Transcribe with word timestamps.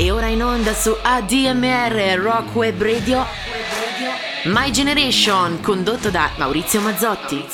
E 0.00 0.10
ora 0.10 0.28
in 0.28 0.42
onda 0.42 0.72
su 0.72 0.96
ADMR 0.98 2.18
Rock 2.22 2.54
Web 2.54 2.80
Radio 2.80 3.22
My 4.44 4.70
Generation, 4.70 5.60
condotto 5.60 6.08
da 6.08 6.30
Maurizio 6.38 6.80
Mazzotti. 6.80 7.44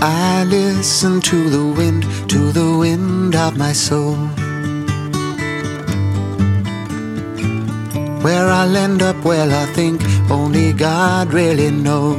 I 0.00 0.44
listen 0.44 1.20
to 1.22 1.50
the 1.50 1.58
wind, 1.76 2.06
to 2.28 2.52
the 2.52 2.76
wind 2.78 3.34
of 3.34 3.56
my 3.56 3.72
soul. 3.72 4.39
Where 8.22 8.48
I'll 8.48 8.76
end 8.76 9.02
up, 9.02 9.24
well, 9.24 9.50
I 9.50 9.64
think 9.72 10.02
only 10.30 10.74
God 10.74 11.32
really 11.32 11.70
knows. 11.70 12.18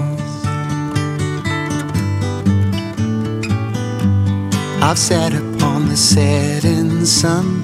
I've 4.82 4.98
sat 4.98 5.32
upon 5.34 5.90
the 5.90 5.96
setting 5.96 7.06
sun, 7.06 7.64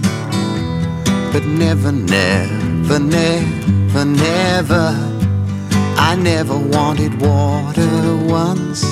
but 1.34 1.44
never, 1.46 1.92
never, 1.92 3.00
never, 3.00 4.06
never. 4.06 5.18
I 5.98 6.16
never 6.16 6.56
wanted 6.56 7.20
water 7.20 8.16
once. 8.28 8.84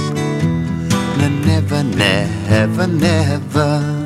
No, 1.20 1.30
never, 1.46 1.84
never, 1.84 2.88
never. 2.88 4.05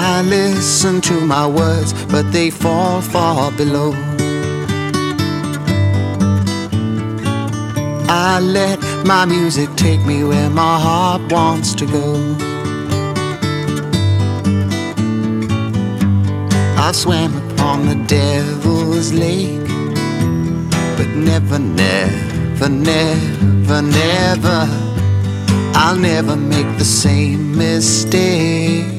I 0.00 0.22
listen 0.22 1.00
to 1.02 1.20
my 1.20 1.44
words, 1.44 1.92
but 2.06 2.30
they 2.30 2.50
fall 2.50 3.00
far 3.00 3.50
below. 3.50 3.92
I 8.08 8.38
let 8.40 8.78
my 9.04 9.24
music 9.24 9.68
take 9.74 10.00
me 10.06 10.22
where 10.22 10.50
my 10.50 10.78
heart 10.78 11.32
wants 11.32 11.74
to 11.74 11.84
go. 11.86 12.08
I 16.86 16.92
swam 16.92 17.32
upon 17.50 17.86
the 17.86 17.96
devil's 18.06 19.12
lake, 19.12 19.68
but 20.96 21.08
never, 21.30 21.58
never, 21.58 22.68
never, 22.68 23.82
never, 23.82 24.60
I'll 25.74 25.98
never 25.98 26.36
make 26.36 26.70
the 26.78 26.84
same 26.84 27.56
mistake. 27.58 28.97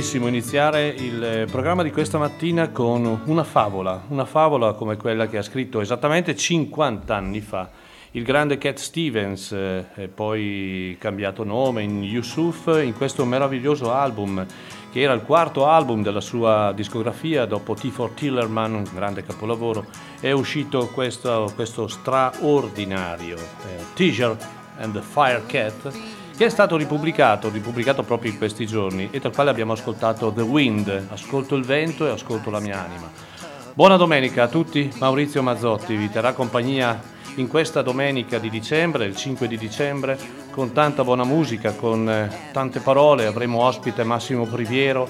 Bellissimo 0.00 0.28
iniziare 0.28 0.88
il 0.88 1.46
programma 1.50 1.82
di 1.82 1.90
questa 1.90 2.16
mattina 2.16 2.70
con 2.70 3.20
una 3.26 3.44
favola, 3.44 4.02
una 4.08 4.24
favola 4.24 4.72
come 4.72 4.96
quella 4.96 5.28
che 5.28 5.36
ha 5.36 5.42
scritto 5.42 5.82
esattamente 5.82 6.34
50 6.34 7.14
anni 7.14 7.42
fa 7.42 7.68
il 8.12 8.22
grande 8.22 8.56
Cat 8.56 8.78
Stevens, 8.78 9.52
eh, 9.52 10.08
poi 10.08 10.96
cambiato 10.98 11.44
nome 11.44 11.82
in 11.82 12.02
Yusuf, 12.02 12.80
in 12.82 12.94
questo 12.96 13.26
meraviglioso 13.26 13.92
album 13.92 14.46
che 14.90 15.02
era 15.02 15.12
il 15.12 15.20
quarto 15.20 15.66
album 15.66 16.02
della 16.02 16.22
sua 16.22 16.72
discografia 16.74 17.44
dopo 17.44 17.74
T 17.74 17.90
for 17.90 18.12
Tillerman, 18.12 18.72
un 18.72 18.88
grande 18.94 19.22
capolavoro, 19.22 19.84
è 20.18 20.30
uscito 20.30 20.86
questo, 20.94 21.52
questo 21.54 21.88
straordinario 21.88 23.36
eh, 23.36 23.84
Teaser 23.92 24.34
and 24.78 24.94
the 24.94 25.02
Fire 25.02 25.42
Cat 25.46 25.92
che 26.40 26.46
è 26.46 26.48
stato 26.48 26.78
ripubblicato, 26.78 27.50
ripubblicato 27.50 28.02
proprio 28.02 28.30
in 28.32 28.38
questi 28.38 28.66
giorni 28.66 29.08
e 29.10 29.18
dal 29.18 29.30
quale 29.30 29.50
abbiamo 29.50 29.74
ascoltato 29.74 30.32
The 30.32 30.40
Wind, 30.40 31.08
ascolto 31.10 31.54
il 31.54 31.66
vento 31.66 32.06
e 32.06 32.10
ascolto 32.12 32.48
la 32.48 32.60
mia 32.60 32.82
anima. 32.82 33.10
Buona 33.74 33.96
domenica 33.96 34.44
a 34.44 34.48
tutti, 34.48 34.90
Maurizio 35.00 35.42
Mazzotti 35.42 35.94
vi 35.94 36.08
terrà 36.08 36.32
compagnia 36.32 36.98
in 37.34 37.46
questa 37.46 37.82
domenica 37.82 38.38
di 38.38 38.48
dicembre, 38.48 39.04
il 39.04 39.16
5 39.16 39.48
di 39.48 39.58
dicembre, 39.58 40.18
con 40.50 40.72
tanta 40.72 41.04
buona 41.04 41.24
musica, 41.24 41.74
con 41.74 42.08
eh, 42.08 42.30
tante 42.52 42.80
parole. 42.80 43.26
Avremo 43.26 43.60
ospite 43.60 44.02
Massimo 44.02 44.46
Priviero 44.46 45.06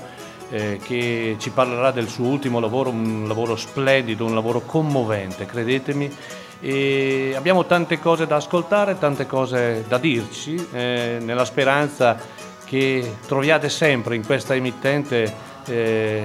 eh, 0.50 0.80
che 0.82 1.36
ci 1.38 1.50
parlerà 1.50 1.92
del 1.92 2.08
suo 2.08 2.26
ultimo 2.26 2.58
lavoro, 2.58 2.90
un 2.90 3.26
lavoro 3.28 3.54
splendido, 3.54 4.24
un 4.26 4.34
lavoro 4.34 4.62
commovente, 4.62 5.46
credetemi. 5.46 6.12
E 6.60 7.32
abbiamo 7.36 7.64
tante 7.64 7.98
cose 7.98 8.26
da 8.26 8.36
ascoltare, 8.36 8.98
tante 8.98 9.26
cose 9.26 9.84
da 9.88 9.98
dirci, 9.98 10.68
eh, 10.72 11.18
nella 11.20 11.44
speranza 11.44 12.18
che 12.64 13.16
troviate 13.26 13.68
sempre 13.68 14.14
in 14.14 14.24
questa 14.24 14.54
emittente 14.54 15.34
eh, 15.64 16.24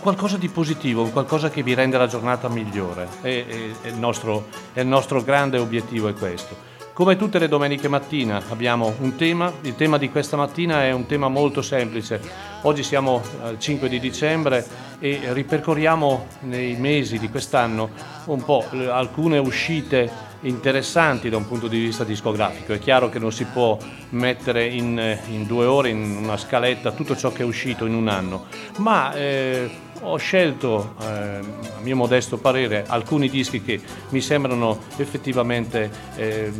qualcosa 0.00 0.36
di 0.36 0.48
positivo, 0.48 1.04
qualcosa 1.10 1.50
che 1.50 1.62
vi 1.62 1.74
rende 1.74 1.98
la 1.98 2.06
giornata 2.06 2.48
migliore. 2.48 3.08
E, 3.22 3.44
e, 3.46 3.74
e 3.82 3.88
il, 3.88 3.98
nostro, 3.98 4.46
il 4.72 4.86
nostro 4.86 5.22
grande 5.22 5.58
obiettivo 5.58 6.08
è 6.08 6.14
questo. 6.14 6.69
Come 7.00 7.16
tutte 7.16 7.38
le 7.38 7.48
domeniche 7.48 7.88
mattina 7.88 8.42
abbiamo 8.50 8.94
un 8.98 9.16
tema, 9.16 9.50
il 9.62 9.74
tema 9.74 9.96
di 9.96 10.10
questa 10.10 10.36
mattina 10.36 10.84
è 10.84 10.92
un 10.92 11.06
tema 11.06 11.28
molto 11.28 11.62
semplice. 11.62 12.20
Oggi 12.60 12.82
siamo 12.82 13.22
al 13.40 13.58
5 13.58 13.88
di 13.88 13.98
dicembre 13.98 14.66
e 14.98 15.32
ripercorriamo 15.32 16.26
nei 16.40 16.76
mesi 16.76 17.18
di 17.18 17.30
quest'anno 17.30 17.88
un 18.26 18.44
po' 18.44 18.66
alcune 18.90 19.38
uscite 19.38 20.28
interessanti 20.42 21.30
da 21.30 21.38
un 21.38 21.48
punto 21.48 21.68
di 21.68 21.78
vista 21.78 22.04
discografico. 22.04 22.74
È 22.74 22.78
chiaro 22.78 23.08
che 23.08 23.18
non 23.18 23.32
si 23.32 23.44
può 23.44 23.78
mettere 24.10 24.66
in, 24.66 25.18
in 25.30 25.46
due 25.46 25.64
ore 25.64 25.88
in 25.88 26.18
una 26.22 26.36
scaletta 26.36 26.92
tutto 26.92 27.16
ciò 27.16 27.32
che 27.32 27.44
è 27.44 27.46
uscito 27.46 27.86
in 27.86 27.94
un 27.94 28.08
anno, 28.08 28.44
ma 28.76 29.14
eh, 29.14 29.70
ho 30.00 30.16
scelto, 30.16 30.94
eh, 31.00 31.04
a 31.06 31.80
mio 31.80 31.96
modesto 31.96 32.38
parere, 32.38 32.84
alcuni 32.86 33.28
dischi 33.28 33.62
che 33.62 33.80
mi 34.10 34.20
sembrano 34.20 34.78
effettivamente 34.96 35.90
eh, 36.16 36.52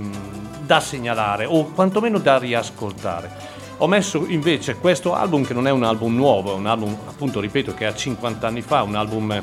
da 0.61 0.81
segnalare 0.81 1.45
o 1.47 1.67
quantomeno 1.67 2.19
da 2.19 2.39
riascoltare. 2.39 3.59
Ho 3.79 3.87
messo 3.87 4.27
invece 4.27 4.77
questo 4.77 5.15
album 5.15 5.45
che 5.45 5.55
non 5.55 5.67
è 5.67 5.71
un 5.71 5.85
album 5.85 6.15
nuovo, 6.15 6.53
è 6.53 6.57
un 6.57 6.67
album 6.67 6.97
appunto 7.07 7.41
ripeto 7.41 7.73
che 7.73 7.87
ha 7.87 7.95
50 7.95 8.47
anni 8.47 8.61
fa, 8.61 8.83
un 8.83 8.95
album 8.95 9.43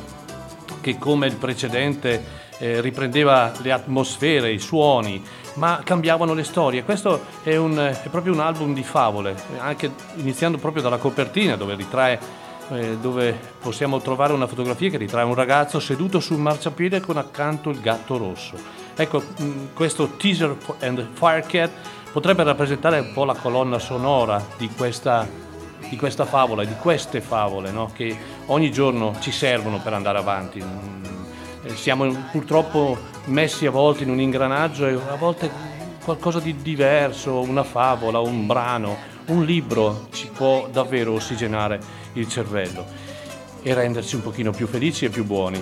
che 0.80 0.98
come 1.00 1.26
il 1.26 1.36
precedente 1.36 2.46
eh, 2.60 2.82
riprendeva 2.82 3.52
le 3.62 3.72
atmosfere, 3.72 4.52
i 4.52 4.60
suoni, 4.60 5.24
ma 5.56 5.82
cambiavano 5.84 6.34
le 6.34 6.44
storie. 6.44 6.84
Questo 6.84 7.26
è, 7.42 7.56
un, 7.56 7.78
è 7.78 8.08
proprio 8.10 8.34
un 8.34 8.40
album 8.40 8.74
di 8.74 8.84
favole, 8.84 9.36
anche 9.58 9.92
iniziando 10.16 10.58
proprio 10.60 10.84
dalla 10.84 10.98
copertina 10.98 11.56
dove 11.56 11.76
ritrae 11.76 12.46
eh, 12.72 12.98
dove 12.98 13.38
possiamo 13.60 14.00
trovare 14.02 14.34
una 14.34 14.48
fotografia 14.48 14.90
che 14.90 14.98
ritrae 14.98 15.24
un 15.24 15.36
ragazzo 15.36 15.80
seduto 15.80 16.20
sul 16.20 16.38
marciapiede 16.38 17.00
con 17.00 17.18
accanto 17.18 17.70
il 17.70 17.80
gatto 17.80 18.18
rosso. 18.18 18.56
Ecco, 18.96 19.22
mh, 19.22 19.44
mm, 19.44 19.66
questo 19.74 20.10
teaser 20.18 20.56
and 20.82 21.08
Firecat 21.14 21.72
potrebbe 22.12 22.44
rappresentare 22.44 23.00
un 23.00 23.12
po' 23.14 23.26
la 23.26 23.36
colonna 23.36 23.80
sonora 23.80 24.44
di 24.58 24.70
questa, 24.70 25.28
di 25.88 25.96
questa 25.96 26.26
favola, 26.26 26.66
di 26.66 26.76
queste 26.80 27.22
favole 27.22 27.72
no? 27.72 27.92
che 27.94 28.16
ogni 28.48 28.72
giorno 28.72 29.16
ci 29.20 29.32
servono 29.32 29.80
per 29.80 29.94
andare 29.94 30.18
avanti. 30.18 30.62
Mm, 30.62 31.04
eh, 31.64 31.76
siamo 31.76 32.08
purtroppo 32.32 32.98
messi 33.26 33.66
a 33.66 33.72
volte 33.72 34.04
in 34.04 34.10
un 34.10 34.20
ingranaggio 34.20 34.88
e 34.88 34.94
a 34.94 35.16
volte 35.16 35.76
qualcosa 36.04 36.40
di 36.40 36.56
diverso, 36.62 37.42
una 37.42 37.64
favola, 37.64 38.20
un 38.20 38.46
brano, 38.46 38.96
un 39.28 39.44
libro 39.44 40.08
ci 40.12 40.28
può 40.28 40.70
davvero 40.72 41.12
ossigenare 41.14 41.80
il 42.20 42.28
cervello 42.28 42.86
e 43.62 43.74
renderci 43.74 44.16
un 44.16 44.22
pochino 44.22 44.52
più 44.52 44.68
felici 44.68 45.06
e 45.06 45.10
più 45.10 45.24
buoni. 45.24 45.62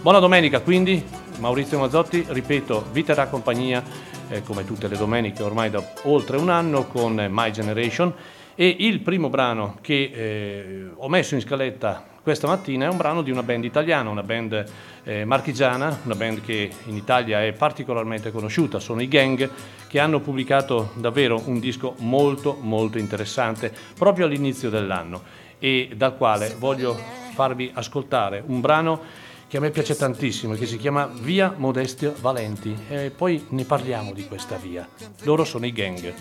Buona 0.00 0.18
domenica 0.18 0.60
quindi, 0.60 1.02
Maurizio 1.38 1.78
Mazzotti, 1.78 2.24
ripeto, 2.28 2.86
vi 2.92 3.04
terrà 3.04 3.26
compagnia 3.26 3.82
eh, 4.28 4.42
come 4.42 4.64
tutte 4.64 4.88
le 4.88 4.96
domeniche 4.96 5.42
ormai 5.42 5.70
da 5.70 5.82
oltre 6.02 6.36
un 6.36 6.50
anno 6.50 6.86
con 6.86 7.26
My 7.30 7.50
Generation. 7.50 8.12
E 8.56 8.76
il 8.78 9.00
primo 9.00 9.30
brano 9.30 9.78
che 9.80 10.10
eh, 10.14 10.86
ho 10.94 11.08
messo 11.08 11.34
in 11.34 11.40
scaletta 11.40 12.12
questa 12.24 12.46
mattina 12.46 12.86
è 12.86 12.88
un 12.88 12.96
brano 12.96 13.20
di 13.20 13.30
una 13.30 13.42
band 13.42 13.64
italiana, 13.64 14.08
una 14.08 14.22
band 14.22 14.64
eh, 15.02 15.26
marchigiana, 15.26 16.00
una 16.04 16.14
band 16.14 16.40
che 16.40 16.70
in 16.86 16.96
Italia 16.96 17.44
è 17.44 17.52
particolarmente 17.52 18.30
conosciuta, 18.30 18.78
sono 18.78 19.02
i 19.02 19.08
Gang, 19.08 19.50
che 19.86 19.98
hanno 19.98 20.20
pubblicato 20.20 20.92
davvero 20.94 21.42
un 21.44 21.60
disco 21.60 21.96
molto 21.98 22.56
molto 22.58 22.96
interessante 22.96 23.70
proprio 23.94 24.24
all'inizio 24.24 24.70
dell'anno 24.70 25.43
e 25.64 25.88
dal 25.96 26.14
quale 26.18 26.54
voglio 26.58 26.94
farvi 27.32 27.70
ascoltare 27.72 28.44
un 28.46 28.60
brano 28.60 29.00
che 29.48 29.56
a 29.56 29.60
me 29.60 29.70
piace 29.70 29.96
tantissimo, 29.96 30.52
che 30.52 30.66
si 30.66 30.76
chiama 30.76 31.06
Via 31.06 31.54
Modestia 31.56 32.12
Valenti 32.20 32.76
e 32.86 33.10
poi 33.10 33.46
ne 33.48 33.64
parliamo 33.64 34.12
di 34.12 34.26
questa 34.26 34.56
via. 34.56 34.86
Loro 35.22 35.42
sono 35.44 35.64
i 35.64 35.72
Gang. 35.72 36.12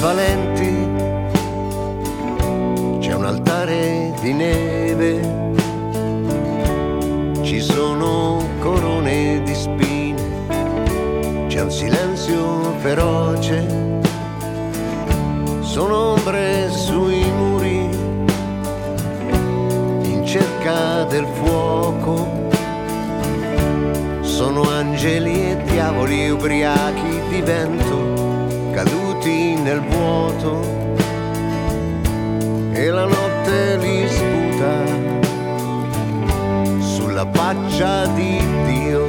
Valenti, 0.00 0.86
c'è 2.98 3.14
un 3.14 3.24
altare 3.24 4.12
di 4.20 4.32
neve, 4.32 5.52
ci 7.42 7.60
sono 7.60 8.44
corone 8.58 9.40
di 9.44 9.54
spine, 9.54 10.46
c'è 11.46 11.60
un 11.60 11.70
silenzio 11.70 12.74
feroce, 12.78 13.66
sono 15.60 16.14
ombre 16.14 16.68
sui 16.68 17.24
muri, 17.30 17.88
in 20.02 20.22
cerca 20.24 21.04
del 21.04 21.26
fuoco. 21.34 22.36
Sono 24.20 24.70
angeli 24.70 25.50
e 25.50 25.56
diavoli 25.64 26.30
ubriachi 26.30 27.22
di 27.28 27.40
vento 27.40 27.97
caduti 28.78 29.56
nel 29.56 29.80
vuoto 29.80 30.60
e 32.70 32.90
la 32.90 33.06
notte 33.06 33.76
li 33.78 34.06
sputa 34.06 34.74
sulla 36.78 37.26
faccia 37.32 38.06
di 38.14 38.40
Dio. 38.66 39.06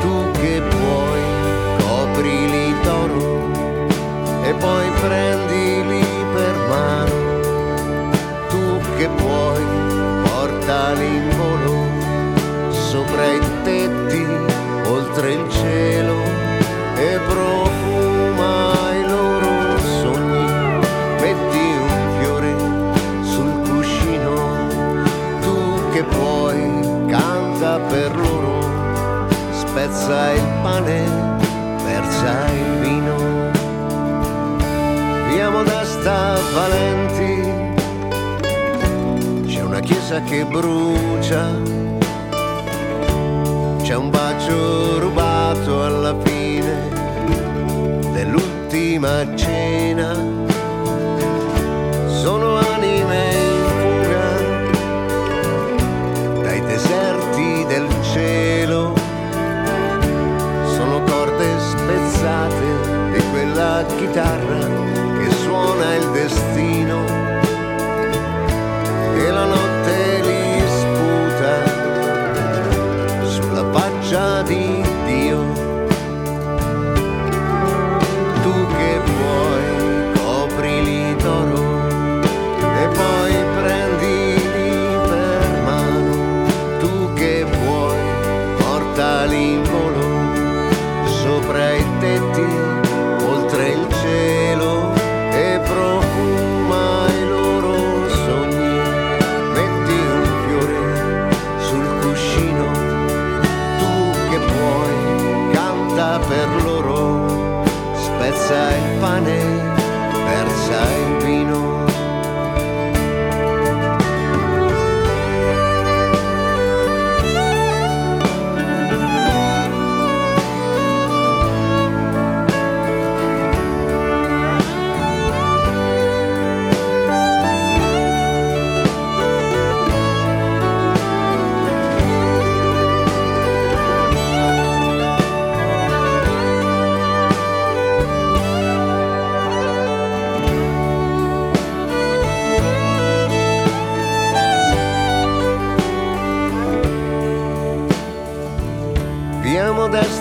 Tu 0.00 0.30
che 0.38 0.62
puoi 0.74 1.22
coprili 1.78 2.72
d'oro 2.84 3.50
e 4.44 4.54
poi 4.54 4.90
prendili 5.00 5.55
spezza 30.06 30.32
il 30.32 30.48
pane, 30.62 31.02
versa 31.84 32.46
il 32.52 32.78
vino. 32.80 33.50
Via 35.28 35.50
Modesta 35.50 36.38
Valenti, 36.54 37.42
c'è 39.46 39.62
una 39.62 39.80
chiesa 39.80 40.22
che 40.22 40.44
brucia 40.44 41.74
c'è 43.82 43.94
un 43.94 44.10
bacio 44.10 44.98
rubato 44.98 45.84
alla 45.84 46.14
fine 46.22 46.88
dell'ultima 48.12 49.34
cena. 49.36 50.35
Quella 63.56 63.86
chitarra 63.96 64.58
che 65.18 65.30
suona 65.42 65.94
il 65.94 66.10
destino. 66.10 67.04
E 69.16 69.30
la 69.30 69.44
notte 69.46 70.20
li 70.24 70.36
faccia 73.72 74.42
di 74.42 74.85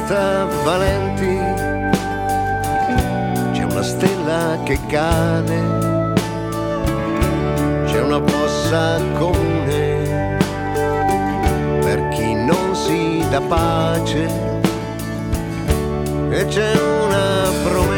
Modesta 0.07 0.46
Valenti, 0.63 1.36
c'è 3.54 3.63
una 3.63 3.81
stella 3.81 4.60
che 4.63 4.78
cade, 4.86 5.60
c'è 7.86 8.01
una 8.01 8.22
fossa 8.24 9.01
comune. 9.18 10.38
Per 11.82 12.08
chi 12.10 12.36
non 12.36 12.75
si 12.75 13.25
dà 13.32 13.41
pace. 13.41 14.30
E 16.30 16.46
c'è 16.50 16.72
una 17.03 17.50
promessa 17.63 17.95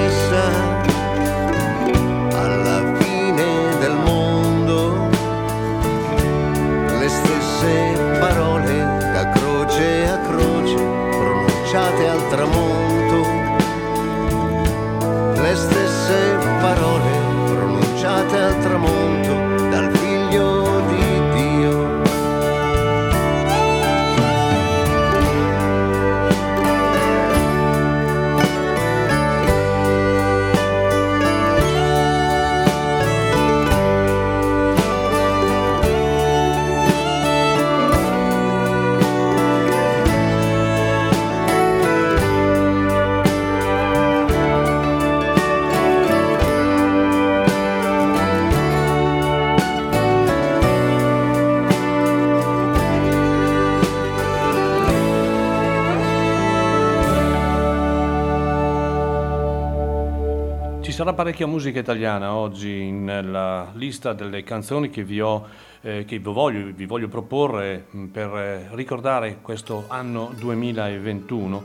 sarà 61.08 61.20
parecchia 61.24 61.48
musica 61.48 61.80
italiana 61.80 62.34
oggi 62.34 62.92
nella 62.92 63.72
lista 63.76 64.12
delle 64.12 64.44
canzoni 64.44 64.90
che 64.90 65.06
vi, 65.06 65.22
ho, 65.22 65.48
eh, 65.80 66.04
che 66.04 66.18
vi, 66.20 66.24
voglio, 66.30 66.70
vi 66.76 66.86
voglio 66.86 67.08
proporre 67.08 67.86
mh, 67.90 68.06
per 68.08 68.36
eh, 68.36 68.68
ricordare 68.72 69.38
questo 69.42 69.86
anno 69.88 70.34
2021 70.36 71.64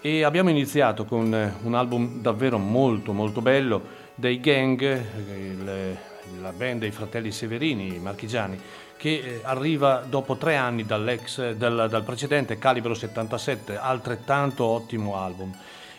e 0.00 0.22
abbiamo 0.22 0.50
iniziato 0.50 1.06
con 1.06 1.34
eh, 1.34 1.54
un 1.64 1.74
album 1.74 2.20
davvero 2.20 2.56
molto 2.58 3.12
molto 3.12 3.40
bello 3.40 3.82
dei 4.14 4.38
Gang, 4.38 4.80
eh, 4.80 5.02
il- 5.34 5.98
la 6.40 6.52
band 6.52 6.78
dei 6.78 6.92
fratelli 6.92 7.32
Severini, 7.32 7.98
marchigiani, 7.98 8.56
che 8.96 9.40
arriva 9.42 10.04
dopo 10.08 10.36
tre 10.36 10.54
anni 10.54 10.84
dal, 10.84 11.18
dal 11.56 12.02
precedente 12.04 12.58
Calibro 12.58 12.94
77, 12.94 13.76
altrettanto 13.76 14.64
ottimo 14.64 15.16
album. 15.16 15.52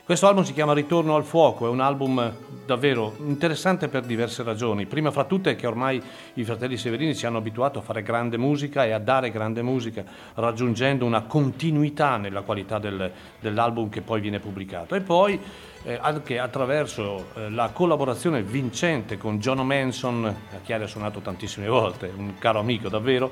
Questo 0.06 0.28
album 0.28 0.44
si 0.44 0.54
chiama 0.54 0.74
Ritorno 0.74 1.16
al 1.16 1.24
fuoco, 1.24 1.66
è 1.66 1.70
un 1.70 1.80
album 1.80 2.32
davvero 2.64 3.16
interessante 3.26 3.88
per 3.88 4.04
diverse 4.04 4.44
ragioni. 4.44 4.86
Prima 4.86 5.10
fra 5.10 5.24
tutte 5.24 5.50
è 5.50 5.56
che 5.56 5.66
ormai 5.66 6.00
i 6.36 6.44
fratelli 6.44 6.78
Severini 6.78 7.16
ci 7.16 7.26
hanno 7.26 7.40
abituato 7.40 7.80
a 7.80 7.82
fare 7.82 8.04
grande 8.04 8.38
musica 8.38 8.86
e 8.86 8.92
a 8.92 9.00
dare 9.00 9.32
grande 9.32 9.64
musica, 9.64 10.04
raggiungendo 10.36 11.06
una 11.06 11.24
continuità 11.24 12.18
nella 12.18 12.42
qualità 12.42 12.78
del, 12.78 13.12
dell'album 13.40 13.90
che 13.90 14.02
poi 14.04 14.22
viene 14.22 14.38
pubblicato. 14.38 14.94
E 14.94 15.02
poi 15.02 15.40
eh, 15.82 15.98
anche 16.00 16.38
attraverso 16.38 17.30
eh, 17.34 17.50
la 17.50 17.72
collaborazione 17.74 18.44
vincente 18.44 19.18
con 19.18 19.40
John 19.40 19.66
Manson, 19.66 20.24
a 20.26 20.60
chi 20.64 20.72
ha 20.72 20.86
suonato 20.86 21.20
tantissime 21.20 21.68
volte, 21.68 22.14
un 22.16 22.38
caro 22.38 22.60
amico 22.60 22.90
davvero, 22.90 23.32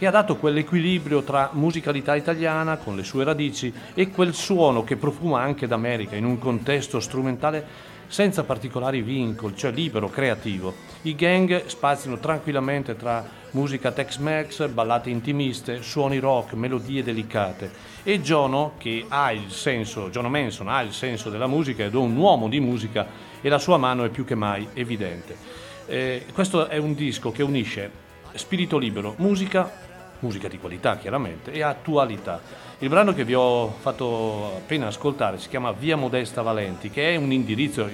che 0.00 0.06
ha 0.06 0.10
dato 0.10 0.36
quell'equilibrio 0.36 1.20
tra 1.20 1.50
musicalità 1.52 2.16
italiana 2.16 2.78
con 2.78 2.96
le 2.96 3.04
sue 3.04 3.22
radici 3.22 3.70
e 3.92 4.08
quel 4.08 4.32
suono 4.32 4.82
che 4.82 4.96
profuma 4.96 5.42
anche 5.42 5.66
d'America 5.66 6.16
in 6.16 6.24
un 6.24 6.38
contesto 6.38 7.00
strumentale 7.00 7.62
senza 8.06 8.44
particolari 8.44 9.02
vincoli, 9.02 9.54
cioè 9.54 9.72
libero, 9.72 10.08
creativo. 10.08 10.72
I 11.02 11.14
gang 11.14 11.66
spaziano 11.66 12.18
tranquillamente 12.18 12.96
tra 12.96 13.28
musica 13.50 13.92
Tex-Mex, 13.92 14.68
ballate 14.68 15.10
intimiste, 15.10 15.82
suoni 15.82 16.18
rock, 16.18 16.54
melodie 16.54 17.02
delicate. 17.02 17.70
E 18.02 18.22
Jono, 18.22 18.76
che 18.78 19.04
ha 19.06 19.32
il 19.32 19.50
senso, 19.50 20.08
Jono 20.08 20.30
Manson 20.30 20.68
ha 20.68 20.80
il 20.80 20.94
senso 20.94 21.28
della 21.28 21.46
musica 21.46 21.84
ed 21.84 21.92
è 21.92 21.96
un 21.98 22.16
uomo 22.16 22.48
di 22.48 22.58
musica 22.58 23.06
e 23.42 23.48
la 23.50 23.58
sua 23.58 23.76
mano 23.76 24.04
è 24.04 24.08
più 24.08 24.24
che 24.24 24.34
mai 24.34 24.66
evidente. 24.72 25.36
Eh, 25.84 26.24
questo 26.32 26.68
è 26.68 26.78
un 26.78 26.94
disco 26.94 27.30
che 27.30 27.42
unisce 27.42 28.08
spirito 28.34 28.78
libero, 28.78 29.14
musica, 29.18 29.88
musica 30.20 30.48
di 30.48 30.58
qualità 30.58 30.96
chiaramente, 30.96 31.52
e 31.52 31.62
attualità. 31.62 32.40
Il 32.78 32.88
brano 32.88 33.12
che 33.12 33.24
vi 33.24 33.34
ho 33.34 33.68
fatto 33.68 34.54
appena 34.56 34.86
ascoltare 34.86 35.38
si 35.38 35.48
chiama 35.48 35.72
Via 35.72 35.96
Modesta 35.96 36.42
Valenti, 36.42 36.90
che 36.90 37.12
è 37.12 37.16
un 37.16 37.32
indirizzo 37.32 37.88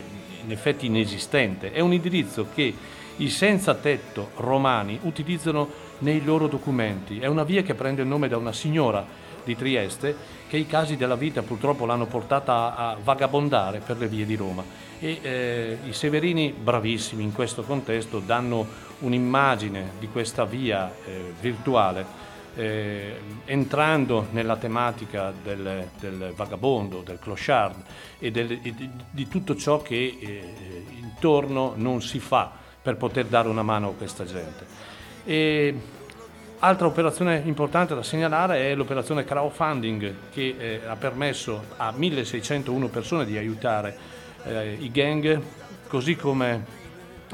in 0.45 0.53
effetti 0.53 0.87
inesistente, 0.87 1.73
è 1.73 1.81
un 1.81 1.93
indirizzo 1.93 2.47
che 2.55 2.75
i 3.17 3.31
senza 3.31 3.75
tetto 3.75 4.31
romani 4.37 4.99
utilizzano 5.03 5.69
nei 5.99 6.23
loro 6.23 6.47
documenti. 6.49 7.19
È 7.19 7.27
una 7.27 7.45
via 7.45 7.63
che 7.63 7.75
prende 7.75 8.03
il 8.03 8.09
nome 8.09 8.29
da 8.29 8.37
una 8.37 8.53
signora 8.53 9.05
di 9.43 9.57
Trieste 9.57 10.15
che 10.49 10.57
i 10.57 10.67
casi 10.67 10.97
della 10.97 11.15
vita 11.15 11.43
purtroppo 11.43 11.87
l'hanno 11.87 12.07
portata 12.07 12.77
a, 12.77 12.97
vagabondare 13.03 13.81
per 13.85 13.97
le 13.97 14.09
vie 14.09 14.27
di 14.27 14.37
Roma. 14.37 14.65
E 14.99 15.19
eh, 15.23 15.79
i 15.85 15.93
Severini, 15.93 16.53
bravissimi 16.53 17.23
in 17.23 17.33
questo 17.33 17.63
contesto, 17.63 18.19
danno 18.19 18.67
un'immagine 19.01 19.93
di 19.99 20.09
questa 20.09 20.45
via 20.45 20.93
eh, 21.05 21.33
virtuale 21.41 22.25
eh, 22.57 23.21
entrando 23.45 24.29
nella 24.31 24.57
tematica 24.57 25.33
del, 25.43 25.89
del, 26.01 26.33
vagabondo, 26.35 27.03
del 27.03 27.19
clochard 27.19 27.83
e, 28.19 28.31
del, 28.31 28.53
e 28.63 28.75
di, 28.75 28.91
di, 29.11 29.29
tutto 29.29 29.55
ciò 29.57 29.83
che 29.83 30.17
eh, 30.19 30.85
intorno 30.99 31.75
non 31.77 32.01
si 32.01 32.19
fa 32.19 32.51
per 32.81 32.97
poter 32.97 33.27
dare 33.27 33.49
una 33.49 33.63
mano 33.63 33.89
a 33.89 33.93
questa 33.93 34.25
gente. 34.25 34.65
E, 35.25 35.75
altra 36.61 36.87
operazione 36.87 37.43
importante 37.45 37.95
da 37.95 38.03
segnalare 38.03 38.71
è 38.71 38.75
l'operazione 38.75 39.25
crowdfunding 39.25 40.15
che 40.33 40.55
eh, 40.59 40.81
ha 40.87 40.97
permesso 40.97 41.65
a 41.77 41.93
1601 41.95 42.89
persone 42.89 43.27
di 43.27 43.37
aiutare 43.37 43.97
eh, 44.45 44.77
i 44.81 44.91
gang, 44.91 45.43
così 45.89 46.17
come 46.17 46.85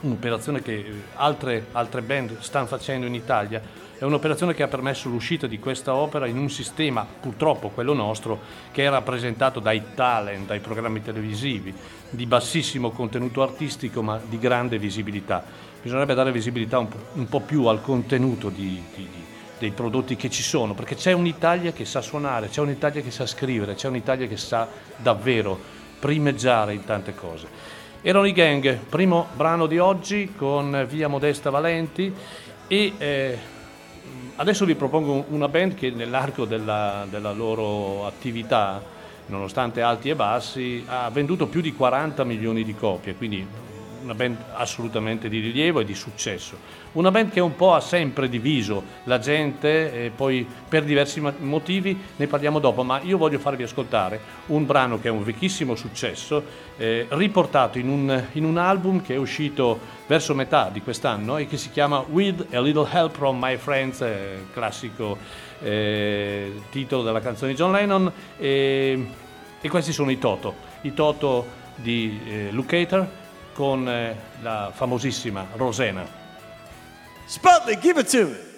un'operazione 0.02 0.62
che 0.62 0.85
altre, 1.14 1.66
altre 1.73 2.02
band 2.02 2.38
stanno 2.40 2.66
facendo 2.66 3.06
in 3.06 3.14
Italia 3.14 3.61
è 4.02 4.04
un'operazione 4.04 4.52
che 4.52 4.64
ha 4.64 4.68
permesso 4.68 5.09
l'uscita 5.09 5.47
di 5.47 5.61
questa 5.61 5.94
opera 5.94 6.26
in 6.26 6.37
un 6.37 6.50
sistema, 6.50 7.06
purtroppo 7.21 7.68
quello 7.68 7.92
nostro, 7.92 8.40
che 8.73 8.85
è 8.85 8.90
rappresentato 8.90 9.61
dai 9.61 9.94
talent, 9.94 10.49
dai 10.49 10.59
programmi 10.59 11.00
televisivi, 11.02 11.73
di 12.11 12.26
bassissimo 12.26 12.90
contenuto 12.90 13.42
artistico 13.42 14.02
ma 14.02 14.21
di 14.28 14.40
grande 14.40 14.76
visibilità. 14.76 15.44
Bisognerebbe 15.80 16.14
dare 16.14 16.32
visibilità 16.32 16.80
un 16.80 16.88
po', 16.88 16.99
un 17.12 17.28
po 17.28 17.40
più 17.42 17.66
al 17.66 17.80
contenuto 17.80 18.49
di, 18.49 18.82
di, 18.92 19.09
dei 19.56 19.71
prodotti 19.71 20.16
che 20.16 20.30
ci 20.30 20.42
sono, 20.42 20.75
perché 20.75 20.97
c'è 20.97 21.12
un'Italia 21.12 21.71
che 21.71 21.85
sa 21.85 22.00
suonare, 22.00 22.49
c'è 22.49 22.61
un'Italia 22.61 23.02
che 23.02 23.12
sa 23.12 23.25
scrivere, 23.25 23.76
c'è 23.76 23.87
un'Italia 23.87 24.26
che 24.26 24.37
sa 24.37 24.66
davvero 24.97 25.56
primeggiare 26.00 26.75
in 26.75 26.82
tante 26.82 27.14
cose. 27.14 27.47
Erano 28.04 28.26
i 28.26 28.32
gang, 28.32 28.78
primo 28.88 29.28
brano 29.37 29.66
di 29.66 29.78
oggi 29.78 30.32
con 30.37 30.87
Via 30.88 31.06
Modesta 31.06 31.50
Valenti 31.50 32.12
e 32.66 32.92
eh, 32.99 33.38
Adesso 34.35 34.64
vi 34.64 34.75
propongo 34.75 35.26
una 35.28 35.47
band 35.47 35.75
che 35.75 35.90
nell'arco 35.90 36.47
della, 36.47 37.06
della 37.09 37.32
loro 37.32 38.06
attività, 38.06 38.82
nonostante 39.26 39.82
alti 39.82 40.09
e 40.09 40.16
bassi, 40.16 40.82
ha 40.87 41.09
venduto 41.11 41.47
più 41.47 41.61
di 41.61 41.75
40 41.75 42.25
milioni 42.25 42.64
di 42.64 42.75
copie, 42.75 43.14
quindi 43.14 43.47
una 44.02 44.14
band 44.14 44.37
assolutamente 44.54 45.28
di 45.28 45.40
rilievo 45.40 45.80
e 45.80 45.85
di 45.85 45.94
successo. 45.94 46.80
Una 46.92 47.11
band 47.11 47.30
che 47.30 47.40
un 47.40 47.56
po' 47.56 47.75
ha 47.75 47.80
sempre 47.80 48.28
diviso 48.28 48.82
la 49.04 49.18
gente 49.18 50.12
poi 50.14 50.47
per 50.68 50.85
diversi 50.85 51.21
motivi 51.38 51.99
ne 52.16 52.26
parliamo 52.26 52.59
dopo, 52.59 52.82
ma 52.82 53.00
io 53.00 53.16
voglio 53.16 53.38
farvi 53.38 53.62
ascoltare 53.62 54.21
un 54.47 54.66
brano 54.66 55.00
che 55.00 55.09
è 55.09 55.11
un 55.11 55.25
vecchissimo 55.25 55.75
successo, 55.75 56.44
eh, 56.76 57.06
riportato 57.09 57.78
in 57.78 57.88
un, 57.88 58.25
in 58.32 58.44
un 58.44 58.59
album 58.59 59.02
che 59.02 59.14
è 59.14 59.16
uscito 59.16 59.78
verso 60.06 60.35
metà 60.35 60.68
di 60.71 60.82
quest'anno 60.82 61.38
e 61.38 61.47
che 61.47 61.56
si 61.56 61.71
chiama 61.71 62.04
With 62.06 62.47
a 62.52 62.61
Little 62.61 62.88
Help 62.90 63.16
from 63.16 63.38
My 63.40 63.56
Friends, 63.56 64.02
eh, 64.02 64.47
classico 64.52 65.16
eh, 65.61 66.52
titolo 66.71 67.02
della 67.02 67.21
canzone 67.21 67.52
di 67.52 67.56
John 67.56 67.73
Lennon. 67.73 68.12
E, 68.38 69.06
e, 69.61 69.68
questi 69.68 69.92
sono 69.92 70.11
i 70.11 70.18
Toto, 70.18 70.54
i 70.82 70.92
Toto 70.92 71.61
di 71.76 72.21
eh, 72.26 72.49
Luke 72.50 72.78
Hater 72.78 73.21
con 73.52 73.88
eh, 73.88 74.16
la 74.42 74.71
famosissima 74.75 75.47
Rosena. 75.54 76.06
Sputnik, 77.26 77.80
give 77.80 78.00
it 78.00 78.09
to 78.11 78.26
me! 78.26 78.51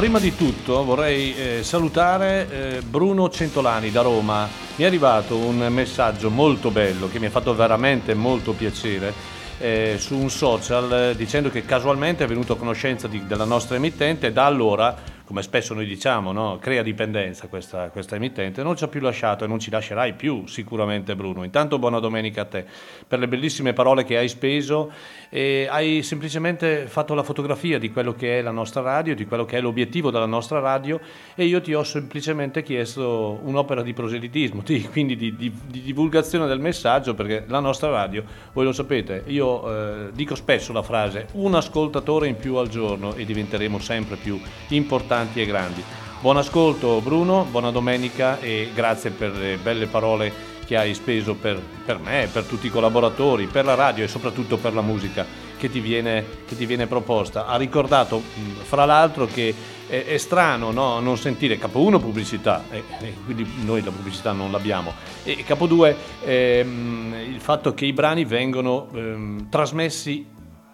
Prima 0.00 0.18
di 0.18 0.34
tutto 0.34 0.82
vorrei 0.82 1.36
eh, 1.36 1.62
salutare 1.62 2.48
eh, 2.48 2.80
Bruno 2.80 3.28
Centolani 3.28 3.90
da 3.90 4.00
Roma. 4.00 4.48
Mi 4.76 4.84
è 4.84 4.86
arrivato 4.86 5.36
un 5.36 5.66
messaggio 5.68 6.30
molto 6.30 6.70
bello 6.70 7.10
che 7.10 7.18
mi 7.18 7.26
ha 7.26 7.30
fatto 7.30 7.54
veramente 7.54 8.14
molto 8.14 8.52
piacere 8.52 9.12
eh, 9.58 9.96
su 9.98 10.16
un 10.16 10.30
social 10.30 11.14
dicendo 11.14 11.50
che 11.50 11.66
casualmente 11.66 12.24
è 12.24 12.26
venuto 12.26 12.54
a 12.54 12.56
conoscenza 12.56 13.08
di, 13.08 13.26
della 13.26 13.44
nostra 13.44 13.76
emittente 13.76 14.28
e 14.28 14.32
da 14.32 14.46
allora 14.46 14.96
come 15.30 15.42
spesso 15.42 15.74
noi 15.74 15.86
diciamo, 15.86 16.32
no? 16.32 16.58
crea 16.58 16.82
dipendenza 16.82 17.46
questa, 17.46 17.90
questa, 17.90 18.16
emittente, 18.16 18.64
non 18.64 18.74
ci 18.74 18.82
ha 18.82 18.88
più 18.88 18.98
lasciato 18.98 19.44
e 19.44 19.46
non 19.46 19.60
ci 19.60 19.70
lascerai 19.70 20.14
più 20.14 20.44
sicuramente 20.48 21.14
Bruno. 21.14 21.44
Intanto 21.44 21.78
buona 21.78 22.00
domenica 22.00 22.40
a 22.40 22.46
te 22.46 22.64
per 23.06 23.20
le 23.20 23.28
bellissime 23.28 23.72
parole 23.72 24.02
che 24.02 24.16
hai 24.16 24.28
speso 24.28 24.90
e 25.30 25.68
hai 25.70 26.02
semplicemente 26.02 26.86
fatto 26.86 27.14
la 27.14 27.22
fotografia 27.22 27.78
di 27.78 27.92
quello 27.92 28.14
che 28.14 28.40
è 28.40 28.42
la 28.42 28.50
nostra 28.50 28.82
radio, 28.82 29.14
di 29.14 29.26
quello 29.26 29.44
che 29.44 29.58
è 29.58 29.60
l'obiettivo 29.60 30.10
della 30.10 30.26
nostra 30.26 30.58
radio 30.58 31.00
e 31.36 31.44
io 31.44 31.60
ti 31.60 31.72
ho 31.72 31.84
semplicemente 31.84 32.64
chiesto 32.64 33.38
un'opera 33.44 33.82
di 33.82 33.92
proselitismo, 33.92 34.62
di, 34.66 34.82
quindi 34.88 35.16
di, 35.16 35.36
di, 35.36 35.52
di, 35.66 35.82
divulgazione 35.82 36.46
del 36.46 36.58
messaggio 36.58 37.14
perché 37.14 37.44
la 37.46 37.60
nostra 37.60 37.88
radio, 37.90 38.24
voi 38.52 38.64
lo 38.64 38.72
sapete, 38.72 39.22
io 39.26 40.06
eh, 40.06 40.10
dico 40.12 40.34
spesso 40.34 40.72
la 40.72 40.82
frase 40.82 41.28
un 41.32 41.54
ascoltatore 41.54 42.26
in 42.26 42.36
più 42.36 42.56
al 42.56 42.68
giorno 42.68 43.14
e 43.14 43.24
diventeremo 43.24 43.78
sempre 43.78 44.16
più 44.16 44.40
importanti 44.68 45.40
e 45.40 45.46
grandi. 45.46 45.82
Buon 46.20 46.36
ascolto 46.36 47.00
Bruno, 47.00 47.46
buona 47.48 47.70
domenica 47.70 48.40
e 48.40 48.70
grazie 48.74 49.10
per 49.10 49.34
le 49.34 49.56
belle 49.56 49.86
parole 49.86 50.58
che 50.70 50.76
hai 50.76 50.94
speso 50.94 51.34
per, 51.34 51.60
per 51.84 51.98
me, 51.98 52.28
per 52.32 52.44
tutti 52.44 52.68
i 52.68 52.70
collaboratori, 52.70 53.46
per 53.46 53.64
la 53.64 53.74
radio 53.74 54.04
e 54.04 54.06
soprattutto 54.06 54.56
per 54.56 54.72
la 54.72 54.82
musica 54.82 55.26
che 55.58 55.68
ti 55.68 55.80
viene, 55.80 56.24
che 56.46 56.56
ti 56.56 56.64
viene 56.64 56.86
proposta. 56.86 57.46
Ha 57.46 57.56
ricordato 57.56 58.22
fra 58.62 58.84
l'altro 58.84 59.26
che 59.26 59.52
è, 59.88 60.04
è 60.04 60.16
strano 60.16 60.70
no? 60.70 61.00
non 61.00 61.18
sentire 61.18 61.58
capo 61.58 61.80
1 61.80 61.98
pubblicità, 61.98 62.66
e, 62.70 62.84
e 63.00 63.14
quindi 63.24 63.44
noi 63.64 63.82
la 63.82 63.90
pubblicità 63.90 64.30
non 64.30 64.52
l'abbiamo, 64.52 64.92
e 65.24 65.42
capo 65.42 65.66
2 65.66 65.96
ehm, 66.22 67.14
il 67.32 67.40
fatto 67.40 67.74
che 67.74 67.86
i 67.86 67.92
brani 67.92 68.24
vengono 68.24 68.86
ehm, 68.94 69.48
trasmessi 69.48 70.24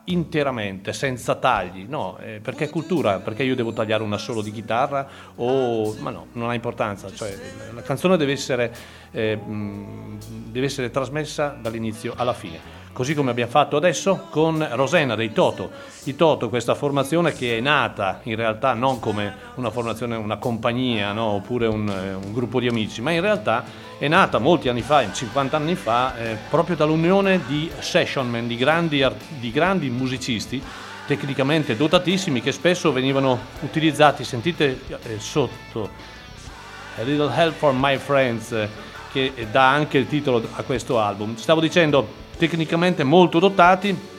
interamente, 0.07 0.93
senza 0.93 1.35
tagli, 1.37 1.87
no, 1.89 2.19
eh, 2.19 2.41
perché 2.41 2.65
è 2.65 2.71
cultura, 2.71 3.19
perché 3.21 3.43
io 3.43 3.55
devo 3.55 3.73
tagliare 3.73 4.03
una 4.03 4.19
solo 4.19 4.43
di 4.43 4.51
chitarra 4.51 5.09
o... 5.37 5.95
ma 6.01 6.11
no, 6.11 6.27
non 6.33 6.51
ha 6.51 6.55
importanza, 6.55 7.13
cioè 7.13 7.37
la 7.75 7.83
canzone 7.83 8.17
deve 8.17 8.33
essere, 8.33 8.75
eh, 9.11 9.39
deve 9.39 10.67
essere 10.67 10.91
trasmessa 10.91 11.57
dall'inizio 11.61 12.15
alla 12.17 12.35
fine 12.35 12.85
così 12.97 13.13
come 13.13 13.31
abbiamo 13.31 13.51
fatto 13.51 13.77
adesso 13.77 14.27
con 14.31 14.67
Rosena 14.71 15.15
dei 15.15 15.31
Toto. 15.31 15.71
I 16.05 16.17
Toto, 16.17 16.49
questa 16.49 16.75
formazione 16.75 17.35
che 17.35 17.59
è 17.59 17.61
nata 17.61 18.21
in 18.23 18.37
realtà 18.37 18.73
non 18.73 19.01
come 19.01 19.35
una 19.57 19.69
formazione, 19.69 20.17
una 20.17 20.39
compagnia 20.39 21.13
no? 21.13 21.25
oppure 21.25 21.67
un, 21.67 21.87
eh, 21.91 22.15
un, 22.15 22.33
gruppo 22.33 22.59
di 22.59 22.69
amici, 22.69 23.03
ma 23.03 23.11
in 23.11 23.21
realtà 23.21 23.65
è 23.99 24.09
nata 24.09 24.39
molti 24.39 24.71
anni 24.71 24.81
fa, 24.81 25.13
50 25.13 25.57
anni 25.59 25.75
fa, 25.75 26.17
eh, 26.17 26.39
proprio 26.49 26.75
dall'unione 26.75 27.43
di 27.47 27.71
sessionmen, 27.81 28.47
di 28.47 28.57
grandi, 28.57 29.07
di 29.39 29.53
grandi 29.53 29.91
musicisti 29.91 30.63
tecnicamente 31.07 31.77
dotatissimi 31.77 32.41
che 32.41 32.51
spesso 32.51 32.93
venivano 32.93 33.39
utilizzati, 33.61 34.25
sentite 34.25 34.81
eh, 34.89 35.19
sotto, 35.19 35.91
A 36.97 37.03
Little 37.03 37.31
Help 37.31 37.57
for 37.57 37.75
My 37.75 37.99
Friends, 37.99 38.53
eh, 38.53 38.69
che 39.13 39.49
dà 39.51 39.69
anche 39.69 39.99
il 39.99 40.09
titolo 40.09 40.43
a 40.53 40.63
questo 40.63 40.99
album. 40.99 41.37
Stavo 41.37 41.61
dicendo 41.61 42.25
tecnicamente 42.37 43.05
molto 43.05 43.39
dotati 43.39 44.15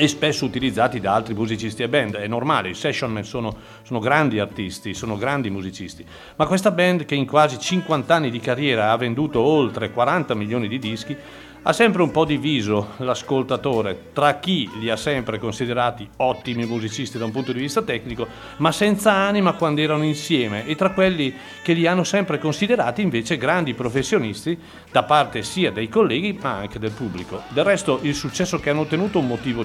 e 0.00 0.06
spesso 0.06 0.44
utilizzati 0.44 1.00
da 1.00 1.14
altri 1.14 1.34
musicisti 1.34 1.82
e 1.82 1.88
band. 1.88 2.16
È 2.16 2.26
normale, 2.28 2.70
i 2.70 2.74
session 2.74 3.20
sono, 3.24 3.54
sono, 3.82 3.98
grandi 3.98 4.38
artisti, 4.38 4.94
sono 4.94 5.16
grandi 5.16 5.50
musicisti. 5.50 6.04
Ma 6.36 6.46
questa 6.46 6.70
band 6.70 7.04
che 7.04 7.16
in 7.16 7.26
quasi 7.26 7.58
50 7.58 8.14
anni 8.14 8.30
di 8.30 8.38
carriera 8.38 8.92
ha 8.92 8.96
venduto 8.96 9.40
oltre 9.40 9.90
40 9.90 10.34
milioni 10.34 10.68
di 10.68 10.78
dischi 10.78 11.16
ha 11.62 11.72
sempre 11.72 12.02
un 12.02 12.10
po' 12.10 12.24
diviso 12.24 12.90
l'ascoltatore 12.98 14.10
tra 14.12 14.38
chi 14.38 14.70
li 14.78 14.90
ha 14.90 14.96
sempre 14.96 15.38
considerati 15.38 16.08
ottimi 16.18 16.64
musicisti 16.64 17.18
da 17.18 17.24
un 17.24 17.32
punto 17.32 17.52
di 17.52 17.60
vista 17.60 17.82
tecnico, 17.82 18.26
ma 18.58 18.72
senza 18.72 19.12
anima 19.12 19.54
quando 19.54 19.80
erano 19.80 20.04
insieme, 20.04 20.64
e 20.66 20.76
tra 20.76 20.90
quelli 20.90 21.34
che 21.62 21.72
li 21.72 21.86
hanno 21.86 22.04
sempre 22.04 22.38
considerati 22.38 23.02
invece 23.02 23.36
grandi 23.36 23.74
professionisti 23.74 24.58
da 24.90 25.02
parte 25.02 25.42
sia 25.42 25.72
dei 25.72 25.88
colleghi 25.88 26.38
ma 26.40 26.54
anche 26.54 26.78
del 26.78 26.92
pubblico. 26.92 27.42
Del 27.48 27.64
resto 27.64 27.98
il 28.02 28.14
successo 28.14 28.60
che 28.60 28.70
hanno 28.70 28.82
ottenuto 28.82 29.18
un 29.18 29.26
motivo 29.26 29.64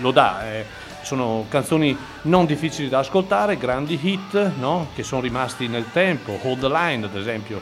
lo 0.00 0.10
dà. 0.10 0.50
Eh. 0.52 0.64
Sono 1.02 1.46
canzoni 1.48 1.96
non 2.22 2.46
difficili 2.46 2.88
da 2.88 2.98
ascoltare, 2.98 3.56
grandi 3.56 3.98
hit 4.00 4.56
no? 4.58 4.88
che 4.94 5.02
sono 5.02 5.20
rimasti 5.20 5.68
nel 5.68 5.86
tempo, 5.92 6.38
Hold 6.42 6.60
the 6.60 6.68
Line 6.68 7.04
ad 7.04 7.14
esempio, 7.14 7.60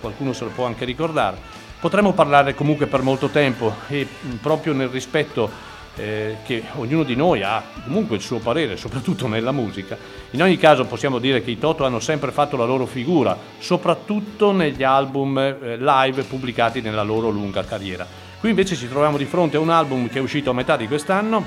qualcuno 0.00 0.32
se 0.32 0.44
lo 0.44 0.50
può 0.50 0.66
anche 0.66 0.84
ricordare 0.84 1.57
Potremmo 1.80 2.12
parlare 2.12 2.56
comunque 2.56 2.86
per 2.86 3.02
molto 3.02 3.28
tempo 3.28 3.72
e 3.86 4.04
proprio 4.40 4.72
nel 4.72 4.88
rispetto 4.88 5.48
eh, 5.94 6.38
che 6.44 6.64
ognuno 6.74 7.04
di 7.04 7.14
noi 7.14 7.44
ha 7.44 7.62
comunque 7.84 8.16
il 8.16 8.22
suo 8.22 8.38
parere, 8.38 8.76
soprattutto 8.76 9.28
nella 9.28 9.52
musica. 9.52 9.96
In 10.30 10.42
ogni 10.42 10.56
caso 10.56 10.86
possiamo 10.86 11.20
dire 11.20 11.42
che 11.42 11.52
i 11.52 11.58
Toto 11.58 11.84
hanno 11.84 12.00
sempre 12.00 12.32
fatto 12.32 12.56
la 12.56 12.64
loro 12.64 12.84
figura, 12.84 13.36
soprattutto 13.58 14.50
negli 14.50 14.82
album 14.82 15.38
eh, 15.38 15.76
live 15.78 16.22
pubblicati 16.24 16.80
nella 16.80 17.04
loro 17.04 17.30
lunga 17.30 17.64
carriera. 17.64 18.04
Qui 18.40 18.48
invece 18.48 18.74
ci 18.74 18.88
troviamo 18.88 19.16
di 19.16 19.24
fronte 19.24 19.56
a 19.56 19.60
un 19.60 19.70
album 19.70 20.08
che 20.08 20.18
è 20.18 20.22
uscito 20.22 20.50
a 20.50 20.54
metà 20.54 20.76
di 20.76 20.88
quest'anno, 20.88 21.46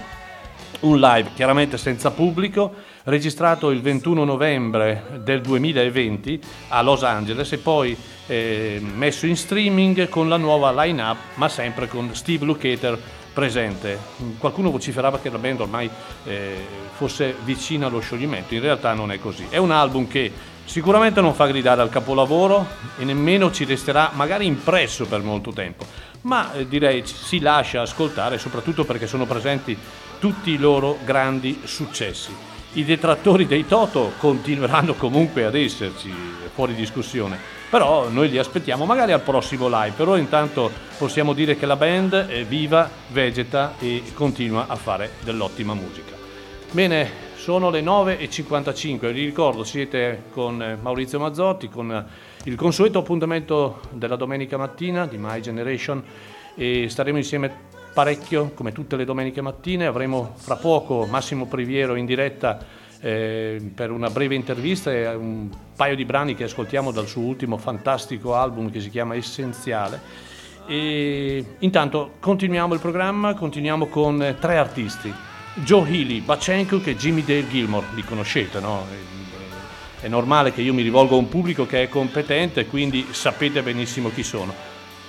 un 0.81 0.97
live 0.97 1.31
chiaramente 1.35 1.77
senza 1.77 2.11
pubblico, 2.11 2.73
registrato 3.03 3.71
il 3.71 3.81
21 3.81 4.23
novembre 4.23 5.19
del 5.23 5.41
2020 5.41 6.39
a 6.69 6.81
Los 6.81 7.03
Angeles 7.03 7.51
e 7.51 7.57
poi 7.57 7.97
eh, 8.27 8.81
messo 8.81 9.25
in 9.25 9.35
streaming 9.35 10.07
con 10.09 10.29
la 10.29 10.37
nuova 10.37 10.71
line-up, 10.83 11.17
ma 11.35 11.49
sempre 11.49 11.87
con 11.87 12.13
Steve 12.13 12.45
Lukather 12.45 12.99
presente. 13.33 13.97
Qualcuno 14.37 14.71
vociferava 14.71 15.19
che 15.19 15.29
la 15.29 15.37
band 15.37 15.61
ormai 15.61 15.89
eh, 16.25 16.65
fosse 16.93 17.35
vicina 17.43 17.87
allo 17.87 17.99
scioglimento, 17.99 18.53
in 18.53 18.61
realtà 18.61 18.93
non 18.93 19.11
è 19.11 19.19
così. 19.19 19.47
È 19.49 19.57
un 19.57 19.71
album 19.71 20.07
che 20.07 20.31
sicuramente 20.65 21.21
non 21.21 21.33
fa 21.33 21.47
gridare 21.47 21.81
al 21.81 21.89
capolavoro 21.89 22.65
e 22.97 23.03
nemmeno 23.03 23.51
ci 23.51 23.65
resterà 23.65 24.11
magari 24.13 24.45
impresso 24.45 25.05
per 25.05 25.21
molto 25.21 25.51
tempo, 25.51 25.85
ma 26.21 26.53
eh, 26.53 26.67
direi 26.67 27.03
si 27.05 27.39
lascia 27.39 27.81
ascoltare 27.81 28.37
soprattutto 28.37 28.85
perché 28.85 29.07
sono 29.07 29.25
presenti 29.25 29.77
tutti 30.19 30.51
i 30.51 30.57
loro 30.57 30.99
grandi 31.03 31.61
successi. 31.63 32.50
I 32.73 32.85
detrattori 32.85 33.45
dei 33.47 33.65
Toto 33.65 34.13
continueranno 34.17 34.93
comunque 34.93 35.45
ad 35.45 35.55
esserci, 35.55 36.11
fuori 36.53 36.73
discussione 36.73 37.59
però 37.71 38.09
noi 38.09 38.29
li 38.29 38.37
aspettiamo 38.37 38.83
magari 38.83 39.13
al 39.13 39.21
prossimo 39.21 39.69
live, 39.69 39.93
però 39.95 40.17
intanto 40.17 40.69
possiamo 40.97 41.31
dire 41.31 41.55
che 41.55 41.65
la 41.65 41.77
band 41.77 42.27
è 42.27 42.43
viva, 42.43 42.89
vegeta 43.07 43.75
e 43.79 44.03
continua 44.13 44.65
a 44.67 44.75
fare 44.75 45.11
dell'ottima 45.23 45.73
musica. 45.73 46.13
Bene, 46.71 47.09
sono 47.35 47.69
le 47.69 47.81
9.55, 47.81 49.13
vi 49.13 49.23
ricordo 49.23 49.63
siete 49.63 50.23
con 50.33 50.79
Maurizio 50.81 51.17
Mazzotti, 51.17 51.69
con 51.69 52.05
il 52.43 52.55
consueto 52.55 52.99
appuntamento 52.99 53.79
della 53.91 54.17
domenica 54.17 54.57
mattina 54.57 55.05
di 55.05 55.15
My 55.17 55.39
Generation 55.39 56.03
e 56.53 56.89
staremo 56.89 57.17
insieme 57.17 57.69
parecchio 57.93 58.51
come 58.53 58.71
tutte 58.71 58.95
le 58.95 59.05
domeniche 59.05 59.41
mattine, 59.41 59.85
avremo 59.85 60.33
fra 60.35 60.55
poco 60.55 61.05
Massimo 61.05 61.45
Priviero 61.45 61.95
in 61.95 62.05
diretta 62.05 62.59
eh, 63.01 63.61
per 63.73 63.91
una 63.91 64.09
breve 64.09 64.35
intervista 64.35 64.91
e 64.91 65.13
un 65.13 65.49
paio 65.75 65.95
di 65.95 66.05
brani 66.05 66.35
che 66.35 66.45
ascoltiamo 66.45 66.91
dal 66.91 67.07
suo 67.07 67.23
ultimo 67.23 67.57
fantastico 67.57 68.35
album 68.35 68.69
che 68.69 68.79
si 68.79 68.89
chiama 68.89 69.15
Essenziale. 69.15 70.29
E 70.67 71.43
intanto 71.59 72.13
continuiamo 72.19 72.73
il 72.73 72.79
programma, 72.79 73.33
continuiamo 73.33 73.87
con 73.87 74.35
tre 74.39 74.57
artisti. 74.57 75.13
Joe 75.55 75.89
Healy, 75.89 76.21
Bachenko 76.21 76.81
e 76.83 76.95
Jimmy 76.95 77.23
Dale 77.25 77.49
Gilmore, 77.49 77.87
li 77.93 78.03
conoscete, 78.03 78.59
no? 78.59 78.85
È 79.99 80.07
normale 80.07 80.53
che 80.53 80.61
io 80.61 80.73
mi 80.73 80.81
rivolgo 80.81 81.15
a 81.15 81.19
un 81.19 81.27
pubblico 81.27 81.65
che 81.65 81.83
è 81.83 81.89
competente, 81.89 82.65
quindi 82.67 83.07
sapete 83.11 83.61
benissimo 83.61 84.09
chi 84.09 84.23
sono. 84.23 84.53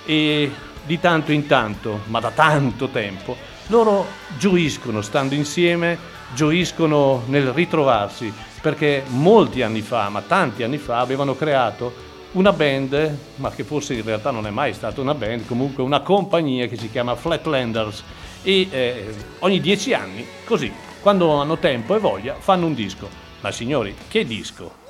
E 0.05 0.51
di 0.85 0.99
tanto 0.99 1.31
in 1.31 1.47
tanto, 1.47 2.01
ma 2.07 2.19
da 2.19 2.31
tanto 2.31 2.89
tempo, 2.89 3.35
loro 3.67 4.05
gioiscono 4.37 5.01
stando 5.01 5.33
insieme 5.35 6.11
gioiscono 6.33 7.23
nel 7.27 7.53
ritrovarsi 7.53 8.33
perché 8.61 9.03
molti 9.07 9.61
anni 9.61 9.81
fa, 9.81 10.09
ma 10.09 10.21
tanti 10.21 10.63
anni 10.63 10.77
fa, 10.77 10.99
avevano 10.99 11.35
creato 11.35 12.11
una 12.31 12.53
band, 12.53 13.17
ma 13.35 13.51
che 13.51 13.63
forse 13.63 13.93
in 13.93 14.03
realtà 14.03 14.31
non 14.31 14.47
è 14.47 14.49
mai 14.49 14.73
stata 14.73 15.01
una 15.01 15.13
band, 15.13 15.45
comunque 15.45 15.83
una 15.83 15.99
compagnia 15.99 16.67
che 16.67 16.77
si 16.77 16.89
chiama 16.89 17.15
Flatlanders 17.15 18.03
e 18.41 18.67
eh, 18.71 19.15
ogni 19.39 19.59
dieci 19.59 19.93
anni, 19.93 20.25
così, 20.45 20.71
quando 21.01 21.39
hanno 21.39 21.57
tempo 21.57 21.95
e 21.95 21.99
voglia, 21.99 22.35
fanno 22.39 22.65
un 22.65 22.73
disco. 22.73 23.09
Ma 23.41 23.51
signori, 23.51 23.93
che 24.07 24.25
disco? 24.25 24.82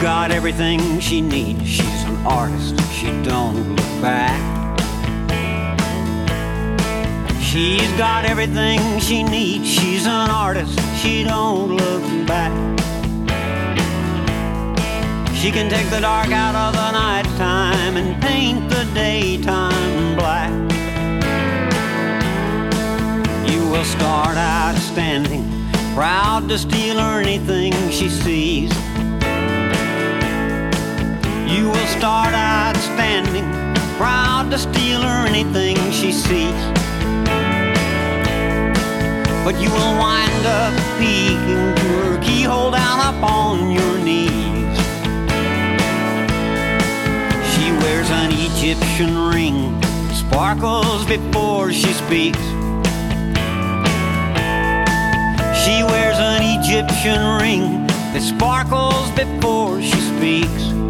Got 0.00 0.30
everything 0.30 1.00
she 1.00 1.20
needs. 1.20 1.66
She's 1.68 2.04
an 2.04 2.16
artist. 2.24 2.78
She 2.92 3.06
don't 3.22 3.74
look 3.74 4.02
back. 4.02 4.38
She's 7.42 7.90
got 7.92 8.24
everything 8.24 9.00
she 9.00 9.24
needs. 9.24 9.68
She's 9.68 10.06
an 10.06 10.30
artist. 10.30 10.78
She 10.98 11.24
don't 11.24 11.76
look 11.76 12.26
back. 12.28 12.52
She 15.34 15.50
can 15.50 15.68
take 15.68 15.88
the 15.90 16.00
dark 16.00 16.30
out 16.30 16.54
of 16.54 16.74
the 16.74 16.92
nighttime 16.92 17.96
and 17.96 18.22
paint 18.22 18.68
the 18.68 18.84
daytime 18.94 20.14
black. 20.14 20.52
You 23.50 23.68
will 23.68 23.84
start 23.84 24.36
out 24.36 24.76
standing, 24.76 25.44
proud 25.94 26.48
to 26.50 26.58
steal 26.58 26.98
anything 27.00 27.72
she 27.90 28.08
sees. 28.08 28.72
You 31.48 31.70
will 31.70 31.86
start 31.86 32.34
out 32.34 32.76
standing, 32.76 33.48
proud 33.96 34.50
to 34.50 34.58
steal 34.58 35.00
her 35.00 35.26
anything 35.26 35.76
she 35.90 36.12
sees. 36.12 36.62
But 39.44 39.58
you 39.58 39.70
will 39.70 39.94
wind 39.96 40.44
up 40.44 40.74
peeking 40.98 41.74
to 41.74 41.88
her 42.04 42.20
keyhole 42.22 42.70
down 42.70 43.14
upon 43.14 43.70
your 43.70 43.98
knees. 43.98 44.78
She 47.52 47.72
wears 47.80 48.10
an 48.10 48.30
Egyptian 48.30 49.16
ring, 49.32 49.80
sparkles 50.12 51.06
before 51.06 51.72
she 51.72 51.94
speaks. 51.94 52.44
She 55.64 55.82
wears 55.82 56.18
an 56.18 56.42
Egyptian 56.60 57.40
ring 57.40 57.86
that 58.12 58.20
sparkles 58.20 59.10
before 59.12 59.80
she 59.80 59.98
speaks. 60.12 60.87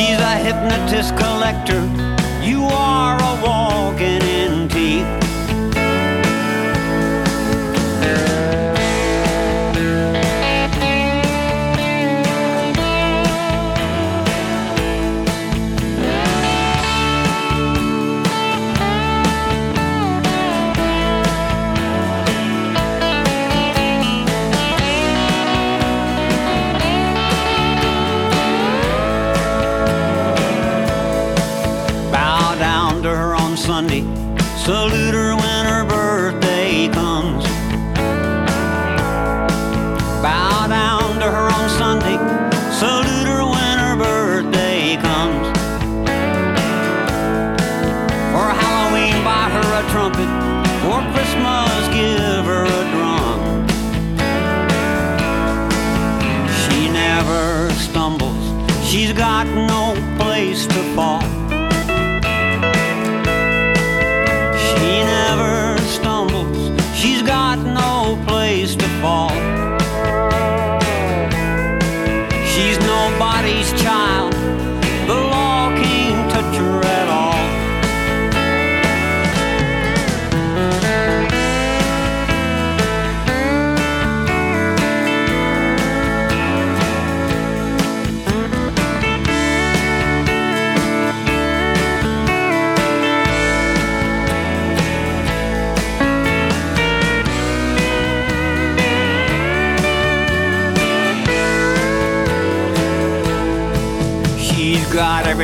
She's 0.00 0.18
a 0.18 0.36
hypnotist 0.36 1.14
collector. 1.14 1.82
You 2.42 2.64
are 2.64 3.18
a 3.20 3.34
walking 3.44 4.22
antique. 4.22 5.09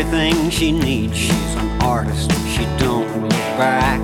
Everything 0.06 0.50
she 0.50 0.70
needs. 0.72 1.16
She's 1.16 1.54
an 1.56 1.82
artist. 1.82 2.30
She 2.46 2.64
don't 2.78 3.22
look 3.22 3.30
back. 3.58 4.00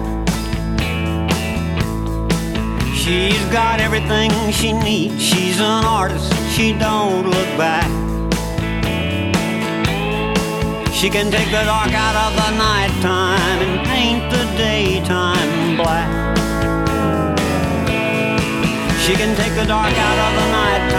She's 2.94 3.44
got 3.52 3.80
everything 3.80 4.30
she 4.50 4.72
needs. 4.72 5.22
She's 5.22 5.60
an 5.60 5.84
artist. 5.84 6.32
She 6.50 6.72
don't 6.72 7.30
look 7.30 7.50
back. 7.56 7.90
She 10.92 11.08
can 11.08 11.30
take 11.30 11.46
the 11.46 11.64
dark 11.64 11.92
out 11.92 12.16
of 12.26 12.32
the 12.34 12.50
nighttime 12.58 13.58
and 13.66 13.86
paint 13.86 14.30
the 14.30 14.44
daytime 14.56 15.76
black. 15.76 16.10
She 19.04 19.14
can 19.14 19.36
take 19.36 19.54
the 19.54 19.66
dark 19.66 19.92
out 19.92 20.18
of 20.26 20.32
the 20.40 20.50
nighttime 20.50 20.91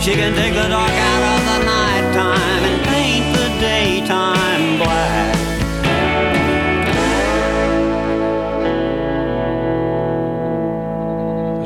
She 0.00 0.14
can 0.14 0.34
take 0.34 0.54
the 0.54 0.66
dark 0.66 0.90
out 0.90 1.22
of 1.34 1.44
the 1.44 1.58
nighttime 1.66 2.64
and 2.64 2.82
paint 2.86 3.36
the 3.36 3.48
daytime 3.60 4.78
black. 4.78 5.36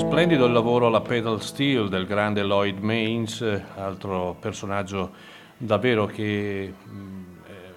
Splendido 0.01 0.47
il 0.47 0.53
lavoro 0.53 0.89
alla 0.89 1.01
pedal 1.01 1.41
steel 1.41 1.89
del 1.89 2.07
grande 2.07 2.43
Lloyd 2.43 2.81
Maines, 2.81 3.41
eh, 3.41 3.63
altro 3.77 4.35
personaggio 4.41 5.13
davvero 5.57 6.07
che 6.07 6.75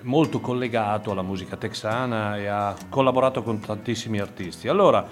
molto 0.08 0.40
collegato 0.40 1.12
alla 1.12 1.22
musica 1.22 1.58
texana 1.58 2.38
e 2.38 2.48
ha 2.48 2.76
collaborato 2.90 3.44
con 3.44 3.60
tantissimi 3.60 4.20
artisti. 4.20 4.68
Allora, 4.68 5.06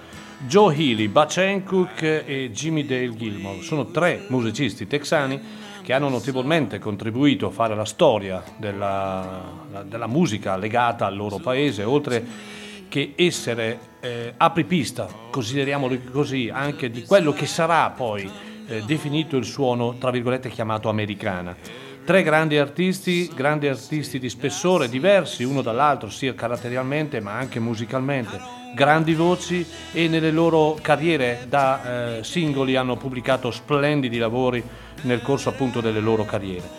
Joe 0.47 0.75
Healy, 0.75 1.07
Butch 1.07 1.37
Hancock 1.37 2.01
e 2.01 2.49
Jimmy 2.51 2.85
Dale 2.85 3.15
Gilmore 3.15 3.61
sono 3.61 3.85
tre 3.85 4.25
musicisti 4.29 4.87
texani 4.87 5.63
che 5.83 5.93
hanno 5.93 6.09
notevolmente 6.09 6.79
contribuito 6.79 7.47
a 7.47 7.51
fare 7.51 7.75
la 7.75 7.85
storia 7.85 8.43
della, 8.57 9.83
della 9.85 10.07
musica 10.07 10.57
legata 10.57 11.05
al 11.05 11.15
loro 11.15 11.37
paese, 11.37 11.83
oltre 11.83 12.25
che 12.87 13.13
essere 13.15 13.79
eh, 13.99 14.33
apripista, 14.35 15.07
consideriamolo 15.29 15.97
così, 16.11 16.49
anche 16.51 16.89
di 16.89 17.03
quello 17.03 17.33
che 17.33 17.45
sarà 17.45 17.89
poi 17.91 18.29
eh, 18.67 18.81
definito 18.83 19.37
il 19.37 19.45
suono, 19.45 19.97
tra 19.97 20.09
virgolette, 20.09 20.49
chiamato 20.49 20.89
americana. 20.89 21.83
Tre 22.05 22.21
grandi 22.21 22.59
artisti, 22.59 23.31
grandi 23.33 23.67
artisti 23.67 24.19
di 24.19 24.29
spessore 24.29 24.87
diversi 24.87 25.43
uno 25.43 25.63
dall'altro, 25.63 26.11
sia 26.11 26.35
caratterialmente 26.35 27.19
ma 27.19 27.31
anche 27.31 27.59
musicalmente, 27.59 28.39
grandi 28.75 29.15
voci 29.15 29.65
e 29.91 30.07
nelle 30.07 30.29
loro 30.29 30.77
carriere 30.79 31.47
da 31.49 32.17
eh, 32.17 32.23
singoli 32.23 32.75
hanno 32.75 32.95
pubblicato 32.95 33.49
splendidi 33.49 34.19
lavori 34.19 34.63
nel 35.01 35.23
corso 35.23 35.49
appunto 35.49 35.81
delle 35.81 35.99
loro 35.99 36.25
carriere. 36.25 36.69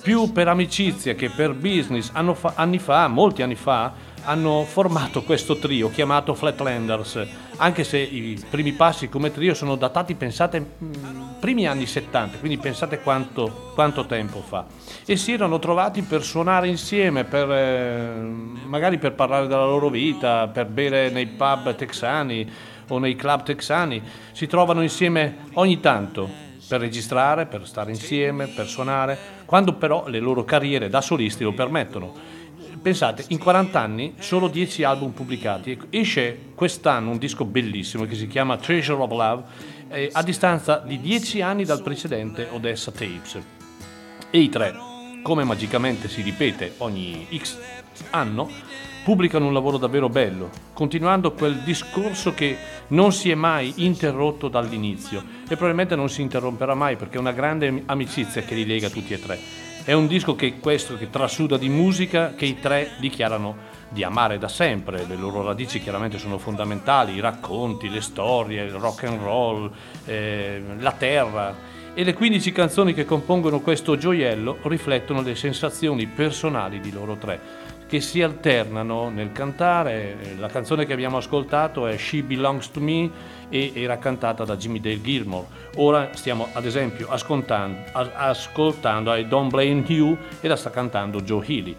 Più 0.00 0.30
per 0.30 0.46
amicizia 0.46 1.14
che 1.14 1.28
per 1.28 1.54
business, 1.54 2.12
fa- 2.34 2.52
anni 2.54 2.78
fa, 2.78 3.08
molti 3.08 3.42
anni 3.42 3.56
fa, 3.56 3.92
hanno 4.28 4.64
formato 4.64 5.22
questo 5.22 5.56
trio 5.56 5.88
chiamato 5.90 6.34
Flatlanders, 6.34 7.26
anche 7.56 7.82
se 7.82 7.96
i 7.96 8.38
primi 8.48 8.72
passi 8.72 9.08
come 9.08 9.32
trio 9.32 9.54
sono 9.54 9.74
datati, 9.74 10.14
pensate, 10.14 10.60
mh, 10.60 10.86
primi 11.40 11.66
anni 11.66 11.86
70, 11.86 12.36
quindi 12.36 12.58
pensate 12.58 13.00
quanto, 13.00 13.72
quanto 13.74 14.04
tempo 14.04 14.42
fa. 14.42 14.66
E 15.06 15.16
si 15.16 15.32
erano 15.32 15.58
trovati 15.58 16.02
per 16.02 16.22
suonare 16.22 16.68
insieme, 16.68 17.24
per, 17.24 17.50
eh, 17.50 18.20
magari 18.66 18.98
per 18.98 19.14
parlare 19.14 19.46
della 19.46 19.64
loro 19.64 19.88
vita, 19.88 20.46
per 20.48 20.66
bere 20.66 21.08
nei 21.08 21.26
pub 21.26 21.74
texani 21.74 22.50
o 22.88 22.98
nei 22.98 23.16
club 23.16 23.44
texani, 23.44 24.02
si 24.32 24.46
trovano 24.46 24.82
insieme 24.82 25.46
ogni 25.54 25.80
tanto 25.80 26.28
per 26.68 26.80
registrare, 26.80 27.46
per 27.46 27.66
stare 27.66 27.90
insieme, 27.90 28.46
per 28.46 28.66
suonare, 28.66 29.18
quando 29.46 29.72
però 29.72 30.06
le 30.06 30.18
loro 30.18 30.44
carriere 30.44 30.90
da 30.90 31.00
solisti 31.00 31.44
lo 31.44 31.54
permettono. 31.54 32.36
Pensate, 32.80 33.24
in 33.28 33.38
40 33.38 33.80
anni 33.80 34.14
solo 34.18 34.48
10 34.48 34.84
album 34.84 35.10
pubblicati. 35.10 35.78
Esce 35.90 36.52
quest'anno 36.54 37.10
un 37.10 37.18
disco 37.18 37.44
bellissimo 37.44 38.04
che 38.04 38.14
si 38.14 38.26
chiama 38.26 38.56
Treasure 38.56 39.02
of 39.02 39.10
Love, 39.10 39.42
eh, 39.88 40.10
a 40.12 40.22
distanza 40.22 40.78
di 40.78 41.00
10 41.00 41.42
anni 41.42 41.64
dal 41.64 41.82
precedente 41.82 42.48
Odessa 42.50 42.90
Tapes. 42.90 43.38
E 44.30 44.38
i 44.38 44.48
tre 44.48 44.88
come 45.22 45.44
magicamente 45.44 46.08
si 46.08 46.22
ripete 46.22 46.74
ogni 46.78 47.26
X 47.36 47.58
anno, 48.10 48.48
pubblicano 49.04 49.46
un 49.46 49.52
lavoro 49.52 49.76
davvero 49.76 50.08
bello, 50.08 50.50
continuando 50.72 51.32
quel 51.32 51.56
discorso 51.58 52.32
che 52.32 52.56
non 52.88 53.12
si 53.12 53.30
è 53.30 53.34
mai 53.34 53.72
interrotto 53.76 54.48
dall'inizio 54.48 55.22
e 55.44 55.56
probabilmente 55.56 55.96
non 55.96 56.08
si 56.08 56.22
interromperà 56.22 56.74
mai 56.74 56.96
perché 56.96 57.16
è 57.16 57.20
una 57.20 57.32
grande 57.32 57.82
amicizia 57.86 58.42
che 58.42 58.54
li 58.54 58.64
lega 58.64 58.88
tutti 58.88 59.12
e 59.12 59.20
tre. 59.20 59.67
È 59.88 59.94
un 59.94 60.06
disco 60.06 60.36
che 60.36 60.58
questo 60.58 60.98
che 60.98 61.08
trasuda 61.08 61.56
di 61.56 61.70
musica 61.70 62.34
che 62.34 62.44
i 62.44 62.60
tre 62.60 62.90
dichiarano 63.00 63.56
di 63.88 64.02
amare 64.04 64.36
da 64.36 64.46
sempre, 64.46 65.06
le 65.06 65.16
loro 65.16 65.42
radici 65.42 65.80
chiaramente 65.80 66.18
sono 66.18 66.36
fondamentali, 66.36 67.14
i 67.14 67.20
racconti, 67.20 67.88
le 67.88 68.02
storie, 68.02 68.64
il 68.64 68.72
rock 68.72 69.04
and 69.04 69.18
roll, 69.18 69.72
eh, 70.04 70.60
la 70.78 70.92
terra. 70.92 71.56
E 71.94 72.04
le 72.04 72.12
15 72.12 72.52
canzoni 72.52 72.92
che 72.92 73.06
compongono 73.06 73.60
questo 73.60 73.96
gioiello 73.96 74.58
riflettono 74.64 75.22
le 75.22 75.34
sensazioni 75.34 76.06
personali 76.06 76.80
di 76.80 76.92
loro 76.92 77.16
tre 77.16 77.40
che 77.88 78.02
si 78.02 78.22
alternano 78.22 79.08
nel 79.08 79.32
cantare. 79.32 80.34
La 80.38 80.48
canzone 80.48 80.84
che 80.84 80.92
abbiamo 80.92 81.16
ascoltato 81.16 81.86
è 81.86 81.96
She 81.96 82.22
Belongs 82.22 82.70
to 82.70 82.80
Me 82.80 83.10
e 83.48 83.72
era 83.74 83.96
cantata 83.96 84.44
da 84.44 84.56
Jimmy 84.56 84.78
Dale 84.78 85.00
Gilmore. 85.00 85.46
Ora 85.76 86.10
stiamo 86.12 86.48
ad 86.52 86.66
esempio 86.66 87.08
ascoltando, 87.08 87.78
ascoltando 87.92 89.14
I 89.14 89.26
Don't 89.26 89.50
Blame 89.50 89.84
You 89.86 90.16
e 90.40 90.48
la 90.48 90.56
sta 90.56 90.68
cantando 90.68 91.22
Joe 91.22 91.44
Healy. 91.46 91.74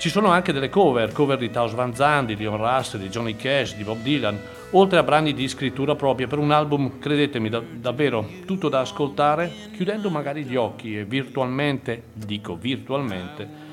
Ci 0.00 0.08
sono 0.08 0.30
anche 0.30 0.52
delle 0.52 0.68
cover, 0.68 1.12
cover 1.12 1.38
di 1.38 1.50
Taos 1.50 1.74
Van 1.74 1.94
Zandt, 1.94 2.28
di 2.28 2.36
Leon 2.36 2.56
Russell, 2.56 3.00
di 3.00 3.08
Johnny 3.08 3.36
Cash, 3.36 3.76
di 3.76 3.84
Bob 3.84 3.98
Dylan, 4.00 4.36
oltre 4.70 4.98
a 4.98 5.02
brani 5.02 5.32
di 5.32 5.46
scrittura 5.46 5.94
propria 5.94 6.26
per 6.26 6.38
un 6.38 6.50
album, 6.50 6.98
credetemi, 6.98 7.50
da, 7.50 7.60
davvero 7.60 8.26
tutto 8.46 8.68
da 8.68 8.80
ascoltare, 8.80 9.52
chiudendo 9.74 10.08
magari 10.08 10.44
gli 10.44 10.56
occhi 10.56 10.96
e 10.96 11.04
virtualmente, 11.04 12.04
dico 12.14 12.56
virtualmente, 12.56 13.68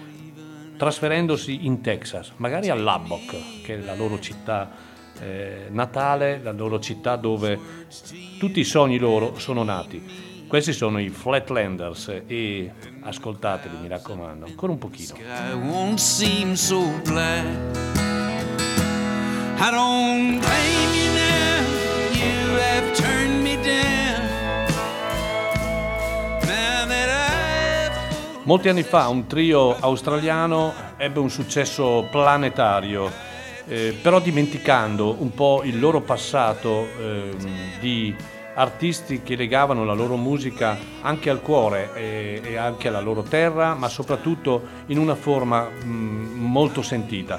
trasferendosi 0.77 1.65
in 1.65 1.81
Texas, 1.81 2.31
magari 2.37 2.69
a 2.69 2.75
Lubbock, 2.75 3.61
che 3.63 3.75
è 3.75 3.77
la 3.77 3.95
loro 3.95 4.19
città 4.19 4.69
eh, 5.19 5.67
natale, 5.69 6.39
la 6.41 6.51
loro 6.51 6.79
città 6.79 7.15
dove 7.15 7.59
tutti 8.37 8.59
i 8.59 8.63
sogni 8.63 8.97
loro 8.97 9.37
sono 9.39 9.63
nati. 9.63 10.35
Questi 10.47 10.71
sono 10.71 10.99
i 10.99 11.09
Flatlanders 11.09 12.21
e 12.25 12.71
ascoltateli, 13.01 13.77
mi 13.81 13.87
raccomando, 13.89 14.45
ancora 14.45 14.71
un 14.71 14.77
pochino. 14.77 15.15
I 19.59 19.71
don't 19.71 20.39
blame 20.39 20.93
you 20.93 21.11
now, 21.13 21.63
you 22.13 22.59
have 22.59 22.93
turned 22.93 23.41
me 23.41 23.55
down. 23.63 24.16
Molti 28.47 28.69
anni 28.69 28.83
fa 28.83 29.09
un 29.09 29.27
trio 29.27 29.75
australiano 29.77 30.73
ebbe 30.95 31.19
un 31.19 31.29
successo 31.29 32.07
planetario, 32.09 33.11
eh, 33.67 33.93
però 34.01 34.21
dimenticando 34.21 35.17
un 35.19 35.33
po' 35.33 35.63
il 35.65 35.77
loro 35.81 35.99
passato 35.99 36.87
ehm, 36.97 37.79
di 37.81 38.15
artisti 38.55 39.21
che 39.21 39.35
legavano 39.35 39.83
la 39.83 39.91
loro 39.91 40.15
musica 40.15 40.77
anche 41.01 41.29
al 41.29 41.41
cuore 41.41 41.89
e, 41.93 42.41
e 42.41 42.55
anche 42.55 42.87
alla 42.87 43.01
loro 43.01 43.21
terra, 43.21 43.73
ma 43.73 43.89
soprattutto 43.89 44.61
in 44.85 44.97
una 44.97 45.15
forma 45.15 45.63
mh, 45.63 45.85
molto 46.35 46.81
sentita. 46.81 47.37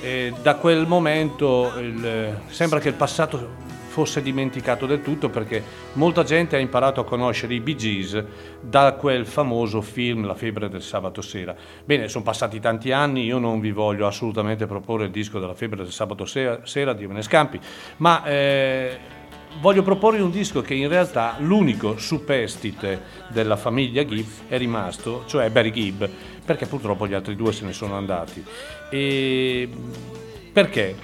E 0.00 0.32
da 0.40 0.54
quel 0.54 0.86
momento 0.86 1.72
il- 1.78 2.38
sembra 2.46 2.78
che 2.78 2.90
il 2.90 2.94
passato 2.94 3.62
fosse 3.94 4.22
dimenticato 4.22 4.86
del 4.86 5.02
tutto 5.02 5.28
perché 5.28 5.62
molta 5.92 6.24
gente 6.24 6.56
ha 6.56 6.58
imparato 6.58 7.00
a 7.00 7.04
conoscere 7.04 7.54
i 7.54 7.60
Bee 7.60 7.76
Gees 7.76 8.24
da 8.60 8.94
quel 8.94 9.24
famoso 9.24 9.80
film 9.82 10.26
La 10.26 10.34
febbre 10.34 10.68
del 10.68 10.82
sabato 10.82 11.22
sera. 11.22 11.54
Bene, 11.84 12.08
sono 12.08 12.24
passati 12.24 12.58
tanti 12.58 12.90
anni, 12.90 13.22
io 13.22 13.38
non 13.38 13.60
vi 13.60 13.70
voglio 13.70 14.08
assolutamente 14.08 14.66
proporre 14.66 15.04
il 15.04 15.12
disco 15.12 15.38
della 15.38 15.54
febbre 15.54 15.84
del 15.84 15.92
sabato 15.92 16.24
sera, 16.24 16.58
sera 16.64 16.92
di 16.92 17.04
Ivane 17.04 17.22
Scampi, 17.22 17.60
ma 17.98 18.24
eh, 18.24 18.98
voglio 19.60 19.84
proporre 19.84 20.20
un 20.20 20.32
disco 20.32 20.60
che 20.60 20.74
in 20.74 20.88
realtà 20.88 21.36
l'unico 21.38 21.96
superstite 21.96 23.00
della 23.28 23.56
famiglia 23.56 24.04
Gibb 24.04 24.28
è 24.48 24.58
rimasto, 24.58 25.22
cioè 25.26 25.50
Barry 25.50 25.70
Gibb, 25.70 26.02
perché 26.44 26.66
purtroppo 26.66 27.06
gli 27.06 27.14
altri 27.14 27.36
due 27.36 27.52
se 27.52 27.64
ne 27.64 27.72
sono 27.72 27.94
andati. 27.94 28.44
E 28.90 29.68
perché? 30.52 30.96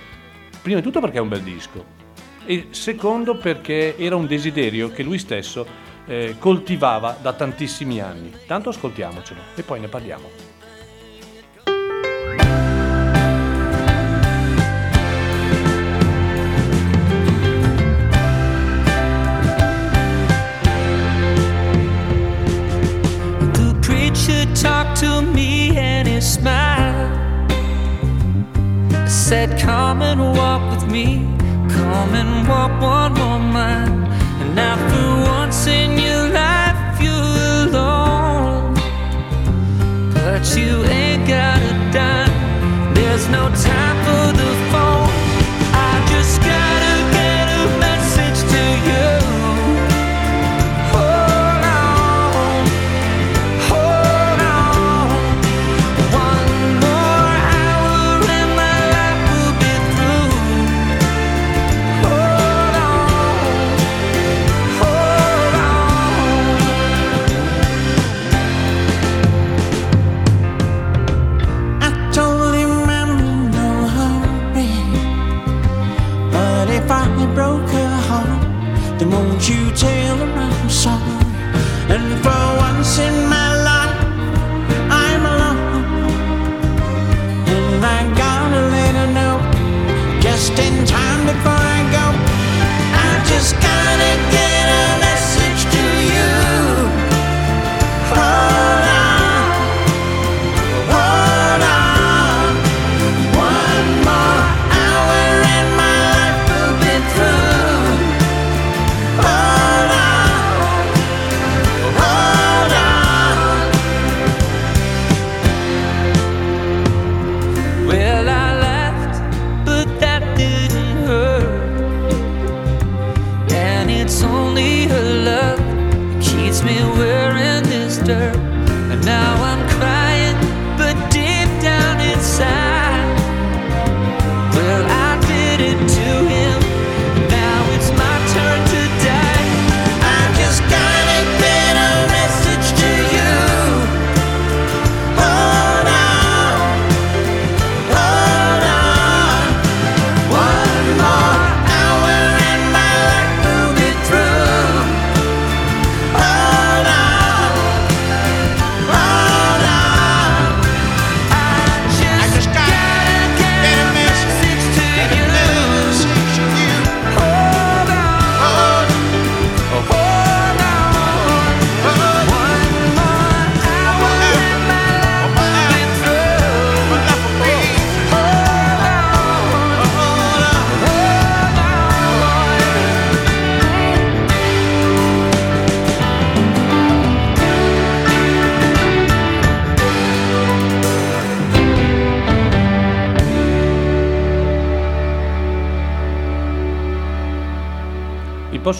Prima 0.60 0.78
di 0.78 0.84
tutto 0.84 0.98
perché 0.98 1.18
è 1.18 1.20
un 1.20 1.28
bel 1.28 1.42
disco 1.42 1.99
e 2.44 2.68
secondo 2.70 3.36
perché 3.36 3.96
era 3.96 4.16
un 4.16 4.26
desiderio 4.26 4.90
che 4.90 5.02
lui 5.02 5.18
stesso 5.18 5.66
eh, 6.06 6.36
coltivava 6.38 7.16
da 7.20 7.32
tantissimi 7.32 8.00
anni. 8.00 8.32
Tanto 8.46 8.70
ascoltiamocelo 8.70 9.40
e 9.54 9.62
poi 9.62 9.80
ne 9.80 9.88
parliamo. 9.88 10.58
Said, 29.30 29.60
Come 29.60 30.02
and 30.02 30.20
walk 30.36 30.72
with 30.72 30.90
me, 30.90 31.24
come 31.76 32.14
and 32.14 32.48
walk 32.48 32.72
one 32.80 33.12
more 33.14 33.38
mile. 33.38 33.92
And 34.40 34.58
after 34.58 35.02
once 35.36 35.66
in 35.66 35.98
your 35.98 36.28
life, 36.28 37.00
you're 37.00 37.68
alone. 37.68 38.74
But 40.14 40.42
you 40.56 40.84
ain't 40.84 41.26
got 41.28 41.58
a 41.72 41.74
dime, 41.92 42.94
there's 42.94 43.28
no 43.28 43.44
time 43.68 43.96
for 44.06 44.26
the 44.40 44.50
phone. 44.70 45.10
I 45.72 45.92
just 46.12 46.40
gotta 46.40 46.69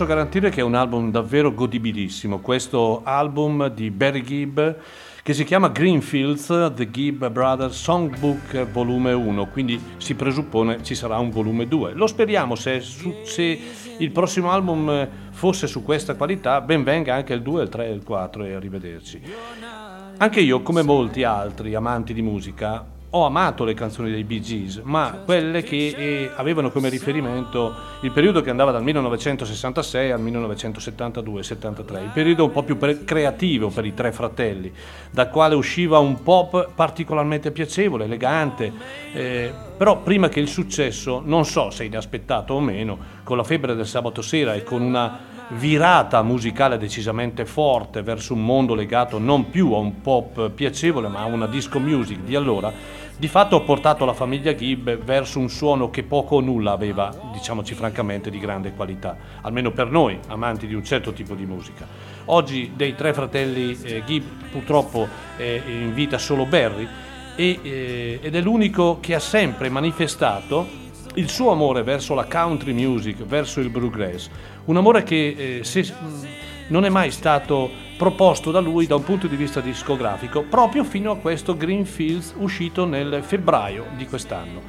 posso 0.00 0.14
garantire 0.14 0.48
che 0.48 0.60
è 0.60 0.64
un 0.64 0.74
album 0.74 1.10
davvero 1.10 1.52
godibilissimo. 1.52 2.38
Questo 2.38 3.02
album 3.04 3.68
di 3.68 3.90
Barry 3.90 4.22
Gibb 4.22 4.58
che 5.22 5.34
si 5.34 5.44
chiama 5.44 5.68
Greenfields 5.68 6.72
The 6.74 6.90
Gibb 6.90 7.26
Brothers 7.26 7.78
Songbook 7.78 8.70
volume 8.70 9.12
1, 9.12 9.48
quindi 9.48 9.78
si 9.98 10.14
presuppone 10.14 10.82
ci 10.82 10.94
sarà 10.94 11.18
un 11.18 11.28
volume 11.28 11.68
2. 11.68 11.92
Lo 11.92 12.06
speriamo, 12.06 12.54
se, 12.54 12.80
se 12.80 13.60
il 13.98 14.10
prossimo 14.10 14.50
album 14.50 15.06
fosse 15.32 15.66
su 15.66 15.82
questa 15.82 16.14
qualità, 16.14 16.62
ben 16.62 16.82
venga 16.82 17.14
anche 17.14 17.34
il 17.34 17.42
2, 17.42 17.64
il 17.64 17.68
3 17.68 17.86
e 17.86 17.92
il 17.92 18.02
4 18.02 18.44
e 18.44 18.54
arrivederci. 18.54 19.20
Anche 20.16 20.40
io, 20.40 20.62
come 20.62 20.80
molti 20.80 21.24
altri 21.24 21.74
amanti 21.74 22.14
di 22.14 22.22
musica, 22.22 22.86
ho 23.12 23.26
amato 23.26 23.64
le 23.64 23.74
canzoni 23.74 24.10
dei 24.10 24.22
Bee 24.22 24.40
Gees, 24.40 24.80
ma 24.84 25.22
quelle 25.24 25.62
che 25.62 25.94
eh, 25.96 26.30
avevano 26.36 26.70
come 26.70 26.88
riferimento 26.88 27.74
il 28.02 28.12
periodo 28.12 28.40
che 28.40 28.50
andava 28.50 28.70
dal 28.70 28.84
1966 28.84 30.12
al 30.12 30.22
1972-73, 30.22 32.02
il 32.02 32.10
periodo 32.14 32.44
un 32.44 32.52
po' 32.52 32.62
più 32.62 32.78
pre- 32.78 33.02
creativo 33.02 33.68
per 33.68 33.84
i 33.84 33.94
tre 33.94 34.12
fratelli, 34.12 34.72
dal 35.10 35.28
quale 35.28 35.56
usciva 35.56 35.98
un 35.98 36.22
pop 36.22 36.70
particolarmente 36.72 37.50
piacevole, 37.50 38.04
elegante, 38.04 38.72
eh, 39.12 39.52
però 39.76 40.02
prima 40.02 40.28
che 40.28 40.38
il 40.38 40.48
successo, 40.48 41.20
non 41.24 41.44
so 41.44 41.70
se 41.70 41.82
inaspettato 41.82 42.54
o 42.54 42.60
meno, 42.60 42.96
con 43.24 43.36
la 43.36 43.44
febbre 43.44 43.74
del 43.74 43.86
sabato 43.86 44.22
sera 44.22 44.54
e 44.54 44.62
con 44.62 44.82
una 44.82 45.38
virata 45.50 46.22
musicale 46.22 46.78
decisamente 46.78 47.44
forte 47.44 48.02
verso 48.02 48.34
un 48.34 48.44
mondo 48.44 48.74
legato 48.74 49.18
non 49.18 49.50
più 49.50 49.72
a 49.72 49.78
un 49.78 50.00
pop 50.00 50.50
piacevole 50.50 51.08
ma 51.08 51.20
a 51.20 51.24
una 51.24 51.46
disco 51.46 51.80
music 51.80 52.20
di 52.20 52.36
allora, 52.36 52.72
di 53.20 53.28
fatto 53.28 53.56
ha 53.56 53.60
portato 53.60 54.06
la 54.06 54.14
famiglia 54.14 54.54
Gibb 54.54 54.88
verso 54.88 55.40
un 55.40 55.50
suono 55.50 55.90
che 55.90 56.04
poco 56.04 56.36
o 56.36 56.40
nulla 56.40 56.72
aveva, 56.72 57.14
diciamoci 57.34 57.74
francamente, 57.74 58.30
di 58.30 58.38
grande 58.38 58.72
qualità, 58.72 59.14
almeno 59.42 59.72
per 59.72 59.90
noi, 59.90 60.18
amanti 60.28 60.66
di 60.66 60.72
un 60.72 60.82
certo 60.82 61.12
tipo 61.12 61.34
di 61.34 61.44
musica. 61.44 61.86
Oggi 62.24 62.72
dei 62.74 62.94
tre 62.94 63.12
fratelli 63.12 63.78
eh, 63.82 64.02
Gibb 64.06 64.24
purtroppo 64.50 65.06
è 65.36 65.62
in 65.66 65.92
vita 65.92 66.16
solo 66.16 66.46
Barry 66.46 66.88
e, 67.36 67.58
eh, 67.62 68.20
ed 68.22 68.34
è 68.34 68.40
l'unico 68.40 69.00
che 69.00 69.14
ha 69.14 69.20
sempre 69.20 69.68
manifestato 69.68 70.66
il 71.16 71.28
suo 71.28 71.50
amore 71.50 71.82
verso 71.82 72.14
la 72.14 72.24
country 72.24 72.72
music, 72.72 73.22
verso 73.24 73.60
il 73.60 73.68
bluegrass, 73.68 74.30
un 74.64 74.78
amore 74.78 75.02
che 75.02 75.58
eh, 75.58 75.64
se, 75.64 75.92
non 76.68 76.86
è 76.86 76.88
mai 76.88 77.10
stato 77.10 77.70
proposto 78.00 78.50
da 78.50 78.60
lui 78.60 78.86
da 78.86 78.94
un 78.94 79.04
punto 79.04 79.26
di 79.26 79.36
vista 79.36 79.60
discografico, 79.60 80.40
proprio 80.40 80.84
fino 80.84 81.10
a 81.10 81.18
questo 81.18 81.54
Greenfields 81.54 82.32
uscito 82.38 82.86
nel 82.86 83.22
febbraio 83.22 83.88
di 83.94 84.06
quest'anno. 84.06 84.62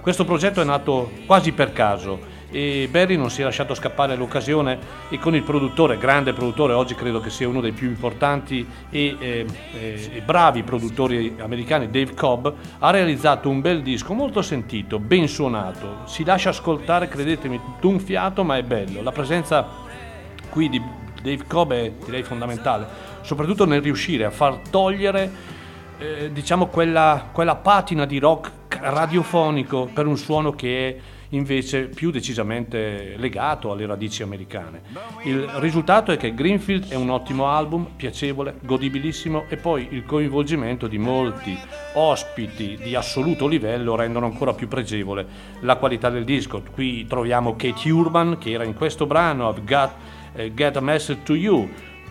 Questo 0.00 0.24
progetto 0.24 0.62
è 0.62 0.64
nato 0.64 1.10
quasi 1.26 1.52
per 1.52 1.74
caso 1.74 2.18
e 2.50 2.88
Barry 2.90 3.18
non 3.18 3.28
si 3.28 3.42
è 3.42 3.44
lasciato 3.44 3.74
scappare 3.74 4.16
l'occasione 4.16 4.78
e 5.10 5.18
con 5.18 5.34
il 5.34 5.42
produttore, 5.42 5.98
grande 5.98 6.32
produttore, 6.32 6.72
oggi 6.72 6.94
credo 6.94 7.20
che 7.20 7.28
sia 7.28 7.46
uno 7.46 7.60
dei 7.60 7.72
più 7.72 7.88
importanti 7.88 8.66
e, 8.88 9.16
eh, 9.18 9.46
eh, 9.74 10.10
e 10.14 10.22
bravi 10.22 10.62
produttori 10.62 11.34
americani, 11.40 11.90
Dave 11.90 12.14
Cobb, 12.14 12.48
ha 12.78 12.90
realizzato 12.90 13.50
un 13.50 13.60
bel 13.60 13.82
disco 13.82 14.14
molto 14.14 14.40
sentito, 14.40 14.98
ben 14.98 15.28
suonato, 15.28 16.06
si 16.06 16.24
lascia 16.24 16.48
ascoltare, 16.48 17.06
credetemi, 17.06 17.60
d'un 17.82 18.00
fiato, 18.00 18.44
ma 18.44 18.56
è 18.56 18.62
bello. 18.62 19.02
La 19.02 19.12
presenza 19.12 19.68
qui 20.48 20.70
di 20.70 20.80
Dave 21.20 21.44
Cobb 21.46 21.72
è 21.72 21.92
direi 22.04 22.22
fondamentale, 22.22 22.86
soprattutto 23.22 23.64
nel 23.66 23.82
riuscire 23.82 24.24
a 24.24 24.30
far 24.30 24.58
togliere 24.70 25.30
eh, 25.98 26.30
diciamo 26.32 26.66
quella, 26.66 27.28
quella 27.32 27.56
patina 27.56 28.04
di 28.06 28.18
rock 28.18 28.52
radiofonico 28.80 29.88
per 29.92 30.06
un 30.06 30.16
suono 30.16 30.52
che 30.52 30.88
è 30.88 30.96
invece 31.30 31.88
più 31.88 32.10
decisamente 32.10 33.14
legato 33.16 33.70
alle 33.70 33.84
radici 33.84 34.22
americane. 34.22 34.82
Il 35.24 35.46
risultato 35.56 36.10
è 36.12 36.16
che 36.16 36.32
Greenfield 36.32 36.88
è 36.88 36.94
un 36.94 37.10
ottimo 37.10 37.48
album, 37.48 37.88
piacevole, 37.96 38.54
godibilissimo 38.60 39.44
e 39.48 39.56
poi 39.56 39.88
il 39.90 40.04
coinvolgimento 40.04 40.86
di 40.86 40.98
molti 40.98 41.58
ospiti 41.94 42.78
di 42.82 42.94
assoluto 42.94 43.46
livello 43.46 43.94
rendono 43.94 44.26
ancora 44.26 44.54
più 44.54 44.68
pregevole 44.68 45.26
la 45.60 45.76
qualità 45.76 46.08
del 46.08 46.24
disco. 46.24 46.62
Qui 46.72 47.06
troviamo 47.06 47.56
Kate 47.56 47.90
Urban 47.90 48.38
che 48.38 48.52
era 48.52 48.64
in 48.64 48.74
questo 48.74 49.06
brano, 49.06 49.50
I've 49.50 49.64
Got 49.64 49.90
Get 50.54 50.76
a 50.76 50.80
Message 50.80 51.22
to 51.24 51.34
You, 51.34 51.68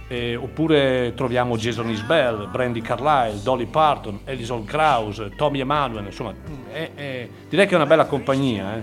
eh, 0.08 0.36
oppure 0.36 1.14
troviamo 1.16 1.58
Jason 1.58 1.90
Isbell, 1.90 2.50
Brandy 2.50 2.82
Carlyle, 2.82 3.42
Dolly 3.42 3.66
Parton, 3.66 4.20
Alison 4.26 4.64
Krause, 4.64 5.32
Tommy 5.36 5.60
Emanuel, 5.60 6.06
insomma, 6.06 6.34
è, 6.72 6.92
è, 6.96 7.30
direi 7.50 7.66
che 7.68 7.74
è 7.74 7.76
una 7.76 7.86
bella 7.86 8.06
compagnia. 8.06 8.78
Eh. 8.78 8.82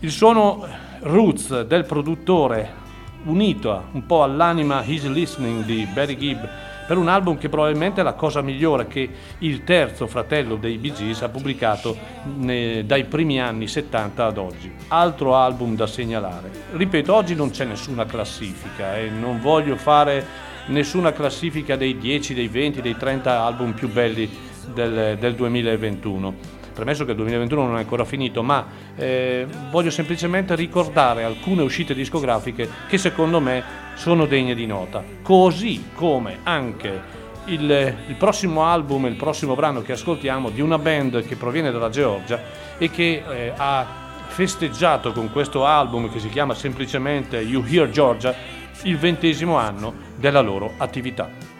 Il 0.00 0.10
suono 0.10 0.66
roots 1.00 1.62
del 1.62 1.84
produttore, 1.84 2.82
unito 3.24 3.84
un 3.92 4.04
po' 4.04 4.22
all'anima 4.22 4.84
He's 4.84 5.06
Listening 5.06 5.64
di 5.64 5.86
Barry 5.92 6.16
Gibb, 6.16 6.44
per 6.86 6.96
un 6.96 7.08
album 7.08 7.38
che 7.38 7.48
probabilmente 7.48 8.00
è 8.00 8.04
la 8.04 8.12
cosa 8.12 8.42
migliore 8.42 8.86
che 8.86 9.08
il 9.38 9.64
terzo 9.64 10.06
fratello 10.06 10.56
dei 10.56 10.76
Bee 10.78 10.92
Gees 10.92 11.22
ha 11.22 11.28
pubblicato 11.28 11.96
dai 12.24 13.04
primi 13.04 13.40
anni 13.40 13.66
70 13.66 14.24
ad 14.24 14.38
oggi. 14.38 14.72
Altro 14.88 15.36
album 15.36 15.76
da 15.76 15.86
segnalare. 15.86 16.50
Ripeto, 16.72 17.14
oggi 17.14 17.34
non 17.34 17.50
c'è 17.50 17.64
nessuna 17.64 18.04
classifica 18.04 18.96
e 18.96 19.08
non 19.08 19.40
voglio 19.40 19.76
fare 19.76 20.52
nessuna 20.66 21.12
classifica 21.12 21.76
dei 21.76 21.98
10, 21.98 22.34
dei 22.34 22.48
20, 22.48 22.80
dei 22.80 22.96
30 22.96 23.40
album 23.40 23.72
più 23.72 23.90
belli 23.90 24.28
del, 24.72 25.16
del 25.18 25.34
2021 25.34 26.62
premesso 26.74 27.04
che 27.04 27.12
il 27.12 27.16
2021 27.18 27.66
non 27.66 27.76
è 27.76 27.78
ancora 27.78 28.04
finito, 28.04 28.42
ma 28.42 28.66
eh, 28.96 29.46
voglio 29.70 29.90
semplicemente 29.90 30.56
ricordare 30.56 31.22
alcune 31.22 31.62
uscite 31.62 31.94
discografiche 31.94 32.68
che 32.88 32.98
secondo 32.98 33.38
me 33.40 33.62
sono 33.94 34.26
degne 34.26 34.54
di 34.54 34.66
nota, 34.66 35.02
così 35.22 35.90
come 35.94 36.38
anche 36.42 37.22
il, 37.46 37.94
il, 38.08 38.14
prossimo 38.16 38.64
album, 38.64 39.06
il 39.06 39.16
prossimo 39.16 39.54
brano 39.54 39.82
che 39.82 39.92
ascoltiamo 39.92 40.50
di 40.50 40.60
una 40.60 40.78
band 40.78 41.26
che 41.26 41.36
proviene 41.36 41.70
dalla 41.70 41.90
Georgia 41.90 42.40
e 42.78 42.90
che 42.90 43.22
eh, 43.28 43.52
ha 43.56 44.02
festeggiato 44.26 45.12
con 45.12 45.30
questo 45.30 45.64
album 45.64 46.10
che 46.10 46.18
si 46.18 46.28
chiama 46.28 46.54
semplicemente 46.54 47.38
You 47.38 47.64
Hear 47.66 47.90
Georgia 47.90 48.34
il 48.82 48.98
ventesimo 48.98 49.56
anno 49.56 49.94
della 50.16 50.40
loro 50.40 50.72
attività. 50.78 51.53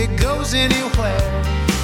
It 0.00 0.16
goes 0.18 0.54
anywhere. 0.54 1.20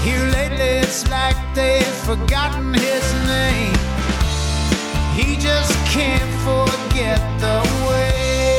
Here 0.03 0.25
lately, 0.33 0.81
it's 0.85 1.09
like 1.11 1.37
they've 1.55 1.99
forgotten 2.09 2.73
his 2.73 3.07
name. 3.29 3.77
He 5.19 5.37
just 5.37 5.75
can't 5.85 6.33
forget 6.49 7.21
the 7.45 7.59
way. 7.87 8.57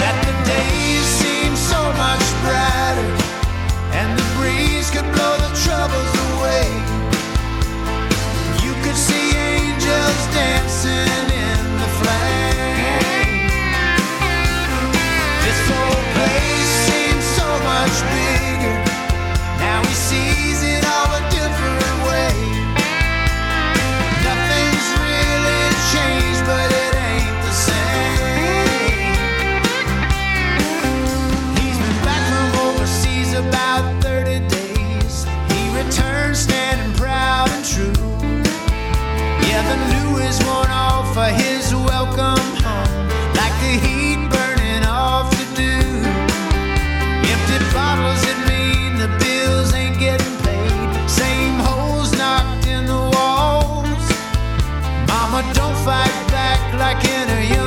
That 0.00 0.16
the 0.26 0.34
days 0.54 1.06
seem 1.20 1.52
so 1.56 1.80
much 2.04 2.24
brighter, 2.44 3.10
and 3.98 4.08
the 4.18 4.26
breeze 4.38 4.88
could 4.94 5.08
blow 5.16 5.34
the 5.42 5.52
troubles 5.66 6.12
away. 6.30 6.66
You 8.62 8.72
could 8.84 8.98
see 9.08 9.26
angels 9.34 10.20
dancing 10.38 11.26
in 11.34 11.62
the 11.82 11.90
flame. 11.98 12.35
much 17.86 18.02
bigger. 18.10 18.76
Now 19.62 19.80
he 19.86 19.94
sees 19.94 20.62
it 20.62 20.84
all 20.84 21.10
a 21.14 21.22
different 21.30 21.98
way. 22.08 22.34
Nothing's 24.26 24.88
really 25.06 25.64
changed, 25.94 26.42
but 26.50 26.68
it 26.84 26.92
ain't 27.10 27.38
the 27.46 27.54
same. 27.68 29.14
He's 31.58 31.78
been 31.78 31.98
back 32.02 32.22
from 32.30 32.46
overseas 32.66 33.34
about 33.34 33.84
30 34.02 34.40
days. 34.48 35.24
He 35.52 35.60
returns 35.76 36.38
standing 36.40 36.92
proud 36.96 37.48
and 37.50 37.64
true. 37.64 38.02
Yeah, 39.46 39.62
the 39.70 39.78
new 39.92 40.18
is 40.26 40.42
worn 40.44 40.70
off 40.70 41.14
for 41.14 41.30
his 41.42 41.72
welcome. 41.72 42.55
fight 55.86 56.26
back 56.32 56.74
like 56.74 57.04
in 57.04 57.30
a 57.30 57.65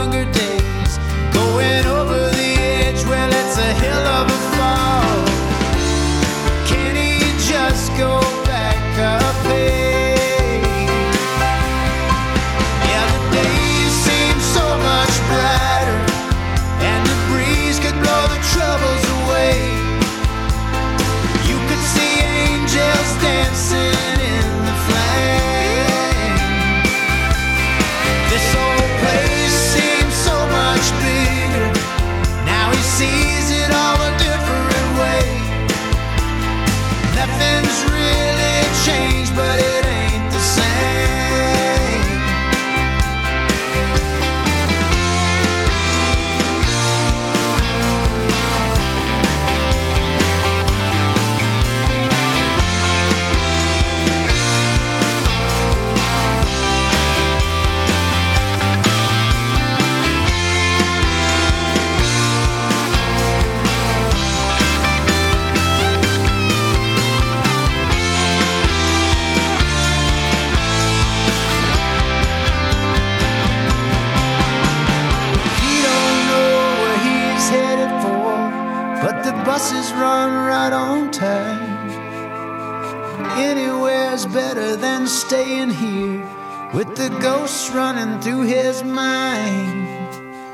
right 80.60 80.74
on 80.74 81.10
time. 81.12 81.90
Anywhere's 83.50 84.26
better 84.26 84.76
than 84.76 85.08
staying 85.08 85.70
here 85.70 86.20
with 86.74 86.90
the 87.02 87.10
ghosts 87.22 87.70
running 87.72 88.20
through 88.20 88.42
his 88.42 88.84
mind. 88.84 89.88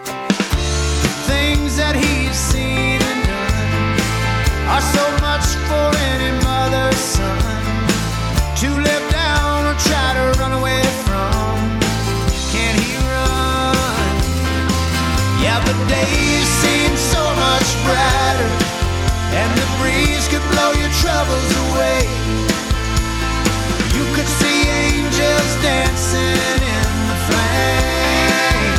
The 0.05 1.15
Things 1.31 1.71
that 1.81 1.95
he's 2.03 2.37
seen 2.51 2.99
and 3.11 3.21
done 3.33 3.97
are 4.73 4.85
so 4.97 5.05
much 5.27 5.47
for 5.69 5.87
any 6.13 6.31
mother's 6.49 7.01
son 7.17 7.53
to 8.61 8.67
live 8.89 9.05
down 9.23 9.59
or 9.69 9.75
try 9.89 10.09
to 10.19 10.25
run 10.41 10.53
away 10.61 10.83
from. 11.05 11.53
Can 12.53 12.73
he 12.83 12.91
run? 13.13 14.13
Yeah, 15.43 15.59
the 15.69 15.75
days 15.95 16.47
seem 16.61 16.91
so 17.13 17.23
much 17.45 17.67
brighter, 17.85 18.34
breeze 19.85 20.27
could 20.27 20.45
blow 20.53 20.71
your 20.81 20.93
troubles 21.01 21.49
away. 21.65 22.01
You 23.95 24.05
could 24.15 24.29
see 24.39 24.59
angels 24.89 25.51
dancing 25.61 26.59
in 26.77 26.89
the 27.09 27.17
flame. 27.27 28.77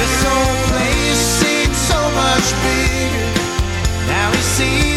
This 0.00 0.14
whole 0.26 0.58
place 0.70 1.22
seems 1.40 1.78
so 1.92 2.00
much 2.22 2.46
bigger. 2.66 3.28
Now 4.10 4.28
he 4.36 4.42
sees 4.56 4.93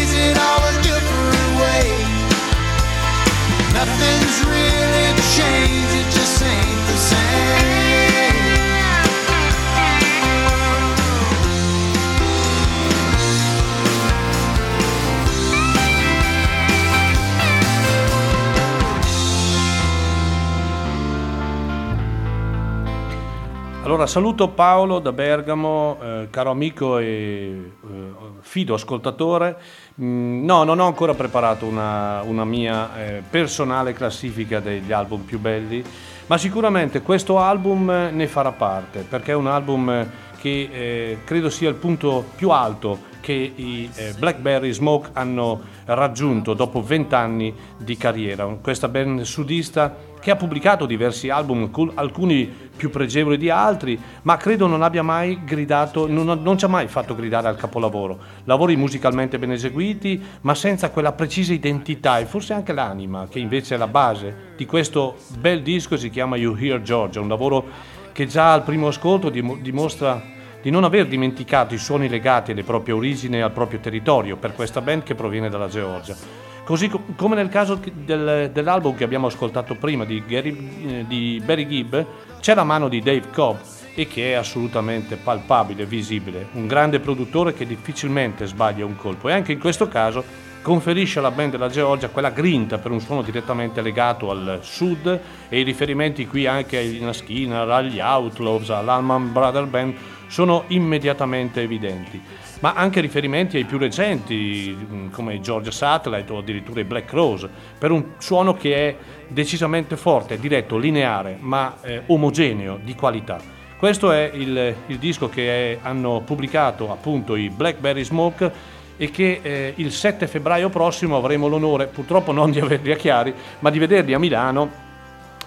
Allora 23.88 24.06
saluto 24.06 24.48
Paolo 24.48 24.98
da 24.98 25.12
Bergamo, 25.12 25.96
eh, 26.02 26.26
caro 26.28 26.50
amico 26.50 26.98
e 26.98 27.06
eh, 27.06 28.12
fido 28.40 28.74
ascoltatore. 28.74 29.56
Mm, 30.02 30.44
no, 30.44 30.62
non 30.62 30.78
ho 30.78 30.84
ancora 30.84 31.14
preparato 31.14 31.64
una, 31.64 32.20
una 32.20 32.44
mia 32.44 32.94
eh, 32.98 33.22
personale 33.30 33.94
classifica 33.94 34.60
degli 34.60 34.92
album 34.92 35.22
più 35.22 35.38
belli, 35.38 35.82
ma 36.26 36.36
sicuramente 36.36 37.00
questo 37.00 37.38
album 37.38 37.90
eh, 37.90 38.10
ne 38.10 38.26
farà 38.26 38.52
parte, 38.52 39.06
perché 39.08 39.32
è 39.32 39.34
un 39.34 39.46
album 39.46 39.88
eh, 39.88 40.10
che 40.38 40.68
eh, 40.70 41.18
credo 41.24 41.48
sia 41.48 41.70
il 41.70 41.76
punto 41.76 42.26
più 42.36 42.50
alto 42.50 43.07
che 43.20 43.32
i 43.32 43.88
eh, 43.94 44.14
Blackberry 44.18 44.72
Smoke 44.72 45.10
hanno 45.12 45.60
raggiunto 45.86 46.54
dopo 46.54 46.82
vent'anni 46.82 47.54
di 47.76 47.96
carriera. 47.96 48.46
Questa 48.60 48.88
band 48.88 49.22
sudista 49.22 49.94
che 50.20 50.30
ha 50.30 50.36
pubblicato 50.36 50.86
diversi 50.86 51.28
album, 51.28 51.70
alcuni 51.94 52.50
più 52.76 52.90
pregevoli 52.90 53.36
di 53.36 53.50
altri, 53.50 53.98
ma 54.22 54.36
credo 54.36 54.66
non 54.66 54.82
abbia 54.82 55.02
mai 55.02 55.42
gridato, 55.44 56.06
non, 56.08 56.40
non 56.42 56.58
ci 56.58 56.64
ha 56.64 56.68
mai 56.68 56.88
fatto 56.88 57.14
gridare 57.14 57.48
al 57.48 57.56
capolavoro. 57.56 58.18
Lavori 58.44 58.76
musicalmente 58.76 59.38
ben 59.38 59.52
eseguiti, 59.52 60.20
ma 60.42 60.54
senza 60.54 60.90
quella 60.90 61.12
precisa 61.12 61.52
identità 61.52 62.18
e 62.18 62.26
forse 62.26 62.52
anche 62.52 62.72
l'anima, 62.72 63.26
che 63.28 63.38
invece 63.38 63.74
è 63.74 63.78
la 63.78 63.86
base 63.86 64.54
di 64.56 64.66
questo 64.66 65.16
bel 65.38 65.62
disco, 65.62 65.96
si 65.96 66.10
chiama 66.10 66.36
You 66.36 66.56
Hear 66.56 66.82
Georgia, 66.82 67.20
un 67.20 67.28
lavoro 67.28 67.64
che 68.12 68.26
già 68.26 68.52
al 68.52 68.64
primo 68.64 68.88
ascolto 68.88 69.30
dim- 69.30 69.60
dimostra 69.60 70.36
di 70.60 70.70
non 70.70 70.84
aver 70.84 71.06
dimenticato 71.06 71.74
i 71.74 71.78
suoni 71.78 72.08
legati 72.08 72.50
alle 72.52 72.64
proprie 72.64 72.94
origini 72.94 73.36
e 73.36 73.40
al 73.40 73.52
proprio 73.52 73.78
territorio 73.78 74.36
per 74.36 74.54
questa 74.54 74.80
band 74.80 75.02
che 75.02 75.14
proviene 75.14 75.48
dalla 75.48 75.68
Georgia. 75.68 76.16
Così 76.64 76.88
co- 76.88 77.02
come 77.16 77.34
nel 77.34 77.48
caso 77.48 77.80
del- 77.92 78.50
dell'album 78.52 78.94
che 78.94 79.04
abbiamo 79.04 79.28
ascoltato 79.28 79.74
prima 79.76 80.04
di, 80.04 80.22
Gary- 80.26 80.86
eh, 80.86 81.04
di 81.06 81.40
Barry 81.44 81.66
Gibb, 81.66 81.96
c'è 82.40 82.54
la 82.54 82.64
mano 82.64 82.88
di 82.88 83.00
Dave 83.00 83.30
Cobb 83.32 83.56
e 83.94 84.06
che 84.06 84.32
è 84.32 84.34
assolutamente 84.34 85.16
palpabile, 85.16 85.86
visibile, 85.86 86.48
un 86.52 86.66
grande 86.66 87.00
produttore 87.00 87.54
che 87.54 87.66
difficilmente 87.66 88.46
sbaglia 88.46 88.84
un 88.84 88.96
colpo 88.96 89.28
e 89.28 89.32
anche 89.32 89.52
in 89.52 89.58
questo 89.58 89.88
caso 89.88 90.22
conferisce 90.62 91.18
alla 91.18 91.30
band 91.30 91.52
della 91.52 91.68
Georgia 91.68 92.08
quella 92.08 92.30
grinta 92.30 92.78
per 92.78 92.90
un 92.90 93.00
suono 93.00 93.22
direttamente 93.22 93.80
legato 93.80 94.30
al 94.30 94.58
sud 94.62 95.20
e 95.48 95.60
i 95.60 95.62
riferimenti 95.62 96.26
qui 96.26 96.46
anche 96.46 96.76
ai 96.76 97.06
Skinner, 97.12 97.68
agli 97.68 98.00
Outlaws, 98.00 98.70
all'Alman 98.70 99.32
Brother 99.32 99.66
Band 99.66 99.94
sono 100.28 100.64
immediatamente 100.68 101.62
evidenti, 101.62 102.20
ma 102.60 102.74
anche 102.74 103.00
riferimenti 103.00 103.56
ai 103.56 103.64
più 103.64 103.78
recenti 103.78 104.76
come 105.10 105.34
i 105.34 105.40
Georgia 105.40 105.70
Satellite 105.70 106.32
o 106.32 106.38
addirittura 106.38 106.80
i 106.80 106.84
Black 106.84 107.12
Rose, 107.12 107.48
per 107.78 107.90
un 107.90 108.12
suono 108.18 108.54
che 108.54 108.74
è 108.74 108.96
decisamente 109.26 109.96
forte, 109.96 110.38
diretto, 110.38 110.76
lineare, 110.76 111.36
ma 111.40 111.76
eh, 111.82 112.02
omogeneo, 112.06 112.78
di 112.82 112.94
qualità. 112.94 113.56
Questo 113.78 114.10
è 114.10 114.30
il, 114.34 114.74
il 114.88 114.98
disco 114.98 115.28
che 115.28 115.72
è- 115.72 115.78
hanno 115.82 116.20
pubblicato 116.22 116.90
appunto 116.90 117.36
i 117.36 117.48
Blackberry 117.48 118.04
Smoke 118.04 118.76
e 118.98 119.10
che 119.10 119.38
eh, 119.40 119.72
il 119.76 119.92
7 119.92 120.26
febbraio 120.26 120.68
prossimo 120.68 121.16
avremo 121.16 121.46
l'onore, 121.46 121.86
purtroppo 121.86 122.32
non 122.32 122.50
di 122.50 122.60
averli 122.60 122.92
a 122.92 122.96
Chiari, 122.96 123.32
ma 123.60 123.70
di 123.70 123.78
vederli 123.78 124.12
a 124.12 124.18
Milano 124.18 124.86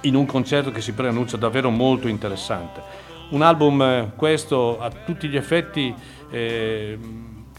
in 0.01 0.15
un 0.15 0.25
concerto 0.25 0.71
che 0.71 0.81
si 0.81 0.93
preannuncia 0.93 1.37
davvero 1.37 1.69
molto 1.69 2.07
interessante. 2.07 2.81
Un 3.29 3.41
album 3.41 3.81
eh, 3.81 4.11
questo 4.15 4.79
a 4.79 4.89
tutti 4.89 5.27
gli 5.27 5.35
effetti, 5.35 5.93
eh, 6.31 6.97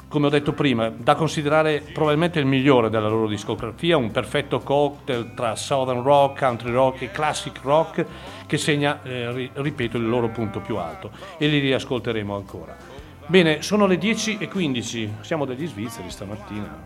come 0.09 0.26
ho 0.26 0.30
detto 0.30 0.53
prima, 0.53 0.90
da 0.90 1.14
considerare 1.14 1.82
probabilmente 1.93 2.38
il 2.38 2.47
migliore 2.47 2.90
della 2.90 3.09
loro 3.09 3.28
discografia, 3.28 3.97
un 3.97 4.11
perfetto 4.11 4.61
cocktail 4.61 5.32
tra 5.34 5.57
southern 5.57 6.03
rock, 6.03 6.38
country 6.38 6.72
rock 6.72 7.03
e 7.03 7.11
classic 7.11 7.61
rock 7.62 8.05
che 8.47 8.59
segna, 8.59 9.01
eh, 9.03 9.32
ri- 9.32 9.51
ripeto, 9.53 9.97
il 9.99 10.09
loro 10.09 10.28
punto 10.28 10.61
più 10.61 10.76
alto 10.76 11.11
e 11.38 11.47
li 11.47 11.59
riascolteremo 11.59 12.34
ancora. 12.34 12.91
Bene, 13.32 13.62
sono 13.62 13.86
le 13.86 13.98
10.15, 13.98 15.22
siamo 15.22 15.46
degli 15.46 15.66
svizzeri 15.66 16.10
stamattina. 16.10 16.82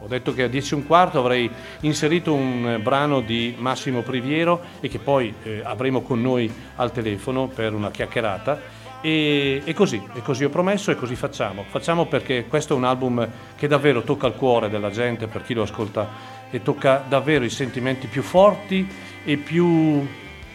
Ho 0.00 0.08
detto 0.08 0.34
che 0.34 0.42
a 0.42 0.48
10 0.48 0.72
e 0.72 0.76
un 0.76 0.86
quarto 0.86 1.20
avrei 1.20 1.48
inserito 1.82 2.34
un 2.34 2.80
brano 2.82 3.20
di 3.20 3.54
Massimo 3.56 4.02
Priviero 4.02 4.60
e 4.80 4.88
che 4.88 4.98
poi 4.98 5.32
eh, 5.44 5.62
avremo 5.62 6.02
con 6.02 6.20
noi 6.20 6.52
al 6.74 6.90
telefono 6.90 7.46
per 7.46 7.74
una 7.74 7.92
chiacchierata. 7.92 8.60
E, 9.00 9.62
e 9.64 9.72
così, 9.72 10.02
e 10.14 10.20
così 10.22 10.42
ho 10.42 10.48
promesso 10.48 10.90
e 10.90 10.96
così 10.96 11.14
facciamo. 11.14 11.62
Facciamo 11.62 12.06
perché 12.06 12.46
questo 12.48 12.74
è 12.74 12.76
un 12.76 12.82
album 12.82 13.28
che 13.54 13.68
davvero 13.68 14.02
tocca 14.02 14.26
il 14.26 14.34
cuore 14.34 14.68
della 14.68 14.90
gente, 14.90 15.28
per 15.28 15.44
chi 15.44 15.54
lo 15.54 15.62
ascolta, 15.62 16.08
e 16.50 16.60
tocca 16.60 17.04
davvero 17.06 17.44
i 17.44 17.50
sentimenti 17.50 18.08
più 18.08 18.22
forti 18.22 18.84
e 19.24 19.36
più 19.36 20.04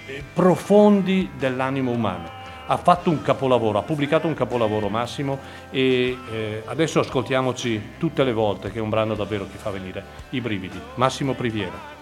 eh, 0.05 0.21
profondi 0.33 1.29
dell'animo 1.37 1.91
umano 1.91 2.38
ha 2.71 2.77
fatto 2.77 3.09
un 3.09 3.21
capolavoro, 3.21 3.79
ha 3.79 3.83
pubblicato 3.83 4.27
un 4.27 4.35
capolavoro 4.35 4.89
Massimo 4.89 5.39
e 5.71 6.17
eh, 6.31 6.63
adesso 6.65 6.99
ascoltiamoci 6.99 7.93
tutte 7.97 8.23
le 8.23 8.31
volte 8.31 8.71
che 8.71 8.77
è 8.77 8.81
un 8.81 8.89
brano 8.89 9.15
davvero 9.15 9.47
che 9.49 9.57
fa 9.57 9.71
venire 9.71 10.03
i 10.29 10.41
brividi. 10.41 10.79
Massimo 10.95 11.33
Priviera. 11.33 11.97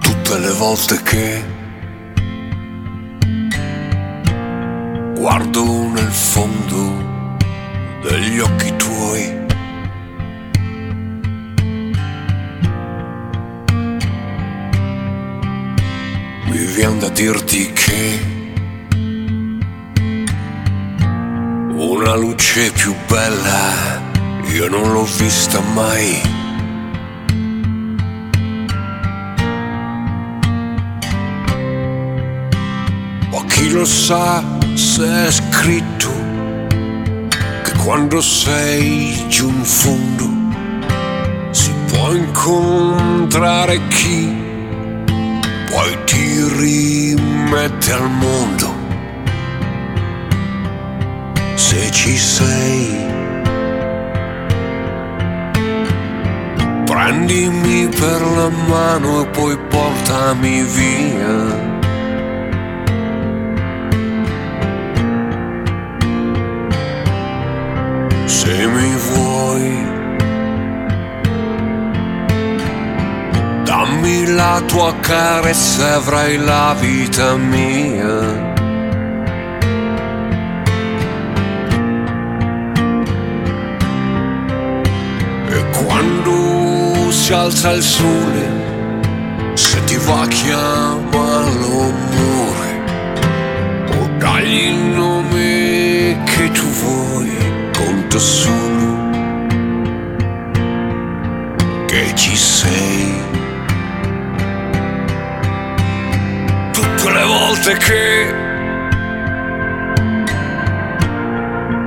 tutte 0.00 0.38
le 0.38 0.52
volte 0.52 1.02
che 1.02 1.55
guardo 5.36 5.88
nel 5.88 6.10
fondo 6.10 7.36
degli 8.00 8.38
occhi 8.38 8.74
tuoi. 8.76 9.44
Mi 16.46 16.64
viene 16.74 16.98
da 17.00 17.10
dirti 17.10 17.70
che 17.70 18.18
una 21.68 22.14
luce 22.14 22.72
più 22.72 22.94
bella 23.06 24.00
io 24.54 24.68
non 24.70 24.90
l'ho 24.90 25.04
vista 25.18 25.60
mai. 25.60 26.18
Ma 33.30 33.44
chi 33.44 33.70
lo 33.70 33.84
sa 33.84 34.55
se 34.76 35.26
è 35.26 35.30
scritto 35.30 36.10
che 37.62 37.72
quando 37.82 38.20
sei 38.20 39.24
giù 39.28 39.48
in 39.48 39.64
fondo 39.64 40.28
si 41.50 41.72
può 41.86 42.12
incontrare 42.12 43.80
chi 43.88 44.44
poi 45.76 46.04
ti 46.04 46.42
rimette 46.58 47.92
al 47.92 48.10
mondo. 48.10 48.74
Se 51.54 51.90
ci 51.90 52.16
sei. 52.16 53.04
Prendimi 56.84 57.88
per 57.88 58.20
la 58.22 58.48
mano 58.68 59.22
e 59.22 59.26
poi 59.26 59.58
portami 59.68 60.62
via. 60.62 61.75
Dammi 74.06 74.26
la 74.34 74.62
tua 74.66 74.94
carezza, 75.00 75.94
avrai 75.94 76.36
la 76.38 76.74
vita 76.78 77.36
mia. 77.36 78.54
E 85.48 85.64
quando 85.72 87.10
si 87.10 87.32
alza 87.32 87.72
il 87.72 87.82
sole, 87.82 88.44
se 89.54 89.82
ti 89.84 89.96
va 89.96 90.26
chiama 90.28 91.40
l'amore, 91.60 92.74
o 93.90 94.08
dagli 94.18 94.66
il 94.68 94.78
nome 94.94 96.22
che 96.24 96.50
tu 96.52 96.66
vuoi, 96.80 97.30
conta 97.76 98.18
solo 98.18 98.94
che 101.86 102.12
ci 102.14 102.36
sei. 102.36 103.45
Volte 107.46 107.74
che 107.74 108.34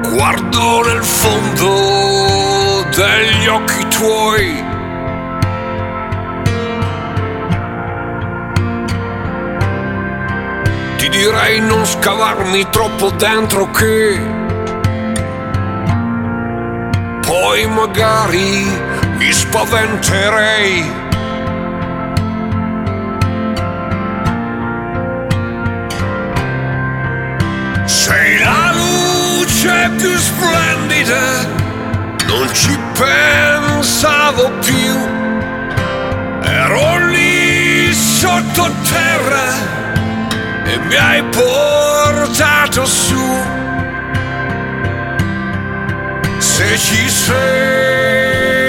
guardo 0.09 0.83
nel 0.85 1.03
fondo 1.03 2.85
degli 2.95 3.47
occhi 3.47 3.87
tuoi. 3.89 4.63
Ti 10.95 11.09
direi 11.09 11.59
non 11.59 11.85
scavarmi 11.85 12.69
troppo 12.69 13.09
dentro 13.11 13.69
che 13.71 14.17
poi 17.27 17.67
magari 17.67 18.63
mi 19.17 19.31
spaventerei. 19.31 20.98
Più 29.99 30.17
splendida, 30.17 31.45
non 32.27 32.47
ci 32.53 32.77
pensavo 32.93 34.49
più. 34.63 34.95
Ero 36.41 37.05
lì 37.07 37.93
sottoterra 37.93 39.51
e 40.65 40.77
mi 40.87 40.95
hai 40.95 41.21
portato 41.23 42.85
su. 42.85 43.37
Se 46.37 46.77
ci 46.77 47.09
sei, 47.09 48.68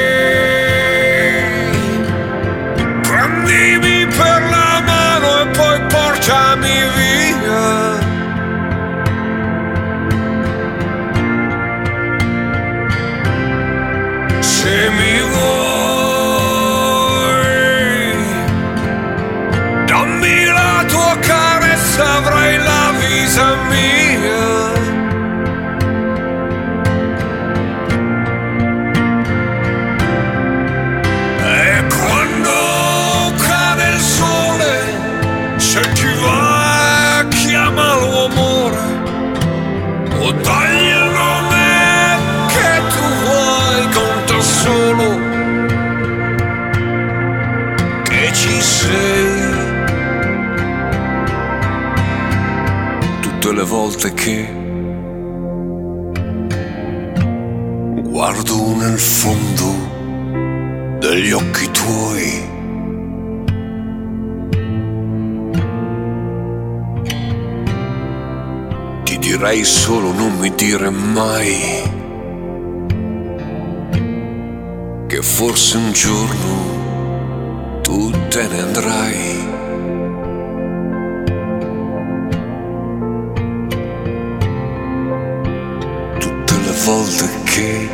direi 69.41 69.65
solo 69.65 70.13
non 70.13 70.37
mi 70.37 70.55
dire 70.55 70.91
mai 70.91 71.83
che 75.07 75.23
forse 75.23 75.79
un 75.79 75.93
giorno 75.93 77.81
tu 77.81 78.11
te 78.29 78.47
ne 78.49 78.61
andrai. 78.61 79.49
Tutte 86.19 86.55
le 86.59 86.73
volte 86.85 87.29
che 87.45 87.89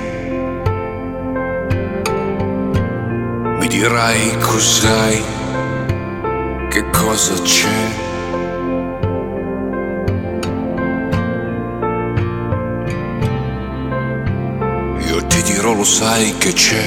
mi 3.61 3.69
dirai 3.69 4.37
cos'hai, 4.41 5.23
che 6.71 6.91
cosa 6.91 7.35
c'è. 7.43 8.06
Sai 15.87 16.37
che 16.37 16.53
c'è. 16.53 16.85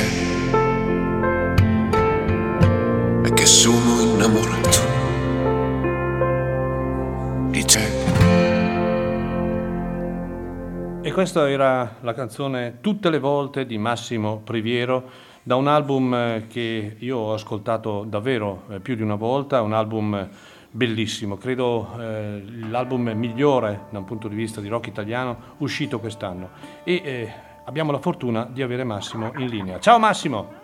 E 3.23 3.33
che 3.33 3.45
sono 3.45 4.01
innamorato 4.01 4.77
di 7.49 7.63
te. 7.63 7.87
E 11.01 11.11
questa 11.13 11.49
era 11.49 11.95
la 12.01 12.13
canzone 12.13 12.79
Tutte 12.81 13.09
le 13.09 13.19
volte 13.19 13.65
di 13.65 13.77
Massimo 13.77 14.41
Priviero 14.43 15.09
da 15.43 15.55
un 15.55 15.67
album 15.67 16.13
eh, 16.13 16.45
che 16.49 16.97
io 16.99 17.17
ho 17.17 17.33
ascoltato 17.33 18.03
davvero 18.05 18.63
eh, 18.69 18.79
più 18.81 18.95
di 18.95 19.01
una 19.01 19.15
volta, 19.15 19.61
un 19.61 19.73
album 19.73 20.27
bellissimo, 20.69 21.37
credo 21.37 21.89
eh, 21.97 22.43
l'album 22.69 23.09
migliore 23.15 23.85
da 23.91 23.99
un 23.99 24.05
punto 24.05 24.27
di 24.27 24.35
vista 24.35 24.59
di 24.59 24.67
rock 24.67 24.87
italiano 24.87 25.55
uscito 25.59 25.99
quest'anno. 25.99 26.49
E 26.83 27.01
eh, 27.03 27.33
abbiamo 27.69 27.91
la 27.91 27.99
fortuna 27.99 28.47
di 28.51 28.63
avere 28.63 28.83
Massimo 28.83 29.31
in 29.37 29.45
linea. 29.45 29.79
Ciao 29.79 29.99
Massimo! 29.99 30.57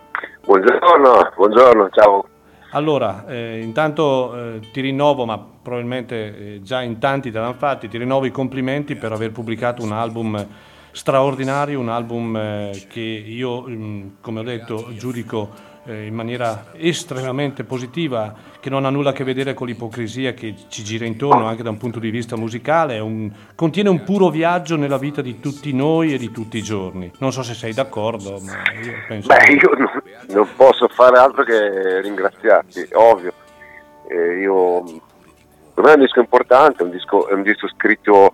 Buongiorno, 0.43 1.33
buongiorno, 1.35 1.89
ciao. 1.91 2.27
Allora, 2.71 3.25
eh, 3.27 3.61
intanto 3.61 4.35
eh, 4.35 4.59
ti 4.71 4.81
rinnovo, 4.81 5.23
ma 5.25 5.37
probabilmente 5.37 6.55
eh, 6.55 6.61
già 6.63 6.81
in 6.81 6.97
tanti 6.97 7.29
te 7.29 7.37
l'hanno 7.37 7.53
fatti, 7.53 7.87
ti 7.87 7.99
rinnovo 7.99 8.25
i 8.25 8.31
complimenti 8.31 8.95
per 8.95 9.11
aver 9.11 9.31
pubblicato 9.31 9.83
un 9.83 9.91
album 9.91 10.45
straordinario, 10.91 11.79
un 11.79 11.89
album 11.89 12.35
eh, 12.35 12.85
che 12.89 13.01
io, 13.01 13.61
mh, 13.61 14.15
come 14.21 14.39
ho 14.39 14.43
detto, 14.43 14.87
giudico 14.95 15.73
eh, 15.85 16.05
in 16.05 16.13
maniera 16.13 16.65
estremamente 16.73 17.63
positiva, 17.63 18.33
che 18.59 18.69
non 18.69 18.85
ha 18.85 18.89
nulla 18.89 19.11
a 19.11 19.13
che 19.13 19.23
vedere 19.23 19.53
con 19.53 19.67
l'ipocrisia 19.67 20.33
che 20.33 20.55
ci 20.67 20.83
gira 20.83 21.05
intorno 21.05 21.45
anche 21.45 21.63
da 21.63 21.69
un 21.69 21.77
punto 21.77 21.99
di 21.99 22.09
vista 22.09 22.35
musicale, 22.35 22.99
un- 22.99 23.31
contiene 23.55 23.89
un 23.89 24.03
puro 24.03 24.29
viaggio 24.29 24.75
nella 24.75 24.97
vita 24.97 25.21
di 25.21 25.39
tutti 25.39 25.73
noi 25.73 26.13
e 26.13 26.17
di 26.17 26.31
tutti 26.31 26.57
i 26.57 26.63
giorni. 26.63 27.11
Non 27.19 27.31
so 27.31 27.43
se 27.43 27.53
sei 27.53 27.73
d'accordo, 27.73 28.39
ma 28.41 28.53
io 28.83 28.93
penso... 29.07 29.27
Beh, 29.27 29.53
io 29.53 29.71
non, 29.77 30.01
non 30.29 30.47
posso 30.55 30.87
fare 30.87 31.17
altro 31.17 31.43
che 31.43 32.01
ringraziarti, 32.01 32.89
ovvio. 32.93 33.33
Eh, 34.07 34.39
io, 34.39 34.83
per 35.73 35.83
me 35.83 35.91
è 35.91 35.95
un 35.95 36.01
disco 36.01 36.19
importante, 36.19 36.81
è 36.81 36.85
un 36.85 36.91
disco, 36.91 37.27
è 37.27 37.33
un 37.33 37.43
disco 37.43 37.67
scritto 37.67 38.33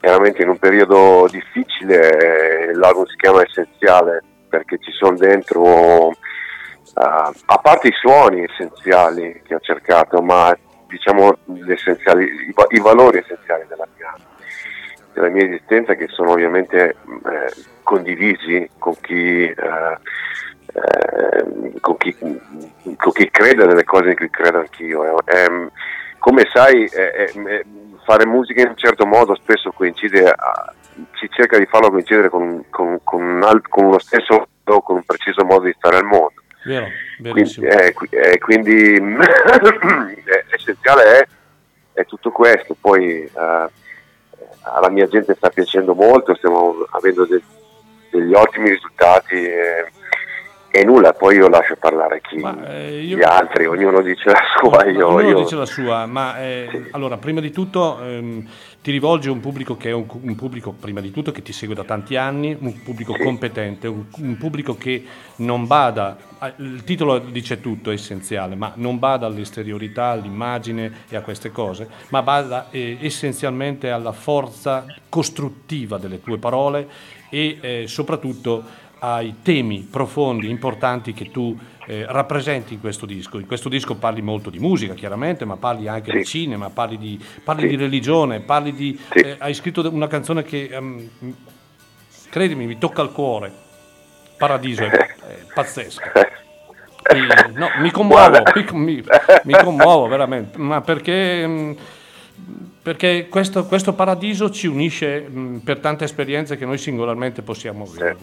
chiaramente 0.00 0.42
in 0.42 0.48
un 0.50 0.58
periodo 0.58 1.26
difficile, 1.28 2.68
eh, 2.68 2.74
l'album 2.74 3.06
si 3.06 3.16
chiama 3.16 3.42
Essenziale 3.42 4.22
perché 4.48 4.78
ci 4.78 4.92
sono 4.92 5.16
dentro, 5.16 6.14
ah, 6.94 7.32
a 7.46 7.58
parte 7.58 7.88
i 7.88 7.92
suoni 7.92 8.44
essenziali 8.44 9.42
che 9.44 9.54
ho 9.54 9.60
cercato, 9.60 10.20
ma 10.22 10.56
diciamo 10.86 11.36
i, 11.46 12.54
i 12.68 12.80
valori 12.80 13.18
essenziali 13.18 13.64
della 13.68 13.86
mia, 13.96 14.14
della 15.12 15.28
mia 15.28 15.44
esistenza 15.44 15.94
che 15.94 16.06
sono 16.08 16.30
ovviamente 16.32 16.88
eh, 16.88 17.52
condivisi 17.82 18.68
con 18.78 18.94
chi, 19.00 19.44
eh, 19.44 19.98
eh, 20.72 21.80
con, 21.80 21.96
chi, 21.96 22.16
con 22.16 23.12
chi 23.12 23.30
crede 23.30 23.66
nelle 23.66 23.84
cose 23.84 24.10
in 24.10 24.16
cui 24.16 24.30
credo 24.30 24.58
anch'io. 24.58 25.26
Ehm, 25.26 25.70
come 26.18 26.48
sai, 26.52 26.84
eh, 26.86 27.30
eh, 27.32 27.64
fare 28.04 28.26
musica 28.26 28.62
in 28.62 28.68
un 28.68 28.76
certo 28.76 29.06
modo 29.06 29.34
spesso 29.34 29.70
coincide, 29.72 30.28
a- 30.28 30.72
si 31.14 31.28
cerca 31.30 31.58
di 31.58 31.66
farlo 31.66 31.90
coincidere 31.90 32.28
con, 32.28 32.64
con, 32.70 32.98
con 33.04 33.22
un 33.22 33.60
con 33.68 33.90
lo 33.90 33.98
stesso 33.98 34.48
o 34.64 34.82
con 34.82 34.96
un 34.96 35.04
preciso 35.04 35.44
modo 35.44 35.64
di 35.64 35.74
stare 35.76 35.98
al 35.98 36.04
mondo. 36.04 36.42
Vero, 36.66 36.86
Quindi, 37.18 37.32
verissimo. 37.32 37.66
eh, 37.68 37.92
qui- 37.92 38.08
eh, 38.10 38.38
quindi 38.38 38.94
eh, 38.96 40.44
l'essenziale 40.50 41.02
è, 41.20 41.26
è 41.92 42.04
tutto 42.06 42.30
questo, 42.32 42.76
poi 42.80 43.22
eh, 43.22 43.30
alla 43.32 44.90
mia 44.90 45.06
gente 45.06 45.34
sta 45.34 45.48
piacendo 45.50 45.94
molto, 45.94 46.34
stiamo 46.34 46.84
avendo 46.90 47.24
de- 47.24 47.40
degli 48.10 48.34
ottimi 48.34 48.70
risultati 48.70 49.34
e, 49.36 49.92
e 50.78 50.84
nulla, 50.84 51.12
poi 51.14 51.36
io 51.36 51.48
lascio 51.48 51.76
parlare 51.76 52.20
chi, 52.20 52.36
eh, 52.36 53.00
io- 53.02 53.16
gli 53.16 53.22
altri, 53.22 53.66
ognuno 53.66 54.02
dice 54.02 54.30
la 54.30 54.42
sua, 54.58 54.84
io, 54.86 55.06
Ognuno 55.08 55.28
io- 55.28 55.38
dice 55.38 55.56
la 55.56 55.64
sua, 55.64 56.04
ma 56.06 56.38
eh, 56.38 56.88
allora 56.90 57.16
prima 57.16 57.40
di 57.40 57.50
tutto 57.50 57.98
ehm, 58.02 58.46
ti 58.82 58.90
rivolgi 58.90 59.28
a 59.28 59.32
un 59.32 59.40
pubblico 59.40 59.76
che 59.76 59.88
è 59.88 59.92
un, 59.92 60.06
un 60.08 60.34
pubblico 60.34 60.72
prima 60.78 61.00
di 61.00 61.10
tutto 61.10 61.32
che 61.32 61.42
ti 61.42 61.52
segue 61.52 61.74
da 61.74 61.84
tanti 61.84 62.16
anni, 62.16 62.56
un 62.58 62.82
pubblico 62.82 63.14
competente, 63.16 63.88
un, 63.88 64.04
un 64.18 64.36
pubblico 64.36 64.76
che 64.76 65.04
non 65.36 65.66
bada, 65.66 66.16
ah, 66.38 66.52
il 66.58 66.84
titolo 66.84 67.18
dice 67.18 67.60
tutto, 67.60 67.90
è 67.90 67.94
essenziale, 67.94 68.54
ma 68.54 68.72
non 68.76 68.98
bada 68.98 69.26
all'esteriorità, 69.26 70.08
all'immagine 70.08 70.92
e 71.08 71.16
a 71.16 71.22
queste 71.22 71.50
cose, 71.50 71.88
ma 72.10 72.22
bada 72.22 72.66
eh, 72.70 72.98
essenzialmente 73.00 73.90
alla 73.90 74.12
forza 74.12 74.84
costruttiva 75.08 75.96
delle 75.96 76.20
tue 76.20 76.38
parole 76.38 77.14
e 77.28 77.58
eh, 77.60 77.84
soprattutto 77.86 78.84
ai 78.98 79.36
temi 79.42 79.86
profondi, 79.90 80.48
importanti 80.48 81.12
che 81.12 81.30
tu 81.30 81.56
eh, 81.86 82.04
rappresenti 82.08 82.74
in 82.74 82.80
questo 82.80 83.06
disco. 83.06 83.38
In 83.38 83.46
questo 83.46 83.68
disco 83.68 83.96
parli 83.96 84.22
molto 84.22 84.50
di 84.50 84.58
musica, 84.58 84.94
chiaramente, 84.94 85.44
ma 85.44 85.56
parli 85.56 85.86
anche 85.88 86.12
di 86.12 86.24
cinema, 86.24 86.70
parli 86.70 86.96
di, 86.98 87.22
parli 87.44 87.62
Sì. 87.62 87.68
di 87.68 87.76
religione, 87.76 88.40
parli 88.40 88.72
di... 88.72 88.98
eh, 89.12 89.36
hai 89.38 89.54
scritto 89.54 89.88
una 89.92 90.08
canzone 90.08 90.42
che, 90.42 90.68
ehm, 90.70 91.08
credimi, 92.30 92.66
mi 92.66 92.78
tocca 92.78 93.02
il 93.02 93.12
cuore. 93.12 93.52
Paradiso 94.38 94.82
è, 94.84 94.88
è 94.90 95.46
pazzesco. 95.52 96.02
E, 97.08 97.20
no, 97.54 97.68
mi 97.78 97.92
commuovo, 97.92 98.42
mi, 98.72 99.00
mi 99.44 99.52
commuovo 99.52 100.08
veramente, 100.08 100.58
ma 100.58 100.80
perché, 100.80 101.46
mh, 101.46 101.76
perché 102.82 103.28
questo, 103.28 103.64
questo 103.66 103.92
paradiso 103.92 104.50
ci 104.50 104.66
unisce 104.66 105.20
mh, 105.20 105.58
per 105.62 105.78
tante 105.78 106.02
esperienze 106.02 106.56
che 106.56 106.64
noi 106.66 106.78
singolarmente 106.78 107.42
possiamo 107.42 107.84
avere. 107.84 108.16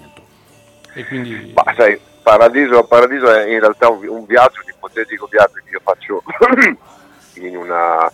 E 0.93 1.05
quindi 1.05 1.51
Ma 1.55 1.73
sai, 1.75 1.99
Paradiso, 2.21 2.83
Paradiso 2.83 3.31
è 3.31 3.47
in 3.47 3.59
realtà 3.59 3.89
un, 3.89 4.05
un 4.07 4.25
viaggio, 4.25 4.61
un 4.63 4.69
ipotetico 4.75 5.27
viaggio 5.29 5.59
che 5.63 5.69
io 5.71 5.81
faccio 5.83 6.23
in 7.45 7.57
una... 7.57 8.11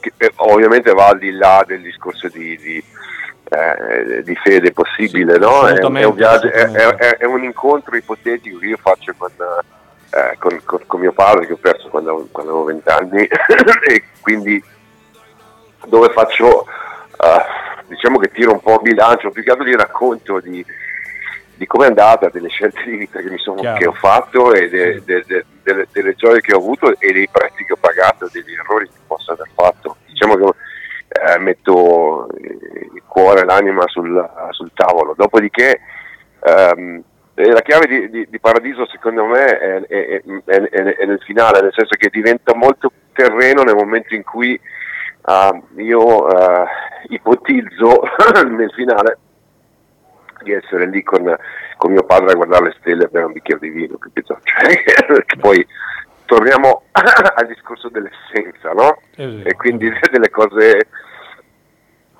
che 0.00 0.12
eh, 0.16 0.32
ovviamente 0.36 0.92
va 0.92 1.06
al 1.08 1.18
di 1.18 1.30
là 1.32 1.64
del 1.66 1.80
discorso 1.82 2.28
di, 2.28 2.56
di, 2.58 2.84
eh, 3.50 4.22
di 4.22 4.34
fede 4.36 4.72
possibile, 4.72 5.38
no? 5.38 5.66
È, 5.66 5.72
un- 5.84 5.96
è 5.96 6.04
un 6.04 6.14
viaggio, 6.14 6.48
è, 6.50 7.16
è- 7.16 7.24
un 7.24 7.42
incontro 7.44 7.96
ipotetico 7.96 8.58
che 8.58 8.66
io 8.66 8.76
faccio 8.76 9.14
con, 9.16 9.30
eh, 10.10 10.36
con- 10.38 10.60
con- 10.64 10.86
con 10.86 11.00
mio 11.00 11.12
padre 11.12 11.46
che 11.46 11.54
ho 11.54 11.56
perso 11.58 11.88
quando, 11.88 12.10
avevo- 12.10 12.28
quando 12.30 12.50
avevo 12.52 12.66
vent'anni 12.66 13.24
e 13.88 14.04
quindi 14.20 14.62
dove 15.86 16.10
faccio, 16.12 16.66
eh, 16.66 17.86
diciamo 17.86 18.18
che 18.18 18.30
tiro 18.30 18.52
un 18.52 18.60
po' 18.60 18.74
a 18.74 18.78
bilancio, 18.78 19.30
più 19.30 19.42
che 19.42 19.50
altro 19.50 19.64
di 19.64 19.74
racconto 19.76 20.40
di, 20.40 20.64
di 21.58 21.66
come 21.66 21.84
è 21.84 21.88
andata, 21.88 22.30
delle 22.30 22.48
scelte 22.48 22.82
di 22.84 22.96
vita 22.96 23.20
che, 23.20 23.28
mi 23.28 23.38
sono, 23.38 23.60
che 23.76 23.86
ho 23.86 23.92
fatto 23.92 24.54
e 24.54 24.68
de- 24.70 25.02
de- 25.04 25.24
de- 25.26 25.44
delle, 25.62 25.86
delle 25.92 26.14
gioie 26.14 26.40
che 26.40 26.54
ho 26.54 26.58
avuto 26.58 26.98
e 26.98 27.12
dei 27.12 27.28
prezzi 27.30 27.64
che 27.64 27.72
ho 27.74 27.78
pagato, 27.78 28.28
degli 28.32 28.52
errori 28.54 28.86
che 28.86 28.98
posso 29.06 29.32
aver 29.32 29.48
fatto. 29.54 29.96
Diciamo 30.06 30.36
che 30.36 30.44
eh, 31.34 31.38
metto 31.38 32.28
il 32.40 33.02
cuore 33.06 33.40
e 33.40 33.44
l'anima 33.44 33.82
sul, 33.88 34.30
sul 34.50 34.70
tavolo. 34.72 35.14
Dopodiché 35.16 35.80
ehm, 36.44 37.02
eh, 37.34 37.50
la 37.52 37.60
chiave 37.60 37.86
di, 37.86 38.08
di- 38.10 38.26
di 38.30 38.38
Paradiso 38.40 38.86
secondo 38.86 39.24
me 39.26 39.44
è, 39.58 39.80
è- 39.86 40.22
è- 40.44 40.60
è- 40.70 41.04
nel 41.06 41.20
finale, 41.24 41.60
nel 41.60 41.72
senso 41.74 41.96
che 41.96 42.08
diventa 42.10 42.54
molto 42.54 42.92
terreno 43.12 43.62
nel 43.62 43.74
momento 43.74 44.14
in 44.14 44.22
cui 44.22 44.58
ah, 45.22 45.60
io 45.76 46.28
eh, 46.30 46.64
ipotizzo 47.08 48.02
nel 48.46 48.72
finale 48.74 49.18
di 50.48 50.52
essere 50.52 50.86
lì 50.86 51.02
con, 51.02 51.36
con 51.76 51.92
mio 51.92 52.04
padre 52.04 52.32
a 52.32 52.34
guardare 52.34 52.66
le 52.66 52.76
stelle 52.80 53.04
e 53.04 53.08
bere 53.08 53.26
un 53.26 53.32
bicchiere 53.32 53.60
di 53.60 53.68
vino, 53.68 53.98
capito? 53.98 54.40
Cioè, 54.42 55.36
poi 55.38 55.66
torniamo 56.24 56.84
al 56.92 57.46
discorso 57.46 57.88
dell'essenza, 57.88 58.72
no? 58.72 59.00
E 59.16 59.54
quindi 59.56 59.90
delle 60.10 60.30
cose, 60.30 60.86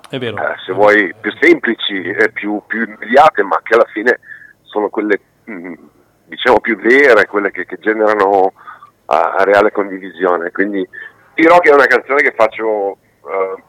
è 0.09 0.17
vero. 0.17 0.37
eh, 0.37 0.55
se 0.65 0.73
vuoi, 0.73 1.13
più 1.19 1.31
semplici, 1.39 2.01
e 2.01 2.31
più, 2.31 2.61
più 2.67 2.83
immediate, 2.83 3.43
ma 3.43 3.59
che 3.63 3.73
alla 3.75 3.87
fine 3.91 4.19
sono 4.61 4.89
quelle, 4.89 5.19
mm, 5.49 5.73
diciamo, 6.25 6.59
più 6.59 6.77
vere, 6.77 7.25
quelle 7.27 7.51
che, 7.51 7.65
che 7.65 7.77
generano 7.79 8.53
ah, 9.05 9.43
reale 9.43 9.71
condivisione. 9.71 10.51
Quindi 10.51 10.87
dirò 11.33 11.59
che 11.59 11.69
è 11.69 11.73
una 11.73 11.85
canzone 11.85 12.21
che 12.21 12.33
faccio 12.35 12.97
eh, 13.25 13.63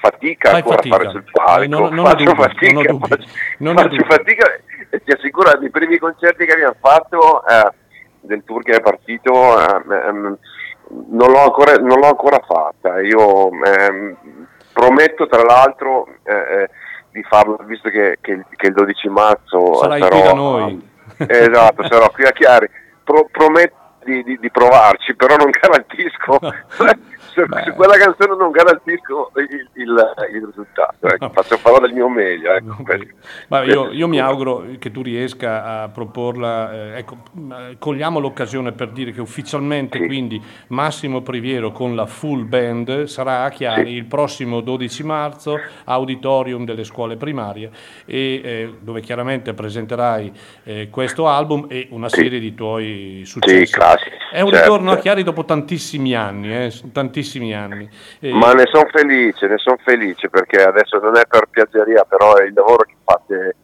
fatica 0.00 0.50
Fai 0.50 0.58
ancora 0.60 0.76
fatica. 0.76 0.94
a 0.94 0.98
fare 0.98 1.10
sul 1.10 1.24
palco, 1.30 1.62
Eh, 1.62 1.66
non- 1.66 1.94
non 1.94 2.04
faccio 2.06 2.24
dubbi, 2.24 2.42
fatica, 2.42 2.90
non 2.92 3.00
faccio, 3.00 3.26
non 3.58 3.74
faccio 3.76 4.04
fatica 4.04 4.52
e 4.90 5.02
ti 5.02 5.10
assicuro 5.12 5.50
i 5.60 5.70
primi 5.70 5.98
concerti 5.98 6.44
che 6.46 6.52
abbiamo 6.52 6.76
fatto 6.80 7.46
eh, 7.46 7.70
del 8.20 8.42
tour 8.44 8.62
che 8.62 8.72
è 8.76 8.80
partito 8.80 9.58
eh, 9.58 9.82
ehm, 10.06 10.38
non, 11.10 11.30
l'ho 11.30 11.42
ancora, 11.44 11.74
non 11.76 11.98
l'ho 11.98 12.08
ancora 12.08 12.40
fatta 12.46 13.00
io 13.00 13.50
ehm, 13.64 14.16
prometto 14.72 15.26
tra 15.26 15.42
l'altro 15.42 16.06
eh, 16.24 16.32
eh, 16.32 16.68
di 17.10 17.22
farlo 17.24 17.58
visto 17.64 17.88
che, 17.90 18.18
che- 18.20 18.44
che 18.56 18.66
il 18.68 18.72
12 18.74 19.08
marzo 19.08 19.74
Sarai 19.74 20.00
sarò 20.00 20.14
qui 20.18 20.22
da 20.22 20.32
noi. 20.32 20.90
esatto 21.26 21.86
sarò 21.88 22.10
qui 22.10 22.24
a 22.24 22.30
Chiari 22.30 22.68
Pro- 23.04 23.28
prometto 23.30 23.76
di, 24.04 24.22
di- 24.24 24.38
di 24.38 24.50
provarci 24.50 25.14
però 25.14 25.36
non 25.36 25.50
garantisco 25.50 26.38
su, 27.30 27.42
su 27.64 27.72
quella 27.74 27.96
canzone 27.96 28.36
non 28.36 28.50
garantisco 28.50 29.30
il, 29.36 29.68
il- 29.74 30.14
il 30.34 30.46
risultato 30.46 31.06
ecco, 31.06 31.30
faccio 31.30 31.56
farò 31.56 31.78
del 31.78 31.92
mio 31.92 32.08
meglio 32.08 32.52
ecco. 32.52 32.76
Ma 33.48 33.62
io, 33.62 33.90
io 33.90 34.08
mi 34.08 34.18
auguro 34.20 34.64
che 34.78 34.90
tu 34.90 35.02
riesca 35.02 35.82
a 35.82 35.88
proporla, 35.88 36.72
eh, 36.72 36.98
ecco, 36.98 37.18
cogliamo 37.78 38.18
l'occasione 38.18 38.72
per 38.72 38.90
dire 38.90 39.12
che 39.12 39.20
ufficialmente 39.20 40.04
quindi 40.06 40.40
Massimo 40.68 41.22
Priviero 41.22 41.70
con 41.72 41.94
la 41.94 42.06
full 42.06 42.46
band 42.48 43.04
sarà 43.04 43.44
a 43.44 43.50
Chiari 43.50 43.92
il 43.94 44.04
prossimo 44.04 44.60
12 44.60 45.04
marzo, 45.04 45.58
auditorium 45.84 46.64
delle 46.64 46.84
scuole 46.84 47.16
primarie, 47.16 47.70
e, 48.04 48.40
eh, 48.44 48.74
dove 48.80 49.00
chiaramente 49.00 49.54
presenterai 49.54 50.32
eh, 50.64 50.88
questo 50.90 51.28
album 51.28 51.66
e 51.68 51.88
una 51.90 52.08
serie 52.08 52.38
di 52.40 52.54
tuoi 52.54 53.22
successi. 53.24 53.66
Sì, 53.66 53.78
È 54.32 54.40
un 54.40 54.48
certo. 54.50 54.64
ritorno 54.64 54.92
a 54.92 54.96
Chiari 54.98 55.22
dopo 55.22 55.44
tantissimi 55.44 56.14
anni, 56.14 56.52
eh, 56.66 56.72
tantissimi 57.12 57.54
anni. 57.54 57.88
E- 58.20 58.32
Ma 58.32 58.52
ne 58.52 58.64
sono 58.72 58.88
felice, 58.90 59.46
ne 59.46 59.58
sono 59.58 59.76
felice 59.84 60.28
perché 60.30 60.62
adesso 60.62 60.98
non 60.98 61.16
è 61.16 61.22
per 61.28 61.46
piaggeria, 61.50 62.04
però 62.04 62.36
il 62.38 62.52
lavoro 62.54 62.84
che 62.84 62.94
fate 63.04 63.56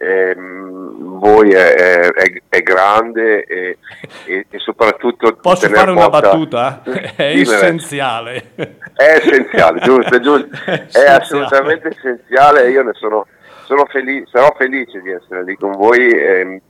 ehm, 0.00 1.18
voi 1.18 1.50
è, 1.52 1.74
è- 1.74 2.42
è- 2.48 2.62
grande 2.62 3.44
e, 3.44 3.78
e- 4.26 4.46
e 4.48 4.58
soprattutto 4.58 5.34
Posso 5.36 5.68
fare 5.68 5.90
una 5.90 6.08
battuta? 6.08 6.82
È 6.84 7.32
Sì, 7.34 7.40
essenziale. 7.40 8.50
È 8.54 9.20
essenziale, 9.20 9.80
giusto, 9.80 10.14
è 10.14 10.20
giusto. 10.20 10.48
È 10.66 10.70
essenziale. 10.70 11.08
assolutamente 11.18 11.88
essenziale 11.88 12.64
e 12.66 12.70
io 12.70 12.82
ne 12.84 12.92
sono, 12.94 13.26
sono 13.64 13.86
felice, 13.86 14.26
sarò 14.30 14.54
felice 14.56 15.00
di 15.00 15.10
essere 15.10 15.42
lì 15.44 15.56
con 15.56 15.72
voi. 15.72 16.08
ehm, 16.10 16.60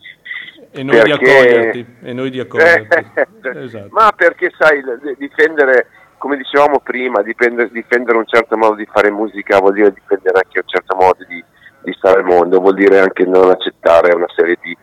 E 0.71 0.83
noi 0.83 1.03
di 1.03 1.09
perché- 1.11 1.31
accoglierti. 1.39 1.87
E 2.05 2.13
noi 2.15 2.31
di 2.31 2.41
accoglierti. 2.41 2.97
Eh, 3.15 3.27
Esatto. 3.65 3.89
Ma 3.91 4.11
perché 4.17 4.51
sai, 4.59 4.83
difendere, 5.19 5.87
come 6.19 6.37
dicevamo 6.37 6.81
prima, 6.81 7.23
difendere, 7.23 7.71
difendere 7.71 8.19
un 8.19 8.27
certo 8.27 8.57
modo 8.57 8.75
di 8.75 8.87
fare 8.93 9.11
musica 9.11 9.59
vuol 9.59 9.73
dire 9.73 9.93
difendere 9.93 10.41
anche 10.45 10.59
un 10.59 10.69
certo 10.69 10.97
modo 10.97 11.25
di, 11.27 11.43
di 11.83 11.93
stare 11.95 12.19
al 12.19 12.25
mondo, 12.25 12.61
vuol 12.61 12.75
dire 12.75 13.01
anche 13.01 13.25
non 13.25 13.51
accettare 13.51 14.15
una 14.15 14.29
serie 14.35 14.59
di, 14.61 14.77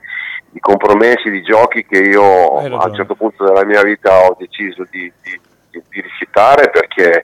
di 0.50 0.60
compromessi, 0.60 1.30
di 1.30 1.44
giochi 1.44 1.86
che 1.86 2.00
io 2.00 2.58
a 2.80 2.86
un 2.88 2.96
certo 2.96 3.16
punto 3.16 3.44
della 3.44 3.66
mia 3.66 3.84
vita 3.84 4.26
ho 4.26 4.36
deciso 4.40 4.86
di, 4.90 5.12
di- 5.22 5.40
di- 5.70 6.02
rifiutare 6.02 6.70
perché, 6.70 7.24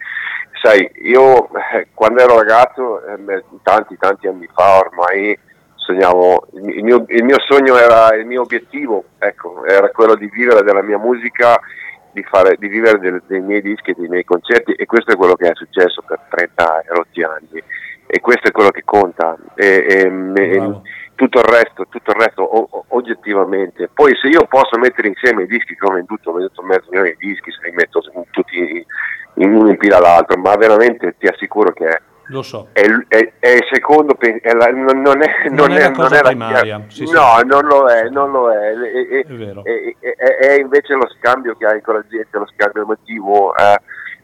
sai, 0.62 0.89
io 1.03 1.49
eh, 1.74 1.88
quando 1.93 2.22
ero 2.22 2.38
ragazzo, 2.38 3.01
eh, 3.05 3.43
tanti 3.64 3.97
tanti 3.97 4.28
anni 4.28 4.47
fa 4.53 4.80
ormai, 4.80 5.38
sognavo, 5.76 6.47
il 6.53 6.70
il 6.78 6.84
mio, 6.84 7.05
il 7.07 7.24
mio 7.24 7.39
sogno 7.39 7.78
era, 7.78 8.14
il 8.16 8.26
mio 8.26 8.41
obiettivo, 8.41 9.05
ecco, 9.18 9.66
era 9.66 9.89
quello 9.89 10.16
di 10.16 10.30
vivere 10.30 10.64
della 10.64 10.82
mia 10.84 10.97
musica, 10.97 11.59
di, 12.14 12.24
fare, 12.24 12.55
di 12.59 12.68
vivere 12.68 12.99
del- 12.99 13.22
dei 13.28 13.41
miei 13.41 13.62
dischi, 13.62 13.93
dei 13.93 14.07
miei 14.07 14.24
concerti 14.24 14.74
e 14.74 14.86
questo 14.86 15.12
è 15.12 15.16
quello 15.16 15.36
che 15.36 15.47
è 15.49 15.55
successo 15.55 16.01
per 16.05 16.20
30 16.30 16.80
e 16.82 16.86
rotti 16.89 17.22
anni. 17.24 17.64
e 18.14 18.20
questo 18.20 18.49
è 18.49 18.51
quello 18.51 18.72
che 18.72 18.82
conta. 18.84 19.38
E, 19.55 19.86
e- 19.88 20.12
e- 20.36 20.82
tutto 21.16 21.39
il 21.39 21.45
resto, 21.45 21.86
tutto 21.88 22.12
il 22.12 22.18
resto 22.20 22.41
o- 22.43 22.68
o- 22.70 22.86
oggettivamente. 22.89 23.88
Poi 23.93 24.14
se 24.22 24.28
io 24.28 24.43
posso 24.49 24.78
mettere 24.78 25.07
insieme 25.07 25.43
i 25.43 25.47
dischi 25.47 25.76
che 25.76 25.86
ho 25.86 25.93
venduto, 25.93 26.30
ho 26.30 26.34
venduto 26.34 26.62
mezzo 26.62 26.88
milione 26.89 27.16
di 27.18 27.28
dischi, 27.30 27.51
se 27.51 27.70
li 27.70 27.74
metto 27.76 28.01
tutti 28.32 28.86
in 29.36 29.53
uno 29.55 29.70
in 29.70 29.78
fila 29.78 29.95
all'altro, 29.97 30.38
ma 30.41 30.53
veramente 30.57 31.16
ti 31.18 31.28
assicuro 31.28 31.72
che 31.72 31.86
è, 31.88 32.01
Lo 32.32 32.42
so. 32.42 32.70
è 32.72 32.82
è- 33.10 33.32
è 33.40 33.50
il 33.50 33.68
secondo, 33.72 34.18
è 34.20 34.54
la- 34.54 34.72
non, 34.72 35.02
non 35.02 35.22
è, 35.22 35.50
Non 35.50 35.72
è 35.72 35.82
la 35.82 35.92
cosa 35.92 36.16
non 36.22 36.24
primaria, 36.30 36.82
sì, 36.88 37.06
sì. 37.06 37.14
no, 37.14 37.40
non 37.46 37.66
lo 37.66 37.88
è, 37.90 38.08
non 38.10 38.32
lo 38.32 38.50
è. 38.52 38.72
È 38.72 39.24
vero. 39.34 39.64
è, 39.66 39.96
è 40.40 40.52
invece 40.60 40.94
lo 40.94 41.08
scambio 41.20 41.56
che 41.58 41.66
hai 41.66 41.82
con 41.82 41.96
la 41.96 42.04
gente, 42.10 42.38
lo 42.38 42.48
scambio 42.54 42.84
emotivo, 42.84 43.54
eh, 43.56 43.78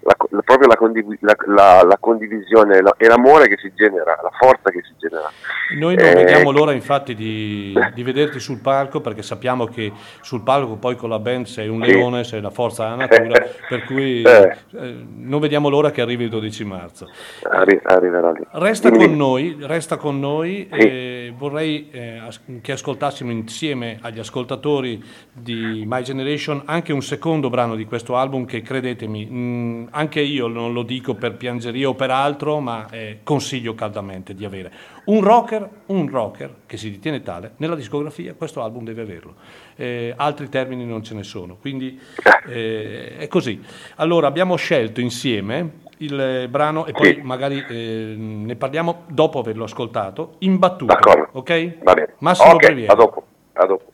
la, 0.07 0.15
la- 0.29 0.41
proprio 0.41 0.67
la, 0.67 1.83
la- 1.85 1.97
condivisione 1.99 2.77
e 2.97 3.07
l'amore 3.07 3.47
che 3.49 3.57
si 3.57 3.71
genera, 3.75 4.17
la 4.21 4.31
forza 4.39 4.69
che 4.69 4.81
si 4.83 4.93
genera. 4.97 5.29
Noi 5.77 5.95
non 5.95 6.05
Eh, 6.05 6.13
vediamo 6.15 6.51
l'ora 6.51 6.71
infatti 6.71 7.13
di, 7.13 7.73
di 7.93 8.03
vederti 8.03 8.39
sul 8.39 8.59
palco 8.61 9.01
perché 9.01 9.21
sappiamo 9.21 9.65
che 9.65 9.91
sul 10.21 10.41
palco 10.43 10.75
poi 10.77 10.95
con 10.95 11.09
la 11.09 11.19
band 11.19 11.45
sei 11.45 11.67
un 11.67 11.83
Sì. 11.83 11.91
leone, 11.91 12.23
sei 12.23 12.39
la 12.41 12.49
forza 12.49 12.83
della 12.83 12.95
natura, 13.07 13.45
per 13.67 13.83
cui 13.83 14.21
Eh. 14.21 14.55
eh, 14.75 14.95
non 15.17 15.39
vediamo 15.41 15.67
l'ora 15.67 15.91
che 15.91 16.01
arrivi 16.01 16.23
il 16.23 16.29
12 16.29 16.63
marzo. 16.63 17.09
Arri- 17.43 17.79
arriverà 17.83 18.31
lì. 18.31 18.45
Resta 18.51 18.87
Quindi- 18.89 19.07
con 19.07 19.17
noi, 19.17 19.57
resta 19.61 19.97
con 19.97 20.19
noi 20.19 20.69
Sì. 20.71 20.77
e 20.79 21.33
vorrei 21.35 21.89
eh, 21.91 22.21
che 22.61 22.71
ascoltassimo 22.71 23.29
insieme 23.31 23.99
agli 24.01 24.19
ascoltatori 24.19 25.03
di 25.33 25.83
My 25.85 26.01
Generation 26.01 26.61
anche 26.65 26.93
un 26.93 27.01
secondo 27.01 27.49
brano 27.49 27.75
di 27.75 27.83
questo 27.85 28.15
album 28.15 28.45
che 28.45 28.61
credetemi, 28.61 29.25
mh, 29.25 29.87
anche 29.97 30.21
io 30.21 30.45
non 30.47 30.73
lo 30.73 30.83
dico 30.83 31.15
per 31.15 31.35
piangeria 31.37 31.89
o 31.89 31.95
per 31.95 32.11
altro, 32.11 32.59
ma 32.59 32.85
eh, 32.91 33.19
consiglio 33.23 33.73
caldamente 33.73 34.35
di 34.35 34.45
avere. 34.45 34.71
Un 35.05 35.23
rocker, 35.23 35.67
un 35.87 36.07
rocker 36.07 36.53
che 36.67 36.77
si 36.77 36.89
ritiene 36.89 37.23
tale, 37.23 37.53
nella 37.57 37.73
discografia 37.75 38.35
questo 38.35 38.61
album 38.61 38.83
deve 38.83 39.01
averlo. 39.01 39.33
Eh, 39.75 40.13
altri 40.15 40.49
termini 40.49 40.85
non 40.85 41.01
ce 41.03 41.15
ne 41.15 41.23
sono, 41.23 41.57
quindi 41.59 41.99
eh, 42.47 43.17
è 43.17 43.27
così. 43.27 43.59
Allora 43.95 44.27
abbiamo 44.27 44.55
scelto 44.55 45.01
insieme 45.01 45.85
il 45.97 46.19
eh, 46.19 46.47
brano 46.47 46.85
e 46.85 46.91
poi 46.91 47.15
Sì. 47.15 47.21
magari 47.23 47.65
eh, 47.67 48.13
ne 48.17 48.55
parliamo 48.55 49.05
dopo 49.07 49.39
averlo 49.39 49.63
ascoltato, 49.63 50.35
imbattuto, 50.39 50.93
D'accordo. 50.93 51.29
ok? 51.31 51.77
Va 51.83 51.93
bene. 51.95 52.13
Massimo 52.19 52.51
Ok, 52.51 52.65
Brevieri. 52.65 52.91
a 52.91 52.95
dopo. 52.95 53.23
A 53.53 53.65
dopo. 53.65 53.91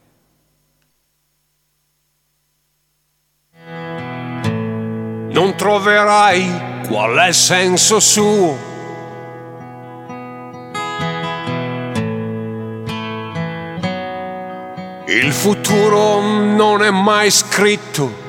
Non 5.34 5.56
troverai 5.56 6.82
qual 6.88 7.16
è 7.16 7.28
il 7.30 7.34
senso 7.34 8.00
suo. 8.00 8.72
Il 15.08 15.32
futuro 15.32 16.22
non 16.22 16.84
è 16.84 16.92
mai 16.92 17.32
scritto. 17.32 18.22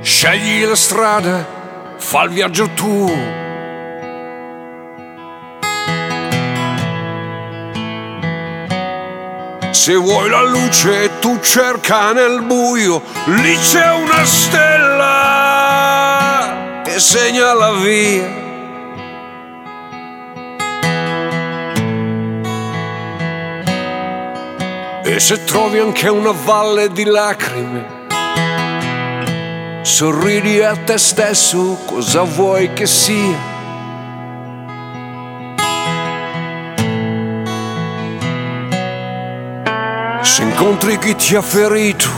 Scegli 0.00 0.64
la 0.64 0.74
strada, 0.74 1.46
fa 1.96 2.22
il 2.24 2.30
viaggio 2.30 2.68
tuo. 2.70 3.41
Se 9.82 9.96
vuoi 9.96 10.30
la 10.30 10.42
luce 10.44 11.10
tu 11.18 11.40
cerca 11.40 12.12
nel 12.12 12.42
buio, 12.42 13.02
lì 13.24 13.56
c'è 13.56 13.90
una 13.90 14.24
stella 14.24 15.10
che 16.84 17.00
segna 17.00 17.52
la 17.52 17.72
via. 17.72 18.28
E 25.02 25.18
se 25.18 25.42
trovi 25.42 25.80
anche 25.80 26.08
una 26.08 26.30
valle 26.30 26.88
di 26.92 27.02
lacrime, 27.02 28.06
sorridi 29.82 30.62
a 30.62 30.76
te 30.76 30.96
stesso, 30.96 31.76
cosa 31.86 32.22
vuoi 32.22 32.72
che 32.72 32.86
sia? 32.86 33.51
Se 40.42 40.48
incontri 40.48 40.98
chi 40.98 41.14
ti 41.14 41.36
ha 41.36 41.40
ferito, 41.40 42.08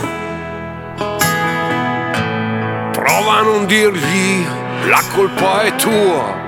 prova 2.91 3.37
a 3.37 3.41
non 3.43 3.67
dirgli 3.67 4.43
la 4.87 4.99
colpa 5.13 5.61
è 5.61 5.75
tua. 5.75 6.43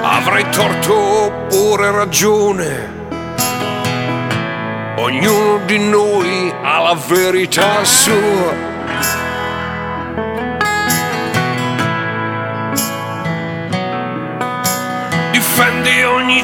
Avrai 0.00 0.48
torto 0.48 0.94
oppure 1.26 1.90
ragione. 1.90 2.92
Ognuno 4.96 5.58
di 5.66 5.78
noi 5.78 6.54
ha 6.62 6.78
la 6.78 6.96
verità 7.06 7.84
sua. 7.84 8.73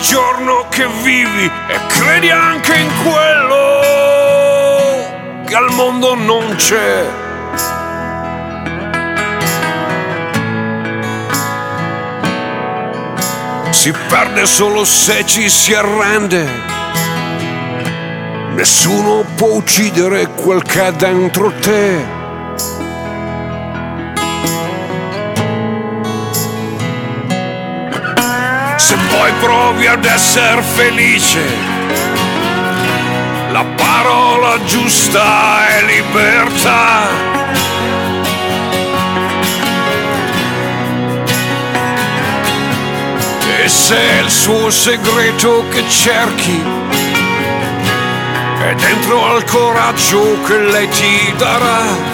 Ogni 0.00 0.06
giorno 0.06 0.66
che 0.70 0.86
vivi 1.02 1.44
e 1.44 1.86
credi 1.88 2.30
anche 2.30 2.74
in 2.76 2.90
quello 3.02 3.80
che 5.44 5.54
al 5.54 5.70
mondo 5.74 6.14
non 6.14 6.54
c'è. 6.56 7.04
Si 13.70 13.92
perde 14.08 14.46
solo 14.46 14.84
se 14.84 15.24
ci 15.26 15.48
si 15.48 15.74
arrende. 15.74 16.46
Nessuno 18.54 19.24
può 19.36 19.54
uccidere 19.54 20.28
quel 20.28 20.62
che 20.62 20.86
è 20.86 20.92
dentro 20.92 21.52
te. 21.60 22.19
Poi 29.20 29.32
provi 29.32 29.86
ad 29.86 30.02
essere 30.02 30.62
felice, 30.62 31.44
la 33.50 33.66
parola 33.76 34.64
giusta 34.64 35.66
è 35.66 35.84
libertà. 35.84 37.06
E 43.62 43.68
se 43.68 44.00
il 44.22 44.30
suo 44.30 44.70
segreto 44.70 45.66
che 45.68 45.86
cerchi 45.86 46.62
è 48.62 48.74
dentro 48.74 49.34
al 49.34 49.44
coraggio 49.44 50.40
che 50.46 50.58
lei 50.60 50.88
ti 50.88 51.34
darà. 51.36 52.09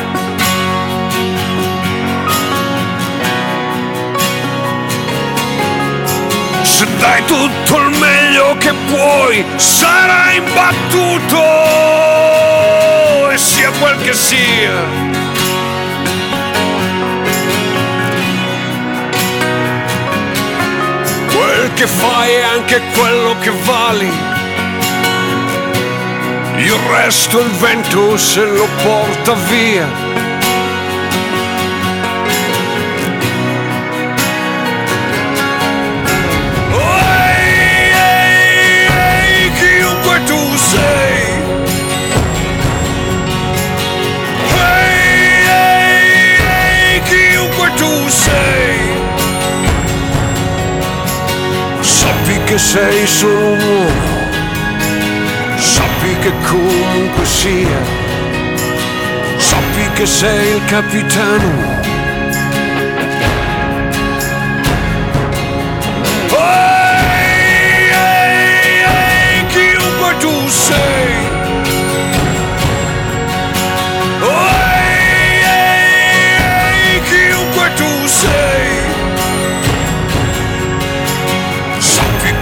Dai 6.98 7.24
tutto 7.24 7.78
il 7.78 7.98
meglio 7.98 8.56
che 8.58 8.72
puoi, 8.88 9.44
sarai 9.56 10.36
imbattuto 10.36 11.42
e 13.30 13.38
sia 13.38 13.70
quel 13.78 13.96
che 14.02 14.12
sia. 14.12 15.04
Quel 21.34 21.72
che 21.74 21.86
fai 21.86 22.32
è 22.32 22.42
anche 22.42 22.80
quello 22.94 23.36
che 23.40 23.50
vali. 23.64 24.10
Il 26.56 26.78
resto 26.90 27.40
il 27.40 27.50
vento 27.50 28.16
se 28.16 28.44
lo 28.44 28.66
porta 28.82 29.34
via. 29.50 30.05
Sei 52.58 53.06
solo. 53.06 53.90
Sappi 55.56 56.16
che 56.20 56.32
comunque 56.48 57.24
sia. 57.24 57.80
Sappi 59.36 59.90
che 59.94 60.06
sei 60.06 60.54
il 60.54 60.64
capitano. 60.66 61.84
Ehi, 66.30 67.90
ehi, 67.92 68.82
ehi, 68.84 69.46
chiunque 69.48 70.16
tu 70.18 70.48
sei. 70.48 70.95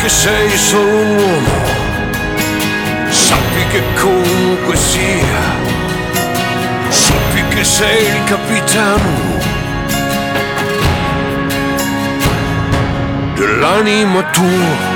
Sei 0.08 0.50
solo 0.56 0.96
un 0.96 1.16
uomo, 1.16 1.64
sappi 3.08 3.66
che 3.70 3.82
comunque 4.00 4.76
sia, 4.76 5.42
sappi 6.88 7.42
che 7.48 7.64
sei 7.64 8.06
il 8.06 8.24
capitano. 8.24 9.42
Dell'anima 13.34 14.22
tua. 14.30 14.93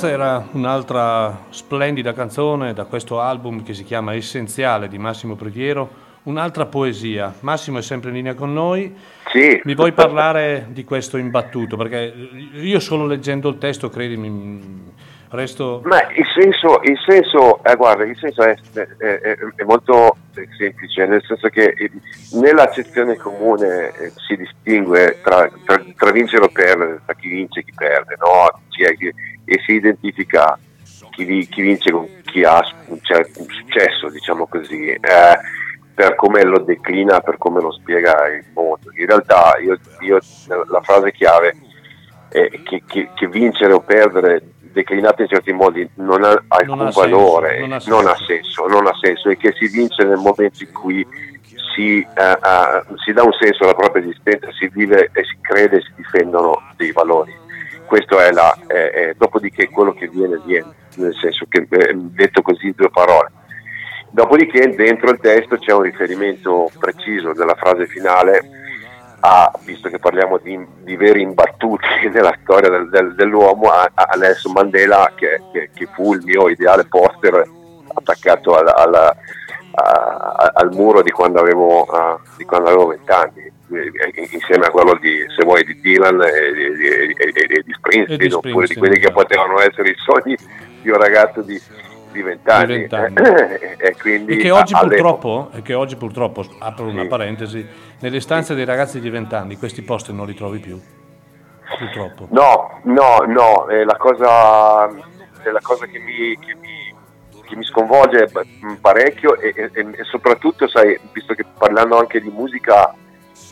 Questa 0.00 0.16
era 0.18 0.48
un'altra 0.52 1.44
splendida 1.50 2.14
canzone 2.14 2.72
da 2.72 2.86
questo 2.86 3.20
album 3.20 3.62
che 3.62 3.74
si 3.74 3.84
chiama 3.84 4.14
Essenziale 4.14 4.88
di 4.88 4.96
Massimo 4.96 5.34
Preghiero, 5.34 5.90
un'altra 6.22 6.64
poesia. 6.64 7.34
Massimo 7.40 7.76
è 7.80 7.82
sempre 7.82 8.08
in 8.08 8.16
linea 8.16 8.32
con 8.32 8.50
noi. 8.50 8.96
Sì. 9.30 9.60
Mi 9.64 9.74
vuoi 9.74 9.92
parlare 9.92 10.68
di 10.70 10.84
questo 10.84 11.18
imbattuto? 11.18 11.76
Perché 11.76 12.14
io 12.54 12.80
solo 12.80 13.04
leggendo 13.04 13.50
il 13.50 13.58
testo, 13.58 13.90
credimi, 13.90 14.90
resto... 15.32 15.82
Ma 15.84 16.00
il 16.12 16.24
senso, 16.34 16.80
il 16.82 16.98
senso, 17.06 17.62
eh, 17.62 17.76
guarda, 17.76 18.04
il 18.04 18.16
senso 18.16 18.42
è, 18.42 18.56
è- 18.72 19.04
è- 19.20 19.36
è 19.54 19.62
molto 19.64 20.16
semplice, 20.56 21.04
nel 21.04 21.22
senso 21.26 21.48
che 21.48 21.74
eh, 21.76 21.90
nell'accezione 22.40 23.16
comune 23.16 23.92
eh, 23.98 24.12
si 24.16 24.34
distingue 24.34 25.18
tra, 25.22 25.46
tra- 25.66 25.84
tra 25.94 26.10
vincere 26.10 26.44
o 26.44 26.48
perdere, 26.48 27.02
tra 27.04 27.12
chi 27.14 27.28
vince 27.28 27.60
e 27.60 27.64
chi 27.64 27.72
perde, 27.74 28.16
no? 28.18 28.60
Cioè, 28.70 28.96
chi- 28.96 29.12
e 29.52 29.60
si 29.66 29.72
identifica 29.72 30.56
chi, 31.10 31.24
vi- 31.24 31.46
chi 31.48 31.62
vince 31.62 31.90
con 31.90 32.08
chi 32.24 32.44
ha 32.44 32.60
un 32.86 32.98
certo 33.02 33.44
successo, 33.48 34.08
diciamo 34.08 34.46
così, 34.46 34.86
eh, 34.90 35.00
per 35.92 36.14
come 36.14 36.44
lo 36.44 36.60
declina, 36.60 37.18
per 37.20 37.36
come 37.36 37.60
lo 37.60 37.72
spiega 37.72 38.28
il 38.28 38.44
mondo. 38.54 38.92
In 38.96 39.06
realtà 39.06 39.56
io, 39.60 39.76
io 40.00 40.18
la 40.70 40.80
frase 40.82 41.10
chiave 41.12 41.56
eh, 42.28 42.60
che, 42.62 42.84
che- 42.86 43.10
che 43.12 43.26
vincere 43.26 43.72
o 43.72 43.80
perdere 43.80 44.40
declinate 44.72 45.22
in 45.22 45.28
certi 45.28 45.52
modi 45.52 45.88
non 45.94 46.22
ha 46.22 46.40
alcun 46.46 46.76
Non 46.76 46.86
ha 46.86 46.92
senso, 46.92 47.00
valore, 47.00 47.58
non 47.58 47.72
ha 47.72 47.80
non 47.86 48.06
ha 48.06 48.14
senso. 48.14 48.24
senso, 48.26 48.66
non 48.68 48.86
ha 48.86 48.92
senso 49.02 49.28
e 49.30 49.36
che 49.36 49.52
si 49.58 49.66
vince 49.66 50.04
nel 50.04 50.18
momento 50.18 50.62
in 50.62 50.70
cui 50.72 51.04
si, 51.74 51.98
eh, 51.98 52.06
eh, 52.22 52.84
si 53.04 53.12
dà 53.12 53.24
un 53.24 53.32
senso 53.32 53.64
alla 53.64 53.74
propria 53.74 54.02
esistenza, 54.04 54.46
si 54.52 54.68
vive 54.68 55.10
e 55.12 55.24
si 55.24 55.36
crede 55.40 55.78
e 55.78 55.80
si 55.80 55.90
difendono 55.96 56.52
dei 56.76 56.92
valori. 56.92 57.32
Questo 57.90 58.20
è 58.20 58.30
la, 58.30 58.56
è- 58.68 58.72
è- 58.92 59.14
dopodiché 59.18 59.68
quello 59.68 59.92
che 59.92 60.06
viene 60.06 60.40
viene, 60.44 60.72
nel 60.94 61.12
senso 61.20 61.44
che 61.48 61.66
eh, 61.68 61.92
detto 61.96 62.40
così 62.40 62.66
in 62.66 62.74
due 62.76 62.88
parole. 62.88 63.32
Dopodiché 64.10 64.72
dentro 64.76 65.10
il 65.10 65.18
testo 65.18 65.56
c'è 65.56 65.72
un 65.72 65.82
riferimento 65.82 66.70
preciso 66.78 67.32
della 67.32 67.56
frase 67.56 67.86
finale 67.88 68.48
a, 69.22 69.50
visto 69.64 69.88
che 69.88 69.98
parliamo 69.98 70.38
di, 70.38 70.56
di 70.84 70.94
veri 70.96 71.22
imbattuti 71.22 71.84
nella 72.14 72.36
storia 72.44 72.70
del- 72.70 72.88
del- 72.90 73.14
dell'uomo, 73.16 73.70
a, 73.70 73.90
a 73.92 74.14
Nelson 74.16 74.52
Mandela 74.52 75.10
che, 75.16 75.40
che- 75.52 75.70
che 75.74 75.88
fu 75.92 76.14
il 76.14 76.22
mio 76.22 76.48
ideale 76.48 76.84
poster 76.84 77.44
attaccato 77.92 78.54
al, 78.56 78.68
al- 78.68 79.16
al 80.54 80.70
muro 80.72 81.02
di 81.02 81.10
quando 81.10 81.40
avevo 81.40 81.84
ah, 81.86 82.20
di 82.36 82.44
quando 82.44 82.68
avevo 82.68 82.86
20 82.88 83.10
anni, 83.10 83.42
eh, 83.44 83.52
insieme 84.32 84.66
a 84.66 84.70
quello 84.70 84.98
di, 85.00 85.24
se 85.36 85.44
vuoi, 85.44 85.64
di 85.64 85.78
Dylan 85.80 86.20
e 86.22 86.52
di, 86.52 86.86
e- 86.86 87.14
e- 87.16 87.46
e 87.56 87.62
di 87.64 87.72
Springsteen, 87.72 88.20
E 88.20 88.26
di 88.26 88.32
oppure 88.32 88.66
di 88.66 88.74
quelli 88.74 88.94
che 88.98 89.06
esatto. 89.06 89.20
potevano 89.22 89.60
essere 89.60 89.90
i 89.90 89.94
sogni 89.96 90.36
di 90.82 90.90
un 90.90 90.96
ragazzo 90.96 91.40
di, 91.42 91.60
di 92.12 92.22
20 92.22 92.48
anni. 92.50 92.66
Di 92.66 92.72
20 92.88 92.94
anni. 92.94 93.14
e, 93.78 93.96
quindi 94.00 94.32
E 94.34 94.36
che 94.38 94.50
oggi 94.50 94.74
purtroppo, 94.78 95.50
e 95.54 95.62
che 95.62 95.74
oggi 95.74 95.96
purtroppo, 95.96 96.44
apro 96.58 96.86
una 96.86 97.02
Sì. 97.02 97.08
parentesi, 97.08 97.66
nelle 98.00 98.20
stanze 98.20 98.54
dei 98.54 98.64
ragazzi 98.64 99.00
di 99.00 99.08
20 99.10 99.34
anni 99.34 99.56
questi 99.56 99.82
posti 99.82 100.12
non 100.12 100.26
li 100.26 100.34
trovi 100.34 100.58
più. 100.58 100.80
Purtroppo. 101.78 102.26
No, 102.30 102.80
no, 102.84 103.24
no, 103.28 103.66
è 103.68 103.84
la 103.84 103.96
cosa, 103.96 104.86
è 104.88 105.50
la 105.50 105.60
cosa 105.62 105.86
che, 105.86 105.98
mi, 106.00 106.36
che 106.38 106.54
mi- 106.60 106.68
che 107.46 107.56
mi 107.56 107.64
sconvolge 107.64 108.28
parecchio 108.80 109.36
e, 109.36 109.52
e- 109.56 109.70
e 109.74 110.04
soprattutto, 110.04 110.68
sai, 110.68 110.98
visto 111.12 111.34
che 111.34 111.44
parlando 111.58 111.98
anche 111.98 112.20
di 112.20 112.28
musica, 112.30 112.94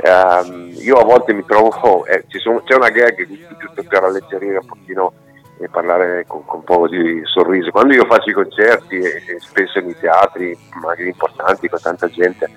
ehm, 0.03 0.73
io 0.81 0.97
a 0.97 1.05
volte 1.05 1.33
mi 1.33 1.45
trovo, 1.45 2.05
eh, 2.07 2.25
ci 2.29 2.39
sono- 2.39 2.63
c'è 2.63 2.75
una 2.75 2.91
gag, 2.91 3.27
giusto 3.59 3.83
per 3.89 4.03
alleggerire 4.05 4.59
un 4.59 4.67
pochino 4.67 5.13
e 5.61 5.69
parlare 5.69 6.25
con, 6.27 6.45
con 6.45 6.59
un 6.61 6.65
po' 6.65 6.87
di 6.89 7.21
sorriso. 7.25 7.71
Quando 7.71 7.93
io 7.95 8.05
faccio 8.07 8.31
i 8.31 8.35
concerti 8.35 8.97
e, 8.97 9.23
e 9.27 9.41
spesso 9.41 9.81
nei 9.81 9.97
teatri, 9.99 10.57
magari 10.81 11.09
importanti, 11.09 11.69
con 11.69 11.81
tanta 11.81 12.09
gente, 12.09 12.49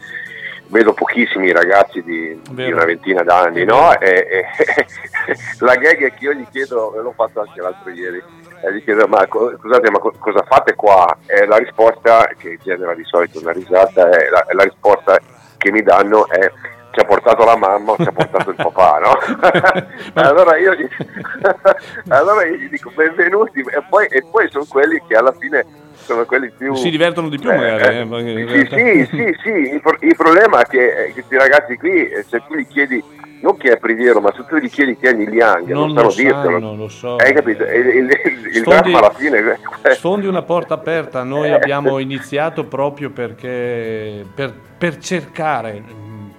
vedo 0.68 0.94
pochissimi 0.94 1.52
ragazzi 1.52 2.02
di, 2.04 2.40
di 2.52 2.72
una 2.72 2.86
ventina 2.86 3.24
d'anni, 3.24 3.66
no? 3.66 4.00
E, 4.00 4.28
e- 4.30 4.46
la 5.66 5.76
gag 5.76 5.98
è 6.06 6.14
che 6.14 6.24
io 6.26 6.34
gli 6.34 6.46
chiedo, 6.52 6.94
l'ho 7.02 7.14
fatto 7.16 7.42
anche 7.42 7.60
l'altro 7.60 7.90
ieri, 7.90 8.22
e 8.64 8.74
gli 8.76 8.84
chiedo, 8.84 9.08
ma 9.08 9.26
co- 9.28 9.58
scusate, 9.58 9.90
ma 9.90 9.98
co- 9.98 10.14
cosa 10.20 10.44
fate 10.48 10.76
qua? 10.76 11.18
E 11.26 11.48
la 11.48 11.58
risposta, 11.58 12.30
che 12.38 12.60
genera 12.62 12.94
di 12.94 13.04
solito 13.04 13.40
una 13.40 13.52
risata, 13.52 14.10
è 14.12 14.30
la, 14.30 14.46
è 14.46 14.54
la 14.54 14.64
risposta 14.64 15.20
che 15.58 15.72
mi 15.72 15.82
danno 15.82 16.30
è 16.30 16.52
ci 16.92 17.00
ha 17.00 17.06
portato 17.06 17.44
la 17.46 17.56
mamma 17.58 17.92
o 17.92 17.96
ci 17.98 18.08
ha 18.08 18.12
portato 18.12 18.50
il 18.50 18.56
papà, 18.56 19.00
no? 19.00 19.18
allora, 20.22 20.58
io 20.58 20.74
gli, 20.76 20.88
allora 22.10 22.46
io 22.46 22.56
gli 22.56 22.70
dico 22.70 22.92
benvenuti 22.96 23.60
e 23.62 23.82
poi, 23.90 24.08
e 24.08 24.24
poi 24.30 24.50
sono 24.50 24.66
quelli 24.68 25.02
che 25.08 25.16
alla 25.16 25.34
fine 25.40 25.66
sono 25.96 26.26
quelli 26.26 26.52
più... 26.56 26.74
Si 26.76 26.90
divertono 26.90 27.30
di 27.30 27.38
più 27.38 27.50
Eh, 27.50 27.56
magari. 28.06 28.46
eh, 28.52 28.60
eh, 28.60 28.68
sì, 28.68 29.08
sì, 29.10 29.18
sì, 29.18 29.36
sì, 29.44 29.50
il, 29.74 29.82
pro- 29.82 29.98
il 30.00 30.16
problema 30.16 30.62
è 30.62 30.66
che 30.66 31.06
eh, 31.06 31.12
questi 31.14 31.38
ragazzi 31.38 31.78
qui, 31.78 32.10
eh, 32.10 32.24
se 32.28 32.42
tu 32.48 32.56
gli 32.56 32.66
chiedi, 32.68 33.04
non 33.42 33.56
chi 33.58 33.68
è 33.70 33.78
Priviero, 33.78 34.20
ma 34.20 34.32
se 34.36 34.44
tu 34.48 34.58
gli 34.58 34.70
chiedi 34.70 34.98
chi 34.98 35.06
è 35.08 35.14
Neil 35.14 35.32
Young, 35.32 35.68
non, 35.68 35.92
Non 35.92 36.04
lo 36.06 36.14
dirtelo. 36.14 36.60
sanno, 36.60 36.76
lo 36.76 36.88
so. 36.90 37.16
Hai 37.18 37.34
capito? 37.34 37.64
Il, 37.64 37.88
il, 37.88 38.10
il, 38.52 38.56
Sfondi- 38.56 38.94
alla 38.94 39.12
fine... 39.12 39.60
Sfondi 39.92 40.26
una 40.28 40.42
porta 40.42 40.74
aperta, 40.74 41.24
noi 41.24 41.52
abbiamo 41.52 41.98
iniziato 42.00 42.66
proprio 42.66 43.12
perché 43.12 44.26
per, 44.34 44.54
per 44.78 44.98
cercare, 44.98 45.84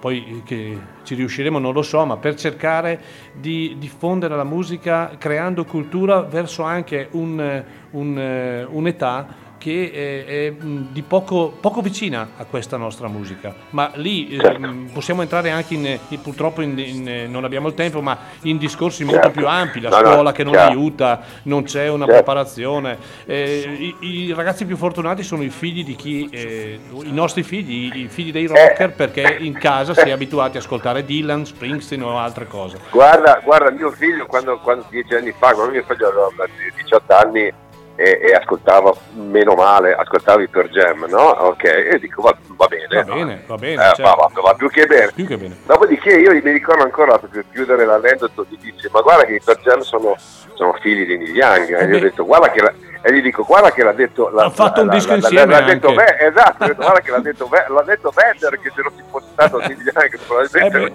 poi 0.03 0.41
che 0.43 0.77
ci 1.03 1.15
riusciremo 1.15 1.59
non 1.59 1.71
lo 1.71 1.81
so, 1.81 2.05
ma 2.05 2.17
per 2.17 2.35
cercare 2.35 2.99
di 3.31 3.77
diffondere 3.79 4.35
la 4.35 4.43
musica 4.43 5.15
creando 5.17 5.63
cultura 5.63 6.23
verso 6.23 6.63
anche 6.63 7.07
un, 7.11 7.39
eh, 7.39 7.63
un, 7.91 8.19
eh, 8.19 8.65
un'età 8.65 9.42
che 9.63 9.91
è, 9.93 10.25
è, 10.25 10.49
mh, 10.51 10.87
di 10.91 11.01
poco, 11.03 11.55
poco 11.57 11.79
vicina 11.81 12.31
a 12.35 12.43
questa 12.43 12.75
nostra 12.75 13.07
musica. 13.07 13.55
Ma 13.69 13.91
lì 13.95 14.27
eh, 14.35 14.39
Certo. 14.41 14.59
mh, 14.59 14.89
possiamo 14.91 15.21
entrare 15.21 15.51
anche 15.51 15.73
in, 15.73 15.99
purtroppo 16.21 16.61
in, 16.61 16.77
in- 16.77 17.07
eh, 17.07 17.27
non 17.27 17.45
abbiamo 17.45 17.69
il 17.69 17.73
tempo, 17.73 18.01
ma 18.01 18.17
in 18.41 18.57
discorsi 18.57 19.05
molto 19.05 19.21
Certo. 19.21 19.37
più 19.39 19.47
ampi, 19.47 19.79
la 19.79 19.87
No, 19.87 20.01
no, 20.01 20.11
scuola 20.11 20.31
che 20.33 20.43
non 20.43 20.51
chiaro. 20.51 20.69
aiuta, 20.71 21.21
non 21.43 21.63
c'è 21.63 21.87
una 21.87 22.03
Certo. 22.05 22.13
preparazione. 22.13 22.97
Eh, 23.25 23.95
i, 24.01 24.05
i 24.25 24.33
ragazzi 24.33 24.65
più 24.65 24.75
fortunati 24.75 25.23
sono 25.23 25.43
i 25.43 25.49
figli 25.49 25.85
di 25.85 25.95
chi, 25.95 26.27
eh, 26.29 26.79
i 27.03 27.13
nostri 27.13 27.43
figli, 27.43 27.89
i 28.03 28.07
figli 28.09 28.33
dei 28.33 28.47
rocker, 28.47 28.93
perché 28.93 29.37
in 29.39 29.53
casa 29.53 29.93
si 29.93 30.01
è 30.09 30.11
abituati 30.11 30.57
a 30.57 30.59
ascoltare 30.59 31.05
Dylan, 31.05 31.45
Springsteen 31.45 32.03
o 32.03 32.19
altre 32.19 32.47
cose. 32.47 32.79
Guarda, 32.91 33.39
guarda, 33.41 33.71
mio 33.71 33.91
figlio 33.91 34.25
quando, 34.25 34.57
quando 34.57 34.85
dieci 34.89 35.13
anni 35.15 35.31
fa, 35.31 35.53
quando 35.53 35.71
mio 35.71 35.83
figlio 35.87 36.07
aveva 36.09 36.45
18 36.81 37.13
anni 37.15 37.53
e, 37.95 38.19
e 38.23 38.33
ascoltava 38.33 38.93
meno 39.13 39.53
male, 39.53 39.93
ascoltava 39.93 40.41
i 40.41 40.47
per 40.47 40.69
Jam, 40.69 41.05
no? 41.09 41.19
Ok, 41.21 41.63
e 41.63 41.97
dico 41.99 42.21
va, 42.21 42.35
va 42.47 42.65
bene. 42.67 42.87
Va 42.89 43.03
no? 43.03 43.13
bene, 43.15 43.43
va 43.45 43.55
bene, 43.55 43.81
Eh, 43.81 43.85
certo. 43.95 44.01
va, 44.03 44.15
va- 44.33 44.41
va 44.41 44.53
più 44.55 44.69
che 44.69 44.85
bene. 44.87 45.11
Più 45.13 45.25
che 45.27 45.37
bene. 45.37 45.57
Dopodiché 45.65 46.09
io 46.09 46.31
mi 46.31 46.51
ricordo 46.51 46.83
ancora 46.83 47.17
per 47.19 47.45
chiudere 47.51 47.85
l'aneddoto, 47.85 48.45
gli 48.49 48.57
dice 48.59 48.89
ma 48.91 49.01
guarda 49.01 49.25
che 49.25 49.35
i 49.35 49.41
per 49.43 49.59
Jam 49.59 49.81
sono, 49.81 50.15
sono 50.53 50.73
figli 50.81 51.05
di 51.05 51.17
Neil 51.17 51.35
Young, 51.35 51.69
e, 51.69 51.83
Eh 51.83 51.87
gli 51.87 51.91
ho 51.91 51.99
beh. 51.99 51.99
detto, 51.99 52.25
guarda 52.25 52.49
che 52.51 52.61
la- 52.61 52.73
e 53.05 53.13
gli 53.13 53.21
dico 53.21 53.43
guarda 53.43 53.69
che 53.71 53.83
l'ha 53.83 53.91
detto 53.91 54.27
Ha 54.29 54.49
fatto 54.49 54.81
un 54.81 54.89
disco 54.89 55.13
insieme 55.13 55.45
l'ha 55.51 55.61
detto. 55.61 55.93
Ve- 55.93 56.17
esatto, 56.19 56.73
guarda 56.73 56.99
che 57.01 57.11
l'ha 57.11 57.19
detto, 57.19 57.49
l'ha 57.67 57.83
detto 57.83 58.11
Vedder 58.15 58.59
che 58.59 58.71
se 58.73 58.81
non 58.81 58.91
ci 58.95 59.03
fosse 59.09 59.25
stato 59.33 59.57
Neil 59.59 59.77
Young 59.93 60.19
probabilmente 60.25 60.77
Eh 60.77 60.81
beh. 60.81 60.93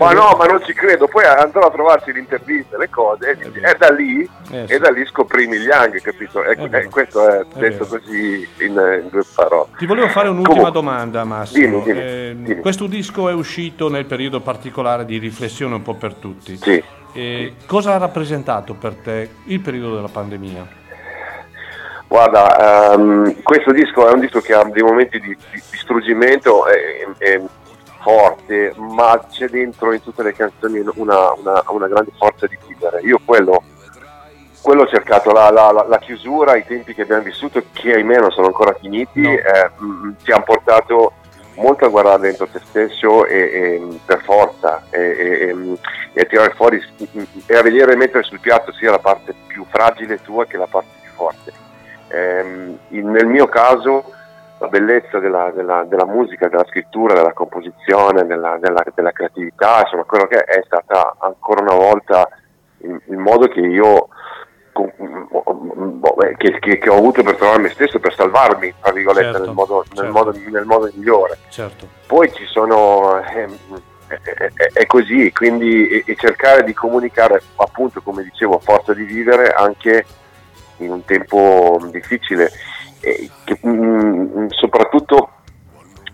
Ma 0.00 0.12
no, 0.12 0.34
ma 0.38 0.46
non 0.46 0.62
ci 0.64 0.72
credo. 0.72 1.06
Poi 1.08 1.24
andrò 1.24 1.60
a 1.66 1.70
trovarsi 1.70 2.10
l'intervista, 2.12 2.78
le 2.78 2.88
cose, 2.88 3.30
e, 3.32 3.36
dici, 3.36 3.58
e 3.60 3.74
da 3.78 3.90
lì, 3.90 4.22
Eh, 4.50 4.66
sì. 4.66 4.72
e 4.72 4.78
da 4.78 4.90
lì 4.90 5.04
scopri 5.04 5.46
Neil 5.46 5.62
Young, 5.62 6.00
capito? 6.00 6.42
E, 6.42 6.52
È 6.54 6.68
vero. 6.68 6.86
e 6.86 6.88
questo 6.90 7.28
è, 7.28 7.40
È 7.40 7.46
detto 7.58 7.84
così 7.86 8.48
in, 8.60 8.70
in 8.70 9.08
due 9.10 9.22
parole. 9.34 9.66
Ti 9.76 9.84
volevo 9.84 10.08
fare 10.08 10.28
un'ultima 10.28 10.70
Comunque, 10.70 10.72
domanda, 10.80 11.24
Massimo. 11.24 11.80
Dimmi, 11.80 11.82
dimmi, 11.84 12.00
Eh, 12.00 12.34
dimmi. 12.36 12.60
Questo 12.60 12.86
disco 12.86 13.28
è 13.28 13.32
uscito 13.34 13.90
nel 13.90 14.06
periodo 14.06 14.40
particolare 14.40 15.04
di 15.04 15.18
riflessione 15.18 15.74
un 15.74 15.82
po' 15.82 15.94
per 15.94 16.14
tutti. 16.14 16.56
Sì. 16.56 16.82
Eh, 17.12 17.54
cosa 17.66 17.94
ha 17.94 17.98
rappresentato 17.98 18.72
per 18.74 18.94
te 18.94 19.28
il 19.46 19.60
periodo 19.60 19.96
della 19.96 20.08
pandemia? 20.10 20.78
Guarda, 22.08 22.92
ehm, 22.94 23.42
questo 23.42 23.70
disco 23.70 24.08
è 24.08 24.12
un 24.12 24.20
disco 24.20 24.40
che 24.40 24.52
ha 24.52 24.64
dei 24.64 24.82
momenti 24.82 25.20
di, 25.20 25.28
di- 25.28 25.62
di 25.70 25.76
struggimento 25.76 26.66
eh, 26.66 27.06
eh, 27.18 27.42
forte, 28.00 28.72
ma 28.76 29.20
c'è 29.30 29.48
dentro 29.48 29.92
in 29.92 30.02
tutte 30.02 30.22
le 30.22 30.32
canzoni 30.32 30.78
una, 30.94 31.32
una- 31.34 31.62
una 31.68 31.88
grande 31.88 32.10
forza 32.18 32.46
di 32.46 32.58
vivere. 32.66 33.00
Io 33.02 33.18
quello, 33.24 33.62
quello 34.62 34.82
ho 34.82 34.88
cercato, 34.88 35.32
la, 35.32 35.50
la- 35.50 35.70
la- 35.88 35.98
chiusura, 35.98 36.56
i 36.56 36.64
tempi 36.66 36.94
che 36.94 37.02
abbiamo 37.02 37.22
vissuto, 37.22 37.62
che 37.72 37.94
ahimè 37.94 38.18
non 38.18 38.30
sono 38.30 38.46
ancora 38.46 38.74
finiti, 38.80 39.22
eh, 39.22 39.70
mm, 39.82 40.10
ti 40.22 40.32
hanno 40.32 40.44
portato 40.44 41.12
molto 41.56 41.84
a 41.84 41.88
guardare 41.88 42.20
dentro 42.22 42.46
te 42.46 42.60
stesso 42.64 43.26
e, 43.26 43.36
e, 43.38 43.98
per 44.06 44.22
forza 44.22 44.84
e, 44.90 44.98
e- 45.00 45.78
e- 46.14 46.20
a 46.20 46.24
tirare 46.24 46.52
fuori 46.54 46.82
e 47.46 47.56
a 47.56 47.62
vedere 47.62 47.92
e 47.92 47.96
mettere 47.96 48.22
sul 48.22 48.40
piatto 48.40 48.72
sia 48.72 48.90
la 48.90 48.98
parte 48.98 49.34
più 49.46 49.64
fragile 49.68 50.22
tua 50.22 50.46
che 50.46 50.56
la 50.56 50.66
parte 50.66 50.88
più 51.02 51.10
forte. 51.12 51.52
In- 52.90 53.10
nel 53.10 53.26
mio 53.26 53.46
caso 53.46 54.12
la 54.60 54.68
bellezza 54.68 55.18
della, 55.18 55.50
della- 55.54 55.84
della 55.84 56.04
musica, 56.06 56.48
della 56.48 56.66
scrittura, 56.68 57.14
della 57.14 57.32
composizione, 57.32 58.26
della, 58.26 58.58
della- 58.60 58.84
della 58.94 59.10
creatività, 59.12 59.80
insomma 59.82 60.04
quello 60.04 60.26
che 60.26 60.38
è, 60.44 60.62
stata 60.64 61.16
ancora 61.18 61.62
una 61.62 61.74
volta 61.74 62.28
il, 62.82 63.00
il 63.08 63.16
modo 63.16 63.48
che 63.48 63.60
io 63.60 64.08
boh, 64.72 66.14
che, 66.36 66.58
che- 66.58 66.78
che 66.78 66.88
ho 66.90 66.96
avuto 66.96 67.22
per 67.22 67.36
trovare 67.36 67.58
me 67.62 67.70
stesso, 67.70 67.98
per 67.98 68.14
salvarmi, 68.14 68.72
tra 68.80 68.92
virgolette, 68.92 69.30
Certo, 69.32 69.44
nel, 69.46 69.54
modo, 69.54 69.84
nel, 69.88 69.96
certo. 69.96 70.12
modo, 70.12 70.34
nel 70.50 70.64
modo 70.64 70.90
migliore. 70.94 71.38
Certo. 71.48 71.88
Poi 72.06 72.32
ci 72.32 72.44
sono, 72.46 73.18
ehm, 73.22 73.56
è, 74.08 74.18
è- 74.54 74.72
è 74.72 74.86
così, 74.86 75.32
quindi 75.32 75.88
e, 75.88 76.02
e 76.06 76.16
cercare 76.16 76.64
di 76.64 76.72
comunicare, 76.74 77.40
appunto, 77.56 78.00
come 78.02 78.22
dicevo, 78.22 78.56
a 78.56 78.60
forza 78.60 78.92
di 78.94 79.04
vivere 79.04 79.50
anche 79.52 80.04
in 80.78 80.90
un 80.92 81.04
tempo 81.04 81.78
difficile, 81.90 82.50
e 83.00 83.30
che, 83.44 83.58
mm, 83.66 84.46
soprattutto 84.48 85.30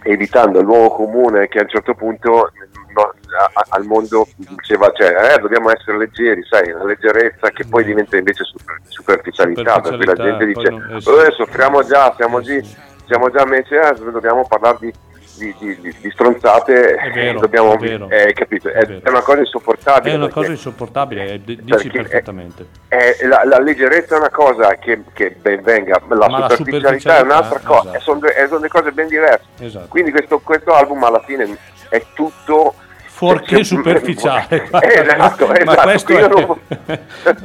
evitando 0.02 0.60
il 0.60 0.64
luogo 0.64 0.94
comune 0.94 1.48
che 1.48 1.58
a 1.58 1.62
un 1.62 1.68
certo 1.68 1.94
punto 1.94 2.50
no, 2.94 3.02
a- 3.02 3.64
al 3.70 3.84
mondo 3.84 4.26
diceva 4.36 4.90
cioè, 4.94 5.34
eh, 5.34 5.38
dobbiamo 5.40 5.70
essere 5.70 5.98
leggeri, 5.98 6.42
sai, 6.48 6.70
la 6.70 6.84
leggerezza 6.84 7.50
che 7.50 7.64
poi 7.68 7.84
diventa 7.84 8.16
invece 8.16 8.44
super- 8.44 8.80
superficialità, 8.86 9.80
per 9.80 9.96
cui 9.96 10.04
la 10.06 10.14
gente 10.14 10.44
Superficialità, 10.50 11.00
dice 11.00 11.10
non- 11.10 11.22
eh. 11.24 11.26
"Eh, 11.26 11.30
soffriamo 11.32 11.82
già, 11.84 12.14
siamo, 12.16 12.40
già, 12.40 12.60
siamo 13.06 13.30
già 13.30 13.42
invece, 13.42 13.80
eh, 13.80 14.10
dobbiamo 14.12 14.46
parlare 14.46 14.76
di, 14.80 14.92
di- 15.36 15.54
di- 15.58 15.94
di- 16.00 16.10
stronzate, 16.10 16.94
È 16.94 17.10
vero, 17.12 17.38
eh, 17.38 17.40
dobbiamo, 17.40 17.74
è 17.74 17.78
vero. 17.78 18.08
eh, 18.10 18.32
capito? 18.32 18.68
È, 18.68 18.72
È 18.72 18.86
vero. 18.86 19.00
è 19.04 19.08
una 19.08 19.22
cosa 19.22 19.38
insopportabile. 19.40 20.14
È 20.14 20.16
una 20.16 20.28
cosa 20.28 20.50
insopportabile, 20.50 21.32
eh, 21.32 21.40
dici 21.44 21.88
perfettamente. 21.90 22.66
la, 23.28 23.42
la 23.44 23.58
leggerezza 23.60 24.16
è 24.16 24.18
una 24.18 24.30
cosa 24.30 24.74
che, 24.76 25.02
che 25.12 25.36
ben 25.40 25.62
venga, 25.62 26.00
la 26.08 26.28
Ma 26.28 26.38
la 26.38 26.48
superficialità 26.50 27.18
è 27.18 27.22
un'altra 27.22 27.58
superficialità, 27.60 27.68
cosa, 27.68 27.88
esatto. 27.90 28.00
sono 28.04 28.18
due, 28.20 28.46
sono 28.46 28.58
due 28.60 28.68
cose 28.68 28.92
ben 28.92 29.08
diverse. 29.08 29.44
Esatto. 29.60 29.86
Quindi 29.88 30.10
questo, 30.10 30.38
questo 30.40 30.72
album 30.72 31.02
alla 31.04 31.20
fine 31.20 31.56
è 31.88 32.02
tutto... 32.14 32.74
Fuorché 33.16 33.64
superficiale. 33.64 34.66
guarda, 34.68 34.92
esatto, 35.16 35.46
ma 35.48 35.56
esatto, 35.58 35.80
questo 35.80 36.12
io 36.12 36.18
è 36.18 36.28
non- 36.28 36.58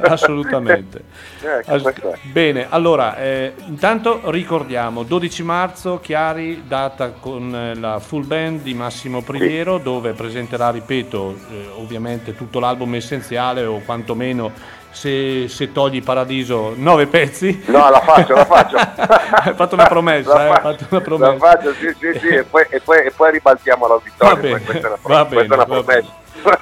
assolutamente. 0.12 1.02
Ecco, 1.40 1.72
As- 1.72 1.82
questo. 1.82 2.18
Bene, 2.30 2.66
allora, 2.68 3.16
eh, 3.16 3.54
intanto 3.68 4.20
ricordiamo 4.30 5.02
12 5.02 5.42
marzo, 5.42 5.98
Chiari, 5.98 6.64
data 6.66 7.12
con 7.12 7.54
eh, 7.54 7.74
la 7.74 8.00
full 8.00 8.26
band 8.26 8.60
di 8.60 8.74
Massimo 8.74 9.22
Priviero, 9.22 9.78
dove 9.78 10.12
presenterà, 10.12 10.68
ripeto, 10.70 11.36
eh, 11.50 11.66
ovviamente 11.78 12.36
tutto 12.36 12.60
l'album 12.60 12.94
essenziale 12.94 13.64
o 13.64 13.80
quantomeno 13.82 14.52
se, 14.92 15.48
se 15.48 15.72
togli 15.72 16.02
Paradiso, 16.02 16.74
nove 16.76 17.06
pezzi. 17.06 17.64
No, 17.66 17.90
la 17.90 18.00
faccio, 18.00 18.34
la 18.34 18.44
faccio. 18.44 18.76
Hai 18.76 19.54
fatto 19.54 19.74
una 19.74 19.86
promessa, 19.86 20.34
La 20.34 20.44
eh, 20.44 20.48
fa- 20.48 20.54
hai 20.54 20.60
fatto 20.76 20.86
una 20.90 21.00
promessa. 21.00 21.32
La 21.32 21.38
faccio, 21.38 21.72
sì, 21.74 21.94
sì, 21.98 22.18
sì, 22.20 22.28
e 22.28 22.44
poi, 22.44 22.66
e 22.68 22.80
poi, 22.80 22.98
e 23.06 23.10
poi 23.10 23.30
ribaltiamo 23.32 23.86
Va 23.86 23.88
l'auditorio. 23.94 24.36
bene, 24.36 24.56
poi 24.58 24.64
questa 24.64 24.86
è 24.86 24.90
una, 24.90 24.98
va 25.02 25.24
questa 25.24 25.24
è 25.24 25.26
bene, 25.42 25.54
una 25.54 25.56
va 25.56 25.64
promessa. 25.64 26.12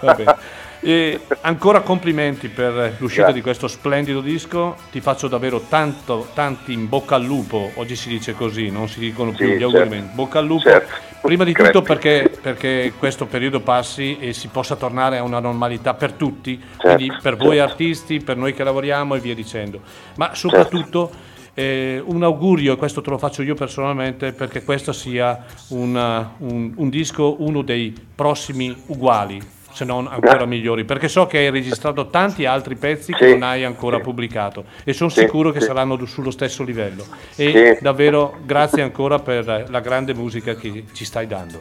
Va 0.00 0.14
bene. 0.14 0.36
E 0.82 1.20
ancora 1.42 1.80
complimenti 1.80 2.48
per 2.48 2.96
l'uscita 2.98 3.24
Grazie. 3.24 3.34
di 3.34 3.42
questo 3.42 3.68
splendido 3.68 4.20
disco. 4.22 4.76
Ti 4.90 5.00
faccio 5.02 5.28
davvero 5.28 5.60
tanto, 5.68 6.28
tanti 6.32 6.72
in 6.72 6.88
bocca 6.88 7.16
al 7.16 7.24
lupo. 7.24 7.70
Oggi 7.74 7.94
si 7.96 8.08
dice 8.08 8.32
così, 8.32 8.70
non 8.70 8.88
si 8.88 8.98
dicono 8.98 9.32
più 9.32 9.46
Sì, 9.46 9.56
gli 9.58 9.62
auguri. 9.62 9.90
certo. 9.90 10.10
Bocca 10.14 10.38
al 10.38 10.46
lupo. 10.46 10.62
Certo. 10.62 11.08
Prima 11.20 11.44
di 11.44 11.52
Grazie. 11.52 11.72
tutto 11.72 11.84
perché, 11.84 12.32
perché 12.40 12.94
questo 12.98 13.26
periodo 13.26 13.60
passi 13.60 14.16
e 14.18 14.32
si 14.32 14.48
possa 14.48 14.74
tornare 14.74 15.18
a 15.18 15.22
una 15.22 15.38
normalità 15.38 15.92
per 15.92 16.12
tutti, 16.12 16.58
quindi 16.78 17.12
per 17.20 17.36
voi 17.36 17.56
certo. 17.56 17.72
artisti, 17.72 18.20
per 18.20 18.38
noi 18.38 18.54
che 18.54 18.64
lavoriamo 18.64 19.14
e 19.14 19.20
via 19.20 19.34
dicendo. 19.34 19.80
Ma 20.16 20.34
soprattutto 20.34 21.10
eh, 21.52 22.02
un 22.02 22.22
augurio, 22.22 22.72
e 22.72 22.76
questo 22.76 23.02
te 23.02 23.10
lo 23.10 23.18
faccio 23.18 23.42
io 23.42 23.54
personalmente, 23.54 24.32
perché 24.32 24.64
questo 24.64 24.92
sia 24.92 25.44
una- 25.68 26.32
un, 26.38 26.72
un 26.74 26.88
disco, 26.88 27.36
uno 27.42 27.60
dei 27.60 27.94
prossimi 28.14 28.74
uguali, 28.86 29.38
se 29.80 29.84
non 29.86 30.06
ancora 30.06 30.44
migliori, 30.44 30.84
perché 30.84 31.08
so 31.08 31.26
che 31.26 31.38
hai 31.38 31.50
registrato 31.50 32.08
tanti 32.08 32.44
altri 32.44 32.76
pezzi 32.76 33.12
che 33.14 33.24
Sì, 33.26 33.30
non 33.32 33.42
hai 33.44 33.64
ancora 33.64 33.96
sì. 33.96 34.02
pubblicato 34.02 34.64
e 34.84 34.92
sono 34.92 35.08
Sì, 35.08 35.20
sicuro 35.20 35.50
che 35.50 35.60
saranno 35.60 36.04
sullo 36.04 36.30
stesso 36.30 36.62
livello. 36.62 37.04
E 37.34 37.78
davvero 37.80 38.36
grazie 38.44 38.82
ancora 38.82 39.18
per 39.18 39.64
la 39.68 39.80
grande 39.80 40.12
musica 40.12 40.54
che 40.54 40.84
ci 40.92 41.04
stai 41.06 41.26
dando. 41.26 41.60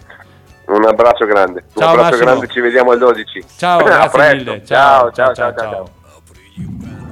Un 0.66 0.86
abbraccio 0.86 1.26
grande. 1.26 1.64
Un 1.74 1.82
Ciao, 1.82 1.90
abbraccio 1.92 2.10
Massimo. 2.12 2.30
grande, 2.30 2.48
ci 2.48 2.60
vediamo 2.60 2.92
al 2.92 2.98
12. 3.00 3.44
Ciao, 3.58 3.84
grazie 3.84 4.36
mille. 4.36 4.66
ciao, 4.66 5.12
ciao, 5.12 5.34
ciao. 5.34 5.54
ciao. 5.56 5.72
ciao. 5.72 5.90
Thank 6.60 7.09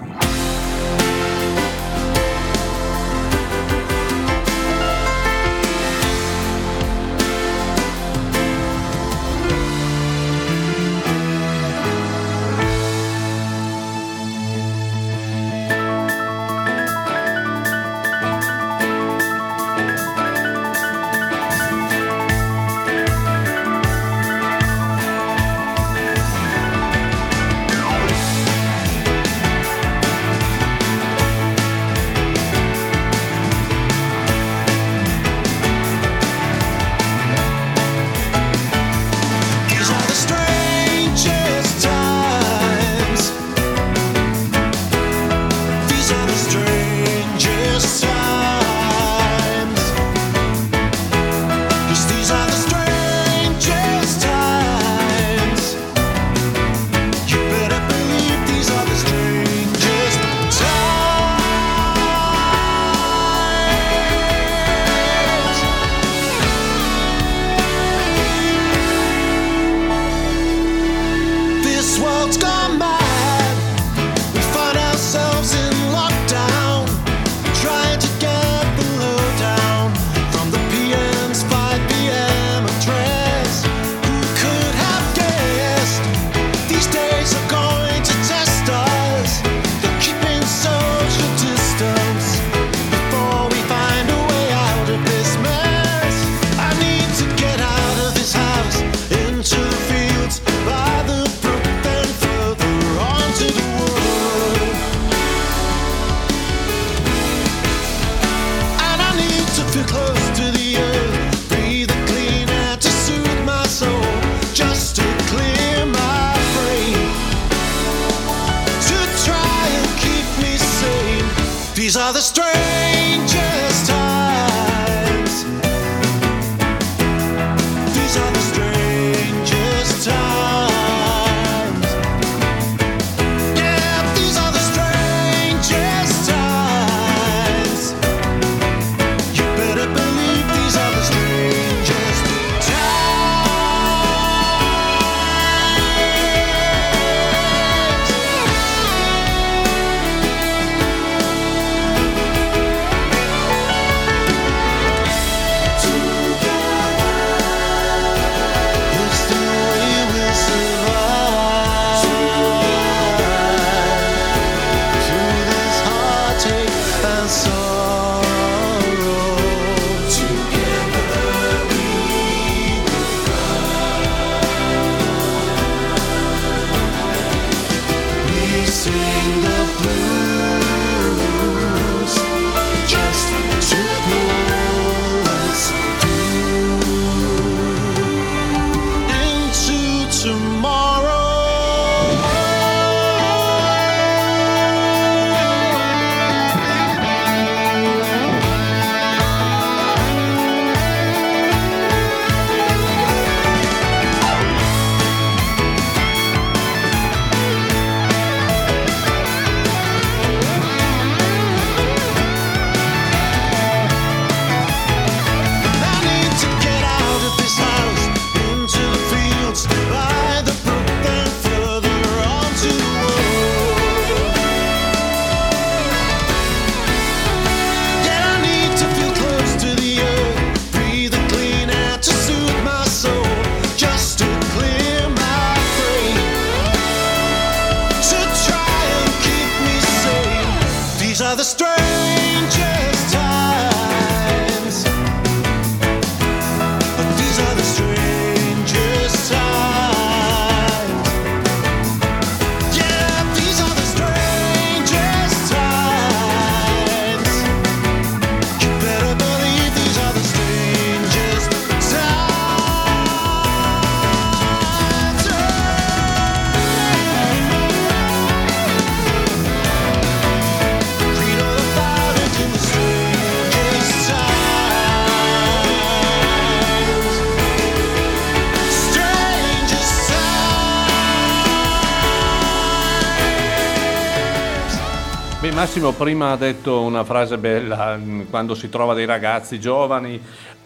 Massimo 285.78 285.94
prima 285.94 286.32
ha 286.32 286.38
detto 286.38 286.82
una 286.82 287.04
frase 287.04 287.38
bella 287.38 287.95
mm, 287.98 288.22
quando 288.32 288.56
si 288.56 288.68
trova 288.68 288.95
dei 288.95 289.06
ragazzi 289.06 289.60
giovani 289.60 290.20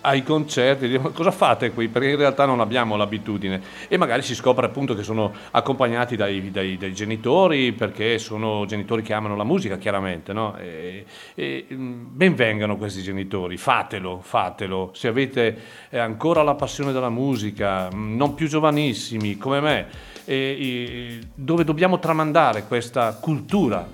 ai 0.03 0.23
concerti, 0.23 0.88
dico, 0.88 1.01
"Ma 1.01 1.09
cosa 1.09 1.31
fate 1.31 1.71
qui? 1.71 1.89
Perché 1.89 2.11
in 2.11 2.15
realtà 2.15 2.45
non 2.45 2.61
abbiamo 2.61 2.95
l'abitudine 2.95 3.61
e 3.89 3.97
magari 3.97 4.21
si 4.21 4.33
scopre 4.33 4.67
appunto 4.67 4.95
che 4.95 5.03
sono 5.03 5.33
accompagnati 5.51 6.15
dai, 6.15 6.49
dai- 6.49 6.77
dai 6.77 6.93
genitori 6.93 7.73
perché 7.73 8.19
sono 8.19 8.63
genitori 8.65 9.01
che 9.01 9.11
amano 9.11 9.35
la 9.35 9.43
musica 9.43 9.77
chiaramente, 9.77 10.31
no? 10.31 10.55
E, 10.55 11.03
e, 11.35 11.67
mm, 11.73 12.03
ben 12.11 12.33
vengano 12.33 12.77
questi 12.77 13.01
genitori, 13.01 13.57
fatelo, 13.57 14.21
fatelo, 14.21 14.91
se 14.93 15.09
avete 15.09 15.57
eh, 15.89 15.99
ancora 15.99 16.41
la 16.41 16.55
passione 16.55 16.93
della 16.93 17.09
musica, 17.09 17.89
mm, 17.93 18.15
non 18.15 18.33
più 18.33 18.47
giovanissimi 18.47 19.35
come 19.35 19.59
me, 19.59 19.88
e- 20.26 20.57
e- 20.60 21.19
dove 21.35 21.64
dobbiamo 21.64 21.99
tramandare 21.99 22.65
questa 22.65 23.14
cultura, 23.15 23.88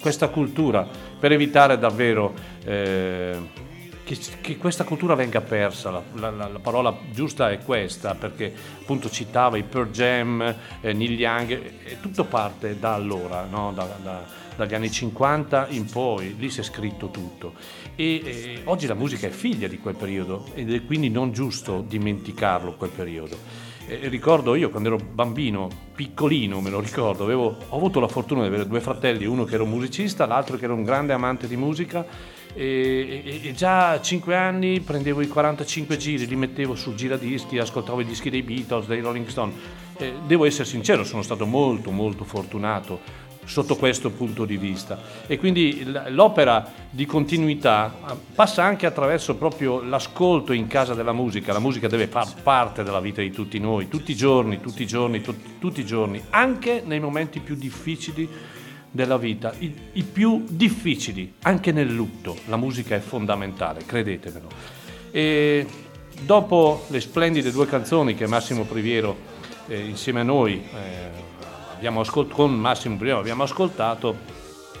questa 0.00 0.28
cultura 0.28 0.86
per 1.18 1.32
evitare 1.32 1.78
davvero 1.78 2.34
eh, 2.64 3.64
che, 4.04 4.18
che 4.40 4.56
questa 4.56 4.84
cultura 4.84 5.14
venga 5.14 5.40
persa. 5.40 5.90
La, 5.90 6.02
la- 6.14 6.30
la- 6.30 6.48
la 6.48 6.58
parola 6.60 6.96
giusta 7.10 7.50
è 7.50 7.58
questa, 7.58 8.14
perché 8.14 8.52
appunto 8.80 9.10
citava 9.10 9.56
i 9.56 9.64
Pearl 9.64 9.90
Jam, 9.90 10.54
eh, 10.80 10.92
Neil 10.92 11.18
Young, 11.18 11.50
e 11.84 12.00
tutto 12.00 12.24
parte 12.24 12.78
da 12.78 12.94
allora, 12.94 13.44
no? 13.50 13.72
Da- 13.74 13.96
da- 14.02 14.44
dagli 14.56 14.74
anni 14.74 14.90
50 14.90 15.66
in 15.70 15.84
poi, 15.84 16.34
lì 16.38 16.48
si 16.50 16.60
è 16.60 16.62
scritto 16.62 17.10
tutto. 17.10 17.52
E, 17.94 18.22
e 18.24 18.60
oggi 18.64 18.86
la 18.86 18.94
musica 18.94 19.26
è 19.26 19.30
figlia 19.30 19.68
di 19.68 19.78
quel 19.78 19.96
periodo 19.96 20.46
ed 20.54 20.72
è 20.72 20.84
quindi 20.84 21.10
non 21.10 21.32
giusto 21.32 21.84
dimenticarlo 21.86 22.74
quel 22.74 22.90
periodo. 22.90 23.36
E 23.88 24.08
ricordo 24.08 24.56
io 24.56 24.68
quando 24.70 24.88
ero 24.88 24.98
bambino, 24.98 25.68
piccolino 25.94 26.60
me 26.60 26.70
lo 26.70 26.80
ricordo, 26.80 27.22
avevo, 27.22 27.56
ho 27.68 27.76
avuto 27.76 28.00
la 28.00 28.08
fortuna 28.08 28.40
di 28.40 28.48
avere 28.48 28.66
due 28.66 28.80
fratelli, 28.80 29.26
uno 29.26 29.44
che 29.44 29.54
era 29.54 29.62
un 29.62 29.70
musicista, 29.70 30.26
l'altro 30.26 30.56
che 30.56 30.64
era 30.64 30.72
un 30.72 30.82
grande 30.82 31.12
amante 31.12 31.46
di 31.46 31.56
musica 31.56 32.04
e, 32.52 33.22
e- 33.24 33.48
e 33.48 33.52
già 33.52 33.90
a 33.90 34.00
5 34.00 34.34
anni 34.34 34.80
prendevo 34.80 35.20
i 35.20 35.28
45 35.28 35.96
giri, 35.98 36.26
li 36.26 36.34
mettevo 36.34 36.74
sul 36.74 36.96
giradischi, 36.96 37.58
ascoltavo 37.58 38.00
i 38.00 38.04
dischi 38.04 38.28
dei 38.28 38.42
Beatles, 38.42 38.86
dei 38.86 39.00
Rolling 39.00 39.26
Stone. 39.28 39.52
Eh, 39.98 40.14
devo 40.26 40.46
essere 40.46 40.64
sincero, 40.64 41.04
sono 41.04 41.22
stato 41.22 41.46
molto 41.46 41.90
molto 41.92 42.24
fortunato 42.24 43.24
sotto 43.46 43.76
questo 43.76 44.10
punto 44.10 44.44
di 44.44 44.56
vista. 44.56 44.98
E 45.26 45.38
quindi 45.38 45.86
l'opera 46.08 46.70
di 46.90 47.06
continuità 47.06 47.94
eh, 48.10 48.14
passa 48.34 48.62
anche 48.62 48.86
attraverso 48.86 49.36
proprio 49.36 49.82
l'ascolto 49.82 50.52
in 50.52 50.66
casa 50.66 50.94
della 50.94 51.12
musica. 51.12 51.52
La 51.52 51.58
musica 51.58 51.88
deve 51.88 52.06
far 52.06 52.42
parte 52.42 52.82
della 52.82 53.00
vita 53.00 53.22
di 53.22 53.30
tutti 53.30 53.58
noi 53.58 53.88
tutti 53.88 54.10
i 54.10 54.16
giorni 54.16 54.60
tutti 54.60 54.82
i 54.82 54.86
giorni 54.86 55.20
tut- 55.20 55.58
tutti 55.58 55.80
i 55.80 55.86
giorni 55.86 56.22
anche 56.30 56.82
nei 56.84 57.00
momenti 57.00 57.40
più 57.40 57.54
difficili 57.54 58.28
della 58.90 59.18
vita. 59.18 59.52
I, 59.58 59.74
i 59.92 60.02
più 60.02 60.44
difficili 60.48 61.34
anche 61.42 61.70
nel 61.70 61.92
lutto 61.92 62.36
la 62.46 62.56
musica 62.56 62.96
è 62.96 63.00
fondamentale 63.00 63.84
credetemelo. 63.84 64.48
E 65.10 65.66
dopo 66.22 66.84
le 66.88 67.00
splendide 67.00 67.52
due 67.52 67.66
canzoni 67.66 68.14
che 68.14 68.26
Massimo 68.26 68.64
Priviero 68.64 69.16
eh, 69.68 69.78
insieme 69.78 70.20
a 70.20 70.24
noi 70.24 70.54
eh, 70.54 71.25
abbiamo 71.76 72.00
ascolt- 72.00 72.32
con 72.32 72.52
Massimo 72.54 72.96
Priviero 72.96 73.20
abbiamo 73.20 73.42
ascoltato, 73.42 74.16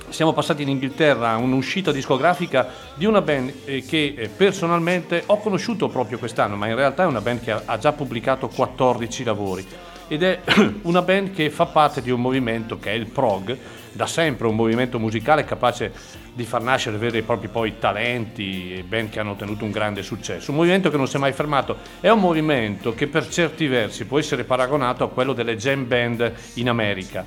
siamo 0.08 0.32
passati 0.32 0.62
in 0.62 0.70
Inghilterra 0.70 1.30
a 1.30 1.36
un'uscita 1.36 1.92
discografica 1.92 2.68
di 2.94 3.04
una 3.04 3.20
band 3.20 3.52
eh, 3.66 3.82
che 3.82 4.14
eh, 4.16 4.28
personalmente 4.28 5.22
ho 5.26 5.38
conosciuto 5.38 5.88
proprio 5.88 6.18
quest'anno, 6.18 6.56
ma 6.56 6.68
in 6.68 6.74
realtà 6.74 7.02
è 7.02 7.06
una 7.06 7.20
band 7.20 7.42
che 7.42 7.52
ha 7.52 7.78
già 7.78 7.92
pubblicato 7.92 8.48
14 8.48 9.24
lavori 9.24 9.66
ed 10.08 10.22
è 10.22 10.40
una 10.82 11.02
band 11.02 11.32
che 11.32 11.50
fa 11.50 11.66
parte 11.66 12.00
di 12.00 12.10
un 12.10 12.20
movimento 12.20 12.78
che 12.78 12.90
è 12.90 12.94
il 12.94 13.06
prog, 13.06 13.56
da 13.96 14.06
sempre 14.06 14.46
un 14.46 14.54
movimento 14.54 14.98
musicale 14.98 15.44
capace 15.44 15.92
di 16.32 16.44
far 16.44 16.62
nascere 16.62 16.98
veri 16.98 17.18
e 17.18 17.22
propri 17.22 17.48
poi 17.48 17.78
talenti 17.78 18.74
e 18.74 18.82
band 18.82 19.08
che 19.08 19.18
hanno 19.18 19.32
ottenuto 19.32 19.64
un 19.64 19.70
grande 19.70 20.02
successo. 20.02 20.50
Un 20.50 20.58
movimento 20.58 20.90
che 20.90 20.96
non 20.98 21.08
si 21.08 21.16
è 21.16 21.18
mai 21.18 21.32
fermato, 21.32 21.78
è 22.00 22.10
un 22.10 22.20
movimento 22.20 22.94
che 22.94 23.06
per 23.08 23.28
certi 23.28 23.66
versi 23.66 24.04
può 24.04 24.18
essere 24.18 24.44
paragonato 24.44 25.02
a 25.02 25.08
quello 25.08 25.32
delle 25.32 25.56
jam 25.56 25.86
band 25.88 26.32
in 26.54 26.68
America. 26.68 27.24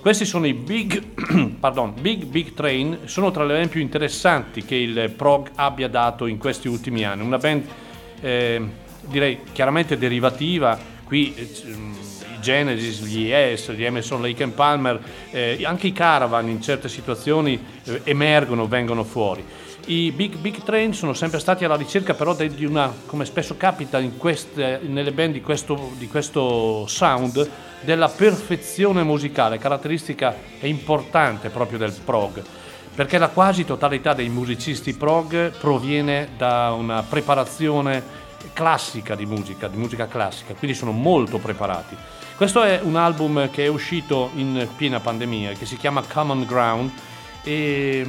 Questi 0.00 0.24
sono 0.24 0.46
i 0.46 0.54
Big, 0.54 1.02
pardon, 1.60 1.94
Big 2.00 2.24
Big 2.24 2.54
Train, 2.54 3.00
sono 3.04 3.30
tra 3.30 3.44
le 3.44 3.54
band 3.54 3.68
più 3.68 3.80
interessanti 3.80 4.64
che 4.64 4.74
il 4.74 5.10
prog 5.10 5.50
abbia 5.56 5.88
dato 5.88 6.26
in 6.26 6.38
questi 6.38 6.68
ultimi 6.68 7.04
anni. 7.04 7.22
Una 7.22 7.38
band 7.38 7.64
eh, 8.20 8.60
direi 9.02 9.40
chiaramente 9.52 9.98
derivativa, 9.98 10.78
qui 11.04 11.34
eh, 11.34 12.11
Genesis, 12.42 13.02
gli 13.02 13.28
Yes, 13.28 13.70
gli 13.70 13.84
Emerson, 13.84 14.20
Lake 14.20 14.42
and 14.42 14.52
Palmer, 14.52 15.00
eh, 15.30 15.62
anche 15.64 15.86
i 15.86 15.92
Caravan 15.92 16.48
in 16.48 16.60
certe 16.60 16.90
situazioni 16.90 17.58
eh, 17.84 18.00
emergono, 18.04 18.66
vengono 18.66 19.04
fuori. 19.04 19.42
I 19.86 20.12
Big 20.12 20.36
Big 20.36 20.62
Train 20.62 20.94
sono 20.94 21.12
sempre 21.12 21.40
stati 21.40 21.64
alla 21.64 21.74
ricerca 21.74 22.14
però 22.14 22.34
di 22.34 22.64
una, 22.64 22.92
come 23.06 23.24
spesso 23.24 23.56
capita 23.56 24.00
queste- 24.16 24.80
nelle 24.82 25.10
band 25.10 25.32
di 25.32 25.40
questo, 25.40 25.92
di 25.96 26.06
questo 26.06 26.86
sound, 26.86 27.50
della 27.80 28.08
perfezione 28.08 29.02
musicale, 29.02 29.58
caratteristica 29.58 30.36
importante 30.60 31.48
proprio 31.48 31.78
del 31.78 31.92
prog, 32.04 32.42
perché 32.94 33.18
la 33.18 33.28
quasi 33.28 33.64
totalità 33.64 34.12
dei 34.14 34.28
musicisti 34.28 34.94
prog 34.94 35.50
proviene 35.50 36.28
da 36.36 36.72
una 36.72 37.02
preparazione 37.02 38.20
classica 38.52 39.16
di 39.16 39.26
musica, 39.26 39.66
di 39.66 39.76
musica 39.76 40.06
classica, 40.06 40.54
quindi 40.54 40.76
sono 40.76 40.92
molto 40.92 41.38
preparati. 41.38 41.96
Questo 42.42 42.64
è 42.64 42.80
un 42.82 42.96
album 42.96 43.50
che 43.50 43.66
è 43.66 43.68
uscito 43.68 44.32
in 44.34 44.66
piena 44.74 44.98
pandemia, 44.98 45.52
che 45.52 45.64
si 45.64 45.76
chiama 45.76 46.02
Common 46.02 46.44
Ground 46.44 46.90
e 47.44 48.04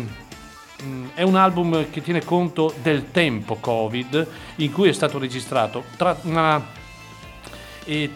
mm, 0.81 1.09
è 1.13 1.21
un 1.21 1.35
album 1.35 1.91
che 1.91 2.01
tiene 2.01 2.25
conto 2.25 2.73
del 2.81 3.11
tempo 3.11 3.57
Covid 3.57 4.27
in 4.55 4.71
cui 4.71 4.89
è 4.89 4.91
stato 4.91 5.19
registrato. 5.19 5.83
Tra 5.97 6.17
una, 6.23 6.65
e 7.83 8.09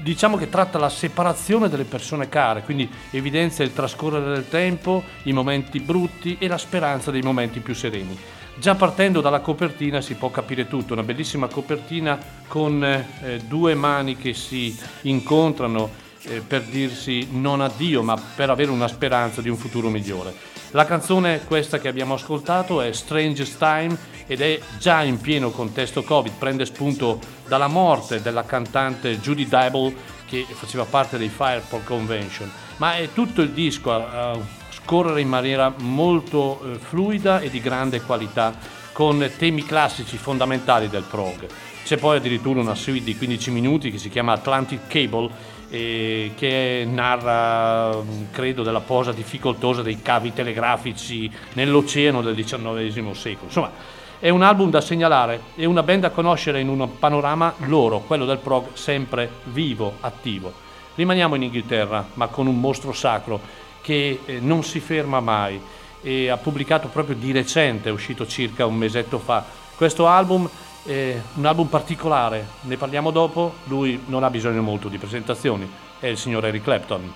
diciamo 0.00 0.38
che 0.38 0.48
tratta 0.48 0.78
la 0.78 0.88
separazione 0.88 1.68
delle 1.68 1.84
persone 1.84 2.30
care, 2.30 2.62
quindi 2.62 2.90
evidenzia 3.10 3.62
il 3.62 3.74
trascorrere 3.74 4.32
del 4.32 4.48
tempo, 4.48 5.04
i 5.24 5.34
momenti 5.34 5.80
brutti 5.80 6.38
e 6.40 6.48
la 6.48 6.56
speranza 6.56 7.10
dei 7.10 7.20
momenti 7.20 7.60
più 7.60 7.74
sereni. 7.74 8.18
Già 8.54 8.74
partendo 8.74 9.20
dalla 9.20 9.40
copertina 9.40 10.00
si 10.00 10.14
può 10.14 10.30
capire 10.30 10.68
tutto, 10.68 10.92
una 10.92 11.02
bellissima 11.02 11.48
copertina 11.48 12.18
con 12.46 12.84
eh, 12.84 13.40
due 13.48 13.74
mani 13.74 14.16
che 14.16 14.34
si 14.34 14.78
incontrano 15.02 15.90
eh, 16.24 16.40
per 16.40 16.62
dirsi 16.62 17.28
non 17.32 17.60
addio, 17.60 18.02
ma 18.02 18.14
per 18.14 18.50
avere 18.50 18.70
una 18.70 18.88
speranza 18.88 19.40
di 19.40 19.48
un 19.48 19.56
futuro 19.56 19.88
migliore. 19.88 20.34
La 20.72 20.84
canzone 20.84 21.44
questa 21.44 21.78
che 21.78 21.88
abbiamo 21.88 22.14
ascoltato 22.14 22.80
è 22.80 22.92
Strangest 22.92 23.58
Time 23.58 23.96
ed 24.26 24.40
è 24.40 24.60
già 24.78 25.02
in 25.02 25.20
pieno 25.20 25.50
contesto 25.50 26.02
Covid, 26.02 26.32
prende 26.38 26.64
spunto 26.64 27.18
dalla 27.46 27.66
morte 27.66 28.22
della 28.22 28.44
cantante 28.44 29.18
Judy 29.18 29.48
Dybel 29.48 29.94
che 30.26 30.46
faceva 30.48 30.84
parte 30.84 31.18
dei 31.18 31.28
Fireport 31.28 31.84
Convention, 31.84 32.50
ma 32.76 32.96
è 32.96 33.12
tutto 33.12 33.42
il 33.42 33.50
disco 33.50 33.92
a, 33.92 34.30
a 34.30 34.38
scorrere 34.84 35.20
in 35.20 35.28
maniera 35.28 35.72
molto 35.78 36.60
eh, 36.64 36.78
fluida 36.78 37.40
e 37.40 37.50
di 37.50 37.60
grande 37.60 38.02
qualità 38.02 38.54
con 38.92 39.30
temi 39.38 39.64
classici 39.64 40.16
fondamentali 40.16 40.88
del 40.88 41.04
prog. 41.08 41.46
C'è 41.84 41.96
poi 41.96 42.16
addirittura 42.18 42.60
una 42.60 42.74
suite 42.74 43.04
di 43.04 43.16
15 43.16 43.50
minuti 43.50 43.90
che 43.90 43.98
si 43.98 44.08
chiama 44.08 44.32
Atlantic 44.32 44.86
Cable 44.86 45.30
e 45.70 46.32
che 46.36 46.86
narra, 46.88 47.96
credo, 48.30 48.62
della 48.62 48.80
posa 48.80 49.12
difficoltosa 49.12 49.82
dei 49.82 50.02
cavi 50.02 50.32
telegrafici 50.32 51.30
nell'oceano 51.54 52.20
del 52.20 52.34
XIX 52.34 53.10
secolo. 53.12 53.46
Insomma, 53.46 53.70
è 54.18 54.28
un 54.28 54.42
album 54.42 54.70
da 54.70 54.80
segnalare 54.80 55.40
e 55.56 55.64
una 55.64 55.82
band 55.82 56.02
da 56.02 56.10
conoscere 56.10 56.60
in 56.60 56.68
un 56.68 56.98
panorama 56.98 57.54
loro, 57.64 58.00
quello 58.00 58.24
del 58.24 58.38
prog, 58.38 58.74
sempre 58.74 59.28
vivo, 59.44 59.96
attivo. 60.00 60.52
Rimaniamo 60.94 61.34
in 61.34 61.44
Inghilterra, 61.44 62.06
ma 62.14 62.26
con 62.26 62.46
un 62.46 62.60
mostro 62.60 62.92
sacro 62.92 63.40
che 63.82 64.20
eh, 64.24 64.40
non 64.40 64.64
si 64.64 64.80
ferma 64.80 65.20
mai 65.20 65.60
e 66.00 66.28
ha 66.28 66.36
pubblicato 66.38 66.88
proprio 66.88 67.14
di 67.16 67.30
recente, 67.32 67.90
è 67.90 67.92
uscito 67.92 68.26
circa 68.26 68.64
un 68.64 68.76
mesetto 68.76 69.18
fa. 69.18 69.44
Questo 69.76 70.06
album 70.06 70.48
è 70.84 71.20
un 71.34 71.44
album 71.44 71.66
particolare, 71.66 72.46
ne 72.62 72.76
parliamo 72.76 73.10
dopo, 73.10 73.54
lui 73.64 74.02
non 74.06 74.24
ha 74.24 74.30
bisogno 74.30 74.62
molto 74.62 74.88
di 74.88 74.98
presentazioni, 74.98 75.70
è 76.00 76.06
il 76.06 76.16
signor 76.16 76.46
Eric 76.46 76.62
Clapton. 76.62 77.12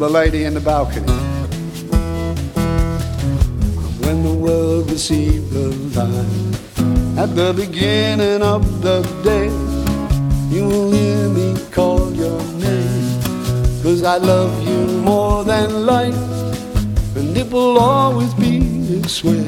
The 0.00 0.08
lady 0.08 0.44
in 0.44 0.54
the 0.54 0.60
balcony. 0.60 1.12
When 4.00 4.22
the 4.22 4.32
world 4.32 4.90
received 4.90 5.50
the 5.50 5.68
light 5.94 7.18
at 7.18 7.36
the 7.36 7.52
beginning 7.54 8.40
of 8.40 8.80
the 8.80 9.02
day, 9.22 9.48
you 10.48 10.64
will 10.66 10.90
hear 10.90 11.28
me 11.28 11.54
call 11.70 12.10
your 12.14 12.40
name. 12.54 13.20
Cause 13.82 14.02
I 14.02 14.16
love 14.16 14.66
you 14.66 14.86
more 15.02 15.44
than 15.44 15.84
life, 15.84 16.14
and 17.14 17.36
it 17.36 17.52
will 17.52 17.78
always 17.78 18.32
be 18.32 18.60
this 18.88 19.22
way. 19.22 19.44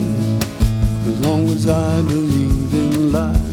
As 1.09 1.19
long 1.27 1.49
as 1.49 1.67
I 1.67 2.03
believe 2.03 2.75
in 2.75 3.11
life. 3.11 3.52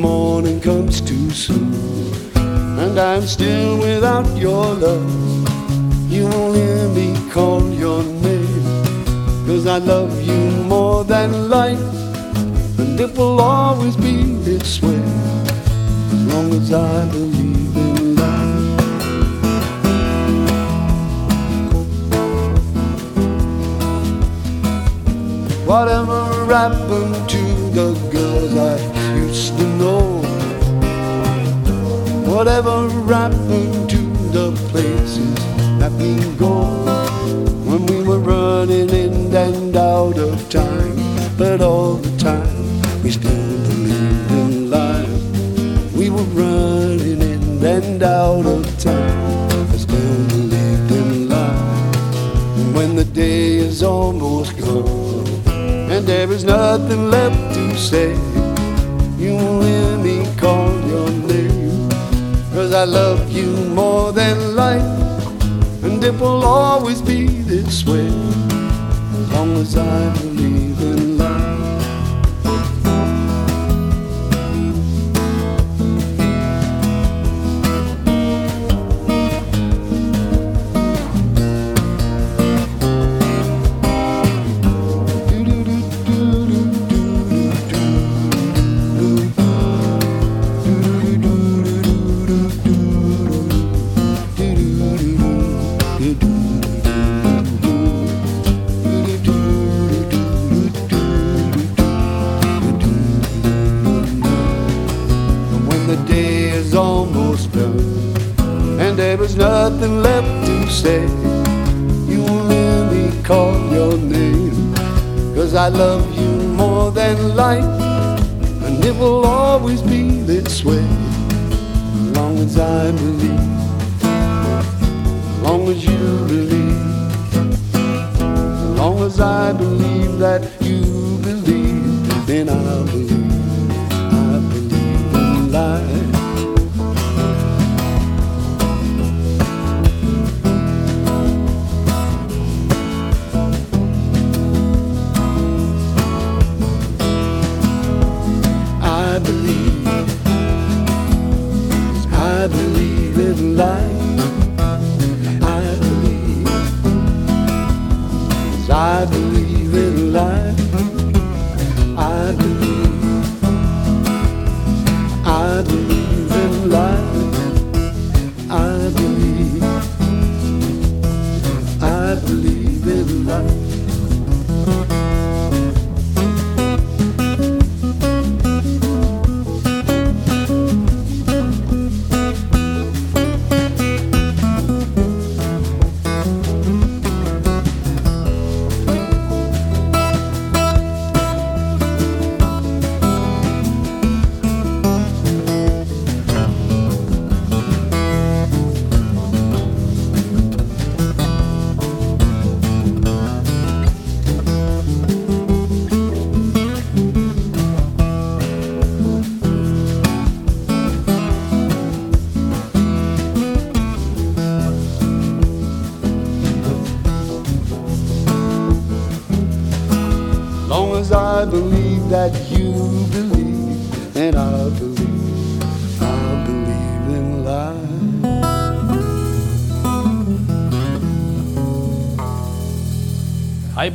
Morning 0.00 0.58
comes 0.60 1.02
too 1.02 1.30
soon 1.30 1.74
and 2.34 2.98
I'm 2.98 3.26
still 3.26 3.78
without 3.78 4.26
your 4.36 4.64
love. 4.74 6.10
You 6.10 6.24
won't 6.24 6.56
hear 6.56 6.88
me 6.88 7.14
call 7.30 7.68
your 7.70 8.02
name, 8.02 8.84
cause 9.46 9.66
I 9.66 9.76
love 9.76 10.22
you 10.22 10.40
more 10.64 11.04
than 11.04 11.50
life, 11.50 11.78
and 12.78 12.98
it 12.98 13.14
will 13.14 13.40
always 13.40 13.96
be 13.96 14.22
this 14.48 14.80
way 14.80 15.02
as 16.14 16.22
long 16.32 16.50
as 16.54 16.72
I 16.72 17.06
believe 17.10 17.76
in 17.76 18.16
life. 18.16 18.40
Whatever 25.66 26.46
happened 26.46 27.28
to 27.28 27.42
the 27.78 27.88
girls 28.10 28.56
I 28.56 29.16
used 29.16 29.58
to 29.58 29.69
know? 29.80 30.20
Whatever 32.32 32.88
happened 33.08 33.90
to 33.90 34.00
the 34.36 34.52
places 34.70 35.34
that 35.80 35.92
we 35.92 36.14
go 36.36 36.64
when 37.68 37.86
we 37.86 38.02
were 38.02 38.18
running 38.18 38.90
in 38.90 39.34
and 39.34 39.76
out 39.76 40.18
of 40.18 40.48
time? 40.48 40.96
But 41.36 41.60
all 41.60 41.94
the 41.94 42.16
time 42.18 42.60
we 43.02 43.10
still 43.10 43.58
believed 43.68 44.30
in 44.30 44.70
life. 44.70 45.94
We 45.94 46.10
were 46.10 46.28
running 46.42 47.22
in 47.22 47.64
and 47.64 48.02
out 48.02 48.46
of 48.46 48.64
time, 48.78 49.48
but 49.68 49.78
still 49.78 50.26
believed 50.28 50.90
in 50.92 51.28
life. 51.28 51.96
And 52.58 52.74
when 52.74 52.96
the 52.96 53.04
day 53.04 53.56
is 53.56 53.82
almost 53.82 54.58
gone 54.58 55.26
and 55.90 56.06
there 56.06 56.30
is 56.30 56.44
nothing 56.44 57.10
left 57.10 57.54
to 57.54 57.76
say, 57.76 58.29
you 59.20 59.36
hear 59.60 59.98
me 59.98 60.24
call 60.36 60.72
your 60.88 61.10
name. 61.10 61.90
Cause 62.54 62.72
I 62.72 62.84
love 62.84 63.30
you 63.30 63.50
more 63.74 64.12
than 64.12 64.56
life, 64.56 64.82
and 65.84 66.02
it 66.02 66.14
will 66.14 66.42
always 66.42 67.02
be 67.02 67.26
this 67.42 67.84
way 67.84 68.08
as 69.18 69.32
long 69.32 69.56
as 69.58 69.76
I 69.76 70.12
believe 70.22 70.80
in 70.80 71.09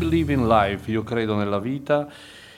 Believe 0.07 0.33
in 0.33 0.47
Life, 0.47 0.91
io 0.91 1.01
credo 1.01 1.33
nella 1.33 1.57
vita, 1.57 2.07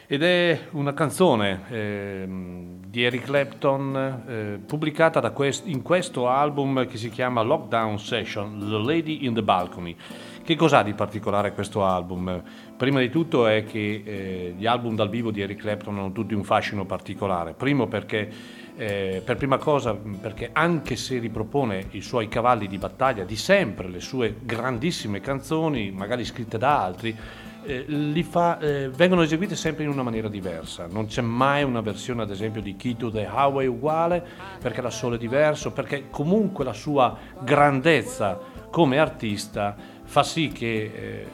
ed 0.06 0.22
è 0.22 0.68
una 0.72 0.94
canzone 0.94 1.62
ehm, 1.70 2.80
di 2.86 3.06
Eric 3.06 3.24
Clapton 3.24 4.24
eh, 4.28 4.60
pubblicata 4.66 5.22
quest- 5.32 5.66
in 5.66 5.82
questo 5.82 6.28
album 6.28 6.86
che 6.88 6.98
si 6.98 7.10
chiama 7.10 7.42
Lockdown 7.44 8.00
Session, 8.00 8.60
The 8.60 8.78
Lady 8.78 9.26
in 9.26 9.34
the 9.34 9.44
Balcony. 9.44 9.96
Che 10.44 10.56
cos'ha 10.58 10.84
di 10.84 10.94
particolare 10.94 11.54
questo 11.54 11.86
album? 11.86 12.44
Prima 12.76 13.00
di 13.00 13.10
tutto 13.10 13.48
è 13.48 13.64
che 13.64 14.04
eh, 14.06 14.54
gli 14.58 14.66
album 14.66 14.96
dal 14.96 15.10
vivo 15.10 15.32
di 15.32 15.40
Eric 15.40 15.60
Clapton 15.60 15.98
hanno 15.98 16.12
tutti 16.12 16.34
un 16.34 16.44
fascino 16.44 16.86
particolare. 16.86 17.54
Primo 17.54 17.88
perché, 17.88 18.30
eh, 18.78 19.22
per 19.26 19.38
prima 19.38 19.58
cosa, 19.58 19.96
perché 19.96 20.52
anche 20.54 20.96
se 20.96 21.18
ripropone 21.18 21.88
i 21.92 22.02
suoi 22.02 22.28
cavalli 22.28 22.68
di 22.68 22.78
battaglia 22.78 23.24
di 23.24 23.36
sempre, 23.36 23.90
le 23.90 24.00
sue 24.00 24.36
grandissime 24.40 25.20
canzoni, 25.20 25.90
magari 25.92 26.24
scritte 26.24 26.60
da 26.60 26.84
altri, 26.84 27.18
eh, 27.66 28.26
fa, 28.30 28.60
eh, 28.60 28.90
vengono 28.90 29.24
eseguite 29.24 29.56
sempre 29.56 29.84
in 29.84 29.90
una 29.90 30.04
maniera 30.04 30.30
diversa. 30.30 30.86
Non 30.86 31.08
c'è 31.08 31.22
mai 31.22 31.64
una 31.64 31.82
versione, 31.82 32.22
ad 32.22 32.30
esempio, 32.30 32.62
di 32.62 32.76
Key 32.76 32.96
to 32.96 33.10
the 33.10 33.24
Highway 33.24 33.66
uguale, 33.66 34.24
perché 34.62 34.82
l'assolo 34.82 35.16
è 35.16 35.18
diverso, 35.18 35.72
perché 35.72 36.10
comunque 36.12 36.64
la 36.64 36.74
sua 36.74 37.18
grandezza 37.42 38.40
come 38.70 39.00
artista 39.00 39.76
fa 40.04 40.22
sì 40.22 40.50
che 40.50 41.26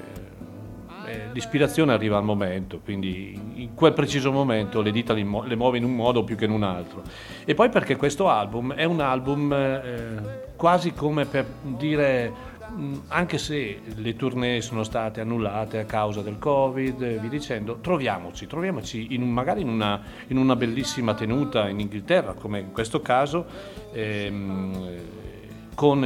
eh, 1.05 1.11
eh, 1.11 1.19
l'ispirazione 1.31 1.93
arriva 1.93 2.17
al 2.17 2.23
momento, 2.23 2.79
quindi 2.79 3.39
in 3.55 3.73
quel 3.73 3.93
preciso 3.93 4.31
momento 4.31 4.81
le 4.81 4.91
dita 4.91 5.13
le 5.13 5.23
muove 5.23 5.77
in 5.77 5.83
un 5.83 5.95
modo 5.95 6.23
più 6.23 6.35
che 6.35 6.45
in 6.45 6.51
un 6.51 6.63
altro. 6.63 7.03
E 7.45 7.53
poi 7.53 7.69
perché 7.69 7.95
questo 7.95 8.29
album 8.29 8.73
è 8.73 8.83
un 8.83 8.99
album 8.99 9.53
eh, 9.53 10.51
quasi 10.55 10.93
come 10.93 11.25
per 11.25 11.45
dire, 11.61 12.31
anche 13.09 13.37
se 13.37 13.81
le 13.95 14.15
tournée 14.15 14.61
sono 14.61 14.83
state 14.83 15.21
annullate 15.21 15.79
a 15.79 15.85
causa 15.85 16.21
del 16.21 16.39
Covid, 16.39 17.01
e 17.01 17.17
vi 17.19 17.29
dicendo, 17.29 17.79
troviamoci, 17.81 18.47
troviamoci 18.47 19.13
in 19.13 19.29
magari 19.29 19.61
in 19.61 19.69
una, 19.69 20.01
in 20.27 20.37
una 20.37 20.55
bellissima 20.55 21.13
tenuta 21.13 21.67
in 21.69 21.79
Inghilterra, 21.79 22.33
come 22.33 22.59
in 22.59 22.71
questo 22.71 23.01
caso. 23.01 23.45
ehm, 23.93 25.21
con 25.75 26.03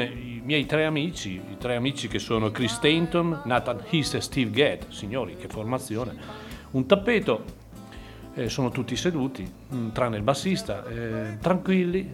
miei 0.48 0.66
tre 0.66 0.86
amici, 0.86 1.34
i 1.34 1.58
tre 1.58 1.76
amici 1.76 2.08
che 2.08 2.20
sono 2.20 2.52
Chris 2.52 2.76
Stanton, 2.76 3.42
Nathan 3.44 3.84
Heath 3.90 4.14
e 4.14 4.22
Steve 4.22 4.50
Gadd, 4.50 4.84
signori 4.88 5.36
che 5.36 5.50
formazione, 5.50 6.16
un 6.72 6.86
tappeto, 6.86 7.44
eh, 8.34 8.48
sono 8.48 8.70
tutti 8.70 8.96
seduti, 8.96 9.46
mm, 9.76 9.90
tranne 9.90 10.16
il 10.16 10.24
bassista, 10.24 10.88
eh, 10.88 11.38
tranquilli, 11.42 12.10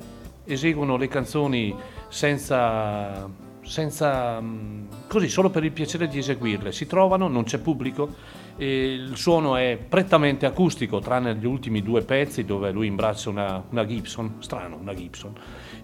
eseguono 0.46 0.98
le 0.98 1.08
canzoni 1.08 1.76
senza, 2.08 3.30
senza 3.62 4.42
mm, 4.42 4.86
così, 5.08 5.30
solo 5.30 5.52
per 5.52 5.64
il 5.64 5.72
piacere 5.72 6.08
di 6.08 6.18
eseguirle, 6.18 6.72
si 6.72 6.88
trovano, 6.88 7.28
non 7.28 7.44
c'è 7.44 7.60
pubblico, 7.60 8.16
il 8.58 9.16
suono 9.16 9.58
è 9.58 9.78
prettamente 9.78 10.48
acustico, 10.48 10.98
tranne 11.00 11.36
gli 11.36 11.46
ultimi 11.46 11.84
due 11.84 12.02
pezzi 12.02 12.46
dove 12.46 12.72
lui 12.72 12.88
imbraccia 12.88 13.30
una, 13.30 13.64
una 13.70 13.86
Gibson, 13.86 14.38
strano, 14.40 14.78
una 14.78 14.96
Gibson. 14.96 15.34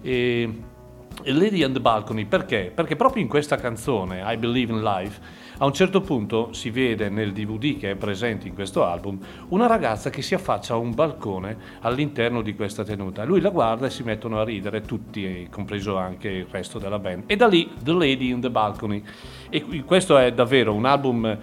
E 0.02 0.78
Lady 1.24 1.62
and 1.62 1.74
the 1.74 1.80
Balcony 1.80 2.24
perché? 2.24 2.72
Perché 2.74 2.96
proprio 2.96 3.22
in 3.22 3.28
questa 3.28 3.56
canzone, 3.56 4.22
I 4.24 4.36
Believe 4.36 4.72
in 4.72 4.82
Life, 4.82 5.20
a 5.58 5.66
un 5.66 5.74
certo 5.74 6.00
punto 6.00 6.54
si 6.54 6.70
vede 6.70 7.10
nel 7.10 7.32
DVD 7.32 7.78
che 7.78 7.90
è 7.90 7.94
presente 7.94 8.48
in 8.48 8.54
questo 8.54 8.84
album 8.84 9.18
una 9.48 9.66
ragazza 9.66 10.08
che 10.08 10.22
si 10.22 10.34
affaccia 10.34 10.72
a 10.72 10.78
un 10.78 10.94
balcone 10.94 11.56
all'interno 11.80 12.40
di 12.40 12.54
questa 12.54 12.82
tenuta. 12.82 13.24
Lui 13.24 13.42
la 13.42 13.50
guarda 13.50 13.86
e 13.86 13.90
si 13.90 14.02
mettono 14.02 14.40
a 14.40 14.44
ridere 14.44 14.80
tutti, 14.80 15.46
compreso 15.50 15.98
anche 15.98 16.28
il 16.28 16.46
resto 16.50 16.78
della 16.78 16.98
band. 16.98 17.24
E 17.26 17.36
da 17.36 17.46
lì 17.46 17.70
The 17.78 17.92
Lady 17.92 18.30
in 18.30 18.40
the 18.40 18.50
Balcony. 18.50 19.02
E 19.50 19.84
questo 19.84 20.16
è 20.16 20.32
davvero 20.32 20.72
un 20.72 20.86
album 20.86 21.26
eh, 21.26 21.38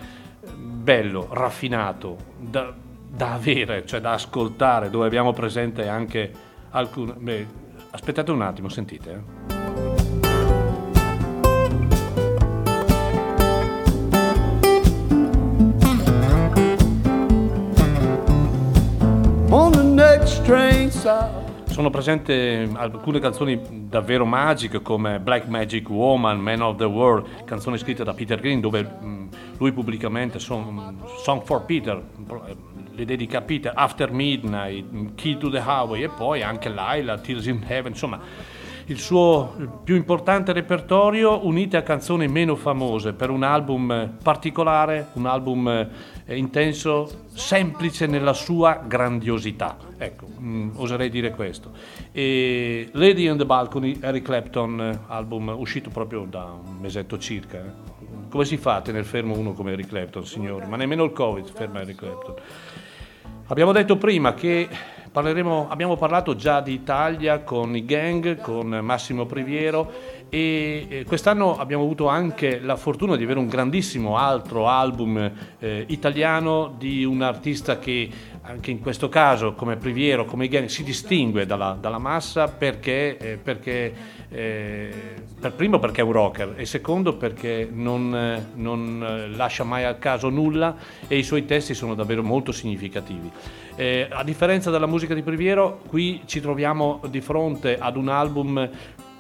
bello, 0.56 1.28
raffinato, 1.32 2.18
da, 2.40 2.74
da 3.08 3.34
avere, 3.34 3.86
cioè 3.86 4.02
da 4.02 4.14
ascoltare, 4.14 4.90
dove 4.90 5.06
abbiamo 5.06 5.32
presente 5.34 5.88
anche 5.88 6.32
alcune... 6.72 7.14
beh, 7.14 7.46
aspettate 7.92 8.32
un 8.32 8.42
attimo, 8.42 8.68
sentite. 8.68 9.57
Sono 21.66 21.90
presenti 21.90 22.32
alcune 22.74 23.20
canzoni 23.20 23.60
davvero 23.90 24.26
magiche 24.26 24.82
come 24.82 25.20
Black 25.20 25.46
Magic 25.48 25.90
Woman, 25.90 26.40
Man 26.40 26.62
of 26.62 26.78
the 26.78 26.86
World, 26.86 27.44
canzoni 27.44 27.78
scritte 27.78 28.06
da 28.06 28.14
Peter 28.14 28.40
Green 28.40 28.62
dove 28.62 28.82
mh, 28.82 29.28
lui 29.58 29.74
pubblicamente 29.74 30.40
son- 30.40 31.00
Song 31.18 31.44
for 31.44 31.66
Peter 31.66 32.02
eh, 32.48 32.56
le 32.92 33.04
dedica 33.06 33.40
a 33.40 33.42
Peter, 33.42 33.74
After 33.76 34.10
Midnight, 34.14 34.90
mh, 34.90 35.16
Key 35.16 35.38
to 35.38 35.50
the 35.50 35.60
Highway 35.60 36.04
e 36.04 36.08
poi 36.08 36.42
anche 36.42 36.70
Laila, 36.70 37.18
Tears 37.18 37.48
in 37.48 37.66
Heaven, 37.68 37.92
insomma 37.92 38.18
il 38.90 39.00
suo 39.00 39.54
più 39.84 39.96
importante 39.96 40.54
repertorio 40.54 41.46
unite 41.46 41.76
a 41.76 41.82
canzoni 41.82 42.30
meno 42.30 42.56
famose 42.56 43.12
per 43.12 43.30
un 43.30 43.44
album 43.44 43.92
eh, 43.92 44.10
particolare, 44.24 45.10
un 45.16 45.26
album 45.26 45.68
eh, 45.68 45.90
intenso, 46.36 47.28
semplice 47.34 48.06
nella 48.06 48.34
sua 48.34 48.82
grandiosità. 48.86 49.78
Ecco, 49.98 50.28
mm, 50.40 50.72
oserei 50.76 51.10
dire 51.10 51.32
questo. 51.32 51.72
E 52.12 52.90
Lady 52.94 53.28
and 53.28 53.40
the 53.40 53.46
Balcony, 53.46 53.98
Eric 54.02 54.24
Clapton, 54.24 54.82
eh, 54.82 55.00
album 55.08 55.54
uscito 55.58 55.90
proprio 55.90 56.26
da 56.30 56.44
un 56.44 56.78
mesetto 56.80 57.18
circa. 57.18 57.58
eh. 57.58 57.96
Come 58.30 58.46
si 58.46 58.58
fa 58.58 58.76
a 58.76 58.82
tenere 58.82 59.06
fermo 59.06 59.38
uno 59.38 59.54
come 59.54 59.72
Eric 59.72 59.88
Clapton, 59.88 60.26
signori? 60.26 60.68
Ma 60.68 60.76
nemmeno 60.76 61.04
il 61.06 61.14
Covid 61.14 61.50
ferma 61.50 61.82
Eric 61.82 61.98
Clapton. 61.98 62.36
Abbiamo 63.48 63.72
detto 63.72 63.96
prima 63.96 64.34
che 64.34 64.68
parleremo, 65.10 65.68
abbiamo 65.70 65.96
parlato 65.96 66.36
già 66.36 66.60
di 66.60 66.74
Italia 66.74 67.40
con 67.40 67.76
i 67.76 67.86
gang, 67.86 68.42
con 68.42 68.68
Massimo 68.68 69.26
Priviero 69.26 69.90
e 70.30 70.88
eh, 70.90 71.06
quest'anno 71.06 71.58
abbiamo 71.58 71.84
avuto 71.84 72.08
anche 72.08 72.60
la 72.60 72.76
fortuna 72.76 73.16
di 73.16 73.24
avere 73.24 73.40
un 73.40 73.48
grandissimo 73.48 74.18
altro 74.18 74.68
album 74.68 75.32
eh, 75.60 75.86
italiano 75.88 76.74
di 76.78 77.04
un 77.04 77.22
artista 77.22 77.80
che 77.80 78.10
anche 78.48 78.72
in 78.72 78.80
questo 78.80 79.10
caso 79.10 79.54
come 79.54 79.76
Priviero, 79.76 80.26
come 80.26 80.48
gang, 80.48 80.68
si 80.68 80.84
distingue 80.84 81.46
dalla, 81.46 81.78
dalla 81.80 81.98
massa 81.98 82.48
perché, 82.48 83.18
eh, 83.18 83.38
perché 83.38 83.94
eh, 84.30 84.94
per 85.40 85.54
primo 85.54 85.80
perché 85.80 86.02
è 86.02 86.04
un 86.04 86.12
rocker 86.14 86.54
e 86.56 86.66
secondo 86.66 87.16
perché 87.16 87.68
non, 87.70 88.16
eh, 88.16 88.46
non, 88.56 89.06
eh, 89.06 89.28
lascia 89.36 89.64
mai 89.64 89.84
al 89.84 90.00
caso 90.00 90.30
nulla 90.30 90.76
e 91.08 91.18
i 91.18 91.24
suoi 91.24 91.46
testi 91.46 91.74
sono 91.74 91.94
davvero 91.94 92.24
molto 92.24 92.52
significativi. 92.52 93.32
A 93.78 94.24
differenza 94.24 94.72
della 94.72 94.88
musica 94.88 95.14
di 95.14 95.22
Priviero, 95.22 95.82
qui 95.88 96.24
ci 96.26 96.42
troviamo 96.42 97.00
di 97.12 97.22
fronte 97.22 97.78
ad 97.78 97.96
un 97.96 98.10
album 98.10 98.68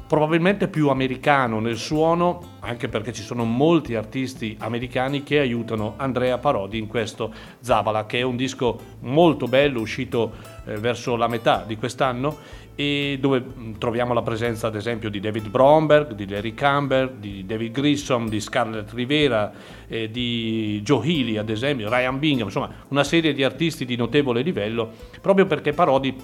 probabilmente 0.07 0.67
più 0.69 0.89
americano 0.89 1.59
nel 1.59 1.77
suono, 1.77 2.55
anche 2.61 2.87
perché 2.87 3.11
ci 3.11 3.21
sono 3.21 3.43
molti 3.43 3.95
artisti 3.95 4.55
americani 4.59 5.23
che 5.23 5.39
aiutano 5.39 5.95
Andrea 5.97 6.37
Parodi 6.37 6.77
in 6.77 6.87
questo 6.87 7.33
Zabala, 7.59 8.05
che 8.05 8.19
è 8.19 8.21
un 8.21 8.37
disco 8.37 8.79
molto 9.01 9.47
bello, 9.47 9.81
uscito 9.81 10.31
eh, 10.65 10.75
verso 10.77 11.15
la 11.15 11.27
metà 11.27 11.63
di 11.67 11.75
quest'anno 11.75 12.65
e 12.79 13.17
dove 13.19 13.39
mh, 13.39 13.77
troviamo 13.79 14.13
la 14.13 14.21
presenza 14.21 14.67
ad 14.67 14.75
esempio 14.75 15.09
di 15.09 15.19
David 15.19 15.49
Bromberg, 15.49 16.13
di 16.13 16.29
Larry 16.29 16.53
Camber, 16.53 17.09
di 17.09 17.43
David 17.43 17.71
Grissom, 17.71 18.29
di 18.29 18.39
Scarlett 18.39 18.93
Rivera, 18.93 19.51
eh, 19.87 20.11
di 20.11 20.79
Joe 20.83 21.05
Healy 21.05 21.37
ad 21.37 21.49
esempio, 21.49 21.89
Ryan 21.89 22.19
Bingham, 22.19 22.45
insomma 22.45 22.69
una 22.89 23.03
serie 23.03 23.33
di 23.33 23.43
artisti 23.43 23.83
di 23.83 23.95
notevole 23.95 24.43
livello, 24.43 24.91
proprio 25.21 25.47
perché 25.47 25.73
Parodi 25.73 26.15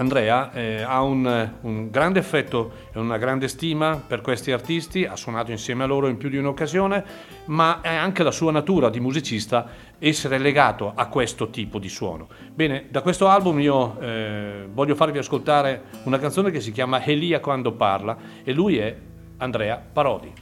Andrea 0.00 0.50
eh, 0.52 0.80
ha 0.80 1.02
un, 1.02 1.50
un, 1.60 1.90
grande 1.90 2.20
affetto 2.20 2.72
e 2.90 2.98
una 2.98 3.18
grande 3.18 3.48
stima 3.48 3.96
per 4.04 4.22
questi 4.22 4.50
artisti, 4.50 5.04
ha 5.04 5.14
suonato 5.14 5.50
insieme 5.50 5.84
a 5.84 5.86
loro 5.86 6.08
in 6.08 6.16
più 6.16 6.30
di 6.30 6.38
un'occasione, 6.38 7.04
ma 7.46 7.82
è 7.82 7.94
anche 7.94 8.22
la 8.22 8.30
sua 8.30 8.50
natura 8.50 8.88
di 8.88 8.98
musicista 8.98 9.68
essere 9.98 10.38
legato 10.38 10.90
a 10.94 11.06
questo 11.08 11.50
tipo 11.50 11.78
di 11.78 11.90
suono. 11.90 12.28
Bene, 12.54 12.86
da 12.88 13.02
questo 13.02 13.28
album 13.28 13.60
io 13.60 14.00
eh, 14.00 14.66
voglio 14.72 14.94
farvi 14.94 15.18
ascoltare 15.18 15.82
una 16.04 16.18
canzone 16.18 16.50
che 16.50 16.60
si 16.60 16.72
chiama 16.72 17.04
Elia 17.04 17.40
quando 17.40 17.72
parla 17.72 18.16
e 18.42 18.54
lui 18.54 18.78
è 18.78 18.96
Andrea 19.36 19.76
Parodi. 19.92 20.32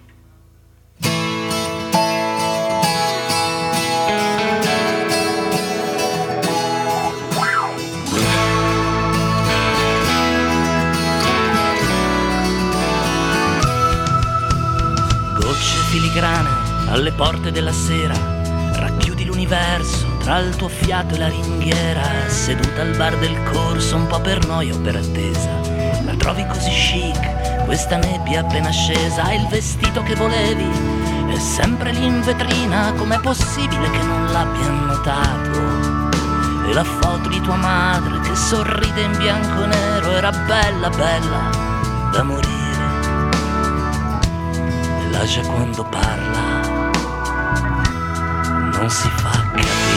Filigrane 16.19 16.49
alle 16.89 17.13
porte 17.13 17.53
della 17.53 17.73
sera, 17.73 18.15
racchiudi 18.75 19.25
l'universo 19.25 20.17
tra 20.19 20.39
il 20.39 20.57
tuo 20.57 20.69
fiato 20.69 21.15
e 21.15 21.19
la 21.19 21.29
ringhiera, 21.29 22.03
seduta 22.27 22.83
al 22.83 22.97
bar 22.97 23.17
del 23.19 23.41
corso 23.53 23.97
un 23.97 24.07
po' 24.07 24.21
per 24.21 24.45
noia 24.47 24.75
o 24.75 24.79
per 24.79 24.97
attesa. 24.97 25.51
La 26.05 26.15
trovi 26.17 26.45
così 26.47 26.71
chic, 26.71 27.65
questa 27.65 27.99
nebbia 27.99 28.41
appena 28.41 28.71
scesa, 28.71 29.23
hai 29.23 29.41
il 29.41 29.47
vestito 29.49 30.03
che 30.03 30.15
volevi, 30.15 30.69
è 31.29 31.39
sempre 31.39 31.93
lì 31.93 32.07
in 32.07 32.21
vetrina, 32.23 32.93
com'è 32.95 33.21
possibile 33.21 33.91
che 33.91 34.03
non 34.03 34.33
l'abbia 34.33 34.69
notato? 34.71 36.67
E 36.69 36.73
la 36.73 36.85
foto 36.85 37.29
di 37.29 37.41
tua 37.41 37.57
madre 37.57 38.21
che 38.21 38.35
sorride 38.35 39.03
in 39.03 39.17
bianco 39.17 39.63
e 39.63 39.67
nero. 39.67 40.11
Era 40.11 40.31
bella, 40.31 40.91
bella 40.91 41.51
da 42.11 42.23
morire 42.23 42.58
l'Asia 45.19 45.43
quando 45.43 45.83
parla 45.83 46.61
non 48.73 48.89
si 48.89 49.09
fa 49.17 49.31
capire. 49.31 49.97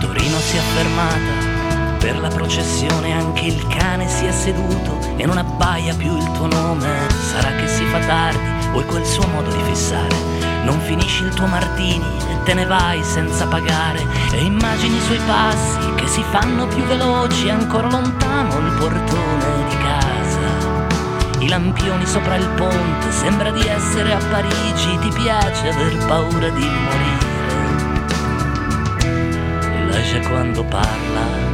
Torino 0.00 0.38
si 0.38 0.56
è 0.56 0.60
fermata 0.74 1.18
per 1.98 2.18
la 2.18 2.28
processione, 2.28 3.12
anche 3.12 3.44
il 3.44 3.66
cane 3.66 4.08
si 4.08 4.24
è 4.24 4.32
seduto 4.32 4.98
e 5.16 5.26
non 5.26 5.36
abbaia 5.36 5.94
più 5.94 6.16
il 6.16 6.30
tuo 6.32 6.46
nome. 6.46 7.08
Sarà 7.10 7.54
che 7.56 7.68
si 7.68 7.84
fa 7.84 7.98
tardi 7.98 8.54
è 8.78 8.84
quel 8.84 9.04
suo 9.06 9.26
modo 9.28 9.50
di 9.50 9.62
fissare 9.64 10.55
non 10.66 10.80
finisci 10.80 11.22
il 11.22 11.32
tuo 11.32 11.46
martini 11.46 12.04
e 12.28 12.42
te 12.42 12.52
ne 12.52 12.66
vai 12.66 13.00
senza 13.04 13.46
pagare 13.46 14.04
e 14.32 14.42
immagini 14.42 14.96
i 14.96 15.00
suoi 15.00 15.20
passi 15.24 15.94
che 15.94 16.08
si 16.08 16.24
fanno 16.30 16.66
più 16.66 16.82
veloci 16.82 17.48
ancora 17.48 17.88
lontano 17.88 18.58
il 18.58 18.72
portone 18.76 19.68
di 19.68 19.76
casa. 19.76 21.38
I 21.38 21.48
lampioni 21.48 22.04
sopra 22.04 22.34
il 22.34 22.48
ponte, 22.56 23.12
sembra 23.12 23.52
di 23.52 23.64
essere 23.64 24.12
a 24.12 24.18
Parigi, 24.28 24.98
ti 24.98 25.08
piace 25.10 25.68
aver 25.68 26.04
paura 26.06 26.48
di 26.48 26.68
morire. 26.68 27.34
E 29.72 29.84
lascia 29.84 30.18
quando 30.28 30.64
parla, 30.64 31.45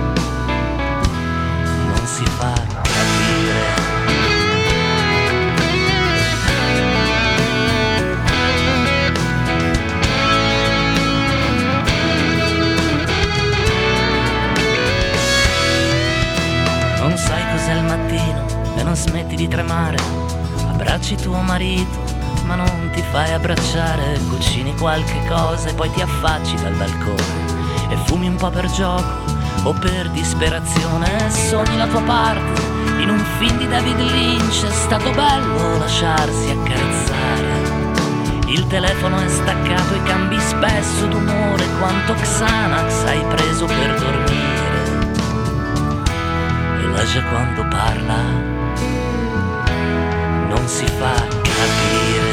non 18.93 19.01
smetti 19.01 19.37
di 19.37 19.49
tremare. 19.49 19.97
Abbracci 20.69 21.17
tuo 21.17 21.41
marito, 21.41 21.99
ma 22.45 22.57
non 22.57 22.91
ti 22.93 23.03
fai 23.11 23.33
abbracciare. 23.33 24.21
Cucini 24.29 24.77
qualche 24.77 25.19
cosa 25.27 25.71
e 25.71 25.75
poi 25.75 25.91
ti 25.93 26.03
affacci 26.03 26.57
dal 26.57 26.75
balcone. 26.75 27.89
E 27.89 27.97
fumi 28.05 28.27
un 28.29 28.37
po' 28.37 28.51
per 28.51 28.71
gioco 28.71 29.25
o 29.63 29.73
per 29.73 30.11
disperazione. 30.11 31.31
Sogni 31.31 31.79
la 31.79 31.87
tua 31.87 32.03
parte 32.03 32.61
in 33.01 33.09
un 33.09 33.25
film 33.39 33.57
di 33.57 33.67
David 33.67 33.99
Lynch. 33.99 34.63
È 34.63 34.71
stato 34.71 35.11
bello 35.13 35.79
lasciarsi 35.79 36.51
accarezzare. 36.51 37.71
Il 38.49 38.67
telefono 38.67 39.21
è 39.21 39.29
staccato 39.29 39.95
e 39.95 40.03
cambi 40.03 40.39
spesso 40.39 41.07
d'umore. 41.07 41.65
Quanto 41.79 42.13
Xanax 42.13 43.05
hai 43.05 43.25
preso 43.25 43.65
per 43.65 43.99
dormire. 43.99 44.61
E 46.79 46.87
lascia 46.89 47.23
quando 47.23 47.67
parla 47.69 48.52
si 50.73 50.87
fa 50.87 51.13
capire. 51.43 52.32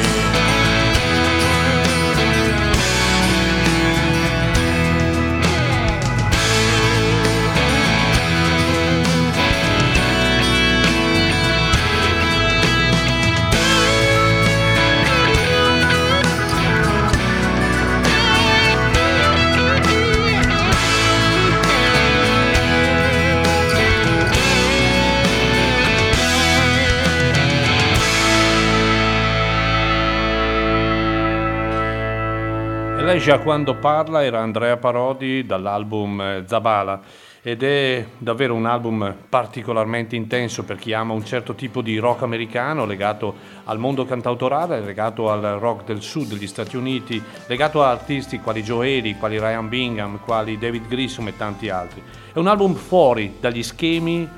Lei 33.09 33.19
già 33.19 33.39
quando 33.39 33.73
parla 33.73 34.23
era 34.23 34.39
Andrea 34.39 34.77
Parodi 34.77 35.43
dall'album 35.43 36.21
eh, 36.21 36.43
Zabala 36.45 37.01
ed 37.41 37.63
è 37.63 38.05
davvero 38.19 38.53
un 38.53 38.67
album 38.67 39.15
particolarmente 39.27 40.15
intenso 40.15 40.63
per 40.63 40.77
chi 40.77 40.93
ama 40.93 41.13
un 41.13 41.25
certo 41.25 41.55
tipo 41.55 41.81
di 41.81 41.97
rock 41.97 42.21
americano 42.21 42.85
legato 42.85 43.33
al 43.63 43.79
mondo 43.79 44.05
cantautorale, 44.05 44.81
legato 44.81 45.31
al 45.31 45.41
rock 45.41 45.85
del 45.85 46.03
sud 46.03 46.27
degli 46.27 46.45
Stati 46.45 46.77
Uniti, 46.77 47.19
legato 47.47 47.81
a 47.81 47.89
artisti 47.89 48.41
quali 48.41 48.61
Joe 48.61 48.97
Ely, 48.97 49.17
quali 49.17 49.39
Ryan 49.39 49.67
Bingham, 49.69 50.19
quali 50.23 50.59
David 50.59 50.87
Grissom 50.87 51.29
e 51.29 51.35
tanti 51.35 51.67
altri. 51.69 52.03
È 52.31 52.37
un 52.37 52.45
album 52.45 52.75
fuori 52.75 53.37
dagli 53.39 53.63
schemi 53.63 54.29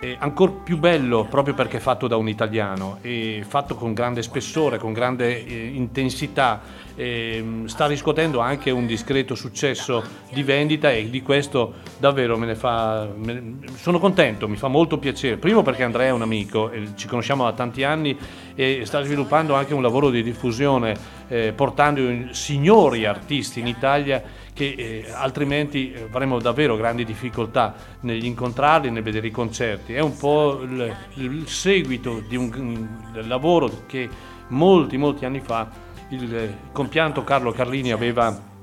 eh, 0.00 0.16
ancora 0.20 0.52
più 0.52 0.78
bello 0.78 1.26
proprio 1.28 1.54
perché 1.54 1.80
fatto 1.80 2.06
da 2.06 2.16
un 2.16 2.28
italiano 2.28 2.98
e 3.00 3.42
fatto 3.46 3.74
con 3.74 3.94
grande 3.94 4.22
spessore, 4.22 4.78
con 4.78 4.92
grande 4.92 5.44
eh, 5.44 5.66
intensità 5.74 6.60
ehm, 6.98 7.66
sta 7.66 7.86
riscuotendo 7.86 8.40
anche 8.40 8.70
un 8.70 8.86
discreto 8.86 9.36
successo 9.36 10.02
di 10.32 10.42
vendita 10.42 10.90
e 10.90 11.08
di 11.08 11.22
questo 11.22 11.74
davvero 11.98 12.36
me 12.36 12.46
ne 12.46 12.54
fa 12.56 13.08
me- 13.14 13.58
sono 13.76 14.00
contento, 14.00 14.48
mi 14.48 14.56
fa 14.56 14.68
molto 14.68 14.98
piacere. 14.98 15.36
Primo 15.36 15.62
perché 15.62 15.84
Andrea 15.84 16.08
è 16.08 16.12
un 16.12 16.22
amico, 16.22 16.70
e 16.70 16.88
ci 16.96 17.06
conosciamo 17.06 17.44
da 17.44 17.52
tanti 17.52 17.84
anni 17.84 18.18
e 18.54 18.82
sta 18.84 19.02
sviluppando 19.02 19.54
anche 19.54 19.72
un 19.72 19.82
lavoro 19.82 20.10
di 20.10 20.22
diffusione 20.22 20.96
eh, 21.28 21.52
portando 21.52 22.32
signori 22.32 23.04
artisti 23.04 23.60
in 23.60 23.68
Italia 23.68 24.20
che 24.52 24.74
eh, 24.76 25.12
altrimenti 25.12 25.92
eh, 25.92 26.08
avremmo 26.10 26.40
davvero 26.40 26.74
grandi 26.74 27.04
difficoltà 27.04 27.76
negli 28.00 28.24
incontrarli, 28.24 28.90
nel 28.90 29.04
vedere 29.04 29.28
i 29.28 29.30
concerti. 29.30 29.94
È 29.94 30.00
un 30.00 30.16
po' 30.16 30.60
il, 30.62 30.96
il 31.14 31.46
seguito 31.46 32.20
di 32.26 32.34
un, 32.34 32.88
del 33.12 33.28
lavoro 33.28 33.84
che 33.86 34.08
molti, 34.48 34.96
molti 34.96 35.24
anni 35.24 35.40
fa 35.40 35.86
il 36.10 36.34
eh, 36.34 36.56
compianto 36.72 37.24
Carlo 37.24 37.52
Carlini 37.52 37.92
aveva 37.92 38.56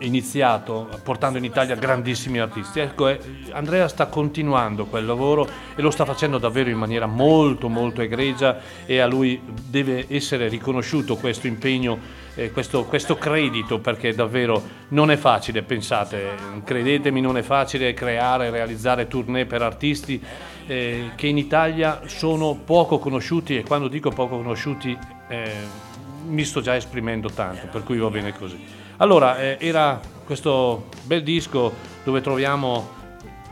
iniziato 0.00 0.88
portando 1.02 1.38
in 1.38 1.44
Italia 1.44 1.74
grandissimi 1.74 2.38
artisti. 2.38 2.80
Ecco, 2.80 3.08
eh, 3.08 3.18
Andrea 3.50 3.88
sta 3.88 4.06
continuando 4.06 4.86
quel 4.86 5.06
lavoro 5.06 5.48
e 5.74 5.82
lo 5.82 5.90
sta 5.90 6.04
facendo 6.04 6.38
davvero 6.38 6.70
in 6.70 6.76
maniera 6.76 7.06
molto 7.06 7.68
molto 7.68 8.00
egregia 8.02 8.58
e 8.86 8.98
a 8.98 9.06
lui 9.06 9.40
deve 9.68 10.06
essere 10.08 10.48
riconosciuto 10.48 11.16
questo 11.16 11.46
impegno, 11.46 11.98
eh, 12.34 12.50
questo, 12.52 12.84
questo 12.84 13.16
credito 13.16 13.80
perché 13.80 14.14
davvero 14.14 14.62
non 14.88 15.10
è 15.10 15.16
facile, 15.16 15.62
pensate, 15.62 16.34
credetemi 16.64 17.20
non 17.20 17.36
è 17.36 17.42
facile 17.42 17.94
creare 17.94 18.46
e 18.46 18.50
realizzare 18.50 19.08
tournée 19.08 19.46
per 19.46 19.62
artisti 19.62 20.22
che 20.68 21.26
in 21.26 21.38
Italia 21.38 22.02
sono 22.04 22.54
poco 22.62 22.98
conosciuti 22.98 23.56
e 23.56 23.62
quando 23.62 23.88
dico 23.88 24.10
poco 24.10 24.36
conosciuti 24.36 24.94
eh, 25.28 25.86
mi 26.28 26.44
sto 26.44 26.60
già 26.60 26.76
esprimendo 26.76 27.30
tanto, 27.30 27.66
per 27.66 27.82
cui 27.82 27.98
va 27.98 28.10
bene 28.10 28.32
così. 28.32 28.62
Allora, 28.98 29.38
eh, 29.38 29.56
era 29.60 30.00
questo 30.24 30.88
bel 31.04 31.22
disco 31.22 31.72
dove 32.04 32.20
troviamo, 32.20 32.88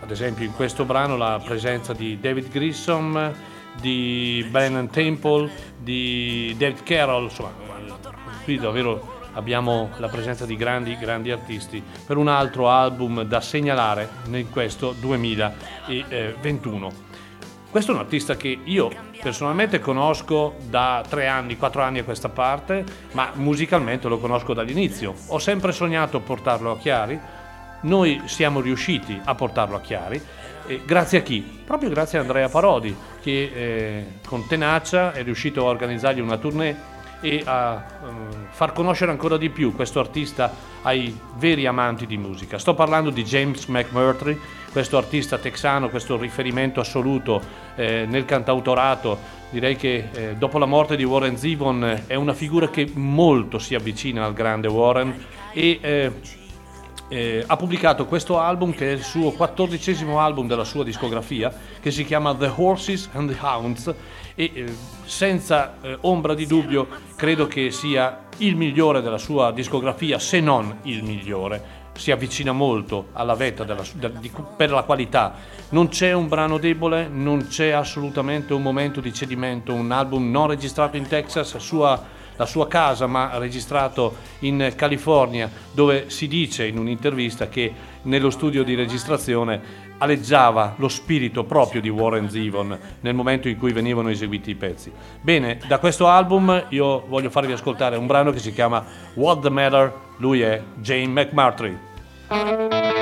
ad 0.00 0.10
esempio 0.10 0.44
in 0.44 0.52
questo 0.52 0.84
brano, 0.84 1.16
la 1.16 1.40
presenza 1.44 1.92
di 1.92 2.18
David 2.20 2.50
Grissom, 2.50 3.34
di 3.80 4.46
Brennan 4.50 4.90
Temple, 4.90 5.50
di 5.78 6.54
David 6.58 6.82
Carroll, 6.82 7.24
insomma, 7.24 7.52
qui 8.44 8.58
davvero 8.58 9.14
abbiamo 9.32 9.90
la 9.98 10.08
presenza 10.08 10.46
di 10.46 10.56
grandi, 10.56 10.96
grandi 10.98 11.30
artisti 11.30 11.82
per 12.06 12.16
un 12.16 12.28
altro 12.28 12.68
album 12.68 13.22
da 13.22 13.40
segnalare 13.40 14.08
in 14.30 14.50
questo 14.50 14.94
2021. 14.98 16.92
Questo 17.70 17.92
è 17.92 17.94
un 17.94 18.00
artista 18.00 18.36
che 18.36 18.58
io 18.64 18.90
personalmente 19.20 19.78
conosco 19.78 20.56
da 20.68 21.02
tre 21.08 21.26
anni, 21.26 21.56
quattro 21.56 21.82
anni 21.82 21.98
a 22.00 22.04
questa 22.04 22.28
parte, 22.28 22.84
ma 23.12 23.30
musicalmente 23.34 24.08
lo 24.08 24.18
conosco 24.18 24.54
dall'inizio. 24.54 25.14
Ho 25.28 25.38
sempre 25.38 25.72
sognato 25.72 26.20
portarlo 26.20 26.72
a 26.72 26.78
Chiari, 26.78 27.18
noi 27.82 28.22
siamo 28.26 28.60
riusciti 28.60 29.20
a 29.24 29.34
portarlo 29.34 29.76
a 29.76 29.80
Chiari, 29.80 30.20
e 30.66 30.82
grazie 30.84 31.18
a 31.18 31.22
chi? 31.22 31.62
Proprio 31.64 31.90
grazie 31.90 32.18
a 32.18 32.22
Andrea 32.22 32.48
Parodi, 32.48 32.94
che 33.20 33.52
eh, 33.54 34.06
con 34.26 34.46
tenacia 34.46 35.12
è 35.12 35.22
riuscito 35.22 35.66
a 35.66 35.70
organizzargli 35.70 36.20
una 36.20 36.38
tournée 36.38 36.94
e 37.20 37.42
a 37.44 37.76
eh, 37.76 38.06
far 38.50 38.72
conoscere 38.72 39.10
ancora 39.10 39.36
di 39.36 39.50
più 39.50 39.74
questo 39.74 40.00
artista 40.00 40.52
ai 40.82 41.16
veri 41.36 41.66
amanti 41.66 42.06
di 42.06 42.16
musica. 42.16 42.58
Sto 42.58 42.74
parlando 42.74 43.10
di 43.10 43.24
James 43.24 43.66
McMurtry, 43.66 44.38
questo 44.70 44.96
artista 44.96 45.38
texano, 45.38 45.88
questo 45.88 46.16
riferimento 46.16 46.80
assoluto 46.80 47.42
eh, 47.74 48.06
nel 48.06 48.24
cantautorato. 48.24 49.18
Direi 49.50 49.76
che 49.76 50.08
eh, 50.12 50.34
dopo 50.36 50.58
la 50.58 50.66
morte 50.66 50.96
di 50.96 51.04
Warren 51.04 51.36
Zevon 51.36 52.04
è 52.06 52.14
una 52.14 52.34
figura 52.34 52.68
che 52.68 52.90
molto 52.94 53.58
si 53.58 53.74
avvicina 53.74 54.24
al 54.24 54.32
grande 54.32 54.68
Warren 54.68 55.24
e 55.52 55.78
eh, 55.80 56.12
eh, 57.08 57.44
ha 57.46 57.56
pubblicato 57.56 58.06
questo 58.06 58.38
album 58.38 58.72
che 58.72 58.88
è 58.88 58.92
il 58.92 59.02
suo 59.02 59.30
quattordicesimo 59.30 60.18
album 60.20 60.46
della 60.46 60.64
sua 60.64 60.84
discografia 60.84 61.54
che 61.80 61.90
si 61.90 62.04
chiama 62.04 62.34
The 62.34 62.52
Horses 62.54 63.08
and 63.12 63.32
the 63.32 63.38
Hounds. 63.40 63.94
E 64.34 64.50
eh, 64.52 64.74
senza 65.04 65.76
eh, 65.80 65.98
ombra 66.02 66.34
di 66.34 66.46
dubbio 66.46 66.88
credo 67.16 67.46
che 67.46 67.70
sia 67.70 68.24
il 68.38 68.56
migliore 68.56 69.00
della 69.00 69.18
sua 69.18 69.52
discografia 69.52 70.18
se 70.18 70.40
non 70.40 70.78
il 70.82 71.02
migliore. 71.02 71.84
Si 71.96 72.10
avvicina 72.10 72.52
molto 72.52 73.08
alla 73.12 73.34
vetta 73.34 73.64
della, 73.64 73.82
da, 73.94 74.08
di, 74.08 74.30
per 74.56 74.70
la 74.70 74.82
qualità. 74.82 75.34
Non 75.70 75.88
c'è 75.88 76.12
un 76.12 76.28
brano 76.28 76.58
debole 76.58 77.08
non 77.08 77.46
c'è 77.48 77.70
assolutamente 77.70 78.52
un 78.52 78.62
momento 78.62 79.00
di 79.00 79.14
cedimento 79.14 79.72
un 79.72 79.90
album 79.90 80.30
non 80.30 80.48
registrato 80.48 80.96
in 80.96 81.06
Texas 81.08 81.56
sua 81.56 82.14
la 82.36 82.46
sua 82.46 82.68
casa 82.68 83.06
ma 83.06 83.38
registrato 83.38 84.16
in 84.40 84.72
California 84.76 85.50
dove 85.72 86.08
si 86.08 86.28
dice 86.28 86.66
in 86.66 86.78
un'intervista 86.78 87.48
che 87.48 87.72
nello 88.02 88.30
studio 88.30 88.62
di 88.62 88.74
registrazione 88.74 89.84
aleggiava 89.98 90.74
lo 90.76 90.88
spirito 90.88 91.44
proprio 91.44 91.80
di 91.80 91.88
Warren 91.88 92.28
Zevon 92.28 92.78
nel 93.00 93.14
momento 93.14 93.48
in 93.48 93.58
cui 93.58 93.72
venivano 93.72 94.10
eseguiti 94.10 94.50
i 94.50 94.54
pezzi. 94.54 94.92
Bene, 95.20 95.58
da 95.66 95.78
questo 95.78 96.06
album 96.06 96.66
io 96.70 97.04
voglio 97.06 97.30
farvi 97.30 97.52
ascoltare 97.52 97.96
un 97.96 98.06
brano 98.06 98.30
che 98.30 98.38
si 98.38 98.52
chiama 98.52 98.84
What 99.14 99.40
the 99.40 99.50
Matter, 99.50 99.92
lui 100.18 100.42
è 100.42 100.62
Jane 100.76 101.06
McMurtry. 101.06 102.95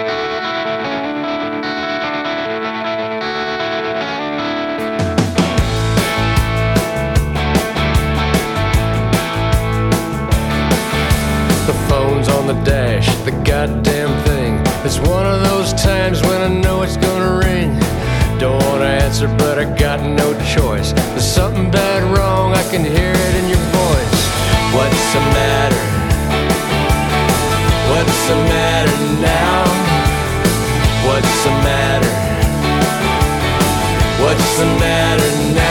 Times 16.04 16.20
when 16.22 16.42
I 16.42 16.48
know 16.48 16.82
it's 16.82 16.98
gonna 16.98 17.38
ring. 17.46 17.70
Don't 18.38 18.62
wanna 18.66 18.90
answer, 19.04 19.26
but 19.38 19.58
I 19.58 19.64
got 19.64 20.00
no 20.02 20.28
choice. 20.54 20.92
There's 20.92 21.32
something 21.40 21.70
bad 21.70 22.02
wrong, 22.14 22.52
I 22.52 22.62
can 22.70 22.84
hear 22.84 23.12
it 23.26 23.34
in 23.40 23.46
your 23.48 23.64
voice. 23.82 24.20
What's 24.76 25.04
the 25.14 25.22
matter? 25.38 25.82
What's 27.90 28.20
the 28.30 28.38
matter 28.52 28.98
now? 29.32 29.60
What's 31.08 31.36
the 31.46 31.54
matter? 31.68 32.12
What's 34.22 34.58
the 34.58 34.66
matter 34.84 35.30
now? 35.54 35.63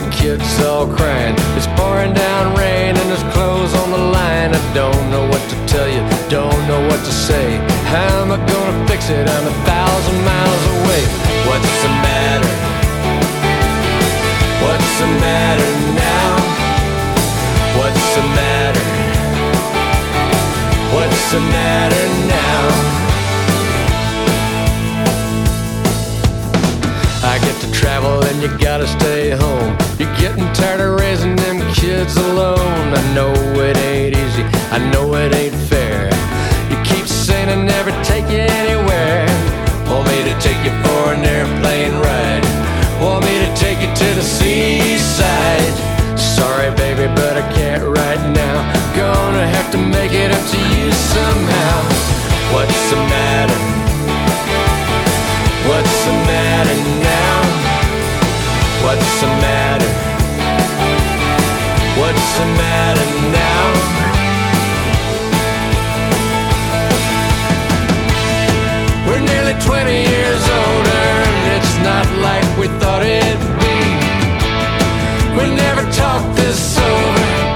The 0.00 0.10
kids 0.10 0.60
all 0.62 0.86
crying. 0.86 1.34
It's 1.56 1.66
pouring 1.78 2.12
down 2.14 2.54
rain 2.56 2.96
and 2.96 3.06
there's 3.10 3.22
clothes 3.34 3.74
on 3.74 3.90
the 3.90 3.98
line. 3.98 4.54
I 4.54 4.74
don't 4.74 5.10
know 5.10 5.26
what 5.26 5.42
to 5.50 5.56
tell 5.66 5.88
you, 5.88 6.02
don't 6.28 6.60
know 6.68 6.80
what 6.88 7.00
to 7.00 7.12
say. 7.12 7.56
How 7.90 8.22
am 8.22 8.30
I 8.30 8.38
gonna 8.38 8.86
fix 8.86 9.10
it? 9.10 9.26
I'm 9.26 9.46
a 9.46 9.56
thousand 9.66 10.18
miles 10.24 10.64
away. 10.76 11.02
What's 11.48 11.74
the 11.82 11.92
matter? 12.06 12.54
What's 14.64 14.92
the 15.02 15.10
matter 15.24 15.70
now? 16.06 16.30
What's 17.78 18.06
the 18.16 18.24
matter? 18.38 18.86
What's 20.94 21.32
the 21.32 21.40
matter 21.40 22.04
now? 22.28 23.07
Travel 27.78 28.24
and 28.24 28.42
you 28.42 28.50
gotta 28.58 28.86
stay 28.86 29.30
home. 29.30 29.70
You're 29.98 30.14
getting 30.16 30.46
tired 30.52 30.80
of 30.80 30.98
raising 30.98 31.36
them 31.36 31.58
kids 31.72 32.16
alone. 32.16 32.86
I 33.00 33.02
know 33.14 33.32
it 33.54 33.76
ain't 33.78 34.16
easy, 34.16 34.42
I 34.74 34.78
know 34.90 35.14
it 35.14 35.32
ain't 35.32 35.54
fair. 35.70 36.10
You 36.70 36.76
keep 36.82 37.06
saying 37.06 37.48
I 37.48 37.54
never 37.54 37.92
take 38.02 38.26
you 38.34 38.42
anywhere. 38.62 39.26
Want 39.86 40.04
me 40.10 40.18
to 40.28 40.34
take 40.42 40.60
you 40.66 40.74
for 40.82 41.14
an 41.14 41.22
airplane 41.24 41.94
ride? 42.02 42.44
Want 43.00 43.24
me 43.24 43.34
to 43.46 43.50
take 43.54 43.78
you 43.80 43.90
to 44.02 44.08
the 44.18 44.26
seaside? 44.36 45.74
Sorry, 46.18 46.70
baby, 46.74 47.06
but 47.14 47.36
I 47.42 47.44
can't 47.54 47.84
right 47.84 48.22
now. 48.34 48.58
Gonna 48.96 49.46
have 49.46 49.70
to 49.70 49.78
make 49.78 50.12
it 50.12 50.30
up 50.32 50.44
to 50.50 50.58
you 50.74 50.90
somehow. 51.14 51.78
What's 52.52 52.90
the 52.90 52.96
matter? 52.96 53.67
What's 62.08 62.38
the 62.38 62.46
matter 62.46 63.04
now? 63.36 63.64
We're 69.06 69.20
nearly 69.20 69.52
20 69.60 69.92
years 69.92 70.42
older, 70.48 71.04
and 71.28 71.38
it's 71.56 71.76
not 71.84 72.06
like 72.22 72.48
we 72.56 72.68
thought 72.80 73.02
it'd 73.02 73.38
be. 73.60 73.76
We 75.36 75.54
never 75.54 75.82
talked 75.92 76.34
this 76.36 76.78
over. 76.78 77.47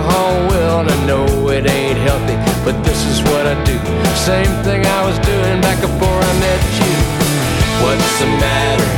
Alcohol 0.00 0.48
will. 0.48 0.80
And 0.80 0.90
I 0.90 1.06
know 1.06 1.48
it 1.48 1.68
ain't 1.68 1.98
healthy, 1.98 2.36
but 2.64 2.82
this 2.84 3.04
is 3.06 3.22
what 3.22 3.46
I 3.46 3.54
do. 3.64 3.76
Same 4.16 4.52
thing 4.64 4.84
I 4.86 5.04
was 5.06 5.18
doing 5.18 5.60
back 5.60 5.80
before 5.80 6.20
I 6.30 6.32
met 6.40 6.62
you. 6.80 6.94
What's 7.84 8.12
the 8.20 8.26
matter? 8.44 8.90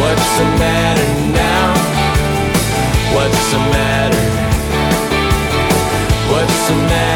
What's 0.00 0.30
the 0.38 0.46
matter 0.58 1.08
now? 1.32 1.68
What's 3.14 3.44
the 3.52 3.58
matter? 3.76 4.22
What's 6.32 6.68
the 6.68 6.74
matter 6.74 7.11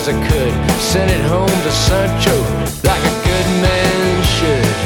as 0.00 0.08
I 0.08 0.12
could. 0.28 0.54
Sent 0.80 1.10
it 1.10 1.24
home 1.28 1.48
to 1.48 1.70
Sancho 1.70 2.36
like 2.88 3.04
a 3.12 3.16
good 3.28 3.48
man 3.64 4.22
should. 4.36 4.76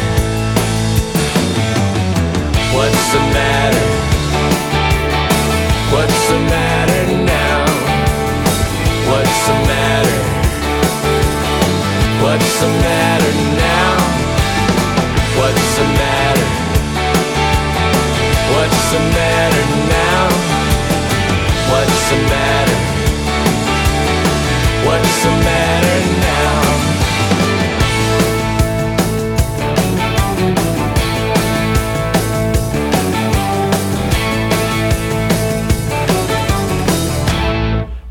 What's 2.74 3.04
the 3.14 3.22
matter? 3.38 3.88
What's 5.94 6.22
the 6.30 6.40
matter 6.54 7.02
now? 7.36 7.60
What's 9.10 9.40
the 9.48 9.56
matter? 9.70 10.20
What's 12.24 12.60
the 12.60 12.68
matter 12.68 12.93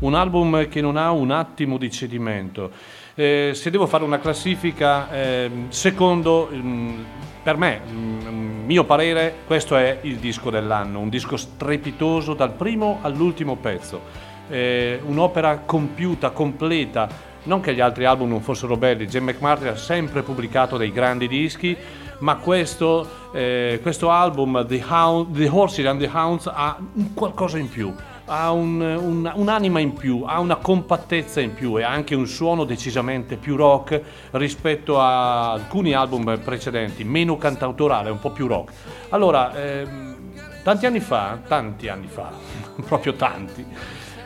Un 0.04 0.14
album 0.14 0.68
che 0.68 0.82
non 0.82 0.96
ha 0.96 1.10
un 1.12 1.30
attimo 1.30 1.78
di 1.78 1.90
cedimento. 1.90 2.70
Eh, 3.14 3.52
se 3.54 3.70
devo 3.70 3.86
fare 3.86 4.04
una 4.04 4.18
classifica, 4.18 5.10
ehm, 5.10 5.70
secondo, 5.70 6.50
mm, 6.52 7.02
per 7.42 7.56
me, 7.56 7.80
mm, 7.90 8.64
mio 8.66 8.84
parere, 8.84 9.38
questo 9.46 9.76
è 9.76 10.00
il 10.02 10.16
disco 10.16 10.50
dell'anno, 10.50 11.00
un 11.00 11.08
disco 11.08 11.36
strepitoso 11.36 12.34
dal 12.34 12.52
primo 12.52 12.98
all'ultimo 13.00 13.56
pezzo, 13.56 14.02
Eh, 14.48 15.00
un'opera 15.04 15.58
compiuta, 15.64 16.30
completa, 16.30 17.08
non 17.44 17.60
che 17.60 17.74
gli 17.74 17.80
altri 17.80 18.04
album 18.04 18.28
non 18.28 18.40
fossero 18.40 18.76
belli, 18.76 19.06
Jim 19.06 19.24
McMartin 19.24 19.68
ha 19.68 19.76
sempre 19.76 20.22
pubblicato 20.22 20.76
dei 20.76 20.92
grandi 20.92 21.28
dischi, 21.28 21.76
ma 22.18 22.36
questo, 22.36 23.30
eh, 23.32 23.78
questo 23.82 24.10
album, 24.10 24.66
The, 24.66 24.82
Hound, 24.86 25.36
The 25.36 25.48
Horses 25.48 25.86
and 25.86 26.00
the 26.00 26.10
Hounds, 26.12 26.46
ha 26.52 26.78
qualcosa 27.14 27.58
in 27.58 27.68
più 27.68 27.92
ha 28.26 28.50
un- 28.52 28.80
un- 28.80 29.30
un'anima 29.34 29.80
in 29.80 29.92
più, 29.92 30.22
ha 30.26 30.40
una 30.40 30.56
compattezza 30.56 31.42
in 31.42 31.52
più 31.52 31.78
e 31.78 31.82
anche 31.82 32.14
un 32.14 32.26
suono 32.26 32.64
decisamente 32.64 33.36
più 33.36 33.54
rock 33.54 34.00
rispetto 34.30 34.98
a 34.98 35.52
alcuni 35.52 35.92
album 35.92 36.40
precedenti, 36.42 37.04
meno 37.04 37.36
cantautorale, 37.36 38.08
un 38.08 38.18
po' 38.20 38.30
più 38.30 38.46
rock. 38.46 38.72
Allora, 39.10 39.54
ehm, 39.54 40.16
tanti 40.62 40.86
anni 40.86 41.00
fa, 41.00 41.38
tanti 41.46 41.88
anni 41.88 42.06
fa, 42.06 42.30
proprio 42.86 43.12
tanti, 43.12 43.62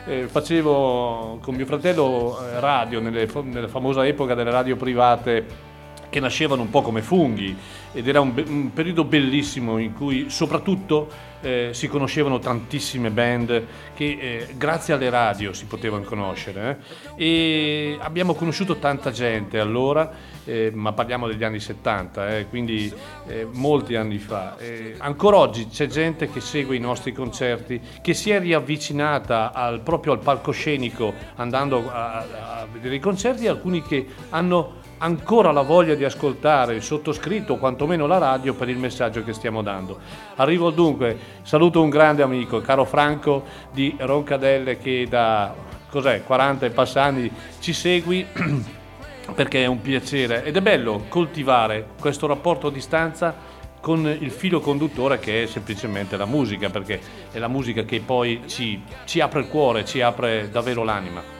eh, 0.05 0.27
facevo 0.27 1.39
con 1.41 1.55
mio 1.55 1.65
fratello 1.65 2.39
eh, 2.41 2.59
radio 2.59 2.99
nelle 2.99 3.27
nella 3.43 3.67
famosa 3.67 4.05
epoca 4.05 4.33
delle 4.33 4.51
radio 4.51 4.75
private 4.75 5.67
che 6.09 6.19
nascevano 6.19 6.63
un 6.63 6.69
po' 6.69 6.81
come 6.81 7.01
funghi 7.01 7.55
ed 7.93 8.07
era 8.07 8.19
un, 8.19 8.33
be- 8.33 8.45
un 8.47 8.73
periodo 8.73 9.03
bellissimo 9.03 9.77
in 9.77 9.93
cui 9.93 10.29
soprattutto 10.29 11.07
eh, 11.41 11.69
si 11.73 11.87
conoscevano 11.87 12.39
tantissime 12.39 13.11
band 13.11 13.65
che 13.95 14.17
eh, 14.19 14.47
grazie 14.55 14.93
alle 14.93 15.09
radio 15.09 15.53
si 15.53 15.65
potevano 15.65 16.03
conoscere 16.03 16.79
eh. 17.15 17.23
e 17.23 17.97
abbiamo 17.99 18.33
conosciuto 18.33 18.77
tanta 18.77 19.11
gente 19.11 19.59
allora 19.59 20.11
eh, 20.45 20.71
ma 20.73 20.93
parliamo 20.93 21.27
degli 21.27 21.43
anni 21.43 21.59
70 21.59 22.37
eh, 22.37 22.47
quindi 22.47 22.91
eh, 23.27 23.47
molti 23.51 23.95
anni 23.95 24.17
fa 24.17 24.55
ancora 24.97 25.37
oggi 25.37 25.67
c'è 25.67 25.87
gente 25.87 26.29
che 26.29 26.41
segue 26.41 26.75
i 26.75 26.79
nostri 26.79 27.13
concerti 27.13 27.79
che 28.01 28.13
si 28.13 28.31
è 28.31 28.39
riavvicinata 28.39 29.53
al, 29.53 29.81
proprio 29.81 30.13
al 30.13 30.19
palcoscenico 30.19 31.13
andando 31.35 31.89
a, 31.89 32.61
a 32.61 32.67
vedere 32.71 32.95
i 32.95 32.99
concerti 32.99 33.47
alcuni 33.47 33.81
che 33.81 34.05
hanno 34.29 34.78
ancora 34.99 35.51
la 35.51 35.61
voglia 35.61 35.95
di 35.95 36.03
ascoltare 36.03 36.75
il 36.75 36.81
sottoscritto 36.81 37.57
quantomeno 37.57 38.07
la 38.07 38.17
radio 38.17 38.53
per 38.53 38.69
il 38.69 38.77
messaggio 38.77 39.23
che 39.23 39.33
stiamo 39.33 39.61
dando. 39.61 39.99
Arrivo 40.35 40.69
dunque, 40.71 41.17
saluto 41.41 41.81
un 41.81 41.89
grande 41.89 42.21
amico, 42.21 42.61
caro 42.61 42.85
Franco 42.85 43.43
di 43.71 43.95
Roncadelle 43.97 44.77
che 44.77 45.05
da 45.09 45.53
cos'è, 45.89 46.23
40 46.23 46.65
e 46.65 46.69
passani 46.69 47.31
ci 47.59 47.73
segui 47.73 48.25
perché 49.33 49.63
è 49.63 49.67
un 49.67 49.81
piacere 49.81 50.43
ed 50.43 50.55
è 50.55 50.61
bello 50.61 51.05
coltivare 51.07 51.89
questo 51.99 52.27
rapporto 52.27 52.67
a 52.67 52.71
distanza 52.71 53.57
con 53.81 54.05
il 54.05 54.31
filo 54.31 54.59
conduttore 54.59 55.19
che 55.19 55.43
è 55.43 55.45
semplicemente 55.45 56.17
la 56.17 56.25
musica, 56.25 56.69
perché 56.69 56.99
è 57.31 57.39
la 57.39 57.47
musica 57.47 57.83
che 57.83 58.01
poi 58.01 58.41
ci, 58.45 58.81
ci 59.05 59.21
apre 59.21 59.39
il 59.39 59.47
cuore, 59.47 59.85
ci 59.85 60.01
apre 60.01 60.49
davvero 60.51 60.83
l'anima. 60.83 61.38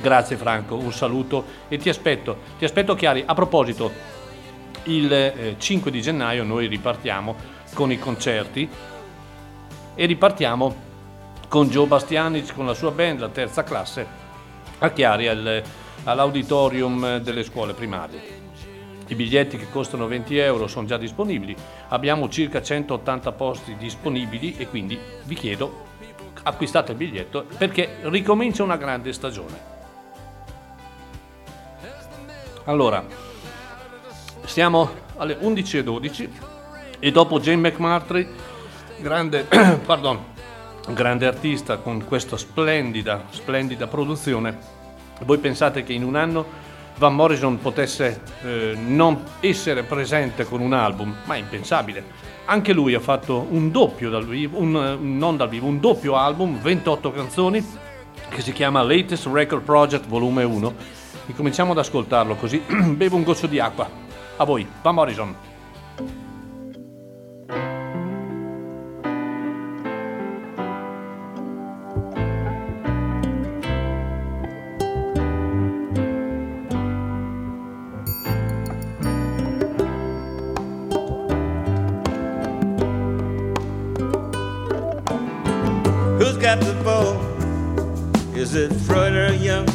Grazie 0.00 0.36
Franco, 0.36 0.76
un 0.76 0.92
saluto 0.92 1.44
e 1.68 1.76
ti 1.78 1.88
aspetto, 1.88 2.38
ti 2.58 2.64
aspetto 2.64 2.94
Chiari. 2.94 3.22
A 3.26 3.34
proposito, 3.34 3.90
il 4.84 5.12
eh, 5.12 5.56
5 5.58 5.90
di 5.90 6.02
gennaio 6.02 6.44
noi 6.44 6.66
ripartiamo 6.66 7.34
con 7.74 7.90
i 7.90 7.98
concerti 7.98 8.68
e 9.94 10.06
ripartiamo 10.06 10.92
con 11.48 11.68
Joe 11.68 11.86
Bastianic 11.86 12.54
con 12.54 12.66
la 12.66 12.74
sua 12.74 12.90
band, 12.90 13.20
la 13.20 13.28
terza 13.28 13.62
classe, 13.62 14.06
a 14.78 14.90
Chiari 14.90 15.28
al- 15.28 15.62
all'auditorium 16.04 17.18
delle 17.18 17.44
scuole 17.44 17.72
primarie. 17.72 18.42
I 19.06 19.14
biglietti 19.14 19.56
che 19.56 19.70
costano 19.70 20.06
20 20.06 20.36
euro 20.38 20.66
sono 20.66 20.86
già 20.86 20.96
disponibili, 20.96 21.54
abbiamo 21.88 22.28
circa 22.28 22.62
180 22.62 23.32
posti 23.32 23.76
disponibili 23.76 24.56
e 24.56 24.68
quindi 24.68 24.98
vi 25.24 25.34
chiedo 25.34 25.92
acquistate 26.42 26.92
il 26.92 26.98
biglietto 26.98 27.46
perché 27.56 27.98
ricomincia 28.02 28.62
una 28.62 28.76
grande 28.76 29.12
stagione. 29.12 29.73
Allora, 32.66 33.04
siamo 34.46 34.90
alle 35.18 35.36
11.12 35.38 36.28
e 36.98 37.12
dopo 37.12 37.38
Jane 37.38 37.68
McMurtry, 37.68 38.26
grande, 39.00 39.44
pardon, 39.84 40.18
grande 40.88 41.26
artista 41.26 41.76
con 41.76 42.06
questa 42.06 42.38
splendida, 42.38 43.24
splendida 43.28 43.86
produzione, 43.86 44.56
voi 45.26 45.36
pensate 45.36 45.82
che 45.82 45.92
in 45.92 46.04
un 46.04 46.16
anno 46.16 46.62
Van 46.96 47.14
Morrison 47.14 47.58
potesse 47.58 48.22
eh, 48.42 48.74
non 48.74 49.22
essere 49.40 49.82
presente 49.82 50.46
con 50.46 50.62
un 50.62 50.72
album? 50.72 51.14
Ma 51.24 51.34
è 51.34 51.38
impensabile. 51.38 52.02
Anche 52.46 52.72
lui 52.72 52.94
ha 52.94 53.00
fatto 53.00 53.46
un 53.46 53.70
doppio 53.70 54.08
dal 54.08 54.24
vivo, 54.26 54.58
un, 54.58 54.96
non 55.18 55.36
dal 55.36 55.50
vivo, 55.50 55.66
un 55.66 55.80
doppio 55.80 56.16
album, 56.16 56.58
28 56.62 57.12
canzoni, 57.12 57.66
che 58.30 58.40
si 58.40 58.52
chiama 58.52 58.80
Latest 58.82 59.26
Record 59.26 59.62
Project 59.64 60.06
Volume 60.06 60.44
1. 60.44 61.02
Ricominciamo 61.26 61.72
ad 61.72 61.78
ascoltarlo 61.78 62.34
così 62.36 62.62
bevo 62.94 63.16
un 63.16 63.22
goccio 63.22 63.46
di 63.46 63.58
acqua. 63.58 63.88
A 64.36 64.44
voi, 64.44 64.66
Van 64.82 64.94
Morrison. 64.94 65.36
Got 86.44 86.60
the 86.60 86.74
bow? 86.84 87.18
Is 88.36 88.54
it 88.54 88.70
Freud 88.70 89.14
or 89.14 89.32
Young? 89.32 89.73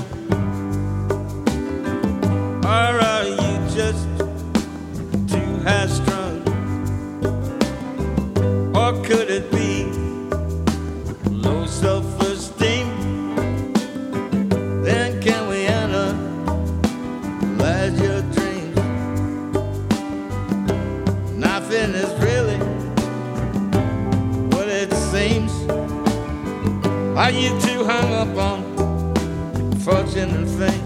Are 27.29 27.31
you 27.31 27.49
too 27.61 27.85
hung 27.85 28.11
up 28.11 28.35
on 28.37 29.75
fortune 29.81 30.31
and 30.31 30.49
fame? 30.57 30.85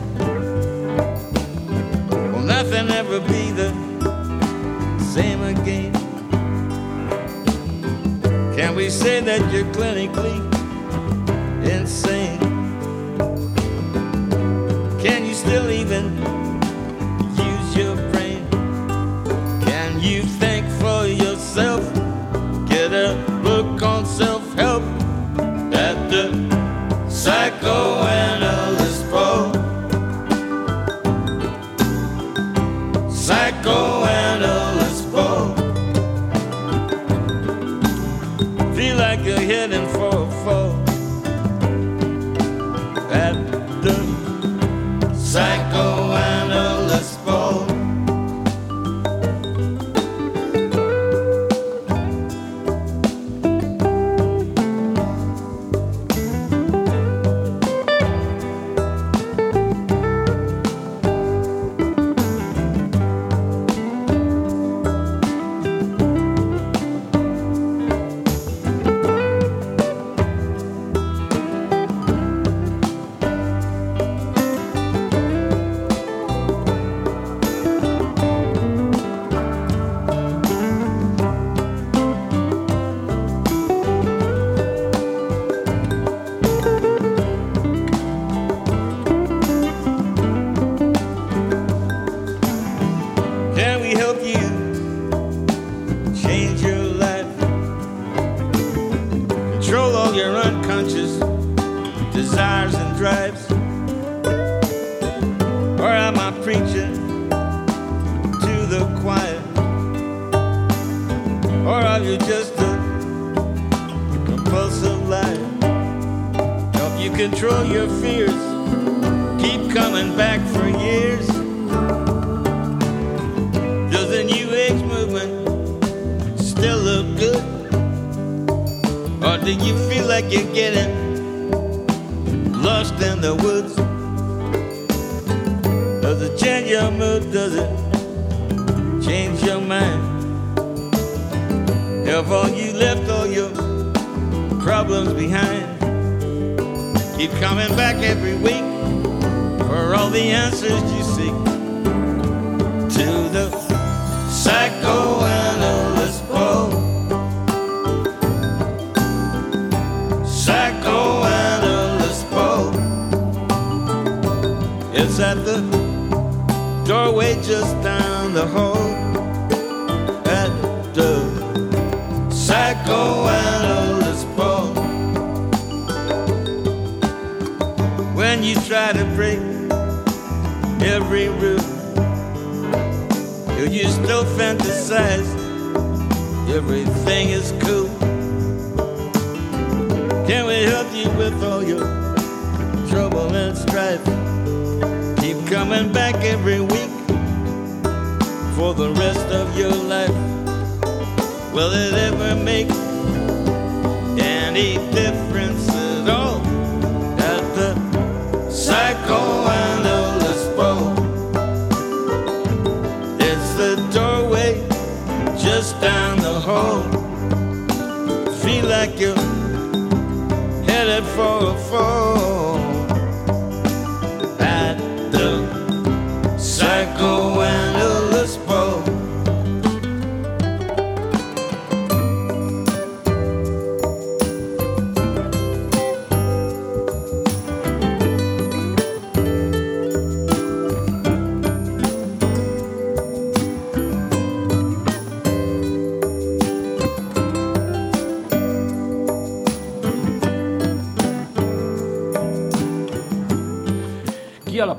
Will 2.33 2.41
nothing 2.41 2.89
ever 2.89 3.21
be 3.21 3.51
the 3.51 3.71
same 4.99 5.41
again? 5.41 5.93
Can 8.57 8.75
we 8.75 8.89
say 8.89 9.21
that 9.21 9.53
you're 9.53 9.71
clinically 9.71 10.37
insane? 11.63 12.22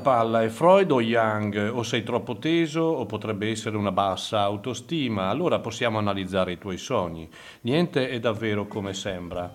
palla 0.05 0.43
è 0.43 0.49
Freud 0.49 0.91
o 0.91 1.01
Young? 1.01 1.71
O 1.73 1.81
sei 1.81 2.03
troppo 2.03 2.37
teso 2.37 2.81
o 2.81 3.07
potrebbe 3.07 3.49
essere 3.49 3.75
una 3.75 3.91
bassa 3.91 4.41
autostima? 4.41 5.29
Allora 5.29 5.57
possiamo 5.57 5.97
analizzare 5.97 6.51
i 6.51 6.57
tuoi 6.59 6.77
sogni. 6.77 7.27
Niente 7.61 8.09
è 8.09 8.19
davvero 8.19 8.67
come 8.67 8.93
sembra. 8.93 9.51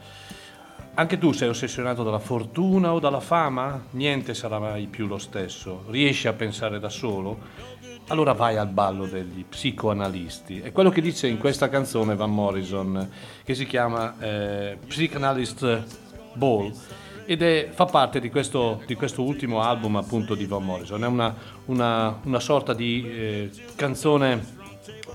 Anche 0.94 1.18
tu 1.18 1.30
sei 1.30 1.50
ossessionato 1.50 2.02
dalla 2.02 2.18
fortuna 2.18 2.92
o 2.92 2.98
dalla 2.98 3.20
fama? 3.20 3.80
Niente 3.90 4.34
sarà 4.34 4.58
mai 4.58 4.88
più 4.88 5.06
lo 5.06 5.18
stesso. 5.18 5.84
Riesci 5.86 6.26
a 6.26 6.32
pensare 6.32 6.80
da 6.80 6.88
solo? 6.88 7.38
Allora 8.08 8.32
vai 8.32 8.56
al 8.56 8.70
ballo 8.70 9.06
degli 9.06 9.44
psicoanalisti. 9.44 10.62
È 10.62 10.72
quello 10.72 10.90
che 10.90 11.00
dice 11.00 11.28
in 11.28 11.38
questa 11.38 11.68
canzone 11.68 12.16
Van 12.16 12.34
Morrison, 12.34 13.08
che 13.44 13.54
si 13.54 13.66
chiama 13.66 14.18
eh, 14.18 14.78
Psychanalyst 14.84 15.84
Ball 16.34 16.72
ed 17.30 17.42
è, 17.42 17.68
fa 17.70 17.84
parte 17.84 18.18
di 18.18 18.28
questo, 18.28 18.82
di 18.86 18.96
questo, 18.96 19.22
ultimo 19.22 19.62
album 19.62 19.94
appunto 19.94 20.34
di 20.34 20.46
Van 20.46 20.64
Morrison. 20.64 21.04
È 21.04 21.06
una, 21.06 21.32
una, 21.66 22.18
una 22.24 22.40
sorta 22.40 22.74
di 22.74 23.08
eh, 23.08 23.50
canzone 23.76 24.58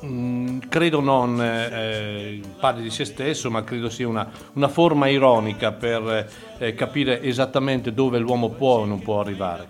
Mm, 0.05 0.59
credo 0.69 0.99
non 0.99 1.41
eh, 1.41 2.41
parli 2.59 2.83
di 2.83 2.89
se 2.89 3.05
stesso, 3.05 3.49
ma 3.49 3.63
credo 3.63 3.89
sia 3.89 4.07
una, 4.07 4.29
una 4.53 4.67
forma 4.67 5.07
ironica 5.07 5.71
per 5.71 6.29
eh, 6.57 6.73
capire 6.73 7.21
esattamente 7.21 7.93
dove 7.93 8.19
l'uomo 8.19 8.49
può 8.49 8.79
o 8.79 8.85
non 8.85 9.01
può 9.01 9.21
arrivare. 9.21 9.67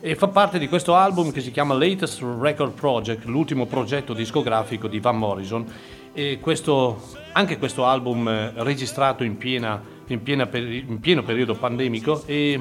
E 0.00 0.16
fa 0.16 0.28
parte 0.28 0.58
di 0.58 0.66
questo 0.66 0.94
album 0.94 1.30
che 1.30 1.40
si 1.40 1.50
chiama 1.50 1.74
Latest 1.74 2.22
Record 2.40 2.72
Project, 2.72 3.24
l'ultimo 3.24 3.66
progetto 3.66 4.14
discografico 4.14 4.88
di 4.88 4.98
Van 4.98 5.18
Morrison. 5.18 5.64
E 6.12 6.38
questo, 6.40 7.00
anche 7.32 7.58
questo 7.58 7.84
album 7.84 8.26
eh, 8.26 8.52
registrato 8.56 9.22
in, 9.24 9.36
piena, 9.36 9.80
in, 10.12 10.22
peri- 10.22 10.84
in 10.86 11.00
pieno 11.00 11.22
periodo 11.22 11.54
pandemico 11.54 12.22
e 12.26 12.58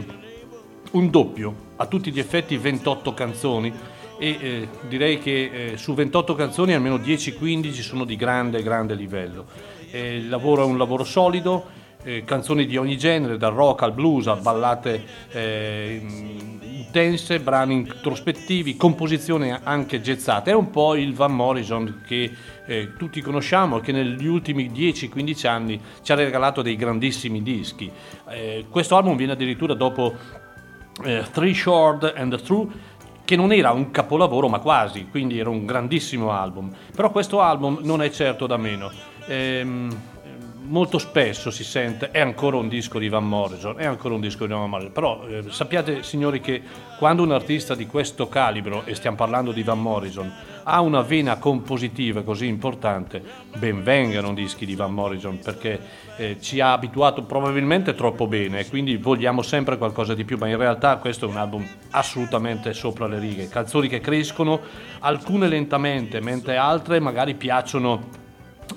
un 0.92 1.10
doppio, 1.10 1.56
a 1.78 1.86
tutti 1.86 2.12
gli 2.12 2.20
effetti 2.20 2.58
28 2.58 3.14
canzoni 3.14 3.74
e 4.18 4.38
eh, 4.40 4.68
direi 4.88 5.20
che 5.20 5.72
eh, 5.72 5.78
su 5.78 5.94
28 5.94 6.36
canzoni 6.36 6.74
almeno 6.74 6.98
10-15 6.98 7.72
sono 7.82 8.04
di 8.04 8.16
grande, 8.16 8.62
grande 8.62 8.94
livello. 8.94 9.46
Eh, 9.92 10.18
il 10.18 10.30
lavoro 10.30 10.64
è 10.64 10.66
un 10.66 10.78
lavoro 10.78 11.04
solido, 11.04 11.78
eh, 12.04 12.24
canzoni 12.24 12.66
di 12.66 12.78
ogni 12.78 12.98
genere, 12.98 13.38
dal 13.38 13.54
rock 13.54 13.84
al 13.84 13.94
blues 13.94 14.28
a 14.28 14.36
ballate 14.36 15.04
eh, 15.32 16.02
intense, 16.62 17.40
brani 17.40 17.74
introspettivi, 17.76 18.76
composizioni 18.76 19.52
anche 19.52 20.02
gezzate. 20.02 20.52
È 20.52 20.56
un 20.56 20.70
po' 20.70 20.96
il 20.96 21.14
Van 21.14 21.34
Morrison 21.34 22.02
che 22.06 22.32
eh, 22.66 22.94
tutti 22.98 23.22
conosciamo 23.22 23.78
e 23.78 23.82
che 23.82 23.92
negli 23.92 24.28
ultimi 24.28 24.70
10-15 24.72 25.48
anni 25.48 25.82
ci 26.02 26.12
ha 26.12 26.16
regalato 26.16 26.62
dei 26.62 26.76
grandissimi 26.76 27.42
dischi. 27.42 27.92
questo 28.70 28.96
album 28.96 29.16
viene 29.16 29.34
addirittura 29.34 29.74
dopo 29.74 30.16
Three 31.32 31.54
Short 31.54 32.14
and 32.16 32.42
True 32.42 32.68
che 33.30 33.36
non 33.36 33.52
era 33.52 33.70
un 33.70 33.92
capolavoro 33.92 34.48
ma 34.48 34.58
quasi, 34.58 35.08
quindi 35.08 35.38
era 35.38 35.52
un 35.52 35.64
grandissimo 35.64 36.32
album. 36.32 36.74
Però 36.96 37.12
questo 37.12 37.42
album 37.42 37.78
non 37.84 38.02
è 38.02 38.10
certo 38.10 38.48
da 38.48 38.58
meno. 38.58 38.92
Ehm, 39.28 39.96
molto 40.70 41.00
spesso 41.00 41.50
si 41.50 41.64
sente 41.64 42.12
è 42.12 42.20
ancora 42.20 42.58
un 42.58 42.70
disco 42.70 43.00
di 43.00 43.10
Van 43.10 43.28
Morrison, 43.28 43.76
è 43.78 43.86
ancora 43.86 44.14
un 44.14 44.22
disco 44.22 44.46
di 44.46 44.54
Van 44.54 44.70
Morrison, 44.70 44.92
però 44.92 45.28
eh, 45.28 45.44
sappiate 45.50 46.04
signori 46.04 46.40
che 46.42 46.62
quando 46.98 47.24
un 47.24 47.32
artista 47.32 47.76
di 47.76 47.88
questo 47.88 48.30
calibro, 48.30 48.84
e 48.86 48.94
stiamo 48.94 49.18
parlando 49.18 49.52
di 49.52 49.64
Van 49.64 49.82
Morrison, 49.82 50.32
ha 50.64 50.82
una 50.82 51.02
vena 51.02 51.38
compositiva 51.38 52.22
così 52.22 52.46
importante, 52.46 53.22
ben 53.58 53.82
vengano 53.84 54.34
dischi 54.34 54.66
di 54.66 54.76
Van 54.76 54.94
Morrison 54.94 55.40
perché 55.40 55.80
eh, 56.18 56.38
ci 56.40 56.60
ha 56.60 56.74
abituato 56.74 57.24
probabilmente 57.24 57.96
troppo 57.96 58.28
bene 58.28 58.68
quindi 58.68 58.98
vogliamo 58.98 59.42
sempre 59.42 59.78
qualcosa 59.78 60.14
di 60.14 60.24
più, 60.24 60.38
ma 60.38 60.48
in 60.48 60.58
realtà 60.58 60.98
questo 60.98 61.26
è 61.26 61.30
un 61.30 61.38
album 61.38 61.68
assolutamente 61.92 62.74
sopra 62.74 63.08
le 63.08 63.18
righe, 63.18 63.48
canzoni 63.48 63.88
che 63.88 64.00
crescono, 64.00 64.60
alcune 65.00 65.48
lentamente, 65.48 66.22
mentre 66.22 66.58
altre 66.58 67.00
magari 67.00 67.34
piacciono 67.34 68.19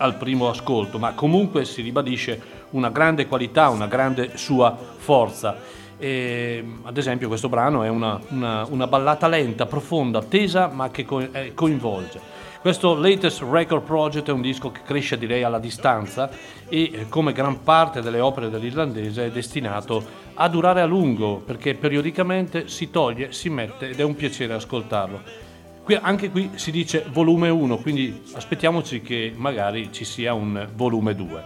al 0.03 0.17
primo 0.17 0.49
ascolto, 0.49 0.99
ma 0.99 1.13
comunque 1.13 1.65
si 1.65 1.81
ribadisce 1.81 2.41
una 2.71 2.91
grande 2.91 3.27
qualità, 3.27 3.69
una 3.69 3.87
grande 3.87 4.33
sua 4.35 4.77
forza. 4.97 5.57
E, 5.97 6.65
ad 6.83 6.99
esempio 6.99 7.29
questo 7.29 7.49
brano 7.49 7.85
è 7.85 7.89
una, 7.89 8.21
una, 8.31 8.67
una, 8.69 8.87
ballata 8.89 9.29
lenta, 9.29 9.67
profonda, 9.67 10.21
tesa 10.23 10.67
ma 10.67 10.91
che 10.91 11.05
co- 11.05 11.33
eh, 11.33 11.55
coinvolge. 11.55 12.21
Questo 12.61 12.95
latest 12.95 13.43
record 13.49 13.83
project 13.83 14.29
è 14.29 14.33
un 14.33 14.41
disco 14.41 14.73
che 14.73 14.83
cresce 14.85 15.19
direi 15.19 15.45
alla 15.45 15.61
distanza 15.61 16.31
e 16.69 16.91
eh, 16.93 17.09
come 17.09 17.33
gran 17.33 17.63
parte 17.63 18.03
delle 18.03 18.21
opere 18.21 18.51
dell'irlandese 18.51 19.27
è 19.27 19.31
destinato 19.31 20.05
a 20.35 20.49
durare 20.49 20.81
a 20.81 20.87
lungo 20.87 21.37
perché 21.45 21.75
periodicamente 21.75 22.67
si 22.67 22.91
toglie, 22.91 23.33
si 23.33 23.49
mette 23.49 23.91
ed 23.91 24.01
è 24.01 24.03
un 24.03 24.17
piacere 24.17 24.55
ascoltarlo. 24.55 25.42
Qui, 25.85 25.99
anche 26.01 26.31
qui 26.31 26.51
si 26.55 26.71
dice 26.71 27.05
volume 27.11 27.49
1, 27.49 27.79
quindi 27.79 28.23
aspettiamoci 28.35 29.03
che 29.03 29.33
magari 29.35 29.91
ci 29.91 30.05
sia 30.05 30.33
un 30.33 30.69
volume 30.77 31.17
2. 31.17 31.43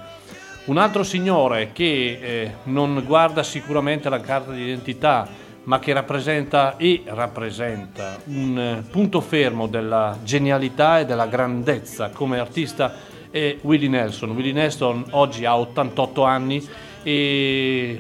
Un 0.67 0.77
altro 0.77 1.03
signore 1.05 1.73
che 1.73 2.19
eh, 2.21 2.55
non 2.65 3.03
guarda 3.07 3.43
sicuramente 3.43 4.11
la 4.11 4.21
carta 4.21 4.53
d'identità, 4.53 5.27
ma 5.65 5.79
che 5.79 5.95
rappresenta 5.95 6.77
e 6.77 7.03
rappresenta 7.07 8.19
un 8.25 8.59
eh, 8.59 8.91
punto 8.91 9.23
fermo 9.23 9.69
della 9.69 10.19
genialità 10.23 11.01
e 11.01 11.07
della 11.07 11.27
grandezza 11.27 12.11
come 12.11 12.39
artista 12.39 12.95
è 13.31 13.57
Willie 13.63 13.89
Nelson. 13.89 14.33
Willie 14.33 14.53
Nelson 14.53 15.05
oggi 15.13 15.47
ha 15.47 15.57
88 15.57 16.25
anni 16.25 16.67
e 17.03 17.99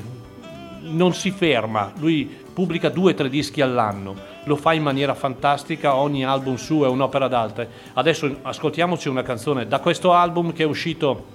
non 0.83 1.15
si 1.15 1.31
ferma, 1.31 1.93
lui 1.97 2.45
pubblica 2.53 2.91
due 2.91 3.13
o 3.13 3.15
tre 3.15 3.31
dischi 3.31 3.63
all'anno, 3.63 4.35
lo 4.47 4.56
fa 4.56 4.73
in 4.73 4.82
maniera 4.82 5.14
fantastica, 5.14 5.97
ogni 5.97 6.24
album 6.24 6.56
suo 6.56 6.86
è 6.86 6.89
un'opera 6.89 7.28
d'arte. 7.28 7.68
Adesso 7.94 8.39
ascoltiamoci 8.43 9.09
una 9.09 9.23
canzone 9.23 9.66
da 9.66 9.81
questo 9.81 10.12
album 10.12 10.52
che 10.52 10.62
è 10.62 10.66
uscito 10.66 11.35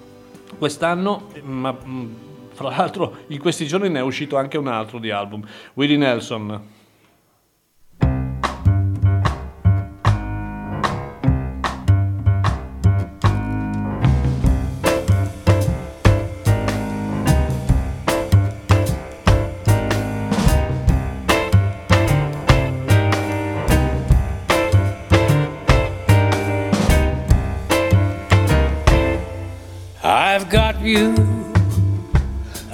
quest'anno, 0.58 1.28
ma 1.44 1.74
mm, 1.74 2.14
fra 2.54 2.70
l'altro 2.70 3.18
in 3.28 3.40
questi 3.40 3.68
giorni 3.68 3.90
ne 3.90 4.00
è 4.00 4.04
uscito 4.04 4.38
anche 4.38 4.58
un 4.58 4.68
altro 4.68 4.98
di 4.98 5.12
album, 5.12 5.46
Willie 5.74 5.98
Nelson. 5.98 6.80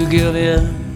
To 0.00 0.10
give 0.10 0.34
in. 0.34 0.94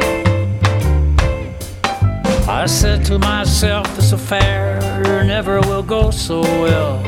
I 2.48 2.64
said 2.66 3.04
to 3.06 3.18
myself, 3.18 3.84
this 3.96 4.12
affair 4.12 4.80
never 5.24 5.60
will 5.60 5.82
go 5.82 6.10
so 6.10 6.40
well. 6.40 7.02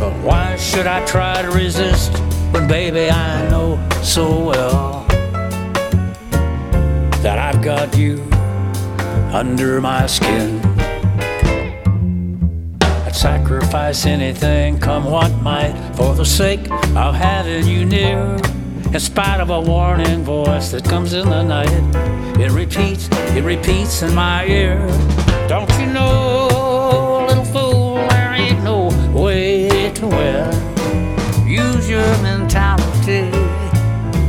But 0.00 0.12
why 0.22 0.56
should 0.56 0.86
I 0.86 1.04
try 1.04 1.42
to 1.42 1.50
resist 1.50 2.16
when, 2.52 2.66
baby, 2.66 3.10
I 3.10 3.48
know 3.50 3.76
so 4.02 4.46
well 4.46 5.04
that 7.22 7.38
I've 7.38 7.62
got 7.62 7.94
you 7.96 8.22
under 9.32 9.80
my 9.80 10.06
skin? 10.06 10.58
I'd 12.80 13.14
sacrifice 13.14 14.06
anything, 14.06 14.78
come 14.78 15.04
what 15.04 15.30
might, 15.42 15.74
for 15.96 16.14
the 16.14 16.24
sake 16.24 16.70
of 16.70 17.14
having 17.14 17.66
you 17.66 17.84
near. 17.84 18.38
In 18.90 19.00
spite 19.00 19.38
of 19.38 19.50
a 19.50 19.60
warning 19.60 20.24
voice 20.24 20.70
that 20.70 20.82
comes 20.82 21.12
in 21.12 21.28
the 21.28 21.42
night, 21.42 21.68
it 22.40 22.50
repeats, 22.50 23.06
it 23.36 23.44
repeats 23.44 24.00
in 24.00 24.14
my 24.14 24.46
ear. 24.46 24.78
Don't 25.46 25.70
you 25.78 25.86
know, 25.92 27.26
little 27.28 27.44
fool, 27.44 27.96
there 27.96 28.32
ain't 28.32 28.64
no 28.64 28.88
way 29.12 29.92
to 29.94 30.06
win. 30.06 31.46
Use 31.46 31.88
your 31.88 32.08
mentality, 32.22 33.30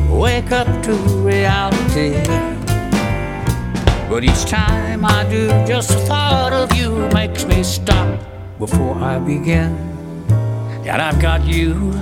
wake 0.09 0.51
up 0.51 0.67
to 0.83 0.93
reality. 0.93 2.21
But 4.09 4.25
each 4.25 4.43
time 4.43 5.05
I 5.05 5.23
do, 5.29 5.47
just 5.65 5.89
the 5.89 5.99
thought 5.99 6.51
of 6.51 6.75
you 6.77 7.07
makes 7.13 7.45
me 7.45 7.63
stop 7.63 8.19
before 8.59 8.95
I 8.95 9.19
begin. 9.19 9.73
And 10.85 11.01
I've 11.01 11.21
got 11.21 11.45
you 11.45 11.93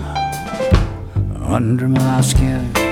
under 1.47 1.87
my 1.87 2.21
skin. 2.21 2.86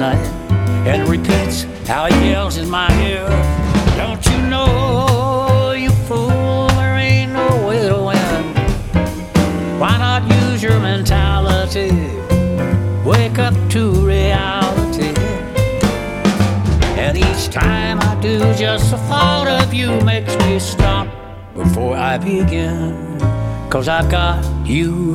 Night 0.00 0.26
and 0.88 1.06
repeats 1.10 1.64
how 1.86 2.06
he 2.06 2.30
yells 2.30 2.56
in 2.56 2.70
my 2.70 2.88
ear. 3.02 3.28
Don't 3.98 4.24
you 4.24 4.38
know, 4.48 5.72
you 5.76 5.90
fool, 6.08 6.68
there 6.68 6.96
ain't 6.96 7.32
no 7.34 7.48
way 7.66 7.86
to 7.86 7.98
win. 8.08 9.78
Why 9.78 9.98
not 9.98 10.22
use 10.42 10.62
your 10.62 10.80
mentality? 10.80 11.90
Wake 13.04 13.38
up 13.38 13.54
to 13.72 13.92
reality. 14.06 15.12
And 16.98 17.18
each 17.18 17.50
time 17.50 18.00
I 18.00 18.18
do, 18.22 18.38
just 18.54 18.92
the 18.92 18.96
thought 18.96 19.48
of 19.48 19.74
you 19.74 20.00
makes 20.00 20.34
me 20.38 20.58
stop 20.60 21.08
before 21.54 21.94
I 21.94 22.16
begin. 22.16 23.18
Cause 23.68 23.86
I've 23.86 24.10
got 24.10 24.42
you 24.66 25.09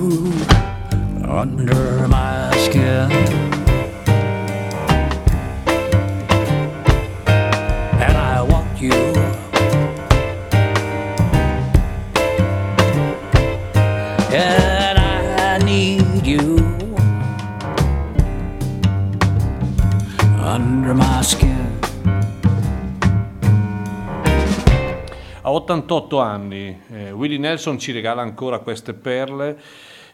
Nelson 27.45 27.77
ci 27.77 27.91
regala 27.91 28.23
ancora 28.23 28.57
queste 28.57 28.93
perle. 28.93 29.57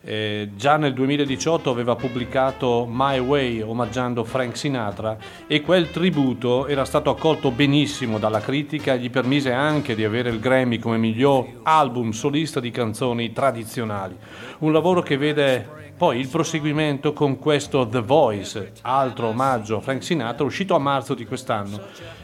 Eh, 0.03 0.49
già 0.55 0.77
nel 0.77 0.93
2018 0.93 1.69
aveva 1.69 1.95
pubblicato 1.95 2.87
My 2.89 3.19
Way 3.19 3.61
omaggiando 3.61 4.23
Frank 4.23 4.57
Sinatra 4.57 5.15
e 5.45 5.61
quel 5.61 5.91
tributo 5.91 6.65
era 6.65 6.85
stato 6.85 7.11
accolto 7.11 7.51
benissimo 7.51 8.17
dalla 8.17 8.41
critica 8.41 8.95
e 8.95 8.97
gli 8.97 9.11
permise 9.11 9.51
anche 9.51 9.93
di 9.93 10.03
avere 10.03 10.29
il 10.29 10.39
Grammy 10.39 10.79
come 10.79 10.97
miglior 10.97 11.59
album 11.63 12.11
solista 12.11 12.59
di 12.59 12.71
canzoni 12.71 13.31
tradizionali. 13.31 14.17
Un 14.59 14.73
lavoro 14.73 15.01
che 15.01 15.17
vede 15.17 15.93
poi 15.95 16.19
il 16.19 16.27
proseguimento 16.27 17.13
con 17.13 17.37
questo 17.37 17.87
The 17.87 18.01
Voice, 18.01 18.71
altro 18.81 19.27
omaggio 19.27 19.77
a 19.77 19.81
Frank 19.81 20.03
Sinatra, 20.03 20.43
uscito 20.43 20.73
a 20.73 20.79
marzo 20.79 21.13
di 21.13 21.27
quest'anno. 21.27 21.79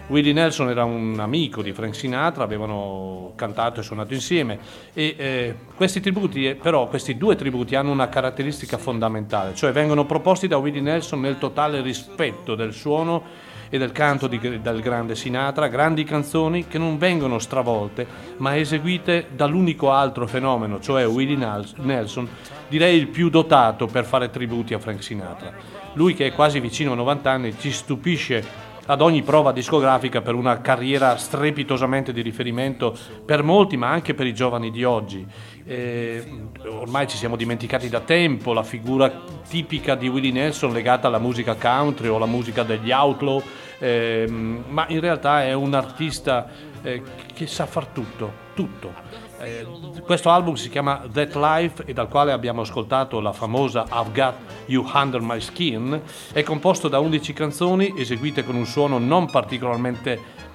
Willie 0.07 0.31
Nelson 0.31 0.69
era 0.69 0.85
un 0.85 1.19
amico 1.19 1.61
di 1.61 1.73
Frank 1.73 1.93
Sinatra, 1.93 2.43
avevano 2.43 3.33
cantato 3.35 3.81
e 3.81 3.83
suonato 3.83 4.13
insieme 4.13 4.57
e 4.93 5.15
eh, 5.17 5.55
questi 5.75 5.99
tributi, 5.99 6.47
eh, 6.47 6.55
però 6.55 6.87
questi 6.87 7.17
due 7.17 7.35
tributi 7.35 7.75
hanno 7.75 7.91
una 7.91 8.07
caratteristica 8.07 8.77
fondamentale, 8.77 9.53
cioè 9.53 9.73
vengono 9.73 10.05
proposti 10.05 10.47
da 10.47 10.57
Willie 10.57 10.79
Nelson 10.79 11.19
nel 11.19 11.37
totale 11.37 11.81
rispetto 11.81 12.55
del 12.55 12.71
suono 12.71 13.21
e 13.69 13.77
del 13.77 13.91
canto 13.91 14.27
di- 14.27 14.61
del 14.61 14.79
grande 14.79 15.13
Sinatra, 15.13 15.67
grandi 15.67 16.05
canzoni 16.05 16.67
che 16.67 16.77
non 16.77 16.97
vengono 16.97 17.37
stravolte 17.37 18.07
ma 18.37 18.55
eseguite 18.55 19.27
dall'unico 19.35 19.91
altro 19.91 20.25
fenomeno, 20.25 20.79
cioè 20.79 21.05
Willie 21.05 21.35
Nelson, 21.75 22.29
direi 22.69 22.97
il 22.97 23.07
più 23.07 23.29
dotato 23.29 23.87
per 23.87 24.05
fare 24.05 24.29
tributi 24.29 24.73
a 24.73 24.79
Frank 24.79 25.03
Sinatra. 25.03 25.51
Lui 25.93 26.13
che 26.13 26.27
è 26.27 26.31
quasi 26.31 26.61
vicino 26.61 26.93
a 26.93 26.95
90 26.95 27.29
anni 27.29 27.59
ci 27.59 27.71
stupisce 27.71 28.66
ad 28.87 29.01
ogni 29.01 29.21
prova 29.21 29.51
discografica 29.51 30.21
per 30.21 30.33
una 30.33 30.61
carriera 30.61 31.17
strepitosamente 31.17 32.13
di 32.13 32.21
riferimento 32.21 32.97
per 33.25 33.43
molti, 33.43 33.77
ma 33.77 33.89
anche 33.89 34.13
per 34.13 34.27
i 34.27 34.33
giovani 34.33 34.71
di 34.71 34.83
oggi. 34.83 35.25
Eh, 35.65 36.23
ormai 36.67 37.07
ci 37.07 37.17
siamo 37.17 37.35
dimenticati 37.35 37.89
da 37.89 37.99
tempo 37.99 38.53
la 38.53 38.63
figura 38.63 39.11
tipica 39.47 39.95
di 39.95 40.07
Willie 40.07 40.31
Nelson 40.31 40.71
legata 40.71 41.07
alla 41.07 41.19
musica 41.19 41.55
country 41.55 42.07
o 42.07 42.15
alla 42.15 42.25
musica 42.25 42.63
degli 42.63 42.91
outlaw, 42.91 43.41
ehm, 43.79 44.63
ma 44.69 44.85
in 44.87 45.01
realtà 45.01 45.43
è 45.43 45.53
un 45.53 45.73
artista 45.73 46.47
eh, 46.81 47.01
che 47.33 47.47
sa 47.47 47.65
far 47.65 47.87
tutto, 47.87 48.31
tutto. 48.53 49.06
Eh, 49.39 49.65
questo 50.01 50.31
album 50.31 50.55
si 50.55 50.69
chiama 50.69 51.03
That 51.11 51.35
Life 51.35 51.83
e 51.85 51.93
dal 51.93 52.07
quale 52.07 52.31
abbiamo 52.31 52.61
ascoltato 52.61 53.19
la 53.19 53.33
famosa 53.33 53.85
I've 53.91 54.11
Got 54.11 54.35
You 54.65 54.83
Under 54.91 55.21
My 55.21 55.39
Skin. 55.39 56.01
È 56.31 56.41
composto 56.41 56.87
da 56.87 56.99
11 56.99 57.33
canzoni 57.33 57.93
eseguite 57.95 58.43
con 58.43 58.55
un 58.55 58.65
suono 58.65 58.97
non 58.97 59.29
particolarmente 59.29 60.45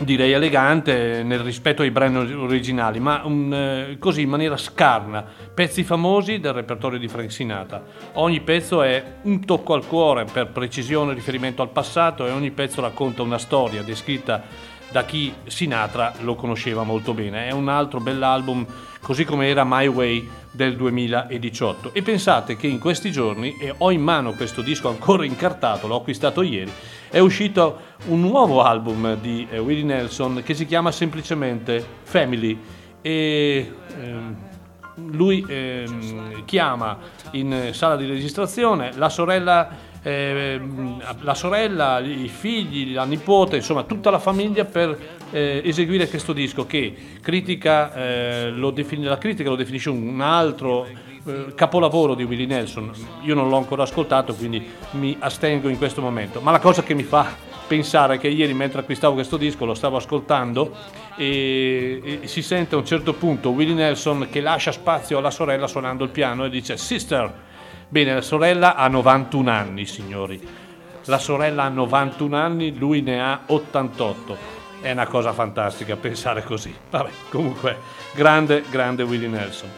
direi 0.00 0.32
elegante 0.32 1.22
nel 1.22 1.38
rispetto 1.38 1.82
ai 1.82 1.90
brani 1.92 2.16
originali, 2.16 2.98
ma 2.98 3.22
un, 3.24 3.54
eh, 3.54 3.96
così 3.98 4.22
in 4.22 4.28
maniera 4.28 4.56
scarna, 4.56 5.24
pezzi 5.54 5.84
famosi 5.84 6.40
del 6.40 6.52
repertorio 6.52 6.98
di 6.98 7.06
Frank 7.06 7.30
Sinatra. 7.30 7.82
Ogni 8.14 8.40
pezzo 8.40 8.82
è 8.82 9.18
un 9.22 9.44
tocco 9.44 9.72
al 9.72 9.86
cuore 9.86 10.24
per 10.24 10.48
precisione, 10.48 11.14
riferimento 11.14 11.62
al 11.62 11.70
passato 11.70 12.26
e 12.26 12.32
ogni 12.32 12.50
pezzo 12.50 12.80
racconta 12.80 13.22
una 13.22 13.38
storia 13.38 13.82
descritta 13.82 14.72
da 14.90 15.04
chi 15.04 15.32
Sinatra 15.46 16.12
lo 16.20 16.34
conosceva 16.34 16.82
molto 16.82 17.14
bene. 17.14 17.48
È 17.48 17.52
un 17.52 17.68
altro 17.68 18.00
bell'album, 18.00 18.66
così 19.00 19.24
come 19.24 19.48
era 19.48 19.64
My 19.64 19.86
Way 19.86 20.28
del 20.50 20.76
2018. 20.76 21.92
E 21.92 22.02
pensate 22.02 22.56
che 22.56 22.66
in 22.66 22.78
questi 22.78 23.10
giorni, 23.10 23.56
e 23.58 23.74
ho 23.76 23.90
in 23.90 24.02
mano 24.02 24.32
questo 24.32 24.62
disco 24.62 24.88
ancora 24.88 25.24
incartato, 25.24 25.86
l'ho 25.86 25.96
acquistato 25.96 26.42
ieri, 26.42 26.70
è 27.10 27.18
uscito 27.18 27.92
un 28.06 28.20
nuovo 28.20 28.62
album 28.62 29.16
di 29.16 29.46
eh, 29.50 29.58
Willie 29.58 29.84
Nelson 29.84 30.42
che 30.44 30.54
si 30.54 30.66
chiama 30.66 30.90
semplicemente 30.90 31.84
Family 32.02 32.58
e 33.00 33.72
ehm, 34.00 34.36
lui 34.96 35.44
ehm, 35.46 36.44
chiama 36.44 36.98
in 37.32 37.70
sala 37.72 37.96
di 37.96 38.06
registrazione 38.06 38.92
la 38.94 39.08
sorella, 39.08 39.68
ehm, 40.04 41.02
la 41.22 41.34
sorella, 41.34 41.98
i 41.98 42.28
figli, 42.28 42.92
la 42.92 43.04
nipote, 43.04 43.56
insomma 43.56 43.82
tutta 43.84 44.10
la 44.10 44.18
famiglia 44.18 44.64
per 44.64 44.96
eh, 45.30 45.62
eseguire 45.64 46.08
questo 46.08 46.32
disco 46.32 46.66
che 46.66 46.94
critica, 47.20 47.94
eh, 47.94 48.50
lo 48.50 48.70
defini- 48.70 49.04
la 49.04 49.18
critica 49.18 49.48
lo 49.48 49.56
definisce 49.56 49.90
un 49.90 50.20
altro 50.20 50.86
eh, 50.86 51.54
capolavoro 51.54 52.14
di 52.14 52.22
Willie 52.22 52.46
Nelson. 52.46 52.92
Io 53.22 53.34
non 53.34 53.48
l'ho 53.48 53.56
ancora 53.56 53.84
ascoltato, 53.84 54.34
quindi 54.34 54.64
mi 54.92 55.16
astengo 55.18 55.68
in 55.68 55.78
questo 55.78 56.02
momento. 56.02 56.40
Ma 56.40 56.50
la 56.50 56.60
cosa 56.60 56.82
che 56.82 56.94
mi 56.94 57.02
fa 57.02 57.52
pensare 57.66 58.16
è 58.16 58.18
che 58.18 58.28
ieri 58.28 58.52
mentre 58.52 58.80
acquistavo 58.80 59.14
questo 59.14 59.38
disco 59.38 59.64
lo 59.64 59.72
stavo 59.72 59.96
ascoltando 59.96 60.70
e, 61.16 62.20
e 62.20 62.26
si 62.28 62.42
sente 62.42 62.74
a 62.74 62.78
un 62.78 62.84
certo 62.84 63.14
punto 63.14 63.50
Willie 63.50 63.72
Nelson 63.72 64.28
che 64.30 64.42
lascia 64.42 64.70
spazio 64.70 65.16
alla 65.16 65.30
sorella 65.30 65.66
suonando 65.66 66.04
il 66.04 66.10
piano 66.10 66.44
e 66.44 66.50
dice 66.50 66.76
Sister. 66.76 67.43
Bene, 67.94 68.12
la 68.12 68.22
sorella 68.22 68.74
ha 68.74 68.88
91 68.88 69.48
anni, 69.48 69.86
signori. 69.86 70.40
La 71.04 71.18
sorella 71.18 71.62
ha 71.62 71.68
91 71.68 72.36
anni, 72.36 72.76
lui 72.76 73.02
ne 73.02 73.22
ha 73.22 73.42
88. 73.46 74.36
È 74.80 74.90
una 74.90 75.06
cosa 75.06 75.32
fantastica 75.32 75.94
pensare 75.94 76.42
così. 76.42 76.74
Vabbè, 76.90 77.10
comunque, 77.30 77.78
grande, 78.12 78.64
grande 78.68 79.04
Willie 79.04 79.28
Nelson. 79.28 79.70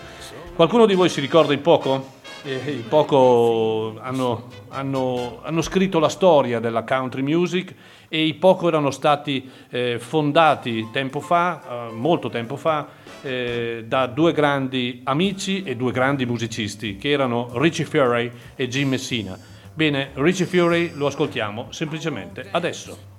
Qualcuno 0.54 0.86
di 0.86 0.94
voi 0.94 1.10
si 1.10 1.20
ricorda 1.20 1.52
il 1.52 1.58
poco? 1.58 2.14
Eh, 2.42 2.54
il 2.54 2.84
poco 2.88 3.98
hanno, 4.00 4.48
hanno- 4.70 5.40
hanno 5.42 5.60
scritto 5.60 5.98
la 5.98 6.08
storia 6.08 6.58
della 6.58 6.84
country 6.84 7.20
music 7.20 7.74
e 8.08 8.24
i 8.24 8.32
poco 8.32 8.68
erano 8.68 8.92
stati 8.92 9.46
eh, 9.68 9.98
fondati 9.98 10.88
tempo 10.90 11.20
fa, 11.20 11.88
eh, 11.90 11.92
molto 11.92 12.30
tempo 12.30 12.56
fa, 12.56 12.86
eh, 13.22 13.84
da 13.86 14.06
due 14.06 14.32
grandi 14.32 15.00
amici 15.04 15.62
e 15.62 15.76
due 15.76 15.92
grandi 15.92 16.26
musicisti 16.26 16.96
che 16.96 17.10
erano 17.10 17.50
Richie 17.54 17.84
Fury 17.84 18.30
e 18.54 18.68
Jim 18.68 18.88
Messina. 18.88 19.38
Bene, 19.72 20.10
Richie 20.14 20.46
Fury 20.46 20.92
lo 20.94 21.06
ascoltiamo 21.06 21.68
semplicemente 21.70 22.48
adesso. 22.50 23.15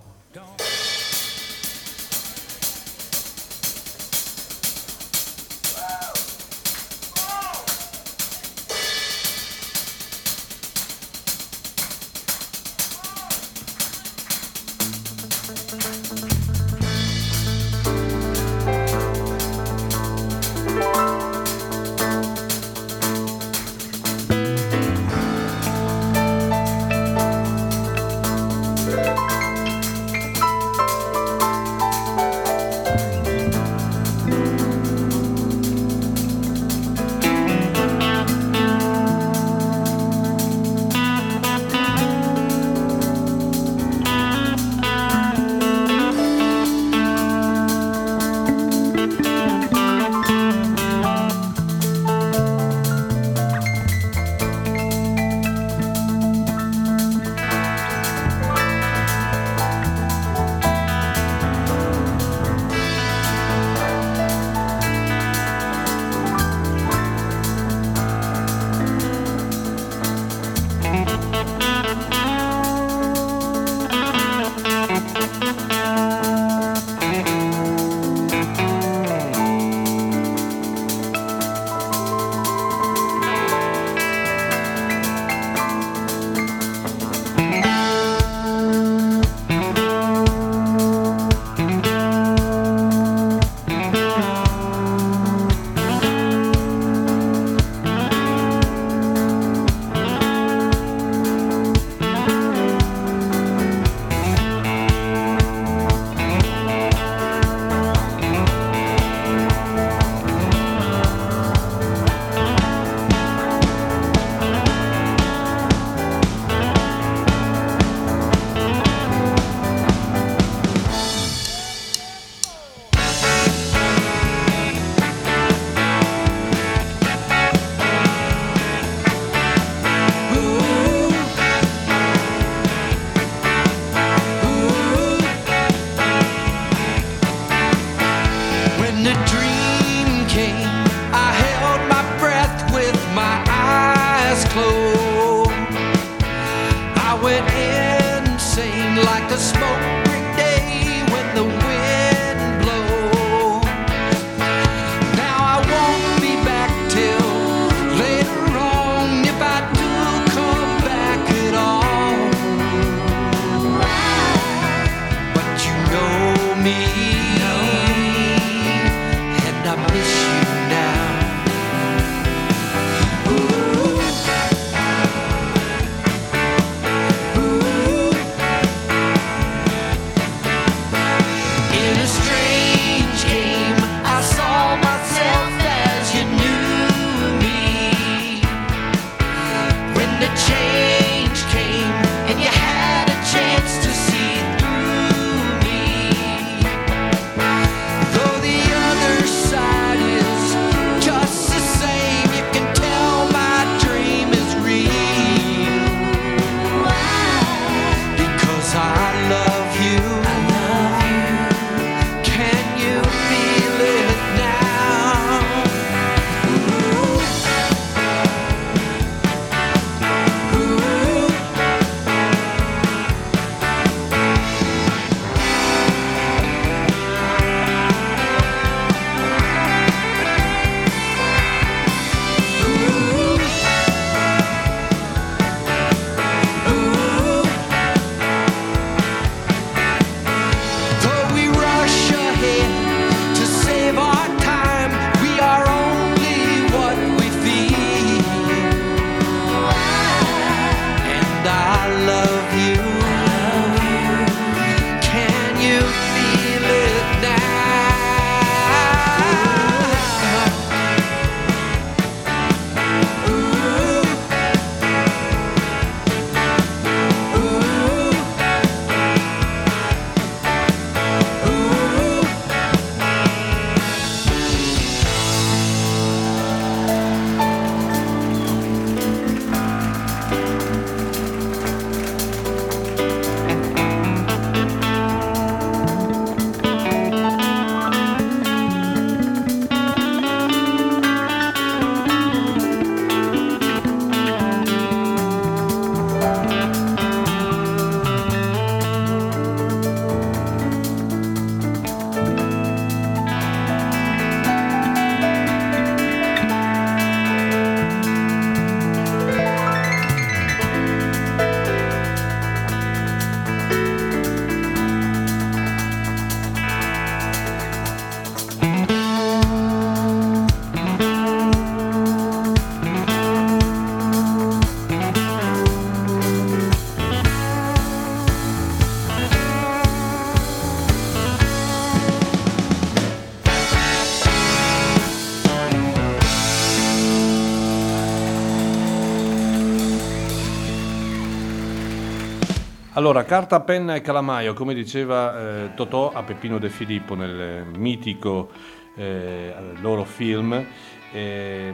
Allora, 342.98 343.24
carta, 343.26 343.60
penna 343.60 343.94
e 343.94 344.02
calamaio, 344.02 344.56
come 344.56 344.74
diceva 344.74 345.66
eh, 345.66 345.74
Totò 345.76 346.12
a 346.12 346.24
Peppino 346.24 346.58
De 346.58 346.68
Filippo 346.70 347.14
nel 347.14 347.64
mitico 347.76 348.50
eh, 348.96 349.54
loro 349.82 350.04
film, 350.04 350.66
eh, 351.12 351.74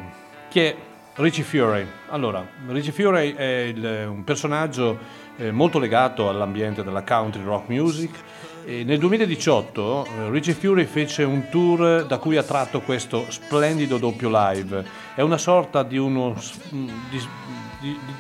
che 0.49 0.69
è 0.69 0.75
Richie 1.13 1.45
Fury. 1.45 1.87
Allora, 2.09 2.45
Richie 2.67 2.91
Fury 2.91 3.35
è 3.35 3.71
il- 3.73 4.05
un 4.09 4.25
personaggio 4.25 4.97
eh, 5.37 5.49
molto 5.51 5.79
legato 5.79 6.27
all'ambiente 6.27 6.83
della 6.83 7.03
country 7.03 7.41
rock 7.43 7.69
music. 7.69 8.11
E 8.65 8.83
nel 8.83 8.97
2018 8.97 10.05
eh, 10.05 10.29
Richie 10.29 10.53
Fury 10.53 10.83
fece 10.85 11.23
un 11.23 11.47
tour 11.49 12.05
da 12.05 12.17
cui 12.17 12.35
ha 12.35 12.43
tratto 12.43 12.81
questo 12.81 13.25
splendido 13.29 13.97
doppio 13.97 14.29
live. 14.29 14.83
È 15.15 15.21
una 15.21 15.37
sorta 15.37 15.83
di 15.83 15.97
uno 15.97 16.35
di- 16.69 17.27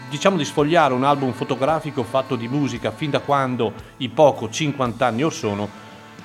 diciamo 0.09 0.37
di 0.37 0.43
sfogliare 0.43 0.93
un 0.93 1.03
album 1.03 1.31
fotografico 1.31 2.03
fatto 2.03 2.35
di 2.35 2.47
musica 2.47 2.91
fin 2.91 3.09
da 3.09 3.19
quando 3.19 3.73
i 3.97 4.09
poco 4.09 4.49
50 4.49 5.05
anni 5.05 5.23
or 5.23 5.33
sono 5.33 5.69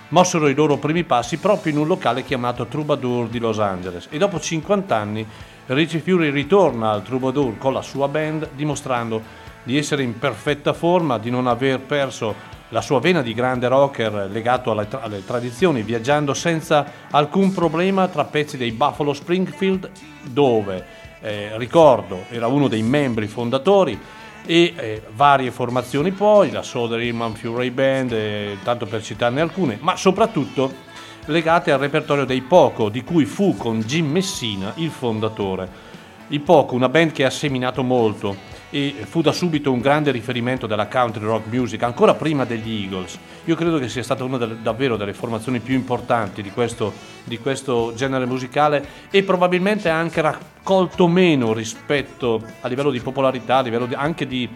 mossero 0.09 0.49
i 0.49 0.55
loro 0.55 0.79
primi 0.79 1.05
passi 1.05 1.37
proprio 1.37 1.73
in 1.73 1.79
un 1.79 1.87
locale 1.87 2.25
chiamato 2.25 2.67
Troubadour 2.67 3.29
di 3.29 3.39
Los 3.39 3.59
Angeles. 3.59 4.09
E 4.11 4.19
dopo 4.19 4.41
50 4.41 4.97
anni 4.97 5.27
Richie 5.67 6.01
Fury 6.01 6.31
ritorna 6.31 6.91
al 6.91 7.03
Troubadour 7.03 7.59
con 7.59 7.73
la 7.73 7.83
sua 7.83 8.09
band 8.09 8.51
dimostrando 8.55 9.23
di 9.63 9.77
essere 9.77 10.03
in 10.03 10.19
perfetta 10.19 10.73
forma, 10.73 11.19
di 11.19 11.31
non 11.31 11.47
aver 11.47 11.81
perso 11.81 12.57
la 12.71 12.81
sua 12.81 13.01
vena 13.01 13.23
di 13.23 13.35
grande 13.35 13.69
rocker 13.69 14.29
legato 14.31 14.71
alle, 14.71 14.89
tra- 14.89 15.03
alle 15.03 15.25
tradizioni, 15.25 15.83
viaggiando 15.83 16.35
senza 16.35 16.87
alcun 17.11 17.53
problema 17.53 18.09
tra 18.09 18.25
pezzi 18.25 18.57
dei 18.57 18.73
Buffalo 18.73 19.13
Springfield 19.13 19.91
dove, 20.23 20.85
eh, 21.21 21.51
ricordo, 21.57 22.25
era 22.31 22.47
uno 22.47 22.69
dei 22.69 22.83
membri 22.83 23.27
fondatori 23.27 23.99
e 24.47 24.75
eh, 24.77 25.03
varie 25.15 25.51
formazioni 25.51 26.11
poi, 26.11 26.51
la 26.51 26.63
Soda 26.63 27.01
Hillman 27.01 27.35
Fury 27.35 27.71
Band, 27.71 28.13
eh, 28.13 28.57
tanto 28.63 28.87
per 28.87 29.03
citarne 29.03 29.41
alcune, 29.41 29.79
ma 29.81 29.97
soprattutto 29.97 30.87
legate 31.27 31.71
al 31.71 31.79
repertorio 31.79 32.25
dei 32.25 32.41
Poco, 32.41 32.89
di 32.89 33.03
cui 33.05 33.25
fu 33.25 33.57
con 33.57 33.81
Jim 33.81 34.11
Messina 34.11 34.73
il 34.77 34.91
fondatore. 34.91 35.87
I 36.29 36.41
Poco, 36.41 36.75
una 36.75 36.89
band 36.89 37.13
che 37.13 37.25
ha 37.25 37.31
seminato 37.31 37.83
molto 37.83 38.37
e 38.71 38.95
fu 39.09 39.23
da 39.23 39.33
subito 39.33 39.73
un 39.73 39.81
grande 39.81 40.11
riferimento 40.11 40.67
della 40.67 40.87
country 40.87 41.25
rock 41.25 41.47
music, 41.47 41.83
ancora 41.83 42.15
prima 42.15 42.45
degli 42.45 42.83
Eagles. 42.83 43.19
Io 43.45 43.55
credo 43.55 43.79
che 43.79 43.89
sia 43.89 44.03
stata 44.03 44.25
una 44.25 44.37
delle, 44.37 44.59
davvero 44.61 44.97
delle 44.97 45.15
formazioni 45.15 45.61
più 45.61 45.75
importanti 45.75 46.43
di 46.43 46.51
questo, 46.51 46.93
di 47.25 47.39
questo 47.39 47.93
genere 47.97 48.27
musicale 48.27 48.87
e 49.11 49.23
probabilmente 49.23 49.89
anche 49.89 50.21
raccolto 50.21 51.09
meno 51.09 51.53
rispetto 51.53 52.43
a 52.61 52.69
livello 52.69 52.91
di 52.91 53.01
popolarità, 53.01 53.57
a 53.57 53.63
livello 53.63 53.87
di- 53.87 53.95
anche 53.95 54.27
di, 54.27 54.49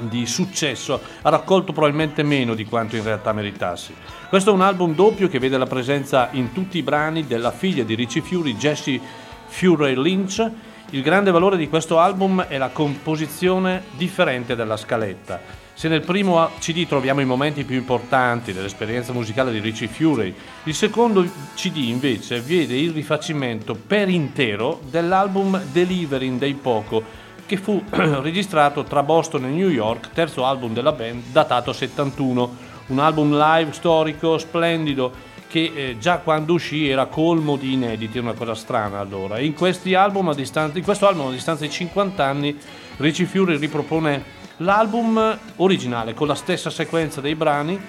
di 0.00 0.26
successo, 0.26 1.00
ha 1.22 1.30
raccolto 1.30 1.72
probabilmente 1.72 2.22
meno 2.22 2.54
di 2.54 2.66
quanto 2.66 2.96
in 2.96 3.02
realtà 3.02 3.32
meritassi. 3.32 3.94
Questo 4.28 4.50
è 4.50 4.52
un 4.52 4.60
album 4.60 4.94
doppio 4.94 5.28
che 5.28 5.38
vede 5.38 5.56
la 5.56 5.66
presenza 5.66 6.28
in 6.32 6.52
tutti 6.52 6.76
i 6.76 6.82
brani 6.82 7.26
della 7.26 7.50
figlia 7.50 7.82
di 7.82 7.94
Richie 7.94 8.20
Fury, 8.20 8.56
Jessie 8.56 9.00
Fury 9.46 9.94
Lynch. 9.94 10.50
Il 10.90 11.02
grande 11.02 11.30
valore 11.30 11.58
di 11.58 11.68
questo 11.68 11.98
album 11.98 12.44
è 12.44 12.56
la 12.56 12.70
composizione 12.70 13.82
differente 13.98 14.56
della 14.56 14.78
scaletta. 14.78 15.38
Se 15.74 15.86
nel 15.86 16.00
primo 16.00 16.48
CD 16.60 16.86
troviamo 16.86 17.20
i 17.20 17.26
momenti 17.26 17.64
più 17.64 17.76
importanti 17.76 18.54
dell'esperienza 18.54 19.12
musicale 19.12 19.52
di 19.52 19.58
Richie 19.58 19.88
Fury, 19.88 20.34
il 20.62 20.74
secondo 20.74 21.22
CD 21.54 21.76
invece 21.76 22.40
vede 22.40 22.74
il 22.74 22.92
rifacimento 22.92 23.74
per 23.74 24.08
intero 24.08 24.80
dell'album 24.88 25.60
Delivering 25.70 26.38
dei 26.38 26.54
Poco, 26.54 27.04
che 27.44 27.58
fu 27.58 27.84
registrato 27.90 28.82
tra 28.82 29.02
Boston 29.02 29.44
e 29.44 29.48
New 29.48 29.68
York, 29.68 30.08
terzo 30.14 30.46
album 30.46 30.72
della 30.72 30.92
band, 30.92 31.24
datato 31.32 31.74
71. 31.74 32.56
Un 32.86 32.98
album 32.98 33.36
live 33.36 33.74
storico, 33.74 34.38
splendido, 34.38 35.12
che 35.48 35.72
eh, 35.74 35.96
già 35.98 36.18
quando 36.18 36.52
uscì 36.52 36.88
era 36.88 37.06
colmo 37.06 37.56
di 37.56 37.72
inediti, 37.72 38.18
una 38.18 38.34
cosa 38.34 38.54
strana 38.54 39.00
allora. 39.00 39.40
In, 39.40 39.54
album 39.94 40.34
distanza, 40.34 40.78
in 40.78 40.84
questo 40.84 41.08
album 41.08 41.28
a 41.28 41.32
distanza 41.32 41.64
di 41.64 41.70
50 41.70 42.24
anni 42.24 42.56
Richie 42.98 43.26
Fury 43.26 43.56
ripropone 43.58 44.36
l'album 44.58 45.38
originale 45.56 46.14
con 46.14 46.26
la 46.26 46.34
stessa 46.34 46.70
sequenza 46.70 47.20
dei 47.20 47.34
brani 47.34 47.80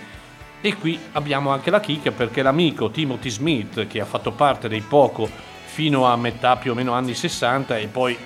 e 0.61 0.75
qui 0.75 0.99
abbiamo 1.13 1.51
anche 1.51 1.69
la 1.69 1.79
chicca 1.79 2.11
perché 2.11 2.41
l'amico 2.41 2.89
Timothy 2.89 3.29
Smith 3.29 3.87
che 3.87 3.99
ha 3.99 4.05
fatto 4.05 4.31
parte 4.31 4.67
dei 4.67 4.81
Poco 4.81 5.29
fino 5.65 6.05
a 6.05 6.15
metà 6.15 6.57
più 6.57 6.71
o 6.71 6.75
meno 6.75 6.93
anni 6.93 7.13
60 7.13 7.77
e 7.77 7.87
poi 7.87 8.17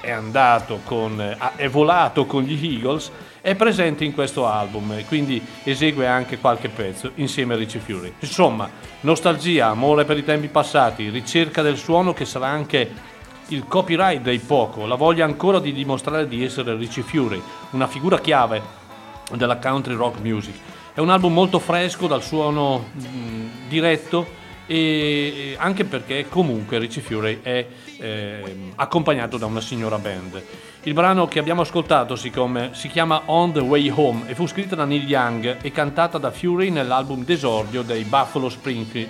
è 0.00 0.10
andato 0.10 0.80
con, 0.84 1.20
ha- 1.20 1.52
è 1.56 1.68
volato 1.68 2.26
con 2.26 2.42
gli 2.42 2.74
Eagles, 2.74 3.10
è 3.44 3.54
presente 3.56 4.04
in 4.04 4.14
questo 4.14 4.46
album 4.46 4.92
e 4.92 5.04
quindi 5.04 5.38
esegue 5.64 6.06
anche 6.06 6.38
qualche 6.38 6.70
pezzo 6.70 7.10
insieme 7.16 7.52
a 7.52 7.58
Richie 7.58 7.78
Fury. 7.78 8.14
Insomma, 8.20 8.70
nostalgia, 9.00 9.66
amore 9.66 10.06
per 10.06 10.16
i 10.16 10.24
tempi 10.24 10.48
passati, 10.48 11.10
ricerca 11.10 11.60
del 11.60 11.76
suono 11.76 12.14
che 12.14 12.24
sarà 12.24 12.46
anche 12.46 12.90
il 13.48 13.66
copyright 13.66 14.22
dei 14.22 14.38
Poco, 14.38 14.86
la 14.86 14.94
voglia 14.94 15.26
ancora 15.26 15.58
di 15.58 15.74
dimostrare 15.74 16.26
di 16.26 16.42
essere 16.42 16.74
Richie 16.74 17.02
Fury, 17.02 17.42
una 17.72 17.86
figura 17.86 18.18
chiave 18.18 18.62
della 19.34 19.58
country 19.58 19.94
rock 19.94 20.20
music. 20.20 20.54
È 20.94 21.00
un 21.00 21.10
album 21.10 21.34
molto 21.34 21.58
fresco 21.58 22.06
dal 22.06 22.22
suono 22.22 22.88
mh, 22.94 23.68
diretto 23.68 24.26
e 24.66 25.54
anche 25.58 25.84
perché 25.84 26.30
comunque 26.30 26.78
Richie 26.78 27.02
Fury 27.02 27.40
è 27.42 27.66
ehm, 27.98 28.72
accompagnato 28.76 29.36
da 29.36 29.44
una 29.44 29.60
signora 29.60 29.98
band. 29.98 30.42
Il 30.86 30.92
brano 30.92 31.26
che 31.26 31.38
abbiamo 31.38 31.62
ascoltato 31.62 32.14
si, 32.14 32.28
come- 32.28 32.74
si 32.74 32.88
chiama 32.88 33.22
On 33.26 33.50
the 33.54 33.60
Way 33.60 33.88
Home 33.88 34.28
e 34.28 34.34
fu 34.34 34.46
scritta 34.46 34.76
da 34.76 34.84
Neil 34.84 35.08
Young 35.08 35.56
e 35.62 35.72
cantata 35.72 36.18
da 36.18 36.30
Fury 36.30 36.68
nell'album 36.68 37.24
d'esordio 37.24 37.80
dei 37.80 38.04
Buffalo 38.04 38.50
Springfield. 38.50 39.08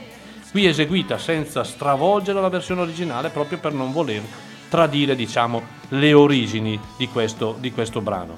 Qui 0.53 0.67
eseguita 0.67 1.19
senza 1.19 1.65
stravolgere 1.65 2.41
la 2.41 2.49
versione 2.49 2.83
originale 2.83 3.31
proprio 3.31 3.59
per 3.59 3.73
non 3.73 3.91
voler 3.91 4.23
tradire 4.69 5.17
diciamo, 5.17 5.63
le 5.89 6.13
origini 6.13 6.79
di 6.97 7.09
questo, 7.09 7.57
di 7.59 7.73
questo 7.73 8.01
brano. 8.01 8.37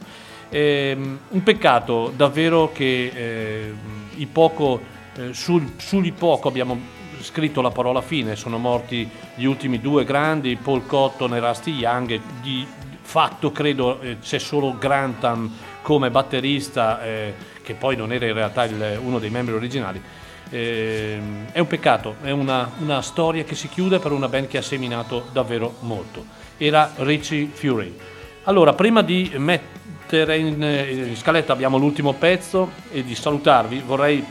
Ehm, 0.49 1.19
un 1.29 1.43
peccato 1.43 2.11
davvero 2.17 2.73
che 2.73 3.13
ehm, 3.15 3.79
i 4.15 4.25
poco, 4.25 4.81
eh, 5.15 5.35
sul, 5.35 5.75
sugli 5.77 6.15
poco 6.15 6.49
abbiamo 6.49 6.81
scritto 7.21 7.61
la 7.61 7.71
parola 7.71 8.01
fine, 8.01 8.35
sono 8.35 8.57
morti 8.57 9.07
gli 9.35 9.45
ultimi 9.45 9.79
due 9.79 10.05
grandi, 10.05 10.57
Paul 10.57 10.87
Cotton 10.87 11.35
e 11.35 11.41
Rusty 11.41 11.73
Young, 11.73 12.19
di 12.41 12.67
fatto 13.07 13.53
credo 13.53 14.01
eh, 14.01 14.19
c'è 14.21 14.39
solo 14.39 14.77
Grantham 14.77 15.49
come 15.81 16.11
batterista, 16.11 17.03
eh, 17.05 17.35
che 17.63 17.75
poi 17.75 17.95
non 17.95 18.13
era 18.13 18.27
in 18.27 18.35
realtà 18.35 18.65
il- 18.65 18.99
uno 19.01 19.21
dei 19.21 19.31
membri 19.31 19.55
originali. 19.55 20.03
Ehm, 20.51 21.47
è 21.53 21.61
un 21.61 21.67
peccato, 21.69 22.17
è 22.23 22.31
una, 22.33 22.71
una 22.79 23.01
storia 23.03 23.45
che 23.45 23.55
si 23.55 23.69
chiude 23.69 24.01
per 24.01 24.11
una 24.11 24.29
band 24.29 24.49
che 24.49 24.59
ha 24.59 24.63
seminato 24.63 25.27
davvero 25.33 25.77
molto. 25.81 26.25
Era 26.57 26.93
Richie 26.97 27.47
Fury. 27.47 27.97
Allora, 28.45 28.73
prima 28.75 29.03
di 29.03 29.31
mettere 29.37 30.39
in, 30.39 30.63
eh, 30.63 31.09
in 31.09 31.17
scaletta 31.17 31.53
abbiamo 31.53 31.79
l'ultimo 31.79 32.13
pezzo 32.13 32.73
e 32.91 33.05
di 33.05 33.15
salutarvi, 33.15 33.83
vorrei 33.87 34.25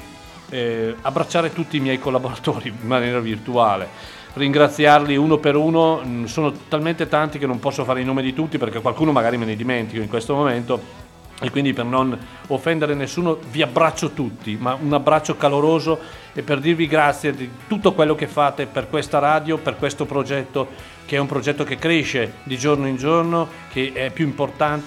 eh, 0.50 0.96
abbracciare 1.02 1.54
tutti 1.54 1.78
i 1.78 1.80
miei 1.80 2.00
collaboratori 2.00 2.70
in 2.70 2.88
maniera 2.88 3.20
virtuale, 3.20 3.88
ringraziarli 4.36 5.16
uno 5.16 5.38
per 5.38 5.56
uno, 5.56 6.02
Mm, 6.06 6.26
sono 6.26 6.52
talmente 6.68 7.08
tanti 7.08 7.40
che 7.40 7.46
non 7.46 7.60
posso 7.60 7.84
fare 7.84 8.00
il 8.00 8.06
nome 8.06 8.22
di 8.22 8.34
tutti 8.34 8.58
perché 8.58 8.80
qualcuno 8.80 9.12
magari 9.12 9.38
me 9.38 9.46
ne 9.46 9.56
dimentico 9.56 10.02
in 10.02 10.08
questo 10.08 10.36
momento 10.36 11.04
e 11.42 11.50
quindi 11.50 11.74
per 11.74 11.86
non 11.86 12.18
offendere 12.48 12.94
nessuno 12.94 13.38
vi 13.52 13.62
abbraccio 13.62 14.12
tutti, 14.12 14.58
ma 14.60 14.78
un 14.80 14.94
abbraccio 14.94 15.36
caloroso 15.36 16.00
e 16.34 16.42
per 16.44 16.60
dirvi 16.60 16.88
grazie 16.88 17.34
di 17.34 17.50
tutto 17.68 17.94
quello 17.94 18.16
che 18.16 18.28
fate 18.28 18.66
per 18.68 18.90
questa 18.90 19.20
radio, 19.20 19.58
per 19.58 19.78
questo 19.78 20.06
progetto 20.06 20.94
che 21.06 21.18
è 21.18 21.20
un 21.20 21.28
progetto 21.28 21.64
che 21.64 21.78
cresce 21.78 22.36
di 22.44 22.58
giorno 22.58 22.88
in 22.88 22.96
giorno, 22.96 23.48
che 23.72 24.12
più 24.14 24.34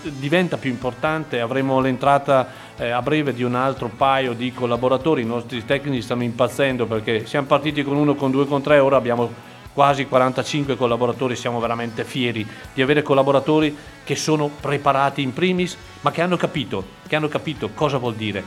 diventa 0.03 0.57
più 0.57 0.71
importante, 0.71 1.41
avremo 1.41 1.81
l'entrata 1.81 2.49
eh, 2.77 2.91
a 2.91 3.01
breve 3.03 3.33
di 3.33 3.45
un 3.45 3.55
altro 3.55 3.89
paio 3.89 4.33
di 4.33 4.53
collaboratori, 4.53 5.23
i 5.23 5.27
nostri 5.27 5.65
tecnici 5.65 6.03
stanno 6.03 6.25
impazzendo 6.25 6.87
perché 6.87 7.25
siamo 7.27 7.47
partiti 7.47 7.85
con 7.85 7.97
uno, 7.97 8.15
con 8.15 8.31
due, 8.31 8.47
con 8.47 8.63
tre, 8.63 8.79
ora 8.79 8.97
abbiamo 8.97 9.33
quasi 9.79 10.07
45 10.07 10.77
collaboratori, 10.77 11.37
siamo 11.37 11.61
veramente 11.61 12.03
fieri 12.03 12.45
di 12.75 12.83
avere 12.83 13.01
collaboratori 13.01 13.77
che 14.03 14.17
sono 14.17 14.51
preparati 14.61 15.23
in 15.23 15.33
primis, 15.33 15.77
ma 16.01 16.11
che 16.11 16.21
hanno 16.21 16.37
capito, 16.37 16.85
che 17.07 17.15
hanno 17.15 17.29
capito 17.29 17.71
cosa 17.75 17.97
vuol 17.97 18.17
dire 18.17 18.43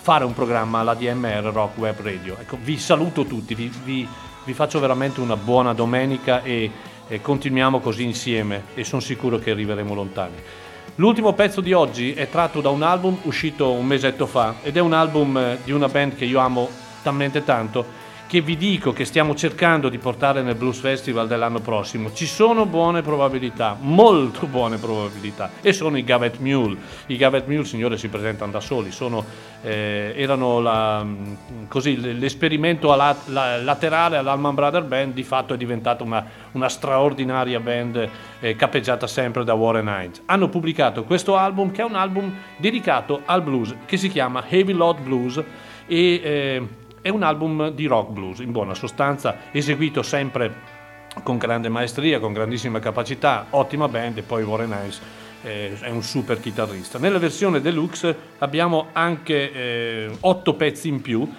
fare 0.00 0.24
un 0.24 0.32
programma 0.32 0.78
alla 0.78 0.94
DMR 0.94 1.50
Rock 1.52 1.76
Web 1.76 2.00
Radio. 2.02 2.36
Ecco, 2.38 2.56
vi 2.62 2.78
saluto 2.78 3.24
tutti, 3.24 3.56
vi, 3.56 3.68
vi- 3.82 4.06
vi 4.44 4.52
faccio 4.52 4.78
veramente 4.78 5.18
una 5.18 5.36
buona 5.36 5.74
domenica 5.74 6.40
e, 6.44 6.70
e 7.08 7.20
continuiamo 7.20 7.80
così 7.80 8.04
insieme 8.04 8.66
e 8.74 8.84
sono 8.84 9.00
sicuro 9.00 9.40
che 9.40 9.50
arriveremo 9.50 9.92
lontani. 9.92 10.36
L'ultimo 10.94 11.32
pezzo 11.32 11.62
di 11.62 11.72
oggi 11.72 12.12
è 12.12 12.30
tratto 12.30 12.60
da 12.60 12.68
un 12.68 12.82
album 12.82 13.18
uscito 13.22 13.72
un 13.72 13.86
mesetto 13.86 14.26
fa 14.26 14.54
ed 14.62 14.76
è 14.76 14.80
un 14.80 14.92
album 14.92 15.36
eh, 15.36 15.58
di 15.64 15.72
una 15.72 15.88
band 15.88 16.14
che 16.14 16.26
io 16.26 16.38
amo 16.38 16.68
talmente 17.02 17.42
tanto 17.42 18.02
che 18.34 18.40
vi 18.40 18.56
dico 18.56 18.92
che 18.92 19.04
stiamo 19.04 19.36
cercando 19.36 19.88
di 19.88 19.98
portare 19.98 20.42
nel 20.42 20.56
Blues 20.56 20.80
Festival 20.80 21.28
dell'anno 21.28 21.60
prossimo, 21.60 22.12
ci 22.12 22.26
sono 22.26 22.66
buone 22.66 23.00
probabilità, 23.00 23.76
molto 23.78 24.48
buone 24.50 24.76
probabilità, 24.76 25.52
e 25.60 25.72
sono 25.72 25.96
i 25.96 26.02
Gavet 26.02 26.38
Mule. 26.38 26.76
I 27.06 27.16
Gavet 27.16 27.46
Mule, 27.46 27.64
signore, 27.64 27.96
si 27.96 28.08
presentano 28.08 28.50
da 28.50 28.58
soli, 28.58 28.90
sono, 28.90 29.24
eh, 29.62 30.14
erano 30.16 30.58
la, 30.58 31.04
mh, 31.04 31.68
così, 31.68 32.18
l'esperimento 32.18 32.92
ala- 32.92 33.16
la- 33.26 33.62
laterale 33.62 34.16
all'Alman 34.16 34.56
Brother 34.56 34.82
Band, 34.82 35.14
di 35.14 35.22
fatto 35.22 35.54
è 35.54 35.56
diventata 35.56 36.02
una, 36.02 36.26
una 36.54 36.68
straordinaria 36.68 37.60
band 37.60 38.08
eh, 38.40 38.56
capeggiata 38.56 39.06
sempre 39.06 39.44
da 39.44 39.54
Warren 39.54 39.86
Hines. 39.86 40.22
Hanno 40.24 40.48
pubblicato 40.48 41.04
questo 41.04 41.36
album 41.36 41.70
che 41.70 41.82
è 41.82 41.84
un 41.84 41.94
album 41.94 42.34
dedicato 42.56 43.22
al 43.26 43.42
blues, 43.42 43.76
che 43.86 43.96
si 43.96 44.08
chiama 44.08 44.42
Heavy 44.48 44.72
Load 44.72 45.02
Blues 45.02 45.40
e 45.86 46.20
eh, 46.24 46.68
è 47.04 47.10
un 47.10 47.22
album 47.22 47.68
di 47.68 47.84
rock 47.84 48.12
blues, 48.12 48.38
in 48.38 48.50
buona 48.50 48.72
sostanza, 48.72 49.36
eseguito 49.52 50.00
sempre 50.00 50.50
con 51.22 51.36
grande 51.36 51.68
maestria, 51.68 52.18
con 52.18 52.32
grandissima 52.32 52.78
capacità, 52.78 53.48
ottima 53.50 53.88
band 53.88 54.16
e 54.16 54.22
poi 54.22 54.42
Warren 54.42 54.70
Hines 54.70 55.02
eh, 55.42 55.78
è 55.80 55.90
un 55.90 56.02
super 56.02 56.40
chitarrista. 56.40 56.98
Nella 56.98 57.18
versione 57.18 57.60
deluxe 57.60 58.16
abbiamo 58.38 58.86
anche 58.92 59.52
eh, 59.52 60.16
otto 60.20 60.54
pezzi 60.54 60.88
in 60.88 61.02
più 61.02 61.30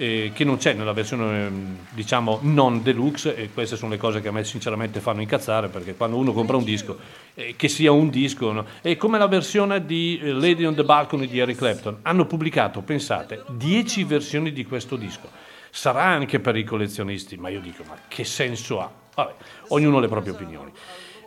eh, 0.00 0.30
che 0.32 0.44
non 0.44 0.56
c'è 0.56 0.72
nella 0.72 0.94
versione 0.94 1.44
ehm, 1.44 1.76
diciamo 1.90 2.38
non 2.40 2.82
deluxe 2.82 3.36
e 3.36 3.50
queste 3.52 3.76
sono 3.76 3.90
le 3.90 3.98
cose 3.98 4.22
che 4.22 4.28
a 4.28 4.32
me 4.32 4.44
sinceramente 4.44 4.98
fanno 4.98 5.20
incazzare 5.20 5.68
perché 5.68 5.94
quando 5.94 6.16
uno 6.16 6.32
compra 6.32 6.56
un 6.56 6.64
disco 6.64 6.96
eh, 7.34 7.54
che 7.54 7.68
sia 7.68 7.92
un 7.92 8.08
disco 8.08 8.50
no? 8.50 8.64
è 8.80 8.96
come 8.96 9.18
la 9.18 9.26
versione 9.26 9.84
di 9.84 10.18
eh, 10.22 10.32
Lady 10.32 10.64
on 10.64 10.74
the 10.74 10.84
Balcony 10.84 11.26
di 11.26 11.38
Eric 11.38 11.58
Clapton. 11.58 11.98
Hanno 12.00 12.24
pubblicato 12.24 12.80
pensate 12.80 13.44
10 13.46 14.04
versioni 14.04 14.52
di 14.52 14.64
questo 14.64 14.96
disco. 14.96 15.28
Sarà 15.68 16.04
anche 16.04 16.40
per 16.40 16.56
i 16.56 16.64
collezionisti 16.64 17.36
ma 17.36 17.50
io 17.50 17.60
dico 17.60 17.84
ma 17.86 17.98
che 18.08 18.24
senso 18.24 18.80
ha? 18.80 18.90
Vabbè, 19.14 19.34
ognuno 19.68 19.98
ha 19.98 20.00
le 20.00 20.08
proprie 20.08 20.32
opinioni 20.32 20.72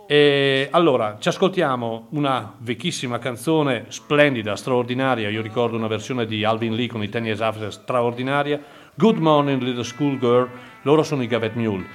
e 0.05 0.67
allora, 0.71 1.17
ci 1.19 1.30
ascoltiamo 1.30 2.07
una 2.09 2.55
vecchissima 2.57 3.19
canzone 3.19 3.85
splendida, 3.88 4.55
straordinaria. 4.55 5.30
Io 5.30 5.41
ricordo 5.41 5.77
una 5.77 5.88
versione 5.88 6.25
di 6.25 6.43
Alvin 6.43 6.75
Lee 6.75 6.88
con 6.88 7.01
i 7.03 7.09
Ten 7.09 7.25
Years 7.25 7.67
straordinaria. 7.67 8.61
Good 8.95 9.17
Morning 9.17 9.61
Little 9.61 9.84
School 9.84 10.19
Girl. 10.19 10.49
Loro 10.81 11.03
sono 11.03 11.23
i 11.23 11.27
Gavet 11.27 11.55
Mule. 11.55 11.85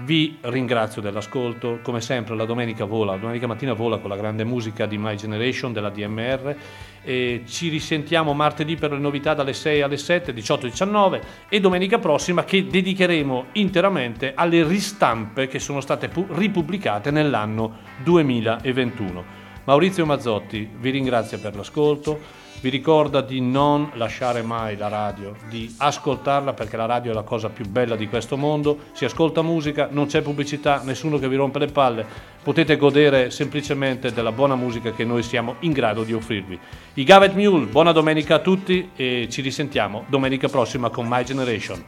Vi 0.00 0.38
ringrazio 0.42 1.02
dell'ascolto, 1.02 1.80
come 1.82 2.00
sempre 2.00 2.36
la 2.36 2.44
domenica 2.44 2.84
vola, 2.84 3.12
la 3.12 3.18
domenica 3.18 3.48
mattina 3.48 3.72
vola 3.72 3.98
con 3.98 4.08
la 4.08 4.16
grande 4.16 4.44
musica 4.44 4.86
di 4.86 4.96
My 4.96 5.16
Generation 5.16 5.72
della 5.72 5.90
DMR 5.90 6.54
e 7.02 7.42
ci 7.44 7.68
risentiamo 7.68 8.32
martedì 8.32 8.76
per 8.76 8.92
le 8.92 8.98
novità 8.98 9.34
dalle 9.34 9.52
6 9.52 9.82
alle 9.82 9.96
7, 9.96 10.32
18-19 10.32 11.20
e 11.48 11.58
domenica 11.58 11.98
prossima 11.98 12.44
che 12.44 12.68
dedicheremo 12.68 13.46
interamente 13.54 14.34
alle 14.36 14.62
ristampe 14.62 15.48
che 15.48 15.58
sono 15.58 15.80
state 15.80 16.06
pu- 16.06 16.28
ripubblicate 16.30 17.10
nell'anno 17.10 17.78
2021. 18.04 19.24
Maurizio 19.64 20.06
Mazzotti 20.06 20.76
vi 20.78 20.90
ringrazia 20.90 21.38
per 21.38 21.56
l'ascolto, 21.56 22.20
vi 22.60 22.68
ricorda 22.68 23.20
di 23.20 23.40
non 23.40 23.90
lasciare 23.94 24.42
mai 24.42 24.76
la 24.76 24.88
radio, 24.88 25.34
di 25.48 25.72
ascoltarla 25.76 26.52
perché 26.52 26.76
la 26.76 26.86
radio 26.86 27.12
è 27.12 27.14
la 27.14 27.22
cosa 27.22 27.48
più 27.48 27.66
bella 27.66 27.96
di 27.96 28.08
questo 28.08 28.36
mondo, 28.36 28.78
si 28.92 29.04
ascolta 29.04 29.42
musica, 29.42 29.88
non 29.90 30.06
c'è 30.06 30.22
pubblicità, 30.22 30.82
nessuno 30.84 31.18
che 31.18 31.28
vi 31.28 31.36
rompe 31.36 31.58
le 31.58 31.66
palle, 31.66 32.06
potete 32.42 32.76
godere 32.76 33.30
semplicemente 33.30 34.12
della 34.12 34.32
buona 34.32 34.56
musica 34.56 34.92
che 34.92 35.04
noi 35.04 35.22
siamo 35.22 35.56
in 35.60 35.72
grado 35.72 36.02
di 36.02 36.12
offrirvi. 36.12 36.58
I 36.94 37.04
Gavet 37.04 37.34
Mule, 37.34 37.66
buona 37.66 37.92
domenica 37.92 38.36
a 38.36 38.40
tutti 38.40 38.90
e 38.94 39.28
ci 39.30 39.40
risentiamo 39.40 40.04
domenica 40.08 40.48
prossima 40.48 40.90
con 40.90 41.06
My 41.06 41.24
Generation. 41.24 41.84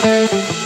Good 0.00 0.59